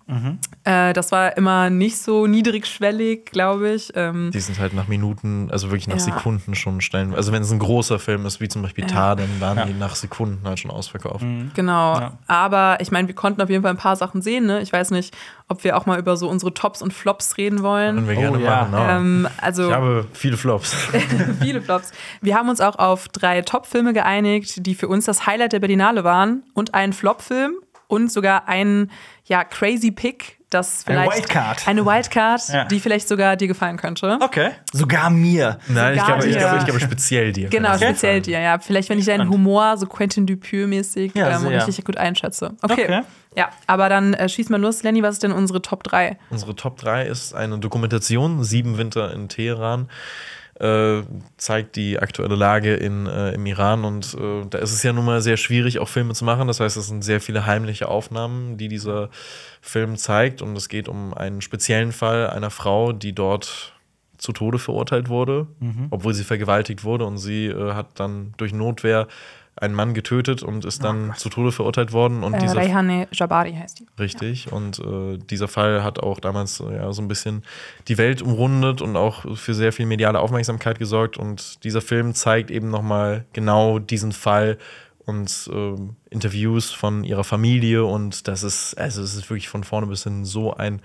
Äh, 0.64 0.93
das 0.93 1.12
war 1.12 1.36
immer 1.36 1.70
nicht 1.70 1.97
so 1.98 2.26
niedrigschwellig, 2.26 3.26
glaube 3.26 3.70
ich. 3.70 3.90
Ähm, 3.94 4.31
Die 4.32 4.40
sind 4.40 4.59
halt 4.59 4.74
nach 4.74 4.86
Minuten, 4.89 5.48
also 5.51 5.68
wirklich 5.68 5.89
nach 5.89 5.94
Ja. 5.97 6.01
Sekunden 6.01 6.55
schon 6.55 6.81
stellen. 6.82 7.14
Also 7.14 7.32
wenn 7.32 7.43
es 7.43 7.51
ein 7.51 7.59
großer 7.59 7.98
Film 7.98 8.26
ist, 8.26 8.40
wie 8.40 8.48
zum 8.48 8.62
Beispiel 8.62 8.86
Tar, 8.86 9.16
dann 9.16 9.28
waren 9.40 9.56
Ja. 9.59 9.64
die 9.64 9.72
nach 9.74 9.94
Sekunden 9.94 10.47
halt 10.47 10.59
schon 10.59 10.70
ausverkauft. 10.70 11.24
Genau. 11.55 11.98
Ja. 11.98 12.18
Aber 12.26 12.78
ich 12.81 12.90
meine, 12.90 13.09
wir 13.09 13.14
konnten 13.14 13.40
auf 13.40 13.48
jeden 13.48 13.62
Fall 13.62 13.70
ein 13.72 13.78
paar 13.78 13.97
Sachen 13.97 14.20
sehen. 14.20 14.47
Ne? 14.47 14.60
Ich 14.60 14.72
weiß 14.72 14.90
nicht, 14.90 15.14
ob 15.48 15.64
wir 15.64 15.76
auch 15.76 15.86
mal 15.86 15.98
über 15.98 16.16
so 16.16 16.28
unsere 16.28 16.52
Tops 16.55 16.82
und 16.82 16.93
Flops 16.93 17.36
reden 17.39 17.62
wollen. 17.62 17.97
Können 17.97 18.09
wir 18.09 18.16
Oh, 18.16 18.20
gerne 18.20 18.40
ja. 18.44 18.51
machen. 18.62 18.72
ja. 18.74 18.97
Ähm, 18.98 19.28
also 19.40 19.68
Ich 19.68 19.74
habe 19.74 20.06
viele 20.12 20.36
Flops. 20.36 20.74
viele 21.40 21.62
Flops. 21.62 21.93
Wir 22.20 22.35
haben 22.36 22.48
uns 22.48 22.60
auch 22.60 22.76
auf 22.78 23.09
drei 23.09 23.40
Top-Filme 23.43 23.93
geeinigt, 23.94 24.66
die 24.66 24.74
für 24.74 24.89
uns 24.89 25.05
das 25.06 25.26
Highlight 25.26 25.52
der 25.52 25.60
Berlinale 25.60 26.05
waren 26.05 26.43
und 26.55 26.74
einen 26.74 26.93
Flop-Film 26.93 27.55
und 27.89 28.11
sogar 28.11 28.48
einen 28.48 28.90
ja, 29.24 29.44
Crazy 29.44 29.90
Pick, 29.90 30.39
das 30.51 30.85
Eine 30.86 30.98
vielleicht 31.01 31.16
Wildcard. 31.19 31.66
eine 31.69 31.85
Wildcard, 31.85 32.48
Ja. 32.48 32.65
die 32.66 32.78
vielleicht 32.78 33.09
sogar 33.09 33.36
dir 33.36 33.48
gefallen 33.48 33.77
könnte. 33.77 34.19
Okay. 34.20 34.51
Sogar 34.73 35.11
mir. 35.11 35.59
Nein, 35.69 35.94
ich 35.94 36.01
Sogar 36.01 36.19
glaube, 36.19 36.31
ich, 36.31 36.39
glaube, 36.39 36.59
ich 36.59 36.65
glaube 36.65 36.81
speziell 36.81 37.32
dir. 37.32 37.48
Genau, 37.48 37.74
speziell 37.77 38.20
dir, 38.20 38.39
ja. 38.40 38.59
Vielleicht, 38.59 38.89
wenn 38.90 38.98
ich 38.98 39.06
deinen. 39.06 39.28
Humor 39.28 39.77
so 39.78 39.86
Quentin 39.86 40.27
Dupieux-mäßig 40.27 41.12
Ja, 41.15 41.36
ähm, 41.36 41.47
richtig 41.47 41.85
gut 41.85 41.97
einschätze. 41.97 42.55
Okay. 42.62 42.85
Okay. 42.85 43.02
Ja, 43.36 43.48
aber 43.66 43.89
dann 43.89 44.15
äh, 44.15 44.28
schieß 44.28 44.48
mal 44.51 44.61
los, 44.61 44.85
Lenny, 44.85 45.02
was 45.02 45.15
ist 45.15 45.23
denn 45.24 45.32
unsere 45.32 45.61
Top 45.61 45.82
3? 45.82 46.19
Unsere 46.31 46.55
Top 46.55 46.77
3 46.77 47.06
ist 47.06 47.35
eine 47.35 47.59
Dokumentation, 47.59 48.44
Sieben 48.44 48.78
Winter 48.78 49.12
in 49.12 49.28
Teheran. 49.28 49.89
Äh, 50.60 51.02
zeigt 51.36 51.74
die 51.74 51.98
aktuelle 51.98 52.36
Lage 52.36 52.74
in, 52.74 53.06
äh, 53.06 53.32
im 53.32 53.44
Iran. 53.44 53.85
Und 53.85 54.14
äh, 54.14 54.47
da 54.48 54.59
ist 54.59 54.72
es 54.72 54.85
ja 54.85 54.93
nun 54.93 55.05
mal 55.05 55.20
sehr 55.20 55.36
schwierig, 55.36 55.81
auch 55.81 55.89
Filme 55.89 56.14
zu 56.14 56.24
machen. 56.24 56.47
Das 56.47 56.60
heißt, 56.60 56.76
es 56.76 56.86
sind 56.86 57.02
sehr 57.02 57.20
viele 57.20 57.44
heimliche 57.44 57.89
Aufnahmen, 57.89 58.56
die 58.56 58.68
dieser 58.68 59.10
Film 59.60 59.97
zeigt. 59.97 60.43
Und 60.43 60.56
es 60.56 60.68
geht 60.68 60.89
um 60.89 61.12
einen 61.12 61.40
speziellen 61.40 61.90
Fall 61.90 62.31
einer 62.31 62.51
Frau, 62.51 62.93
die 62.93 63.12
dort 63.12 63.72
zu 64.16 64.32
Tode 64.32 64.59
verurteilt 64.59 65.09
wurde, 65.09 65.48
obwohl 65.90 66.14
sie 66.14 66.24
vergewaltigt 66.24 66.85
wurde. 66.85 67.05
Und 67.05 67.18
sie 67.18 67.47
äh, 67.47 67.72
hat 67.72 67.98
dann 67.98 68.32
durch 68.36 68.52
Notwehr 68.52 69.09
einen 69.56 69.74
Mann 69.74 69.94
getötet 69.94 70.43
und 70.43 70.64
ist 70.64 70.82
dann 70.82 71.14
zu 71.16 71.28
Tode 71.28 71.52
verurteilt 71.52 71.93
worden 71.93 72.24
und 72.24 72.35
Äh, 72.35 72.40
dieser 72.40 72.56
Rehane 72.56 73.06
Jabari 73.12 73.52
heißt 73.52 73.81
die. 73.81 73.86
Richtig. 73.98 74.52
Und 74.52 74.81
äh, 74.81 75.18
dieser 75.18 75.48
Fall 75.48 75.85
hat 75.85 76.01
auch 76.01 76.18
damals 76.18 76.60
äh, 76.60 76.76
ja, 76.76 76.93
so 76.93 77.02
ein 77.02 77.09
bisschen 77.09 77.44
die 77.86 77.97
Welt 77.97 78.20
umrundet 78.20 78.82
und 78.82 78.97
auch 78.97 79.36
für 79.36 79.55
sehr 79.55 79.72
viel 79.72 79.86
mediale 79.86 80.18
Aufmerksamkeit 80.18 80.78
gesorgt. 80.78 81.16
Und 81.16 81.62
dieser 81.64 81.81
Film 81.81 82.14
zeigt 82.14 82.51
eben 82.51 82.68
nochmal 82.70 83.26
genau 83.32 83.78
diesen 83.78 84.12
Fall 84.12 84.59
und 85.06 85.51
ähm, 85.52 85.97
Interviews 86.10 86.72
von 86.72 87.05
ihrer 87.05 87.24
Familie. 87.24 87.85
Und 87.85 88.26
das 88.26 88.43
ist, 88.43 88.74
also 88.74 89.02
es 89.02 89.14
ist 89.14 89.31
wirklich 89.31 89.48
von 89.48 89.62
vorne 89.62 89.86
bis 89.86 90.02
hin 90.02 90.24
so 90.24 90.55
ein 90.55 90.81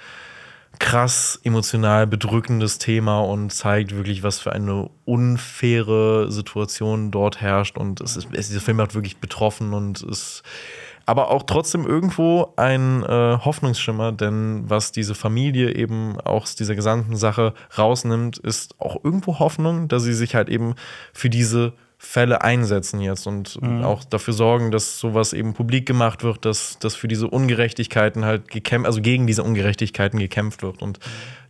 krass 0.80 1.40
emotional 1.44 2.08
bedrückendes 2.08 2.78
Thema 2.78 3.20
und 3.20 3.52
zeigt 3.52 3.96
wirklich, 3.96 4.24
was 4.24 4.40
für 4.40 4.54
eine 4.54 4.90
unfaire 5.06 6.32
Situation 6.32 7.12
dort 7.12 7.42
herrscht. 7.42 7.78
Und 7.78 8.02
es 8.02 8.16
ist, 8.18 8.30
es, 8.32 8.48
dieser 8.48 8.62
Film 8.62 8.80
hat 8.82 8.96
wirklich 8.96 9.18
betroffen 9.18 9.74
und 9.74 10.02
ist 10.02 10.42
aber 11.06 11.32
auch 11.32 11.44
trotzdem 11.44 11.88
irgendwo 11.88 12.54
ein 12.56 13.04
äh, 13.04 13.40
Hoffnungsschimmer, 13.44 14.12
denn 14.12 14.70
was 14.70 14.92
diese 14.92 15.16
Familie 15.16 15.74
eben 15.74 16.22
auch 16.22 16.44
aus 16.44 16.56
dieser 16.56 16.76
gesamten 16.76 17.16
Sache 17.16 17.56
rausnimmt, 17.78 18.38
ist 18.38 18.80
auch 18.80 19.04
irgendwo 19.04 19.40
Hoffnung, 19.40 19.88
dass 19.88 20.04
sie 20.04 20.14
sich 20.14 20.36
halt 20.36 20.50
eben 20.50 20.76
für 21.12 21.32
diese 21.32 21.74
Fälle 22.02 22.42
einsetzen 22.42 23.02
jetzt 23.02 23.28
und 23.28 23.60
auch 23.84 24.06
dafür 24.06 24.34
sorgen, 24.34 24.72
dass 24.72 25.00
sowas 25.00 25.34
eben 25.34 25.54
publik 25.54 25.86
gemacht 25.86 26.24
wird, 26.24 26.46
dass, 26.46 26.80
dass 26.80 26.96
für 26.96 27.10
diese 27.10 27.28
Ungerechtigkeiten 27.28 28.24
halt 28.24 28.50
gekämpft, 28.50 28.88
also 28.88 29.02
gegen 29.02 29.28
diese 29.28 29.44
Ungerechtigkeiten 29.44 30.18
gekämpft 30.18 30.64
wird. 30.64 30.82
Und 30.82 31.00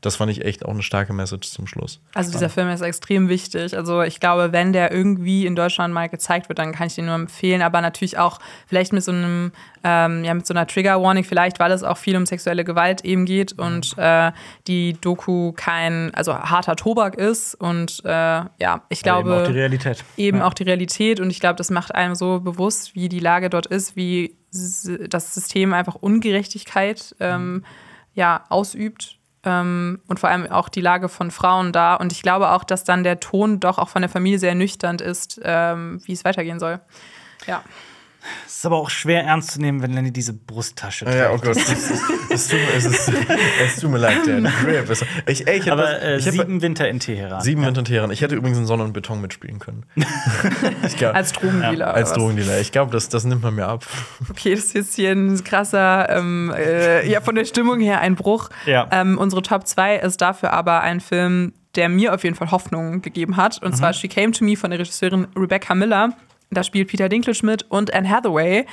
das 0.02 0.16
fand 0.16 0.32
ich 0.32 0.46
echt 0.46 0.66
auch 0.66 0.72
eine 0.72 0.82
starke 0.82 1.14
Message 1.14 1.50
zum 1.50 1.68
Schluss. 1.68 2.00
Also 2.14 2.32
dieser 2.32 2.50
Film 2.50 2.70
ist 2.70 2.82
extrem 2.82 3.30
wichtig. 3.30 3.76
Also 3.76 4.02
ich 4.02 4.20
glaube, 4.20 4.52
wenn 4.54 4.74
der 4.74 4.92
irgendwie 4.92 5.46
in 5.46 5.56
Deutschland 5.56 5.94
mal 5.94 6.08
gezeigt 6.10 6.50
wird, 6.50 6.60
dann 6.60 6.72
kann 6.72 6.88
ich 6.88 6.96
den 6.96 7.06
nur 7.06 7.16
empfehlen. 7.16 7.62
Aber 7.62 7.82
natürlich 7.82 8.18
auch 8.18 8.40
vielleicht 8.68 8.94
mit 8.94 9.04
so 9.04 9.12
einem 9.12 9.52
ähm, 9.84 10.24
ja, 10.24 10.34
mit 10.34 10.46
so 10.46 10.54
einer 10.54 10.68
Trigger-Warning, 10.68 11.24
vielleicht 11.24 11.60
weil 11.60 11.72
es 11.72 11.84
auch 11.84 11.98
viel 11.98 12.16
um 12.18 12.26
sexuelle 12.26 12.64
Gewalt 12.64 13.06
eben 13.06 13.26
geht 13.26 13.54
und 13.54 13.98
äh, 13.98 14.32
die 14.68 14.94
Doku 15.00 15.54
kein, 15.54 16.14
also 16.16 16.34
harter 16.38 16.76
Tobak 16.76 17.16
ist 17.16 17.56
und 17.56 18.02
äh, 18.04 18.10
ja, 18.10 18.82
ich 18.90 19.04
glaube. 19.04 19.30
eben 19.30 19.40
auch 19.42 19.48
die 19.48 19.54
Realität. 19.54 20.04
Eben 20.18 20.40
Ja. 20.40 20.48
auch 20.48 20.54
die 20.54 20.64
Realität 20.64 21.20
und 21.20 21.30
ich 21.30 21.40
glaube, 21.40 21.56
das 21.56 21.70
macht 21.70 21.96
einem 21.96 22.16
so 22.16 22.40
bewusst, 22.40 22.96
wie 22.96 23.10
die 23.10 23.20
Lage 23.20 23.50
dort 23.50 23.68
ist, 23.68 23.96
wie 23.96 24.36
das 24.52 25.34
System 25.34 25.74
einfach 25.74 25.96
Ungerechtigkeit 25.96 27.16
ähm, 27.20 27.64
ja, 28.14 28.44
ausübt. 28.50 29.19
Ähm, 29.44 30.02
und 30.08 30.20
vor 30.20 30.30
allem 30.30 30.52
auch 30.52 30.70
die 30.70 30.82
Lage 30.82 31.10
von 31.10 31.32
Frauen 31.32 31.72
da. 31.72 31.96
Und 31.96 32.12
ich 32.12 32.22
glaube 32.22 32.50
auch, 32.52 32.64
dass 32.64 32.84
dann 32.84 33.04
der 33.04 33.20
Ton 33.20 33.60
doch 33.60 33.78
auch 33.78 33.90
von 33.90 34.02
der 34.02 34.10
Familie 34.10 34.40
sehr 34.40 34.56
nüchtern 34.56 34.98
ist, 34.98 35.40
ähm, 35.44 36.02
wie 36.06 36.14
es 36.14 36.26
weitergehen 36.26 36.60
soll. 36.60 36.80
Ja. 37.48 37.64
Es 38.46 38.58
ist 38.58 38.66
aber 38.66 38.76
auch 38.78 38.90
schwer 38.90 39.24
ernst 39.24 39.52
zu 39.52 39.62
nehmen, 39.62 39.82
wenn 39.82 39.94
Lenny 39.94 40.12
diese 40.12 40.34
Brusttasche 40.34 41.06
trägt. 41.06 41.18
Ja, 41.18 41.32
oh 41.32 41.38
Gott, 41.38 41.56
es, 41.56 41.70
ist- 41.70 41.92
es, 42.30 42.48
tut, 42.50 42.60
mir- 42.60 42.74
es, 42.76 42.86
ist, 42.86 43.12
es 43.66 43.76
tut 43.80 43.90
mir 43.90 43.98
leid, 43.98 44.28
Dan. 44.28 44.44
Grip 44.62 44.90
ist- 44.90 45.06
Ich, 45.28 45.48
ey, 45.48 45.60
ich 45.60 45.66
hab 45.70 45.80
Aber 45.80 45.84
was- 45.84 46.02
äh, 46.04 46.18
ich 46.18 46.26
hab- 46.28 46.34
sieben 46.34 46.62
Winter 46.62 46.90
in 46.90 47.00
Teheran. 47.00 47.42
Sieben 47.42 47.66
Winter 47.66 47.80
in 47.80 47.86
Teheran. 47.86 48.12
Ich 48.12 48.22
hätte 48.22 48.36
übrigens 48.36 48.58
in 48.58 48.66
Sonne 48.66 48.84
und 48.84 48.92
Beton 48.94 49.22
mitspielen 49.22 49.60
können. 49.60 49.86
ich 50.86 50.98
glaub, 50.98 51.16
Als 51.16 51.32
Drogendealer. 51.34 51.76
oder 51.88 51.94
als? 51.96 52.14
Drogendealer. 52.14 52.60
Ich 52.60 52.72
glaube, 52.72 52.92
das, 52.92 53.08
das 53.10 53.24
nimmt 53.24 53.42
man 53.44 53.56
mir 53.56 53.68
ab. 53.68 53.86
Okay, 54.30 54.54
das 54.56 54.66
ist 54.66 54.74
jetzt 54.76 54.96
hier 54.96 55.12
ein 55.12 55.42
krasser, 55.44 56.10
ähm, 56.10 56.54
äh, 56.56 57.10
ja, 57.10 57.22
von 57.22 57.36
der 57.36 57.46
Stimmung 57.46 57.80
her 57.80 58.02
ein 58.02 58.16
Bruch. 58.16 58.50
Ja. 58.66 58.88
Ähm, 58.92 59.18
unsere 59.18 59.42
Top 59.42 59.66
2 59.66 59.96
ist 59.98 60.20
dafür 60.22 60.52
aber 60.54 60.82
ein 60.82 61.00
Film, 61.00 61.54
der 61.76 61.88
mir 61.88 62.14
auf 62.14 62.24
jeden 62.24 62.36
Fall 62.36 62.52
Hoffnung 62.52 63.02
gegeben 63.02 63.38
hat. 63.38 63.62
Und 63.64 63.78
zwar 63.78 63.94
She 63.94 64.08
Came 64.08 64.32
to 64.32 64.44
Me 64.44 64.56
von 64.58 64.72
der 64.72 64.80
Regisseurin 64.80 65.28
Rebecca 65.38 65.74
Miller. 65.76 66.10
Da 66.52 66.64
spielt 66.64 66.90
Peter 66.90 67.10
Dinklage 67.10 67.46
mit 67.46 67.64
und 67.70 67.94
Anne 67.94 68.10
Hathaway. 68.10 68.66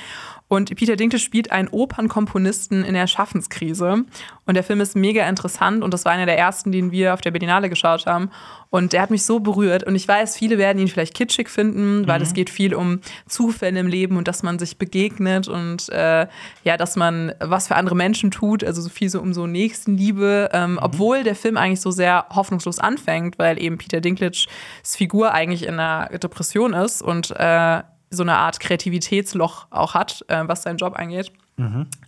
Und 0.49 0.73
Peter 0.75 0.95
Dinklage 0.95 1.21
spielt 1.21 1.51
einen 1.51 1.67
Opernkomponisten 1.67 2.85
in 2.85 2.93
der 2.93 3.07
Schaffenskrise. 3.07 4.05
Und 4.45 4.53
der 4.53 4.63
Film 4.63 4.79
ist 4.79 4.95
mega 4.95 5.27
interessant 5.27 5.83
und 5.83 5.93
das 5.93 6.05
war 6.05 6.13
einer 6.13 6.25
der 6.25 6.37
ersten, 6.37 6.71
den 6.71 6.91
wir 6.91 7.13
auf 7.13 7.21
der 7.21 7.31
Berlinale 7.31 7.69
geschaut 7.69 8.05
haben. 8.05 8.29
Und 8.69 8.93
der 8.93 9.01
hat 9.01 9.11
mich 9.11 9.25
so 9.25 9.39
berührt. 9.39 9.83
Und 9.83 9.95
ich 9.95 10.07
weiß, 10.07 10.37
viele 10.37 10.57
werden 10.57 10.79
ihn 10.79 10.87
vielleicht 10.87 11.13
kitschig 11.13 11.49
finden, 11.49 12.07
weil 12.07 12.21
es 12.21 12.33
geht 12.33 12.49
viel 12.49 12.73
um 12.73 12.99
Zufälle 13.25 13.79
im 13.79 13.87
Leben 13.87 14.17
und 14.17 14.27
dass 14.27 14.43
man 14.43 14.59
sich 14.59 14.77
begegnet 14.77 15.47
und 15.47 15.89
äh, 15.89 16.27
ja, 16.63 16.77
dass 16.77 16.95
man 16.95 17.33
was 17.39 17.67
für 17.67 17.75
andere 17.75 17.95
Menschen 17.95 18.31
tut. 18.31 18.63
Also 18.63 18.81
so 18.81 18.89
viel 18.89 19.09
so 19.09 19.21
um 19.21 19.33
so 19.33 19.47
Nächstenliebe. 19.47 20.49
Ähm, 20.53 20.79
Obwohl 20.81 21.23
der 21.23 21.35
Film 21.35 21.57
eigentlich 21.57 21.81
so 21.81 21.91
sehr 21.91 22.25
hoffnungslos 22.29 22.79
anfängt, 22.79 23.39
weil 23.39 23.61
eben 23.61 23.77
Peter 23.77 24.01
Dinklages 24.01 24.47
Figur 24.83 25.33
eigentlich 25.33 25.63
in 25.63 25.79
einer 25.79 26.17
Depression 26.17 26.73
ist 26.73 27.01
und 27.01 27.31
äh, 27.31 27.83
so 28.09 28.23
eine 28.23 28.35
Art 28.35 28.59
Kreativitätsloch 28.59 29.67
auch 29.69 29.93
hat, 29.93 30.23
äh, 30.27 30.43
was 30.45 30.63
seinen 30.63 30.77
Job 30.77 30.97
angeht. 30.97 31.31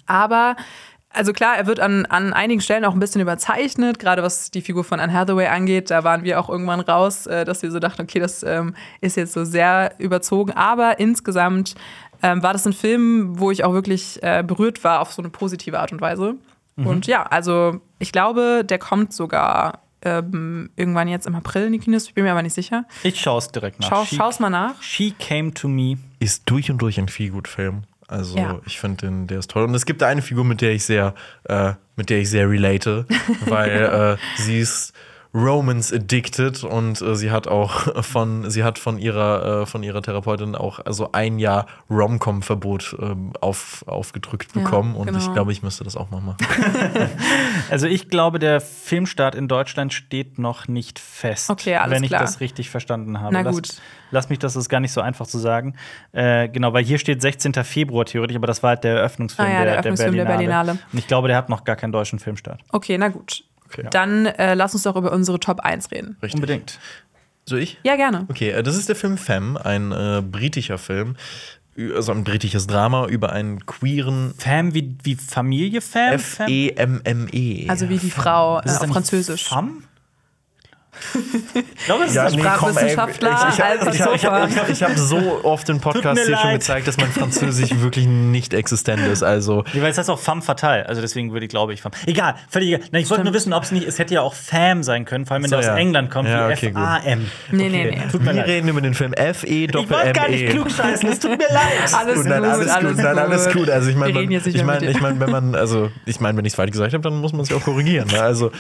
Aber 0.06 0.56
also 1.12 1.34
klar, 1.34 1.58
er 1.58 1.66
wird 1.66 1.80
an, 1.80 2.06
an 2.06 2.34
einigen 2.34 2.62
Stellen 2.62 2.86
auch 2.86 2.94
ein 2.94 3.00
bisschen 3.00 3.22
überzeichnet, 3.22 3.98
gerade 3.98 4.22
was 4.22 4.52
die 4.52 4.62
Figur 4.62 4.84
von 4.84 5.00
Anne 5.00 5.12
Hathaway 5.12 5.48
angeht. 5.48 5.90
Da 5.90 6.04
waren 6.04 6.24
wir 6.24 6.40
auch 6.40 6.50
irgendwann 6.50 6.82
raus, 6.82 7.26
äh, 7.26 7.46
dass 7.46 7.64
wir 7.64 7.72
so 7.72 7.80
dachten, 7.80 8.04
okay, 8.04 8.20
das 8.20 8.44
ähm, 8.44 8.76
ist 9.02 9.18
jetzt 9.18 9.34
so 9.34 9.44
sehr 9.44 9.94
überzogen. 9.98 10.52
Aber 10.52 11.00
insgesamt 11.00 11.76
ähm, 12.22 12.44
war 12.44 12.54
das 12.54 12.66
ein 12.66 12.74
Film, 12.74 13.40
wo 13.40 13.50
ich 13.50 13.64
auch 13.64 13.74
wirklich 13.74 14.22
äh, 14.22 14.44
berührt 14.46 14.84
war 14.84 15.00
auf 15.02 15.12
so 15.12 15.22
eine 15.22 15.30
positive 15.30 15.80
Art 15.80 15.92
und 15.92 16.02
Weise. 16.02 16.36
Und 16.86 17.08
ja, 17.08 17.24
also 17.24 17.82
ich 17.98 18.14
glaube, 18.14 18.64
der 18.64 18.80
kommt 18.80 19.12
sogar 19.12 19.80
ähm, 20.04 20.70
irgendwann 20.76 21.08
jetzt 21.08 21.28
im 21.28 21.36
April 21.36 21.66
in 21.68 21.74
die 21.74 21.80
Kinos. 21.80 22.06
Ich 22.08 22.14
bin 22.14 22.24
mir 22.24 22.32
aber 22.32 22.42
nicht 22.42 22.54
sicher. 22.54 22.86
Ich 23.04 23.20
schaue 23.20 23.40
es 23.40 23.50
direkt 23.50 23.80
nach. 23.80 23.90
Schau, 23.90 24.06
She- 24.06 24.16
schau's 24.16 24.40
mal 24.40 24.50
nach. 24.50 24.82
She 24.82 25.12
Came 25.20 25.54
to 25.54 25.68
Me. 25.68 25.98
Ist 26.20 26.44
durch 26.50 26.70
und 26.72 26.78
durch 26.82 26.98
ein 27.00 27.08
Feelgood-Film. 27.08 27.84
Also 28.08 28.38
Ja. 28.38 28.60
ich 28.66 28.80
finde 28.80 29.06
den, 29.08 29.28
der 29.28 29.40
ist 29.40 29.52
toll. 29.52 29.66
Und 29.66 29.76
es 29.76 29.86
gibt 29.86 30.02
da 30.02 30.08
eine 30.08 30.22
Figur, 30.22 30.44
mit 30.44 30.62
der 30.62 30.72
ich 30.72 30.84
sehr, 30.84 31.14
äh, 31.44 31.74
mit 31.96 32.10
der 32.10 32.20
ich 32.20 32.30
sehr 32.30 32.50
relate, 32.50 33.06
weil 33.46 34.18
äh, 34.18 34.42
sie 34.42 34.60
ist 34.60 34.94
Romance 35.34 35.94
addicted 35.94 36.64
und 36.64 37.02
äh, 37.02 37.16
sie 37.16 37.30
hat 37.30 37.48
auch 37.48 38.04
von, 38.04 38.50
sie 38.50 38.64
hat 38.64 38.80
von 38.80 38.98
ihrer, 38.98 39.62
äh, 39.62 39.66
von 39.68 39.84
ihrer 39.84 40.02
Therapeutin 40.02 40.56
auch 40.56 40.80
also 40.84 41.12
ein 41.12 41.38
Jahr 41.38 41.68
Rom-Com-Verbot 41.90 42.98
ähm, 43.00 43.34
auf, 43.40 43.84
aufgedrückt 43.88 44.56
Ja, 44.56 44.62
bekommen. 44.64 44.96
Und 44.96 45.10
ich 45.10 45.18
genau. 45.20 45.34
glaube, 45.34 45.52
ich 45.52 45.62
müsste 45.62 45.84
das 45.84 45.96
auch 45.96 46.10
mal 46.10 46.22
machen. 46.22 46.38
Also 47.70 47.86
ich 47.86 48.10
glaube, 48.10 48.40
der 48.40 48.62
Filmstart 48.62 49.36
in 49.36 49.48
Deutschland 49.48 49.94
steht 49.94 50.40
noch 50.40 50.68
nicht 50.68 50.98
fest. 50.98 51.50
Okay, 51.52 51.76
alles 51.76 51.96
wenn 51.96 52.04
ich 52.04 52.10
klar. 52.10 52.22
das 52.22 52.40
richtig 52.40 52.70
verstanden 52.70 53.20
habe. 53.20 53.34
Na 53.34 53.42
Lass- 53.42 53.56
gut. 53.56 53.70
Lass, 54.12 54.30
mich 54.30 54.40
das 54.40 54.56
ist 54.56 54.70
gar 54.70 54.80
nicht 54.80 54.92
so 54.92 55.02
einfach 55.02 55.28
zu 55.28 55.38
sagen. 55.38 55.76
Äh, 56.14 56.50
genau, 56.50 56.74
weil 56.74 56.84
hier 56.84 56.98
steht 56.98 57.22
16. 57.22 57.54
Februar 57.64 58.06
theoretisch, 58.06 58.36
aber 58.38 58.48
das 58.48 58.64
war 58.64 58.70
halt 58.72 58.84
der 58.84 58.98
Eröffnungsfilm, 58.98 59.48
Ah 59.48 59.52
ja, 59.52 59.64
der 59.66 59.74
Eröffnungsfilm 59.74 60.16
der 60.16 60.26
Berlinale. 60.26 60.72
Und 60.92 60.98
ich 60.98 61.06
glaube, 61.06 61.28
der 61.28 61.38
hat 61.38 61.50
noch 61.50 61.64
gar 61.64 61.76
keinen 61.76 61.92
deutschen 61.92 62.18
Filmstart. 62.18 62.62
Okay, 62.72 62.98
na 62.98 63.10
gut. 63.10 63.44
Okay. 63.72 63.88
Dann 63.92 64.26
äh, 64.26 64.56
lass 64.56 64.74
uns 64.74 64.84
doch 64.84 64.96
über 64.96 65.12
unsere 65.12 65.40
Top 65.40 65.60
1 65.60 65.92
reden. 65.92 66.18
Richtig. 66.22 66.36
Unbedingt. 66.36 66.80
So 67.46 67.56
ich? 67.56 67.80
Ja, 67.84 67.96
gerne. 67.96 68.26
Okay, 68.30 68.50
äh, 68.52 68.64
das 68.64 68.76
ist 68.76 68.90
der 68.90 68.96
Film 68.96 69.18
Femme, 69.18 69.64
ein 69.64 69.92
äh, 69.92 70.22
britischer 70.22 70.78
Film, 70.78 71.16
also 71.96 72.12
ein 72.12 72.24
britisches 72.24 72.68
Drama 72.68 73.08
über 73.08 73.32
einen 73.32 73.66
queeren 73.66 74.34
Fam 74.38 74.74
wie, 74.74 74.98
wie 75.04 75.16
Familie 75.16 75.82
Fam? 75.82 76.20
Fam? 76.20 76.46
F-E-M-M-E. 76.46 77.70
Also 77.70 77.90
wie 77.90 77.98
die 77.98 78.12
Frau 78.12 78.60
äh, 78.60 78.70
auf 78.70 78.88
Französisch. 78.88 79.46
Fam? 79.46 79.84
Ich 81.78 81.86
glaube, 81.86 82.04
es 82.04 82.10
ist 82.10 82.16
Ja, 82.16 82.24
das 82.26 82.36
nee, 82.36 82.44
komm, 82.58 82.78
ey, 82.78 82.86
ich, 82.88 82.92
ich, 82.94 83.98
ich, 84.16 84.70
ich, 84.70 84.84
habe 84.84 84.98
so 84.98 85.40
oft 85.44 85.68
im 85.70 85.80
Podcast 85.80 86.16
mir 86.20 86.26
hier 86.26 86.38
schon 86.38 86.50
leid. 86.52 86.60
gezeigt, 86.60 86.88
dass 86.88 86.98
mein 86.98 87.12
Französisch 87.12 87.72
wirklich 87.82 88.06
nicht 88.08 88.54
existent 88.54 89.02
ist. 89.08 89.24
Also 89.24 89.64
Nee, 89.74 89.82
weil 89.82 89.92
es 89.92 89.98
heißt 89.98 90.10
auch 90.10 90.20
Femme 90.20 90.42
fatale, 90.42 90.88
also 90.88 91.02
deswegen 91.02 91.32
würde 91.34 91.46
ich, 91.46 91.50
glaube 91.50 91.74
ich, 91.74 91.82
Femme. 91.82 91.96
Egal, 92.06 92.36
völlig 92.50 92.70
egal. 92.70 92.82
Na, 92.92 93.00
ich 93.00 93.10
wollte 93.10 93.24
nur 93.24 93.34
wissen, 93.34 93.54
ob 93.54 93.64
es 93.64 93.72
nicht, 93.72 93.88
es 93.88 93.98
hätte 94.00 94.14
ja 94.14 94.22
auch 94.22 94.34
Fam 94.34 94.84
sein 94.84 95.06
können, 95.06 95.26
vor 95.26 95.36
allem 95.36 95.44
wenn 95.44 95.50
So, 95.50 95.58
der 95.58 95.66
ja. 95.66 95.74
aus 95.74 95.80
England 95.80 96.12
kommt, 96.12 96.30
Ja, 96.30 96.50
wie 96.50 96.54
okay. 96.54 96.68
F-A-M. 96.68 97.32
Nee, 97.52 97.70
nee, 97.70 97.86
nee. 97.86 98.02
Tut 98.12 98.22
mir 98.22 98.28
wir 98.28 98.34
leid. 98.34 98.48
reden 98.48 98.68
über 98.68 98.82
den 98.82 98.94
Film 98.94 99.14
Ich 99.14 99.20
wollte 99.22 100.12
gar 100.14 100.30
nicht 100.30 100.44
F-E-M-M-E. 100.44 100.48
klugscheißen, 100.52 101.10
es 101.10 101.20
tut 101.20 101.32
mir 101.32 101.48
leid. 101.50 101.94
Alles 101.98 102.16
Gut, 102.16 102.26
nein, 102.26 102.44
alles 102.46 102.74
gut, 102.80 102.98
nein, 102.98 103.18
alles 103.18 103.50
gut. 103.52 103.70
Also 103.70 103.90
ich 103.90 103.96
meine, 103.96 104.22
ich 104.22 104.64
meine, 104.64 104.86
ich 104.90 105.02
meine, 105.02 105.20
wenn 105.20 105.32
man, 105.32 105.56
also 105.56 105.90
ich 106.06 106.20
meine, 106.20 106.38
wenn 106.38 106.46
ich 106.46 106.54
es 106.54 106.56
falsch 106.56 106.72
gesagt 106.72 106.94
habe, 106.94 107.04
dann 107.04 107.20
muss 107.20 107.32
man 107.34 107.42
es 107.42 107.50
ja 107.50 107.58
auch 107.58 107.64
korrigieren. 107.64 108.08
Ne? 108.12 108.22
Also 108.22 108.52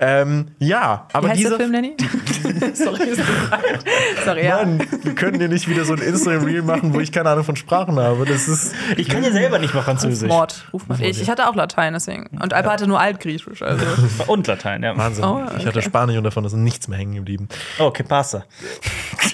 ähm, 0.00 0.46
ja, 0.58 1.08
aber 1.12 1.28
dieser 1.30 1.56
Film, 1.56 1.72
Nanny? 1.84 1.96
Sorry, 2.74 3.08
ist 3.10 3.18
gefragt. 3.18 3.84
Sorry, 4.24 4.44
ja. 4.44 4.56
Mann, 4.56 4.80
wir 5.02 5.14
können 5.14 5.38
hier 5.38 5.48
nicht 5.48 5.68
wieder 5.68 5.84
so 5.84 5.92
ein 5.94 6.00
Instagram-Reel 6.00 6.62
machen, 6.62 6.94
wo 6.94 7.00
ich 7.00 7.12
keine 7.12 7.30
Ahnung 7.30 7.44
von 7.44 7.56
Sprachen 7.56 7.98
habe. 7.98 8.24
Das 8.24 8.48
ist 8.48 8.74
Ich 8.96 9.08
kann 9.08 9.22
ja 9.22 9.30
selber 9.32 9.58
nicht 9.58 9.74
mal 9.74 9.82
Französisch. 9.82 10.28
Mord. 10.28 10.64
Ruf 10.72 10.86
mal. 10.88 11.00
Ich, 11.02 11.20
ich 11.20 11.30
hatte 11.30 11.48
auch 11.48 11.54
Latein, 11.54 11.92
deswegen. 11.92 12.26
Und 12.40 12.52
Alba 12.54 12.72
hatte 12.72 12.86
nur 12.86 13.00
Altgriechisch. 13.00 13.62
Also. 13.62 13.84
Und 14.26 14.46
Latein, 14.46 14.82
ja. 14.82 14.96
Wahnsinn. 14.96 15.24
Oh, 15.24 15.42
Ich 15.58 15.66
hatte 15.66 15.78
okay. 15.78 15.82
Spanisch 15.82 16.16
und 16.16 16.24
davon 16.24 16.44
ist 16.44 16.54
nichts 16.54 16.88
mehr 16.88 16.98
hängen 16.98 17.14
geblieben. 17.14 17.48
Oh, 17.78 17.90
que 17.90 18.02
pasa? 18.04 18.44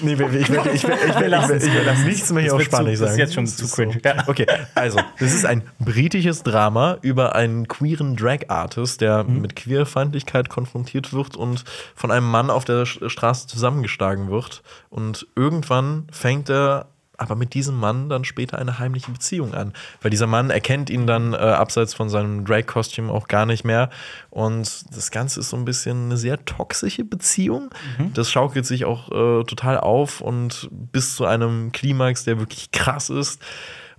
Nee, 0.01 0.13
ich 0.13 0.19
werde 0.19 0.37
ich 0.71 0.83
ich 0.83 0.83
ich 0.83 0.83
ich 0.83 1.97
ich 1.97 2.05
nichts 2.05 2.31
mehr 2.31 2.43
hier 2.43 2.53
auf 2.53 2.59
wird 2.59 2.69
zu- 2.69 2.75
Spanisch 2.75 2.99
das 2.99 3.01
ist 3.01 3.07
sagen. 3.09 3.19
jetzt 3.19 3.33
schon 3.33 3.47
zu 3.47 3.69
cringe. 3.69 3.99
Ja. 4.03 4.23
Okay, 4.27 4.45
also, 4.75 4.99
das 5.19 5.33
ist 5.33 5.45
ein 5.45 5.63
britisches 5.79 6.43
Drama 6.43 6.97
über 7.01 7.35
einen 7.35 7.67
queeren 7.67 8.15
Drag-Artist, 8.15 9.01
der 9.01 9.23
Mhm. 9.23 9.41
mit 9.41 9.55
Queerfeindlichkeit 9.55 10.49
konfrontiert 10.49 11.13
wird 11.13 11.35
und 11.35 11.63
von 11.95 12.11
einem 12.11 12.29
Mann 12.29 12.40
auf 12.49 12.65
der 12.65 12.85
Straße 12.85 13.47
zusammengeschlagen 13.47 14.31
wird. 14.31 14.63
Und 14.89 15.27
irgendwann 15.35 16.07
fängt 16.11 16.49
er 16.49 16.87
aber 17.21 17.35
mit 17.35 17.53
diesem 17.53 17.75
Mann 17.75 18.09
dann 18.09 18.23
später 18.23 18.57
eine 18.57 18.79
heimliche 18.79 19.11
Beziehung 19.11 19.53
an. 19.53 19.73
Weil 20.01 20.09
dieser 20.09 20.25
Mann 20.25 20.49
erkennt 20.49 20.89
ihn 20.89 21.05
dann 21.05 21.33
äh, 21.33 21.37
abseits 21.37 21.93
von 21.93 22.09
seinem 22.09 22.45
Drag-Kostüm 22.45 23.11
auch 23.11 23.27
gar 23.27 23.45
nicht 23.45 23.63
mehr. 23.63 23.91
Und 24.31 24.95
das 24.95 25.11
Ganze 25.11 25.39
ist 25.41 25.49
so 25.49 25.57
ein 25.57 25.65
bisschen 25.65 26.05
eine 26.05 26.17
sehr 26.17 26.43
toxische 26.45 27.03
Beziehung. 27.03 27.69
Das 28.15 28.31
schaukelt 28.31 28.65
sich 28.65 28.85
auch 28.85 29.09
äh, 29.11 29.43
total 29.43 29.79
auf 29.79 30.21
und 30.21 30.67
bis 30.71 31.15
zu 31.15 31.25
einem 31.25 31.71
Klimax, 31.71 32.23
der 32.23 32.39
wirklich 32.39 32.71
krass 32.71 33.11
ist. 33.11 33.39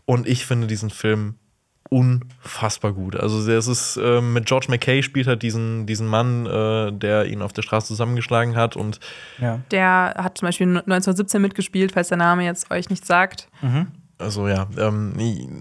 Und 0.05 0.27
ich 0.27 0.45
finde 0.45 0.67
diesen 0.67 0.91
Film 0.91 1.37
unfassbar 1.93 2.93
gut. 2.95 3.17
Also 3.17 3.47
es 3.51 3.69
ist 3.69 3.99
äh, 3.99 4.23
mit 4.23 4.47
George 4.47 4.67
McKay 4.71 5.03
spielt 5.03 5.27
halt 5.27 5.43
diesen, 5.43 5.85
diesen 5.87 6.07
Mann, 6.07 6.47
äh, 6.47 6.91
der 6.91 7.27
ihn 7.27 7.43
auf 7.43 7.53
der 7.53 7.61
Straße 7.61 7.89
zusammengeschlagen 7.89 8.57
hat 8.57 8.77
und 8.77 8.99
Ja. 9.39 9.61
Der 9.71 10.15
hat 10.17 10.39
zum 10.39 10.49
Beispiel 10.49 10.67
1917 10.67 11.43
mitgespielt, 11.43 11.93
falls 11.93 12.09
der 12.09 12.17
Name 12.17 12.45
jetzt 12.45 12.71
euch 12.71 12.89
nicht 12.89 13.05
sagt. 13.05 13.49
Also 14.19 14.49
ja, 14.49 14.69
ähm, 14.79 15.13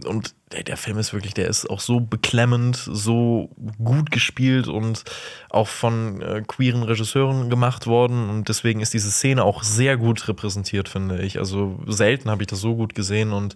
und 0.05 0.35
der, 0.53 0.63
der 0.63 0.77
Film 0.77 0.99
ist 0.99 1.13
wirklich, 1.13 1.33
der 1.33 1.47
ist 1.47 1.69
auch 1.69 1.79
so 1.79 1.99
beklemmend, 1.99 2.77
so 2.77 3.49
gut 3.83 4.11
gespielt 4.11 4.67
und 4.67 5.03
auch 5.49 5.67
von 5.67 6.21
äh, 6.21 6.43
queeren 6.47 6.83
Regisseuren 6.83 7.49
gemacht 7.49 7.87
worden. 7.87 8.29
Und 8.29 8.47
deswegen 8.47 8.79
ist 8.79 8.93
diese 8.93 9.11
Szene 9.11 9.43
auch 9.43 9.63
sehr 9.63 9.97
gut 9.97 10.27
repräsentiert, 10.27 10.87
finde 10.87 11.21
ich. 11.21 11.39
Also 11.39 11.79
selten 11.87 12.29
habe 12.29 12.43
ich 12.43 12.47
das 12.47 12.61
so 12.61 12.75
gut 12.75 12.95
gesehen 12.95 13.33
und 13.33 13.55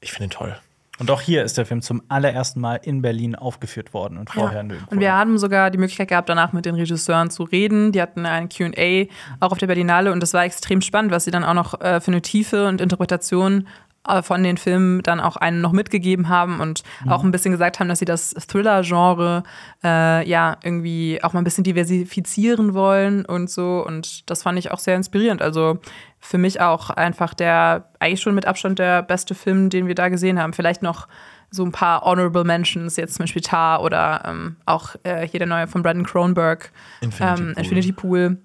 ich 0.00 0.12
finde 0.12 0.28
ihn 0.28 0.38
toll. 0.38 0.56
Und 0.98 1.10
auch 1.10 1.20
hier 1.20 1.44
ist 1.44 1.56
der 1.58 1.64
Film 1.66 1.80
zum 1.82 2.02
allerersten 2.08 2.60
Mal 2.60 2.76
in 2.82 3.02
Berlin 3.02 3.34
aufgeführt 3.36 3.94
worden 3.94 4.18
und 4.18 4.30
vorher 4.30 4.58
Ja. 4.58 4.62
nirgendwo. 4.64 4.90
Und 4.94 5.00
wir 5.00 5.12
haben 5.12 5.38
sogar 5.38 5.70
die 5.70 5.78
Möglichkeit 5.78 6.08
gehabt, 6.08 6.28
danach 6.28 6.52
mit 6.52 6.64
den 6.66 6.74
Regisseuren 6.74 7.30
zu 7.30 7.44
reden. 7.44 7.92
Die 7.92 8.02
hatten 8.02 8.26
ein 8.26 8.48
QA 8.48 9.06
auch 9.40 9.52
auf 9.52 9.58
der 9.58 9.66
Berlinale 9.68 10.12
und 10.12 10.20
das 10.20 10.34
war 10.34 10.44
extrem 10.44 10.80
spannend, 10.80 11.12
was 11.12 11.24
sie 11.24 11.30
dann 11.30 11.44
auch 11.44 11.54
noch 11.54 11.80
äh, 11.80 12.00
für 12.00 12.10
eine 12.10 12.22
Tiefe 12.22 12.66
und 12.66 12.80
Interpretation 12.80 13.68
äh, 14.08 14.22
von 14.22 14.42
den 14.42 14.56
Filmen 14.56 15.02
dann 15.02 15.20
auch 15.20 15.36
einen 15.36 15.60
noch 15.60 15.72
mitgegeben 15.72 16.28
haben 16.28 16.60
und 16.60 16.82
Mhm. 17.04 17.12
auch 17.12 17.22
ein 17.24 17.30
bisschen 17.30 17.52
gesagt 17.52 17.78
haben, 17.78 17.88
dass 17.88 17.98
sie 18.00 18.04
das 18.04 18.30
Thriller-Genre 18.32 19.42
äh, 19.84 20.28
ja 20.28 20.56
irgendwie 20.62 21.20
auch 21.22 21.32
mal 21.32 21.40
ein 21.40 21.44
bisschen 21.44 21.64
diversifizieren 21.64 22.74
wollen 22.74 23.24
und 23.24 23.50
so. 23.50 23.84
Und 23.86 24.28
das 24.30 24.42
fand 24.42 24.58
ich 24.58 24.70
auch 24.70 24.78
sehr 24.78 24.96
inspirierend. 24.96 25.42
Also 25.42 25.78
für 26.20 26.38
mich 26.38 26.60
auch 26.60 26.90
einfach 26.90 27.34
der, 27.34 27.90
eigentlich 28.00 28.20
schon 28.20 28.34
mit 28.34 28.46
Abstand 28.46 28.78
der 28.78 29.02
beste 29.02 29.34
Film, 29.34 29.70
den 29.70 29.86
wir 29.86 29.94
da 29.94 30.08
gesehen 30.08 30.40
haben. 30.40 30.52
Vielleicht 30.52 30.82
noch 30.82 31.08
so 31.50 31.64
ein 31.64 31.72
paar 31.72 32.02
Honorable 32.02 32.44
Mentions, 32.44 32.96
jetzt 32.96 33.14
zum 33.14 33.24
Beispiel 33.24 33.42
Tar 33.42 33.82
oder 33.82 34.22
ähm, 34.26 34.56
auch 34.66 34.96
äh, 35.04 35.26
hier 35.26 35.38
der 35.38 35.46
neue 35.46 35.66
von 35.66 35.82
Brandon 35.82 36.04
Cronenberg, 36.04 36.70
Infinity 37.00 37.42
ähm, 37.42 37.54
Pool. 37.54 37.62
Infinity 37.62 37.92
Pool. 37.92 38.38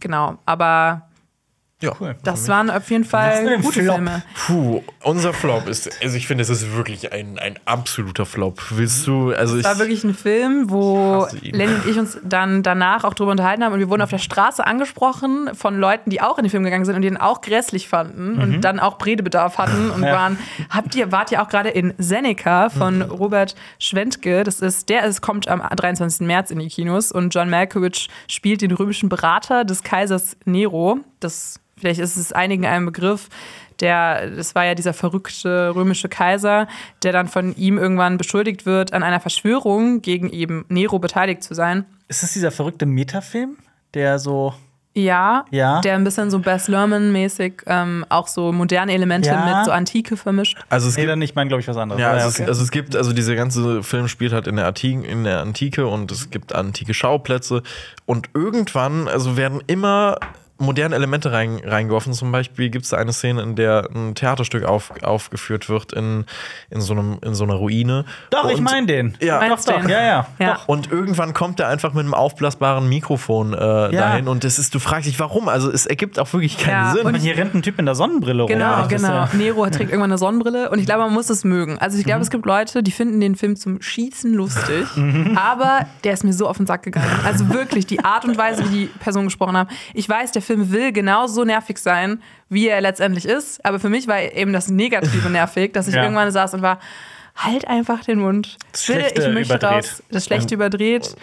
Genau, 0.00 0.38
aber 0.44 1.08
Ja. 1.82 2.14
das 2.22 2.48
waren 2.48 2.70
auf 2.70 2.90
jeden 2.90 3.04
Fall 3.04 3.58
gute 3.60 3.82
Flop? 3.82 3.94
Filme. 3.96 4.22
Puh, 4.46 4.82
unser 5.02 5.32
Flop 5.32 5.66
ist, 5.68 5.90
also 6.02 6.16
ich 6.16 6.26
finde, 6.26 6.42
es 6.42 6.50
ist 6.50 6.74
wirklich 6.76 7.12
ein, 7.12 7.38
ein 7.38 7.58
absoluter 7.64 8.24
Flop. 8.26 8.60
Willst 8.70 9.06
du, 9.06 9.32
also 9.32 9.54
ich. 9.56 9.64
Es 9.64 9.70
war 9.70 9.78
wirklich 9.78 10.04
ein 10.04 10.14
Film, 10.14 10.70
wo. 10.70 11.26
Lenny 11.42 11.74
und 11.74 11.86
ich 11.86 11.98
uns 11.98 12.18
dann 12.22 12.62
danach 12.62 13.04
auch 13.04 13.14
drüber 13.14 13.32
unterhalten 13.32 13.64
haben 13.64 13.72
und 13.72 13.80
wir 13.80 13.88
wurden 13.90 14.02
auf 14.02 14.10
der 14.10 14.18
Straße 14.18 14.64
angesprochen 14.66 15.50
von 15.54 15.78
Leuten, 15.78 16.10
die 16.10 16.20
auch 16.20 16.38
in 16.38 16.44
den 16.44 16.50
Film 16.50 16.64
gegangen 16.64 16.84
sind 16.84 16.94
und 16.96 17.02
den 17.02 17.16
auch 17.16 17.40
grässlich 17.40 17.88
fanden 17.88 18.38
und 18.40 18.60
dann 18.60 18.78
auch 18.80 19.04
Redebedarf 19.04 19.58
hatten 19.58 19.90
und 19.90 20.02
Ja. 20.12 20.14
waren, 20.14 20.38
habt 20.70 20.94
ihr, 20.94 21.12
wart 21.12 21.30
ihr 21.32 21.42
auch 21.42 21.48
gerade 21.48 21.68
in 21.70 21.94
Seneca 21.98 22.68
von 22.70 23.02
Robert 23.02 23.54
Schwentke, 23.78 24.42
das 24.44 24.60
ist, 24.60 24.88
der 24.88 25.04
ist, 25.04 25.20
kommt 25.20 25.48
am 25.48 25.60
23. 25.60 26.26
März 26.26 26.50
in 26.50 26.58
die 26.58 26.68
Kinos 26.68 27.12
und 27.12 27.34
John 27.34 27.48
Malkovich 27.50 28.08
spielt 28.28 28.62
den 28.62 28.72
römischen 28.72 29.08
Berater 29.08 29.64
des 29.64 29.82
Kaisers 29.82 30.36
Nero, 30.44 30.98
das, 31.20 31.60
vielleicht 31.82 32.00
ist 32.00 32.16
es 32.16 32.32
einigen 32.32 32.64
ein 32.64 32.86
Begriff, 32.86 33.28
der, 33.80 34.30
das 34.30 34.54
war 34.54 34.64
ja 34.64 34.74
dieser 34.74 34.94
verrückte 34.94 35.74
römische 35.74 36.08
Kaiser, 36.08 36.68
der 37.02 37.12
dann 37.12 37.26
von 37.28 37.54
ihm 37.56 37.76
irgendwann 37.78 38.16
beschuldigt 38.16 38.64
wird, 38.64 38.92
an 38.92 39.02
einer 39.02 39.18
Verschwörung 39.20 40.00
gegen 40.02 40.30
eben 40.30 40.64
Nero 40.68 40.98
beteiligt 41.00 41.42
zu 41.42 41.54
sein. 41.54 41.84
Ist 42.08 42.22
das 42.22 42.32
dieser 42.32 42.52
verrückte 42.52 42.86
Metafilm, 42.86 43.56
der 43.94 44.18
so. 44.18 44.54
Ja, 44.94 45.46
Ja. 45.50 45.80
der 45.80 45.94
ein 45.94 46.04
bisschen 46.04 46.30
so 46.30 46.38
Bess 46.38 46.68
Lerman-mäßig 46.68 47.62
ähm, 47.66 48.04
auch 48.10 48.28
so 48.28 48.52
moderne 48.52 48.92
Elemente 48.92 49.30
Ja. 49.30 49.56
mit 49.56 49.64
so 49.64 49.70
Antike 49.72 50.18
vermischt. 50.18 50.58
also 50.68 50.86
es 50.86 50.96
gibt 50.96 51.08
dann 51.08 51.18
nicht, 51.18 51.34
mein, 51.34 51.48
glaube 51.48 51.62
ich, 51.62 51.66
was 51.66 51.78
anderes. 51.78 51.98
Ja, 51.98 52.10
also, 52.10 52.28
okay. 52.28 52.42
es, 52.42 52.48
also 52.50 52.62
es 52.62 52.70
gibt, 52.70 52.94
also 52.94 53.14
dieser 53.14 53.34
ganze 53.34 53.82
Film 53.82 54.06
spielt 54.08 54.34
halt 54.34 54.46
in 54.46 54.56
der, 54.56 54.66
Antike, 54.66 55.06
in 55.06 55.24
der 55.24 55.40
Antike 55.40 55.86
und 55.86 56.12
es 56.12 56.28
gibt 56.28 56.54
antike 56.54 56.92
Schauplätze 56.92 57.62
und 58.04 58.28
irgendwann, 58.34 59.08
also 59.08 59.38
werden 59.38 59.62
immer 59.66 60.18
moderne 60.62 60.94
Elemente 60.94 61.32
rein, 61.32 61.60
reingeworfen. 61.64 62.12
Zum 62.12 62.32
Beispiel 62.32 62.70
gibt 62.70 62.84
es 62.84 62.90
da 62.90 62.96
eine 62.98 63.12
Szene, 63.12 63.42
in 63.42 63.54
der 63.56 63.88
ein 63.94 64.14
Theaterstück 64.14 64.64
auf, 64.64 64.92
aufgeführt 65.02 65.68
wird 65.68 65.92
in, 65.92 66.24
in, 66.70 66.80
so 66.80 66.92
einem, 66.94 67.18
in 67.22 67.34
so 67.34 67.44
einer 67.44 67.54
Ruine. 67.54 68.04
Doch, 68.30 68.48
ich 68.50 68.58
Und- 68.58 68.64
meine 68.64 68.86
den. 68.86 69.16
Ja. 69.20 69.40
doch, 69.40 69.48
Meinst 69.48 69.68
doch. 69.68 69.80
den? 69.80 69.88
Ja, 69.90 70.02
ja. 70.02 70.26
Ja. 70.38 70.54
Doch. 70.54 70.68
Und 70.68 70.90
irgendwann 70.90 71.34
kommt 71.34 71.60
er 71.60 71.68
einfach 71.68 71.92
mit 71.92 72.04
einem 72.04 72.14
aufblasbaren 72.14 72.88
Mikrofon 72.88 73.52
äh, 73.54 73.56
dahin 73.58 74.28
und 74.28 74.44
es 74.44 74.58
ist, 74.58 74.74
du 74.74 74.78
fragst 74.78 75.06
dich, 75.08 75.18
warum? 75.18 75.48
Also 75.48 75.70
es 75.70 75.86
ergibt 75.86 76.18
auch 76.18 76.32
wirklich 76.32 76.56
keinen 76.58 76.86
Ja, 76.86 76.92
Sinn. 76.92 77.06
Und 77.06 77.14
hier 77.16 77.36
rennt 77.36 77.54
ein 77.54 77.62
Typ 77.62 77.78
in 77.78 77.86
der 77.86 77.94
Sonnenbrille 77.94 78.46
Genau, 78.46 78.80
rum. 78.80 78.88
Das 78.88 79.02
genau. 79.02 79.14
ja- 79.14 79.28
Nero 79.32 79.64
trägt 79.66 79.90
irgendwann 79.90 80.10
eine 80.10 80.18
Sonnenbrille 80.18 80.70
und 80.70 80.78
ich 80.78 80.86
glaube, 80.86 81.02
man 81.02 81.12
muss 81.12 81.28
es 81.30 81.44
mögen. 81.44 81.78
Also 81.78 81.98
ich 81.98 82.04
glaube, 82.04 82.18
Mhm. 82.18 82.22
es 82.22 82.30
gibt 82.30 82.46
Leute, 82.46 82.82
die 82.82 82.90
finden 82.92 83.20
den 83.20 83.34
Film 83.36 83.56
zum 83.56 83.80
Schießen 83.82 84.32
lustig, 84.34 84.86
aber 85.36 85.86
der 86.04 86.12
ist 86.12 86.24
mir 86.24 86.32
so 86.32 86.46
auf 86.48 86.56
den 86.56 86.66
Sack 86.66 86.82
gegangen. 86.82 87.08
Also 87.24 87.48
wirklich, 87.50 87.86
die 87.86 88.04
Art 88.04 88.24
und 88.24 88.36
Weise, 88.36 88.64
wie 88.70 88.78
die 88.80 88.86
Personen 88.86 89.26
gesprochen 89.26 89.56
haben. 89.56 89.68
Ich 89.94 90.08
weiß, 90.08 90.32
der 90.32 90.42
Film 90.42 90.51
will 90.56 90.92
genauso 90.92 91.44
nervig 91.44 91.78
sein, 91.78 92.22
wie 92.48 92.68
er 92.68 92.80
letztendlich 92.80 93.24
ist, 93.26 93.64
aber 93.64 93.78
für 93.80 93.88
mich 93.88 94.06
war 94.08 94.20
eben 94.20 94.52
das 94.52 94.68
Negative 94.68 95.28
nervig, 95.30 95.72
dass 95.72 95.88
ich 95.88 95.94
Ja. 95.94 96.02
irgendwann 96.02 96.30
saß 96.30 96.54
und 96.54 96.62
war, 96.62 96.78
halt 97.36 97.66
einfach 97.66 98.04
den 98.04 98.18
Mund. 98.20 98.58
Das 98.72 98.84
Schlechte 98.84 99.22
ich 99.22 99.28
möchte 99.32 99.54
überdreht. 99.54 99.84
raus. 99.84 100.02
Das 100.10 100.24
Schlechte 100.26 100.54
überdreht. 100.54 101.14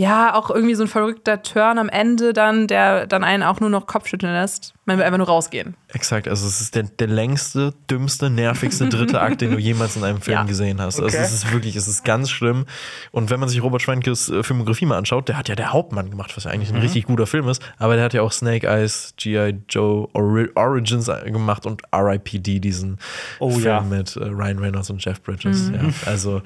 Ja, 0.00 0.32
auch 0.36 0.48
irgendwie 0.48 0.76
so 0.76 0.84
ein 0.84 0.88
verrückter 0.88 1.42
Turn 1.42 1.76
am 1.76 1.88
Ende 1.88 2.32
dann, 2.32 2.68
der 2.68 3.08
dann 3.08 3.24
einen 3.24 3.42
auch 3.42 3.58
nur 3.58 3.68
noch 3.68 3.88
Kopfschütteln 3.88 4.32
lässt. 4.32 4.72
Man 4.84 4.96
will 4.96 5.04
einfach 5.04 5.18
nur 5.18 5.26
rausgehen. 5.26 5.74
Exakt, 5.92 6.28
also 6.28 6.46
es 6.46 6.60
ist 6.60 6.76
der, 6.76 6.84
der 6.84 7.08
längste, 7.08 7.74
dümmste, 7.90 8.30
nervigste 8.30 8.88
dritte 8.88 9.20
Akt, 9.20 9.40
den 9.40 9.50
du 9.50 9.58
jemals 9.58 9.96
in 9.96 10.04
einem 10.04 10.20
Film 10.20 10.36
Ja. 10.36 10.44
gesehen 10.44 10.80
hast. 10.80 11.00
Also 11.02 11.06
Okay. 11.16 11.24
es 11.26 11.32
ist 11.32 11.52
wirklich, 11.52 11.74
es 11.74 11.88
ist 11.88 12.04
ganz 12.04 12.30
schlimm. 12.30 12.66
Und 13.10 13.30
wenn 13.30 13.40
man 13.40 13.48
sich 13.48 13.60
Robert 13.60 13.82
Schwenkes 13.82 14.28
äh, 14.28 14.44
Filmografie 14.44 14.86
mal 14.86 14.98
anschaut, 14.98 15.26
der 15.28 15.36
hat 15.36 15.48
ja 15.48 15.56
der 15.56 15.72
Hauptmann 15.72 16.10
gemacht, 16.10 16.32
was 16.36 16.44
ja 16.44 16.52
eigentlich 16.52 16.70
Mhm. 16.70 16.76
ein 16.76 16.82
richtig 16.82 17.06
guter 17.06 17.26
Film 17.26 17.48
ist, 17.48 17.60
aber 17.78 17.96
der 17.96 18.04
hat 18.04 18.14
ja 18.14 18.22
auch 18.22 18.30
Snake 18.30 18.68
Eyes, 18.68 19.14
G.I. 19.16 19.62
Joe 19.68 20.08
Ori 20.12 20.48
Origins 20.54 21.10
gemacht 21.24 21.66
und 21.66 21.82
R.I.P.D., 21.90 22.60
diesen 22.60 22.98
Oh 23.40 23.50
Film 23.50 23.64
ja. 23.64 23.80
mit 23.80 24.14
äh, 24.14 24.22
Ryan 24.22 24.60
Reynolds 24.60 24.90
und 24.90 25.04
Jeff 25.04 25.20
Bridges. 25.22 25.72
Ja, 25.74 25.80
also 26.08 26.40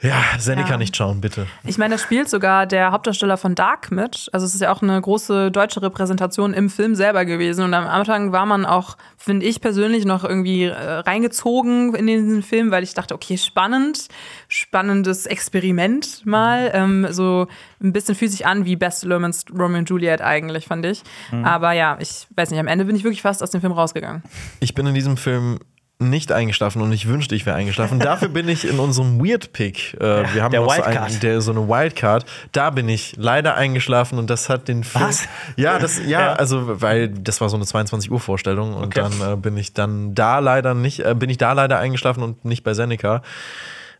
ja, 0.00 0.22
Seneca 0.38 0.70
Ja. 0.70 0.76
nicht 0.76 0.96
schauen, 0.96 1.20
bitte. 1.20 1.46
Ich 1.64 1.78
meine, 1.78 1.94
da 1.94 1.98
spielt 1.98 2.28
sogar 2.28 2.66
der 2.66 2.92
Hauptdarsteller 2.92 3.36
von 3.36 3.54
Dark 3.54 3.90
mit. 3.90 4.28
Also 4.32 4.46
es 4.46 4.54
ist 4.54 4.60
ja 4.60 4.70
auch 4.72 4.82
eine 4.82 5.00
große 5.00 5.50
deutsche 5.50 5.82
Repräsentation 5.82 6.54
im 6.54 6.70
Film 6.70 6.94
selber 6.94 7.24
gewesen. 7.24 7.64
Und 7.64 7.74
am 7.74 7.86
Anfang 7.86 8.32
war 8.32 8.46
man 8.46 8.64
auch, 8.66 8.96
finde 9.16 9.46
ich 9.46 9.60
persönlich, 9.60 10.04
noch 10.04 10.24
irgendwie 10.24 10.64
äh, 10.64 10.74
reingezogen 10.74 11.94
in 11.94 12.06
diesen 12.06 12.42
Film, 12.42 12.70
weil 12.70 12.82
ich 12.84 12.94
dachte, 12.94 13.14
okay, 13.14 13.36
spannend, 13.38 14.08
spannendes 14.48 15.26
Experiment 15.26 16.24
mal. 16.26 16.70
Ähm, 16.74 17.06
so 17.10 17.46
ein 17.82 17.92
bisschen 17.92 18.14
fühlt 18.14 18.30
sich 18.30 18.46
an 18.46 18.64
wie 18.64 18.76
Best 18.76 19.04
Lermans 19.04 19.44
Romeo 19.56 19.78
und 19.78 19.88
Juliet 19.90 20.20
eigentlich, 20.20 20.66
fand 20.66 20.84
ich. 20.86 21.02
Aber 21.42 21.72
ja, 21.72 21.96
ich 22.00 22.26
weiß 22.34 22.50
nicht, 22.50 22.60
am 22.60 22.66
Ende 22.66 22.84
bin 22.84 22.96
ich 22.96 23.04
wirklich 23.04 23.22
fast 23.22 23.42
aus 23.42 23.50
dem 23.50 23.60
Film 23.60 23.72
rausgegangen. 23.72 24.22
Ich 24.60 24.74
bin 24.74 24.86
in 24.86 24.94
diesem 24.94 25.16
Film 25.16 25.58
nicht 26.00 26.30
eingeschlafen 26.30 26.80
und 26.80 26.92
ich 26.92 27.08
wünschte, 27.08 27.34
ich 27.34 27.44
wäre 27.44 27.56
eingeschlafen. 27.56 27.98
Dafür 27.98 28.28
bin 28.28 28.48
ich 28.48 28.68
in 28.68 28.78
unserem 28.78 29.18
Weird 29.18 29.52
Pick. 29.52 29.94
Äh, 29.94 30.32
wir 30.32 30.44
haben 30.44 30.52
der 30.52 30.60
noch 30.60 30.70
so, 30.70 30.76
Wildcard. 30.76 31.10
einen, 31.10 31.20
der, 31.20 31.40
so 31.40 31.50
eine 31.50 31.68
Wildcard. 31.68 32.24
Da 32.52 32.70
bin 32.70 32.88
ich 32.88 33.14
leider 33.16 33.56
eingeschlafen 33.56 34.16
und 34.18 34.30
das 34.30 34.48
hat 34.48 34.68
den 34.68 34.84
Film. 34.84 35.04
Was? 35.04 35.26
Ja, 35.56 35.80
das, 35.80 35.98
ja, 35.98 36.20
Ja. 36.20 36.32
also, 36.34 36.80
weil 36.80 37.08
das 37.08 37.40
war 37.40 37.48
so 37.48 37.56
eine 37.56 37.66
22 37.66 38.12
Uhr 38.12 38.20
Vorstellung 38.20 38.74
und 38.74 38.96
Okay. 38.96 39.00
dann 39.18 39.32
äh, 39.32 39.36
bin 39.36 39.56
ich 39.56 39.72
dann 39.72 40.14
da 40.14 40.38
leider 40.38 40.74
nicht, 40.74 41.00
äh, 41.00 41.14
bin 41.16 41.30
ich 41.30 41.38
da 41.38 41.52
leider 41.52 41.78
eingeschlafen 41.80 42.22
und 42.22 42.44
nicht 42.44 42.62
bei 42.62 42.74
Seneca. 42.74 43.22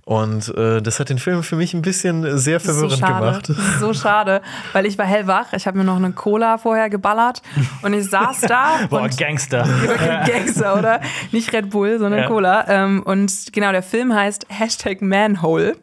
Und 0.08 0.56
äh, 0.56 0.80
das 0.80 1.00
hat 1.00 1.10
den 1.10 1.18
Film 1.18 1.42
für 1.42 1.56
mich 1.56 1.74
ein 1.74 1.82
bisschen 1.82 2.38
sehr 2.38 2.54
Das 2.54 2.64
ist 2.64 2.70
verwirrend 2.70 2.92
so 2.92 2.96
schade. 2.98 3.26
gemacht. 3.26 3.52
So 3.78 3.92
schade, 3.92 4.40
weil 4.72 4.86
ich 4.86 4.96
war 4.96 5.04
hellwach. 5.04 5.52
Ich 5.52 5.66
habe 5.66 5.76
mir 5.76 5.84
noch 5.84 5.96
eine 5.96 6.12
Cola 6.12 6.56
vorher 6.56 6.88
geballert 6.88 7.42
und 7.82 7.92
ich 7.92 8.08
saß 8.08 8.40
da 8.40 8.78
Boah, 8.88 9.02
und 9.02 9.18
Gangster. 9.18 9.68
Gangster, 10.26 10.78
oder? 10.78 11.02
Nicht 11.30 11.52
Red 11.52 11.68
Bull, 11.68 11.98
sondern 11.98 12.22
Ja. 12.22 12.26
Cola. 12.26 12.64
Ähm, 12.68 13.02
und 13.04 13.52
genau, 13.52 13.70
der 13.70 13.82
Film 13.82 14.14
heißt 14.14 14.46
Hashtag 14.48 15.02
Manhole. 15.02 15.76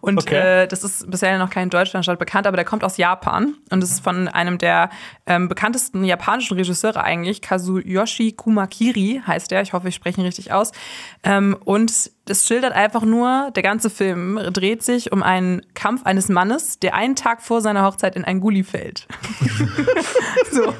Und 0.00 0.18
Okay. 0.18 0.62
äh, 0.62 0.68
das 0.68 0.84
ist 0.84 1.10
bisher 1.10 1.36
noch 1.36 1.50
kein 1.50 1.64
in 1.64 1.70
Deutschland 1.70 2.06
bekannt, 2.20 2.46
aber 2.46 2.56
der 2.56 2.64
kommt 2.64 2.84
aus 2.84 2.98
Japan. 2.98 3.54
Und 3.70 3.82
das 3.82 3.90
ist 3.90 4.04
von 4.04 4.28
einem 4.28 4.58
der 4.58 4.90
ähm, 5.26 5.48
bekanntesten 5.48 6.04
japanischen 6.04 6.56
Regisseure 6.56 7.02
eigentlich, 7.02 7.42
Kazuyoshi 7.42 8.30
Kumakiri 8.30 9.22
heißt 9.26 9.50
der. 9.50 9.62
Ich 9.62 9.72
hoffe, 9.72 9.88
ich 9.88 9.96
spreche 9.96 10.20
ihn 10.20 10.24
richtig 10.24 10.52
aus. 10.52 10.70
Ähm, 11.24 11.56
und 11.64 12.12
das 12.26 12.44
schildert 12.44 12.72
einfach 12.72 13.02
nur, 13.02 13.50
der 13.54 13.62
ganze 13.62 13.88
Film 13.88 14.38
dreht 14.52 14.82
sich 14.82 15.12
um 15.12 15.22
einen 15.22 15.62
Kampf 15.74 16.04
eines 16.04 16.28
Mannes, 16.28 16.78
der 16.80 16.94
einen 16.94 17.14
Tag 17.16 17.40
vor 17.40 17.60
seiner 17.60 17.84
Hochzeit 17.84 18.16
in 18.16 18.24
ein 18.24 18.40
Gully 18.40 18.64
fällt. 18.64 19.06
so. 20.50 20.74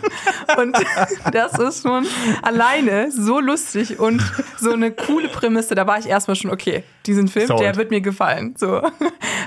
Und 0.61 0.77
das 1.33 1.59
ist 1.59 1.83
schon 1.83 2.07
alleine 2.43 3.11
so 3.13 3.41
lustig 3.41 3.99
und 3.99 4.23
so 4.59 4.73
eine 4.73 4.91
coole 4.91 5.29
Prämisse. 5.29 5.75
Da 5.75 5.87
war 5.87 5.99
ich 5.99 6.07
erstmal 6.07 6.35
schon, 6.37 6.51
okay, 6.51 6.83
diesen 7.07 7.29
Film, 7.29 7.47
Sold. 7.47 7.61
der 7.61 7.77
wird 7.77 7.91
mir 7.91 8.01
gefallen. 8.01 8.55
So. 8.59 8.83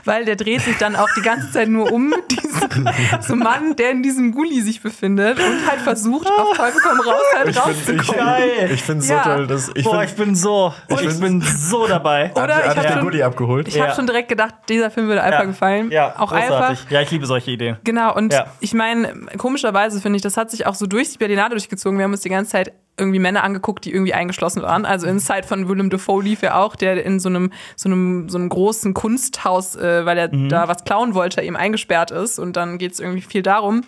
Weil 0.06 0.24
der 0.26 0.36
dreht 0.38 0.62
sich 0.62 0.78
dann 0.78 0.96
auch 0.96 1.10
die 1.18 1.22
ganze 1.22 1.52
Zeit 1.52 1.68
nur 1.68 1.92
um 1.92 2.14
diesen 2.32 2.90
so 3.22 3.36
Mann, 3.36 3.76
der 3.76 3.92
in 3.92 4.04
diesem 4.04 4.32
Gully 4.32 4.62
sich 4.62 4.82
befindet 4.82 5.38
und 5.40 5.70
halt 5.70 5.82
versucht, 5.82 6.30
auf 6.30 6.56
Teufel 6.56 6.80
komm 6.82 7.00
raus, 7.02 7.22
halt 7.38 7.50
Ich 7.50 7.58
finde 7.60 8.02
rauszukommen. 8.04 8.26
Geil. 8.26 8.70
ich 8.74 8.84
find's 8.84 9.08
so 9.08 9.14
Ja. 9.14 9.24
toll, 9.24 9.48
dass 9.48 9.70
ich 9.76 9.84
Boah, 9.84 10.00
find, 10.00 10.10
ich 10.12 10.16
bin 10.16 10.36
so, 10.36 10.74
ich, 10.88 10.98
find's- 11.00 11.20
bin 11.20 11.42
so 11.42 11.88
dabei. 11.90 12.32
Oder 12.36 12.56
hat, 12.56 12.78
ich 12.78 12.78
hat 12.84 12.94
schon- 12.94 13.02
Goodie 13.02 13.24
abgeholt. 13.24 13.68
Ich 13.68 13.80
habe 13.82 13.94
schon 13.94 14.08
direkt 14.08 14.30
gedacht, 14.30 14.54
dieser 14.70 14.90
Film 14.92 15.08
würde 15.08 15.22
Alpha 15.24 15.40
Ja. 15.40 15.46
gefallen. 15.46 15.92
Ja, 15.92 16.16
auch 16.18 16.32
großartig. 16.32 16.80
Alpha. 16.82 16.94
Ja, 16.94 17.02
ich 17.02 17.12
liebe 17.12 17.26
solche 17.26 17.52
Ideen. 17.52 17.78
Genau, 17.84 18.16
und 18.16 18.34
Ja. 18.34 18.46
ich 18.60 18.74
meine, 18.74 19.14
komischerweise 19.38 20.02
finde 20.02 20.18
ich, 20.18 20.22
das 20.22 20.38
hat 20.38 20.52
sich 20.52 20.66
auch 20.68 20.76
so 20.76 20.86
durch 20.88 21.12
die 21.12 21.18
Berlinale 21.18 21.52
durchgezogen. 21.52 21.98
Wir 21.98 22.04
haben 22.06 22.12
uns 22.12 22.22
die 22.22 22.30
ganze 22.30 22.52
Zeit 22.52 22.72
irgendwie 22.98 23.20
Männer 23.20 23.44
angeguckt, 23.44 23.86
die 23.86 23.94
irgendwie 23.94 24.14
eingeschlossen 24.14 24.62
waren. 24.62 24.86
Also 24.86 25.08
in 25.08 25.20
Zeit 25.20 25.46
von 25.46 25.70
Willem 25.70 25.90
Dafoe 25.90 26.22
lief 26.22 26.42
ja 26.42 26.56
auch, 26.60 26.76
der 26.76 27.04
in 27.06 27.20
so 27.22 27.30
einem, 27.30 27.52
so 27.78 27.88
einem, 27.88 28.28
so 28.28 28.38
einem 28.38 28.50
großen 28.50 28.94
Kunsthaus, 28.94 29.76
äh, 29.78 30.06
weil 30.06 30.18
er 30.18 30.36
Mhm. 30.36 30.50
da 30.50 30.68
was 30.68 30.84
klauen 30.84 31.14
wollte, 31.14 31.42
eben 31.42 31.56
eingesperrt 31.56 32.12
ist. 32.12 32.40
Und 32.40 32.58
dann 32.58 32.78
geht 32.78 32.92
es 32.92 33.00
irgendwie 33.00 33.22
viel 33.22 33.42
darum. 33.42 33.84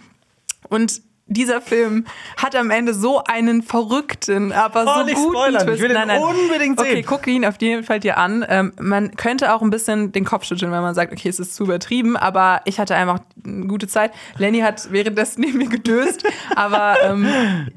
Und 0.69 1.01
dieser 1.33 1.61
Film 1.61 2.05
hat 2.37 2.55
am 2.55 2.69
Ende 2.71 2.93
so 2.93 3.23
einen 3.23 3.61
verrückten, 3.63 4.51
aber 4.51 4.83
Oh, 4.85 4.99
so 4.99 5.05
nicht 5.05 5.15
guten 5.15 5.31
spoilern. 5.31 5.65
Twist. 5.65 5.77
Ich 5.77 5.81
will 5.81 5.89
den 5.89 6.09
unbedingt 6.09 6.79
Okay, 6.79 6.95
sehen. 6.95 7.05
guck 7.07 7.27
ihn 7.27 7.45
auf 7.45 7.55
jeden 7.61 7.83
Fall 7.83 7.99
dir 7.99 8.17
an. 8.17 8.45
Ähm, 8.47 8.73
man 8.79 9.15
könnte 9.15 9.53
auch 9.53 9.61
ein 9.61 9.69
bisschen 9.69 10.11
den 10.11 10.25
Kopf 10.25 10.45
schütteln, 10.45 10.71
wenn 10.71 10.81
man 10.81 10.93
sagt, 10.95 11.11
okay, 11.11 11.29
es 11.29 11.39
ist 11.39 11.55
zu 11.55 11.63
übertrieben, 11.63 12.17
aber 12.17 12.61
ich 12.65 12.79
hatte 12.79 12.95
einfach 12.95 13.19
eine 13.45 13.67
gute 13.67 13.87
Zeit. 13.87 14.11
Lenny 14.37 14.59
hat 14.59 14.91
währenddessen 14.91 15.41
neben 15.45 15.57
mir 15.57 15.69
gedöst, 15.69 16.23
aber 16.55 16.97
ähm, 17.03 17.27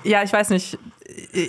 ja, 0.03 0.23
ich 0.23 0.33
weiß 0.33 0.51
nicht. 0.51 0.79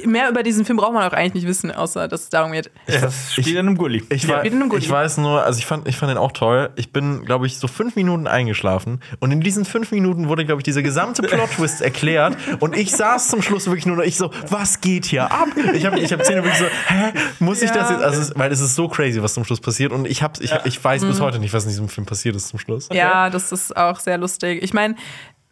Mehr 0.06 0.30
über 0.30 0.44
diesen 0.44 0.66
Film 0.66 0.78
braucht 0.78 0.94
man 0.94 1.04
auch 1.04 1.14
eigentlich 1.14 1.34
nicht 1.44 1.48
wissen, 1.48 1.72
außer 1.72 2.08
dass 2.08 2.24
es 2.24 2.30
darum 2.30 2.52
geht. 2.52 2.70
Das 2.88 3.32
steht 3.34 3.48
in 3.48 3.58
einem 3.58 3.78
Gully. 3.78 4.04
Ich, 4.10 4.24
Ja, 4.24 4.40
in 4.42 4.54
einem 4.56 4.70
Gully. 4.70 4.84
ich 4.84 4.90
weiß 4.90 5.18
nur, 5.18 5.44
also 5.44 5.58
ich 5.60 5.66
fand, 5.66 5.88
ich 5.88 5.96
fand 5.96 6.10
den 6.12 6.18
auch 6.18 6.34
toll. 6.34 6.72
Ich 6.76 6.92
bin, 6.92 7.24
glaube 7.26 7.48
ich, 7.48 7.58
so 7.58 7.68
fünf 7.68 7.96
Minuten 7.96 8.28
eingeschlafen. 8.28 9.00
Und 9.20 9.32
in 9.32 9.40
diesen 9.42 9.64
fünf 9.66 9.92
Minuten 9.92 10.28
wurde, 10.28 10.46
glaube 10.46 10.60
ich, 10.60 10.64
dieser 10.66 10.82
gesamte 10.82 11.22
Plot-Twist 11.24 11.82
erklärt. 11.82 12.36
Und 12.60 12.76
ich 12.76 12.92
saß 12.92 13.30
zum 13.30 13.42
Schluss 13.42 13.68
wirklich 13.68 13.86
nur 13.86 13.96
noch, 13.96 14.04
ich 14.04 14.18
so, 14.18 14.30
was 14.50 14.82
geht 14.82 15.06
hier 15.06 15.32
ab? 15.32 15.48
Ich 15.74 15.86
habe 15.86 16.00
ich 16.00 16.12
hab 16.12 16.22
Szene 16.24 16.44
wirklich 16.44 16.60
so, 16.60 16.66
hä, 16.88 17.14
muss 17.40 17.62
ich 17.62 17.72
das 17.72 17.90
Ja. 17.90 17.96
jetzt? 17.96 18.04
Also, 18.04 18.22
es, 18.22 18.34
weil 18.36 18.52
es 18.52 18.60
ist 18.60 18.76
so 18.76 18.88
crazy, 18.90 19.22
was 19.24 19.34
zum 19.34 19.46
Schluss 19.46 19.62
passiert. 19.62 19.92
Und 19.94 20.06
ich, 20.06 20.22
hab, 20.22 20.40
ich, 20.42 20.52
ich 20.66 20.84
weiß 20.84 21.06
bis 21.06 21.22
heute 21.22 21.40
nicht, 21.40 21.54
was 21.54 21.64
in 21.64 21.70
diesem 21.70 21.88
Film 21.90 22.06
passiert 22.06 22.36
ist 22.36 22.50
zum 22.50 22.60
Schluss. 22.60 22.90
Ja, 22.92 23.30
das 23.30 23.52
ist 23.52 23.76
auch 23.78 24.00
sehr 24.00 24.18
lustig. 24.18 24.62
Ich 24.64 24.74
meine, 24.74 24.96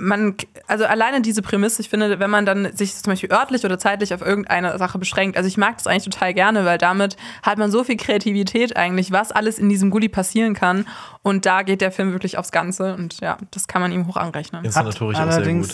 man, 0.04 0.36
also 0.68 0.86
alleine 0.86 1.22
diese 1.22 1.42
Prämisse, 1.42 1.82
ich 1.82 1.90
finde, 1.90 2.20
wenn 2.20 2.30
man 2.30 2.46
dann 2.46 2.76
sich 2.76 2.96
zum 2.96 3.12
Beispiel 3.12 3.32
örtlich 3.32 3.64
oder 3.64 3.80
zeitlich 3.80 4.14
auf 4.14 4.22
irgendeine 4.22 4.78
Sache 4.78 4.98
beschränkt, 5.00 5.38
also 5.38 5.48
ich 5.48 5.58
mag 5.58 5.78
das 5.78 5.88
eigentlich 5.88 6.04
total 6.04 6.34
gerne, 6.34 6.66
weil 6.66 6.78
damit 6.78 7.18
hat 7.42 7.58
man 7.58 7.72
so 7.72 7.84
viel 7.84 7.98
Kreativität 7.98 8.76
eigentlich, 8.76 9.12
was 9.12 9.32
alles 9.32 9.60
in 9.60 9.70
diesem 9.70 9.90
Gully 9.90 10.10
passieren 10.10 10.54
kann. 10.54 10.86
Und 11.22 11.46
da 11.46 11.64
geht 11.64 11.82
der 11.82 11.92
Film 11.92 12.12
wirklich 12.12 12.38
aufs 12.38 12.52
Ganze 12.52 12.96
und 12.96 13.20
ja, 13.22 13.38
das 13.52 13.68
kann 13.68 13.82
man 13.82 13.92
ihm 13.92 14.08
hoch 14.08 14.18
anrechnen. 14.18 14.66
Inszenatorisch 14.66 15.18
auch 15.18 15.32
sehr 15.32 15.54
gut. 15.54 15.70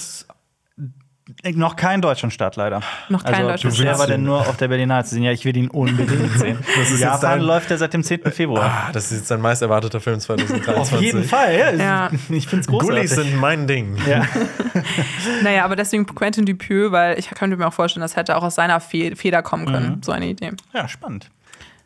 Noch 1.56 1.76
kein 1.76 2.02
Deutschlandstart 2.02 2.56
leider. 2.56 2.82
Noch 3.10 3.24
kein 3.24 3.36
also, 3.36 3.48
Deutschlandstart. 3.50 3.88
Wer 3.88 4.00
war 4.00 4.08
denn 4.08 4.24
nur 4.24 4.40
auf 4.40 4.58
der 4.58 4.68
Berlinale 4.68 5.04
zu 5.04 5.16
sehen? 5.16 5.24
Ja, 5.24 5.32
ich 5.32 5.46
will 5.46 5.56
ihn 5.56 5.70
unbedingt 5.70 6.32
sehen. 6.40 6.58
Das 6.78 6.92
ist 6.92 7.00
Japan 7.00 7.22
dein- 7.22 7.42
läuft 7.42 7.72
er 7.72 7.78
seit 7.78 7.94
dem 7.94 8.04
10. 8.04 8.32
Februar. 8.32 8.64
Ah, 8.88 8.92
das 8.92 9.12
ist 9.12 9.20
jetzt 9.20 9.32
dein 9.32 9.42
meist 9.42 9.62
erwarteter 9.62 10.00
Film 10.00 10.20
2023. 10.20 10.78
Auf 10.96 11.02
jeden 11.02 11.24
Fall, 11.24 11.56
ja. 11.58 11.72
Ja. 11.72 12.12
Ich 12.30 12.48
finde 12.48 12.62
es 12.62 12.68
großartig. 12.68 12.96
Gullis 12.96 13.12
sind 13.16 13.36
mein 13.36 13.68
Ding. 13.68 13.98
ja. 14.08 14.26
Naja, 15.44 15.66
aber 15.66 15.76
deswegen 15.76 16.06
Quentin 16.06 16.46
Dupieux, 16.46 16.92
weil 16.92 17.18
ich 17.20 17.30
könnte 17.32 17.56
mir 17.58 17.68
auch 17.68 17.74
vorstellen, 17.74 18.02
das 18.02 18.16
hätte 18.16 18.36
auch 18.38 18.44
aus 18.44 18.56
seiner 18.56 18.80
Fe 18.80 19.16
Feder 19.16 19.42
kommen 19.42 19.66
können, 19.66 20.02
so 20.04 20.12
eine 20.12 20.28
Idee. 20.28 20.52
ja, 20.74 20.88
spannend. 20.88 21.30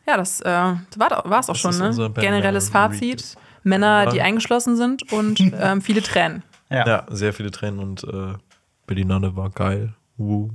Ja, 0.07 0.17
das 0.17 0.41
äh, 0.41 0.49
war 0.49 1.39
es 1.39 1.49
auch 1.49 1.55
schon, 1.55 1.71
ist 1.71 1.79
ne? 1.97 2.11
Generelles 2.15 2.69
Fazit. 2.69 3.35
Männer, 3.63 4.07
die 4.07 4.21
eingeschlossen 4.21 4.75
sind 4.75 5.11
und 5.13 5.39
ähm, 5.39 5.81
viele 5.81 6.01
Tränen. 6.01 6.43
Ja. 6.69 6.85
Ja, 6.87 7.05
sehr 7.09 7.31
viele 7.33 7.49
Tränen 7.51 7.79
und 7.79 8.03
äh, 8.03 8.33
Billy 8.87 9.05
Nonne 9.05 9.35
war 9.35 9.49
geil. 9.49 9.93
Woo. 10.17 10.51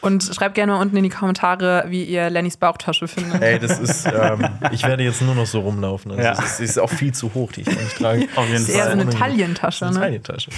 Und 0.00 0.22
schreibt 0.32 0.54
gerne 0.54 0.72
mal 0.72 0.80
unten 0.80 0.96
in 0.96 1.02
die 1.02 1.08
Kommentare, 1.10 1.84
wie 1.88 2.04
ihr 2.04 2.30
Lennys 2.30 2.56
Bauchtasche 2.56 3.08
findet. 3.08 3.42
Ey, 3.42 3.58
das 3.58 3.80
ist, 3.80 4.06
ähm, 4.06 4.48
ich 4.72 4.84
werde 4.84 5.02
jetzt 5.02 5.20
nur 5.22 5.34
noch 5.34 5.46
so 5.46 5.60
rumlaufen. 5.60 6.12
Also 6.12 6.22
Ja. 6.22 6.32
es 6.32 6.38
ist, 6.38 6.60
ist 6.60 6.78
auch 6.78 6.90
viel 6.90 7.12
zu 7.12 7.34
hoch, 7.34 7.50
die 7.52 7.62
ich 7.62 7.66
nicht 7.66 7.98
trage. 7.98 8.28
Auf 8.36 8.44
jeden 8.46 8.52
Das 8.60 8.62
ist 8.62 8.68
eher 8.70 8.84
so 8.84 8.90
eine 8.92 9.02
Unangenehm. 9.02 9.18
Taillentasche, 9.18 9.86
Eine 9.86 9.94
ne? 9.94 10.00
Taillentasche. 10.00 10.50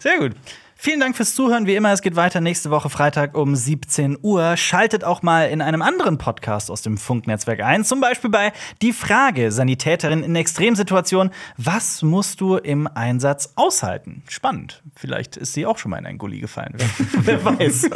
Sehr 0.00 0.18
gut. 0.18 0.32
Vielen 0.80 1.00
Dank 1.00 1.16
fürs 1.16 1.34
Zuhören. 1.34 1.66
Wie 1.66 1.74
immer, 1.74 1.92
es 1.92 2.02
geht 2.02 2.14
weiter 2.14 2.40
nächste 2.40 2.70
Woche 2.70 2.88
Freitag 2.88 3.36
um 3.36 3.56
17 3.56 4.16
Uhr. 4.22 4.56
Schaltet 4.56 5.02
auch 5.02 5.22
mal 5.22 5.48
in 5.48 5.60
einem 5.60 5.82
anderen 5.82 6.18
Podcast 6.18 6.70
aus 6.70 6.82
dem 6.82 6.98
Funknetzwerk 6.98 7.60
ein. 7.64 7.84
Zum 7.84 8.00
Beispiel 8.00 8.30
bei 8.30 8.52
Die 8.80 8.92
Frage, 8.92 9.50
Sanitäterin 9.50 10.22
in 10.22 10.36
Extremsituationen. 10.36 11.32
Was 11.56 12.02
musst 12.02 12.40
du 12.40 12.58
im 12.58 12.86
Einsatz 12.86 13.54
aushalten? 13.56 14.22
Spannend. 14.28 14.84
Vielleicht 14.94 15.36
ist 15.36 15.52
sie 15.54 15.66
auch 15.66 15.78
schon 15.78 15.90
mal 15.90 15.98
in 15.98 16.06
einen 16.06 16.18
Gully 16.18 16.38
gefallen. 16.38 16.76
Wer 17.22 17.44
weiß. 17.58 17.90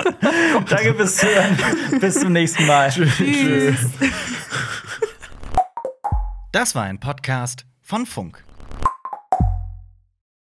Danke 0.69 0.95
fürs 0.97 1.17
Zuhören. 1.19 1.57
Bis 2.01 2.19
zum 2.19 2.33
nächsten 2.33 2.67
Mal. 2.67 2.91
Tschüss. 2.91 3.77
Das 6.51 6.75
war 6.75 6.83
ein 6.83 6.99
Podcast 6.99 7.65
von 7.81 8.07
Funk. 8.07 8.43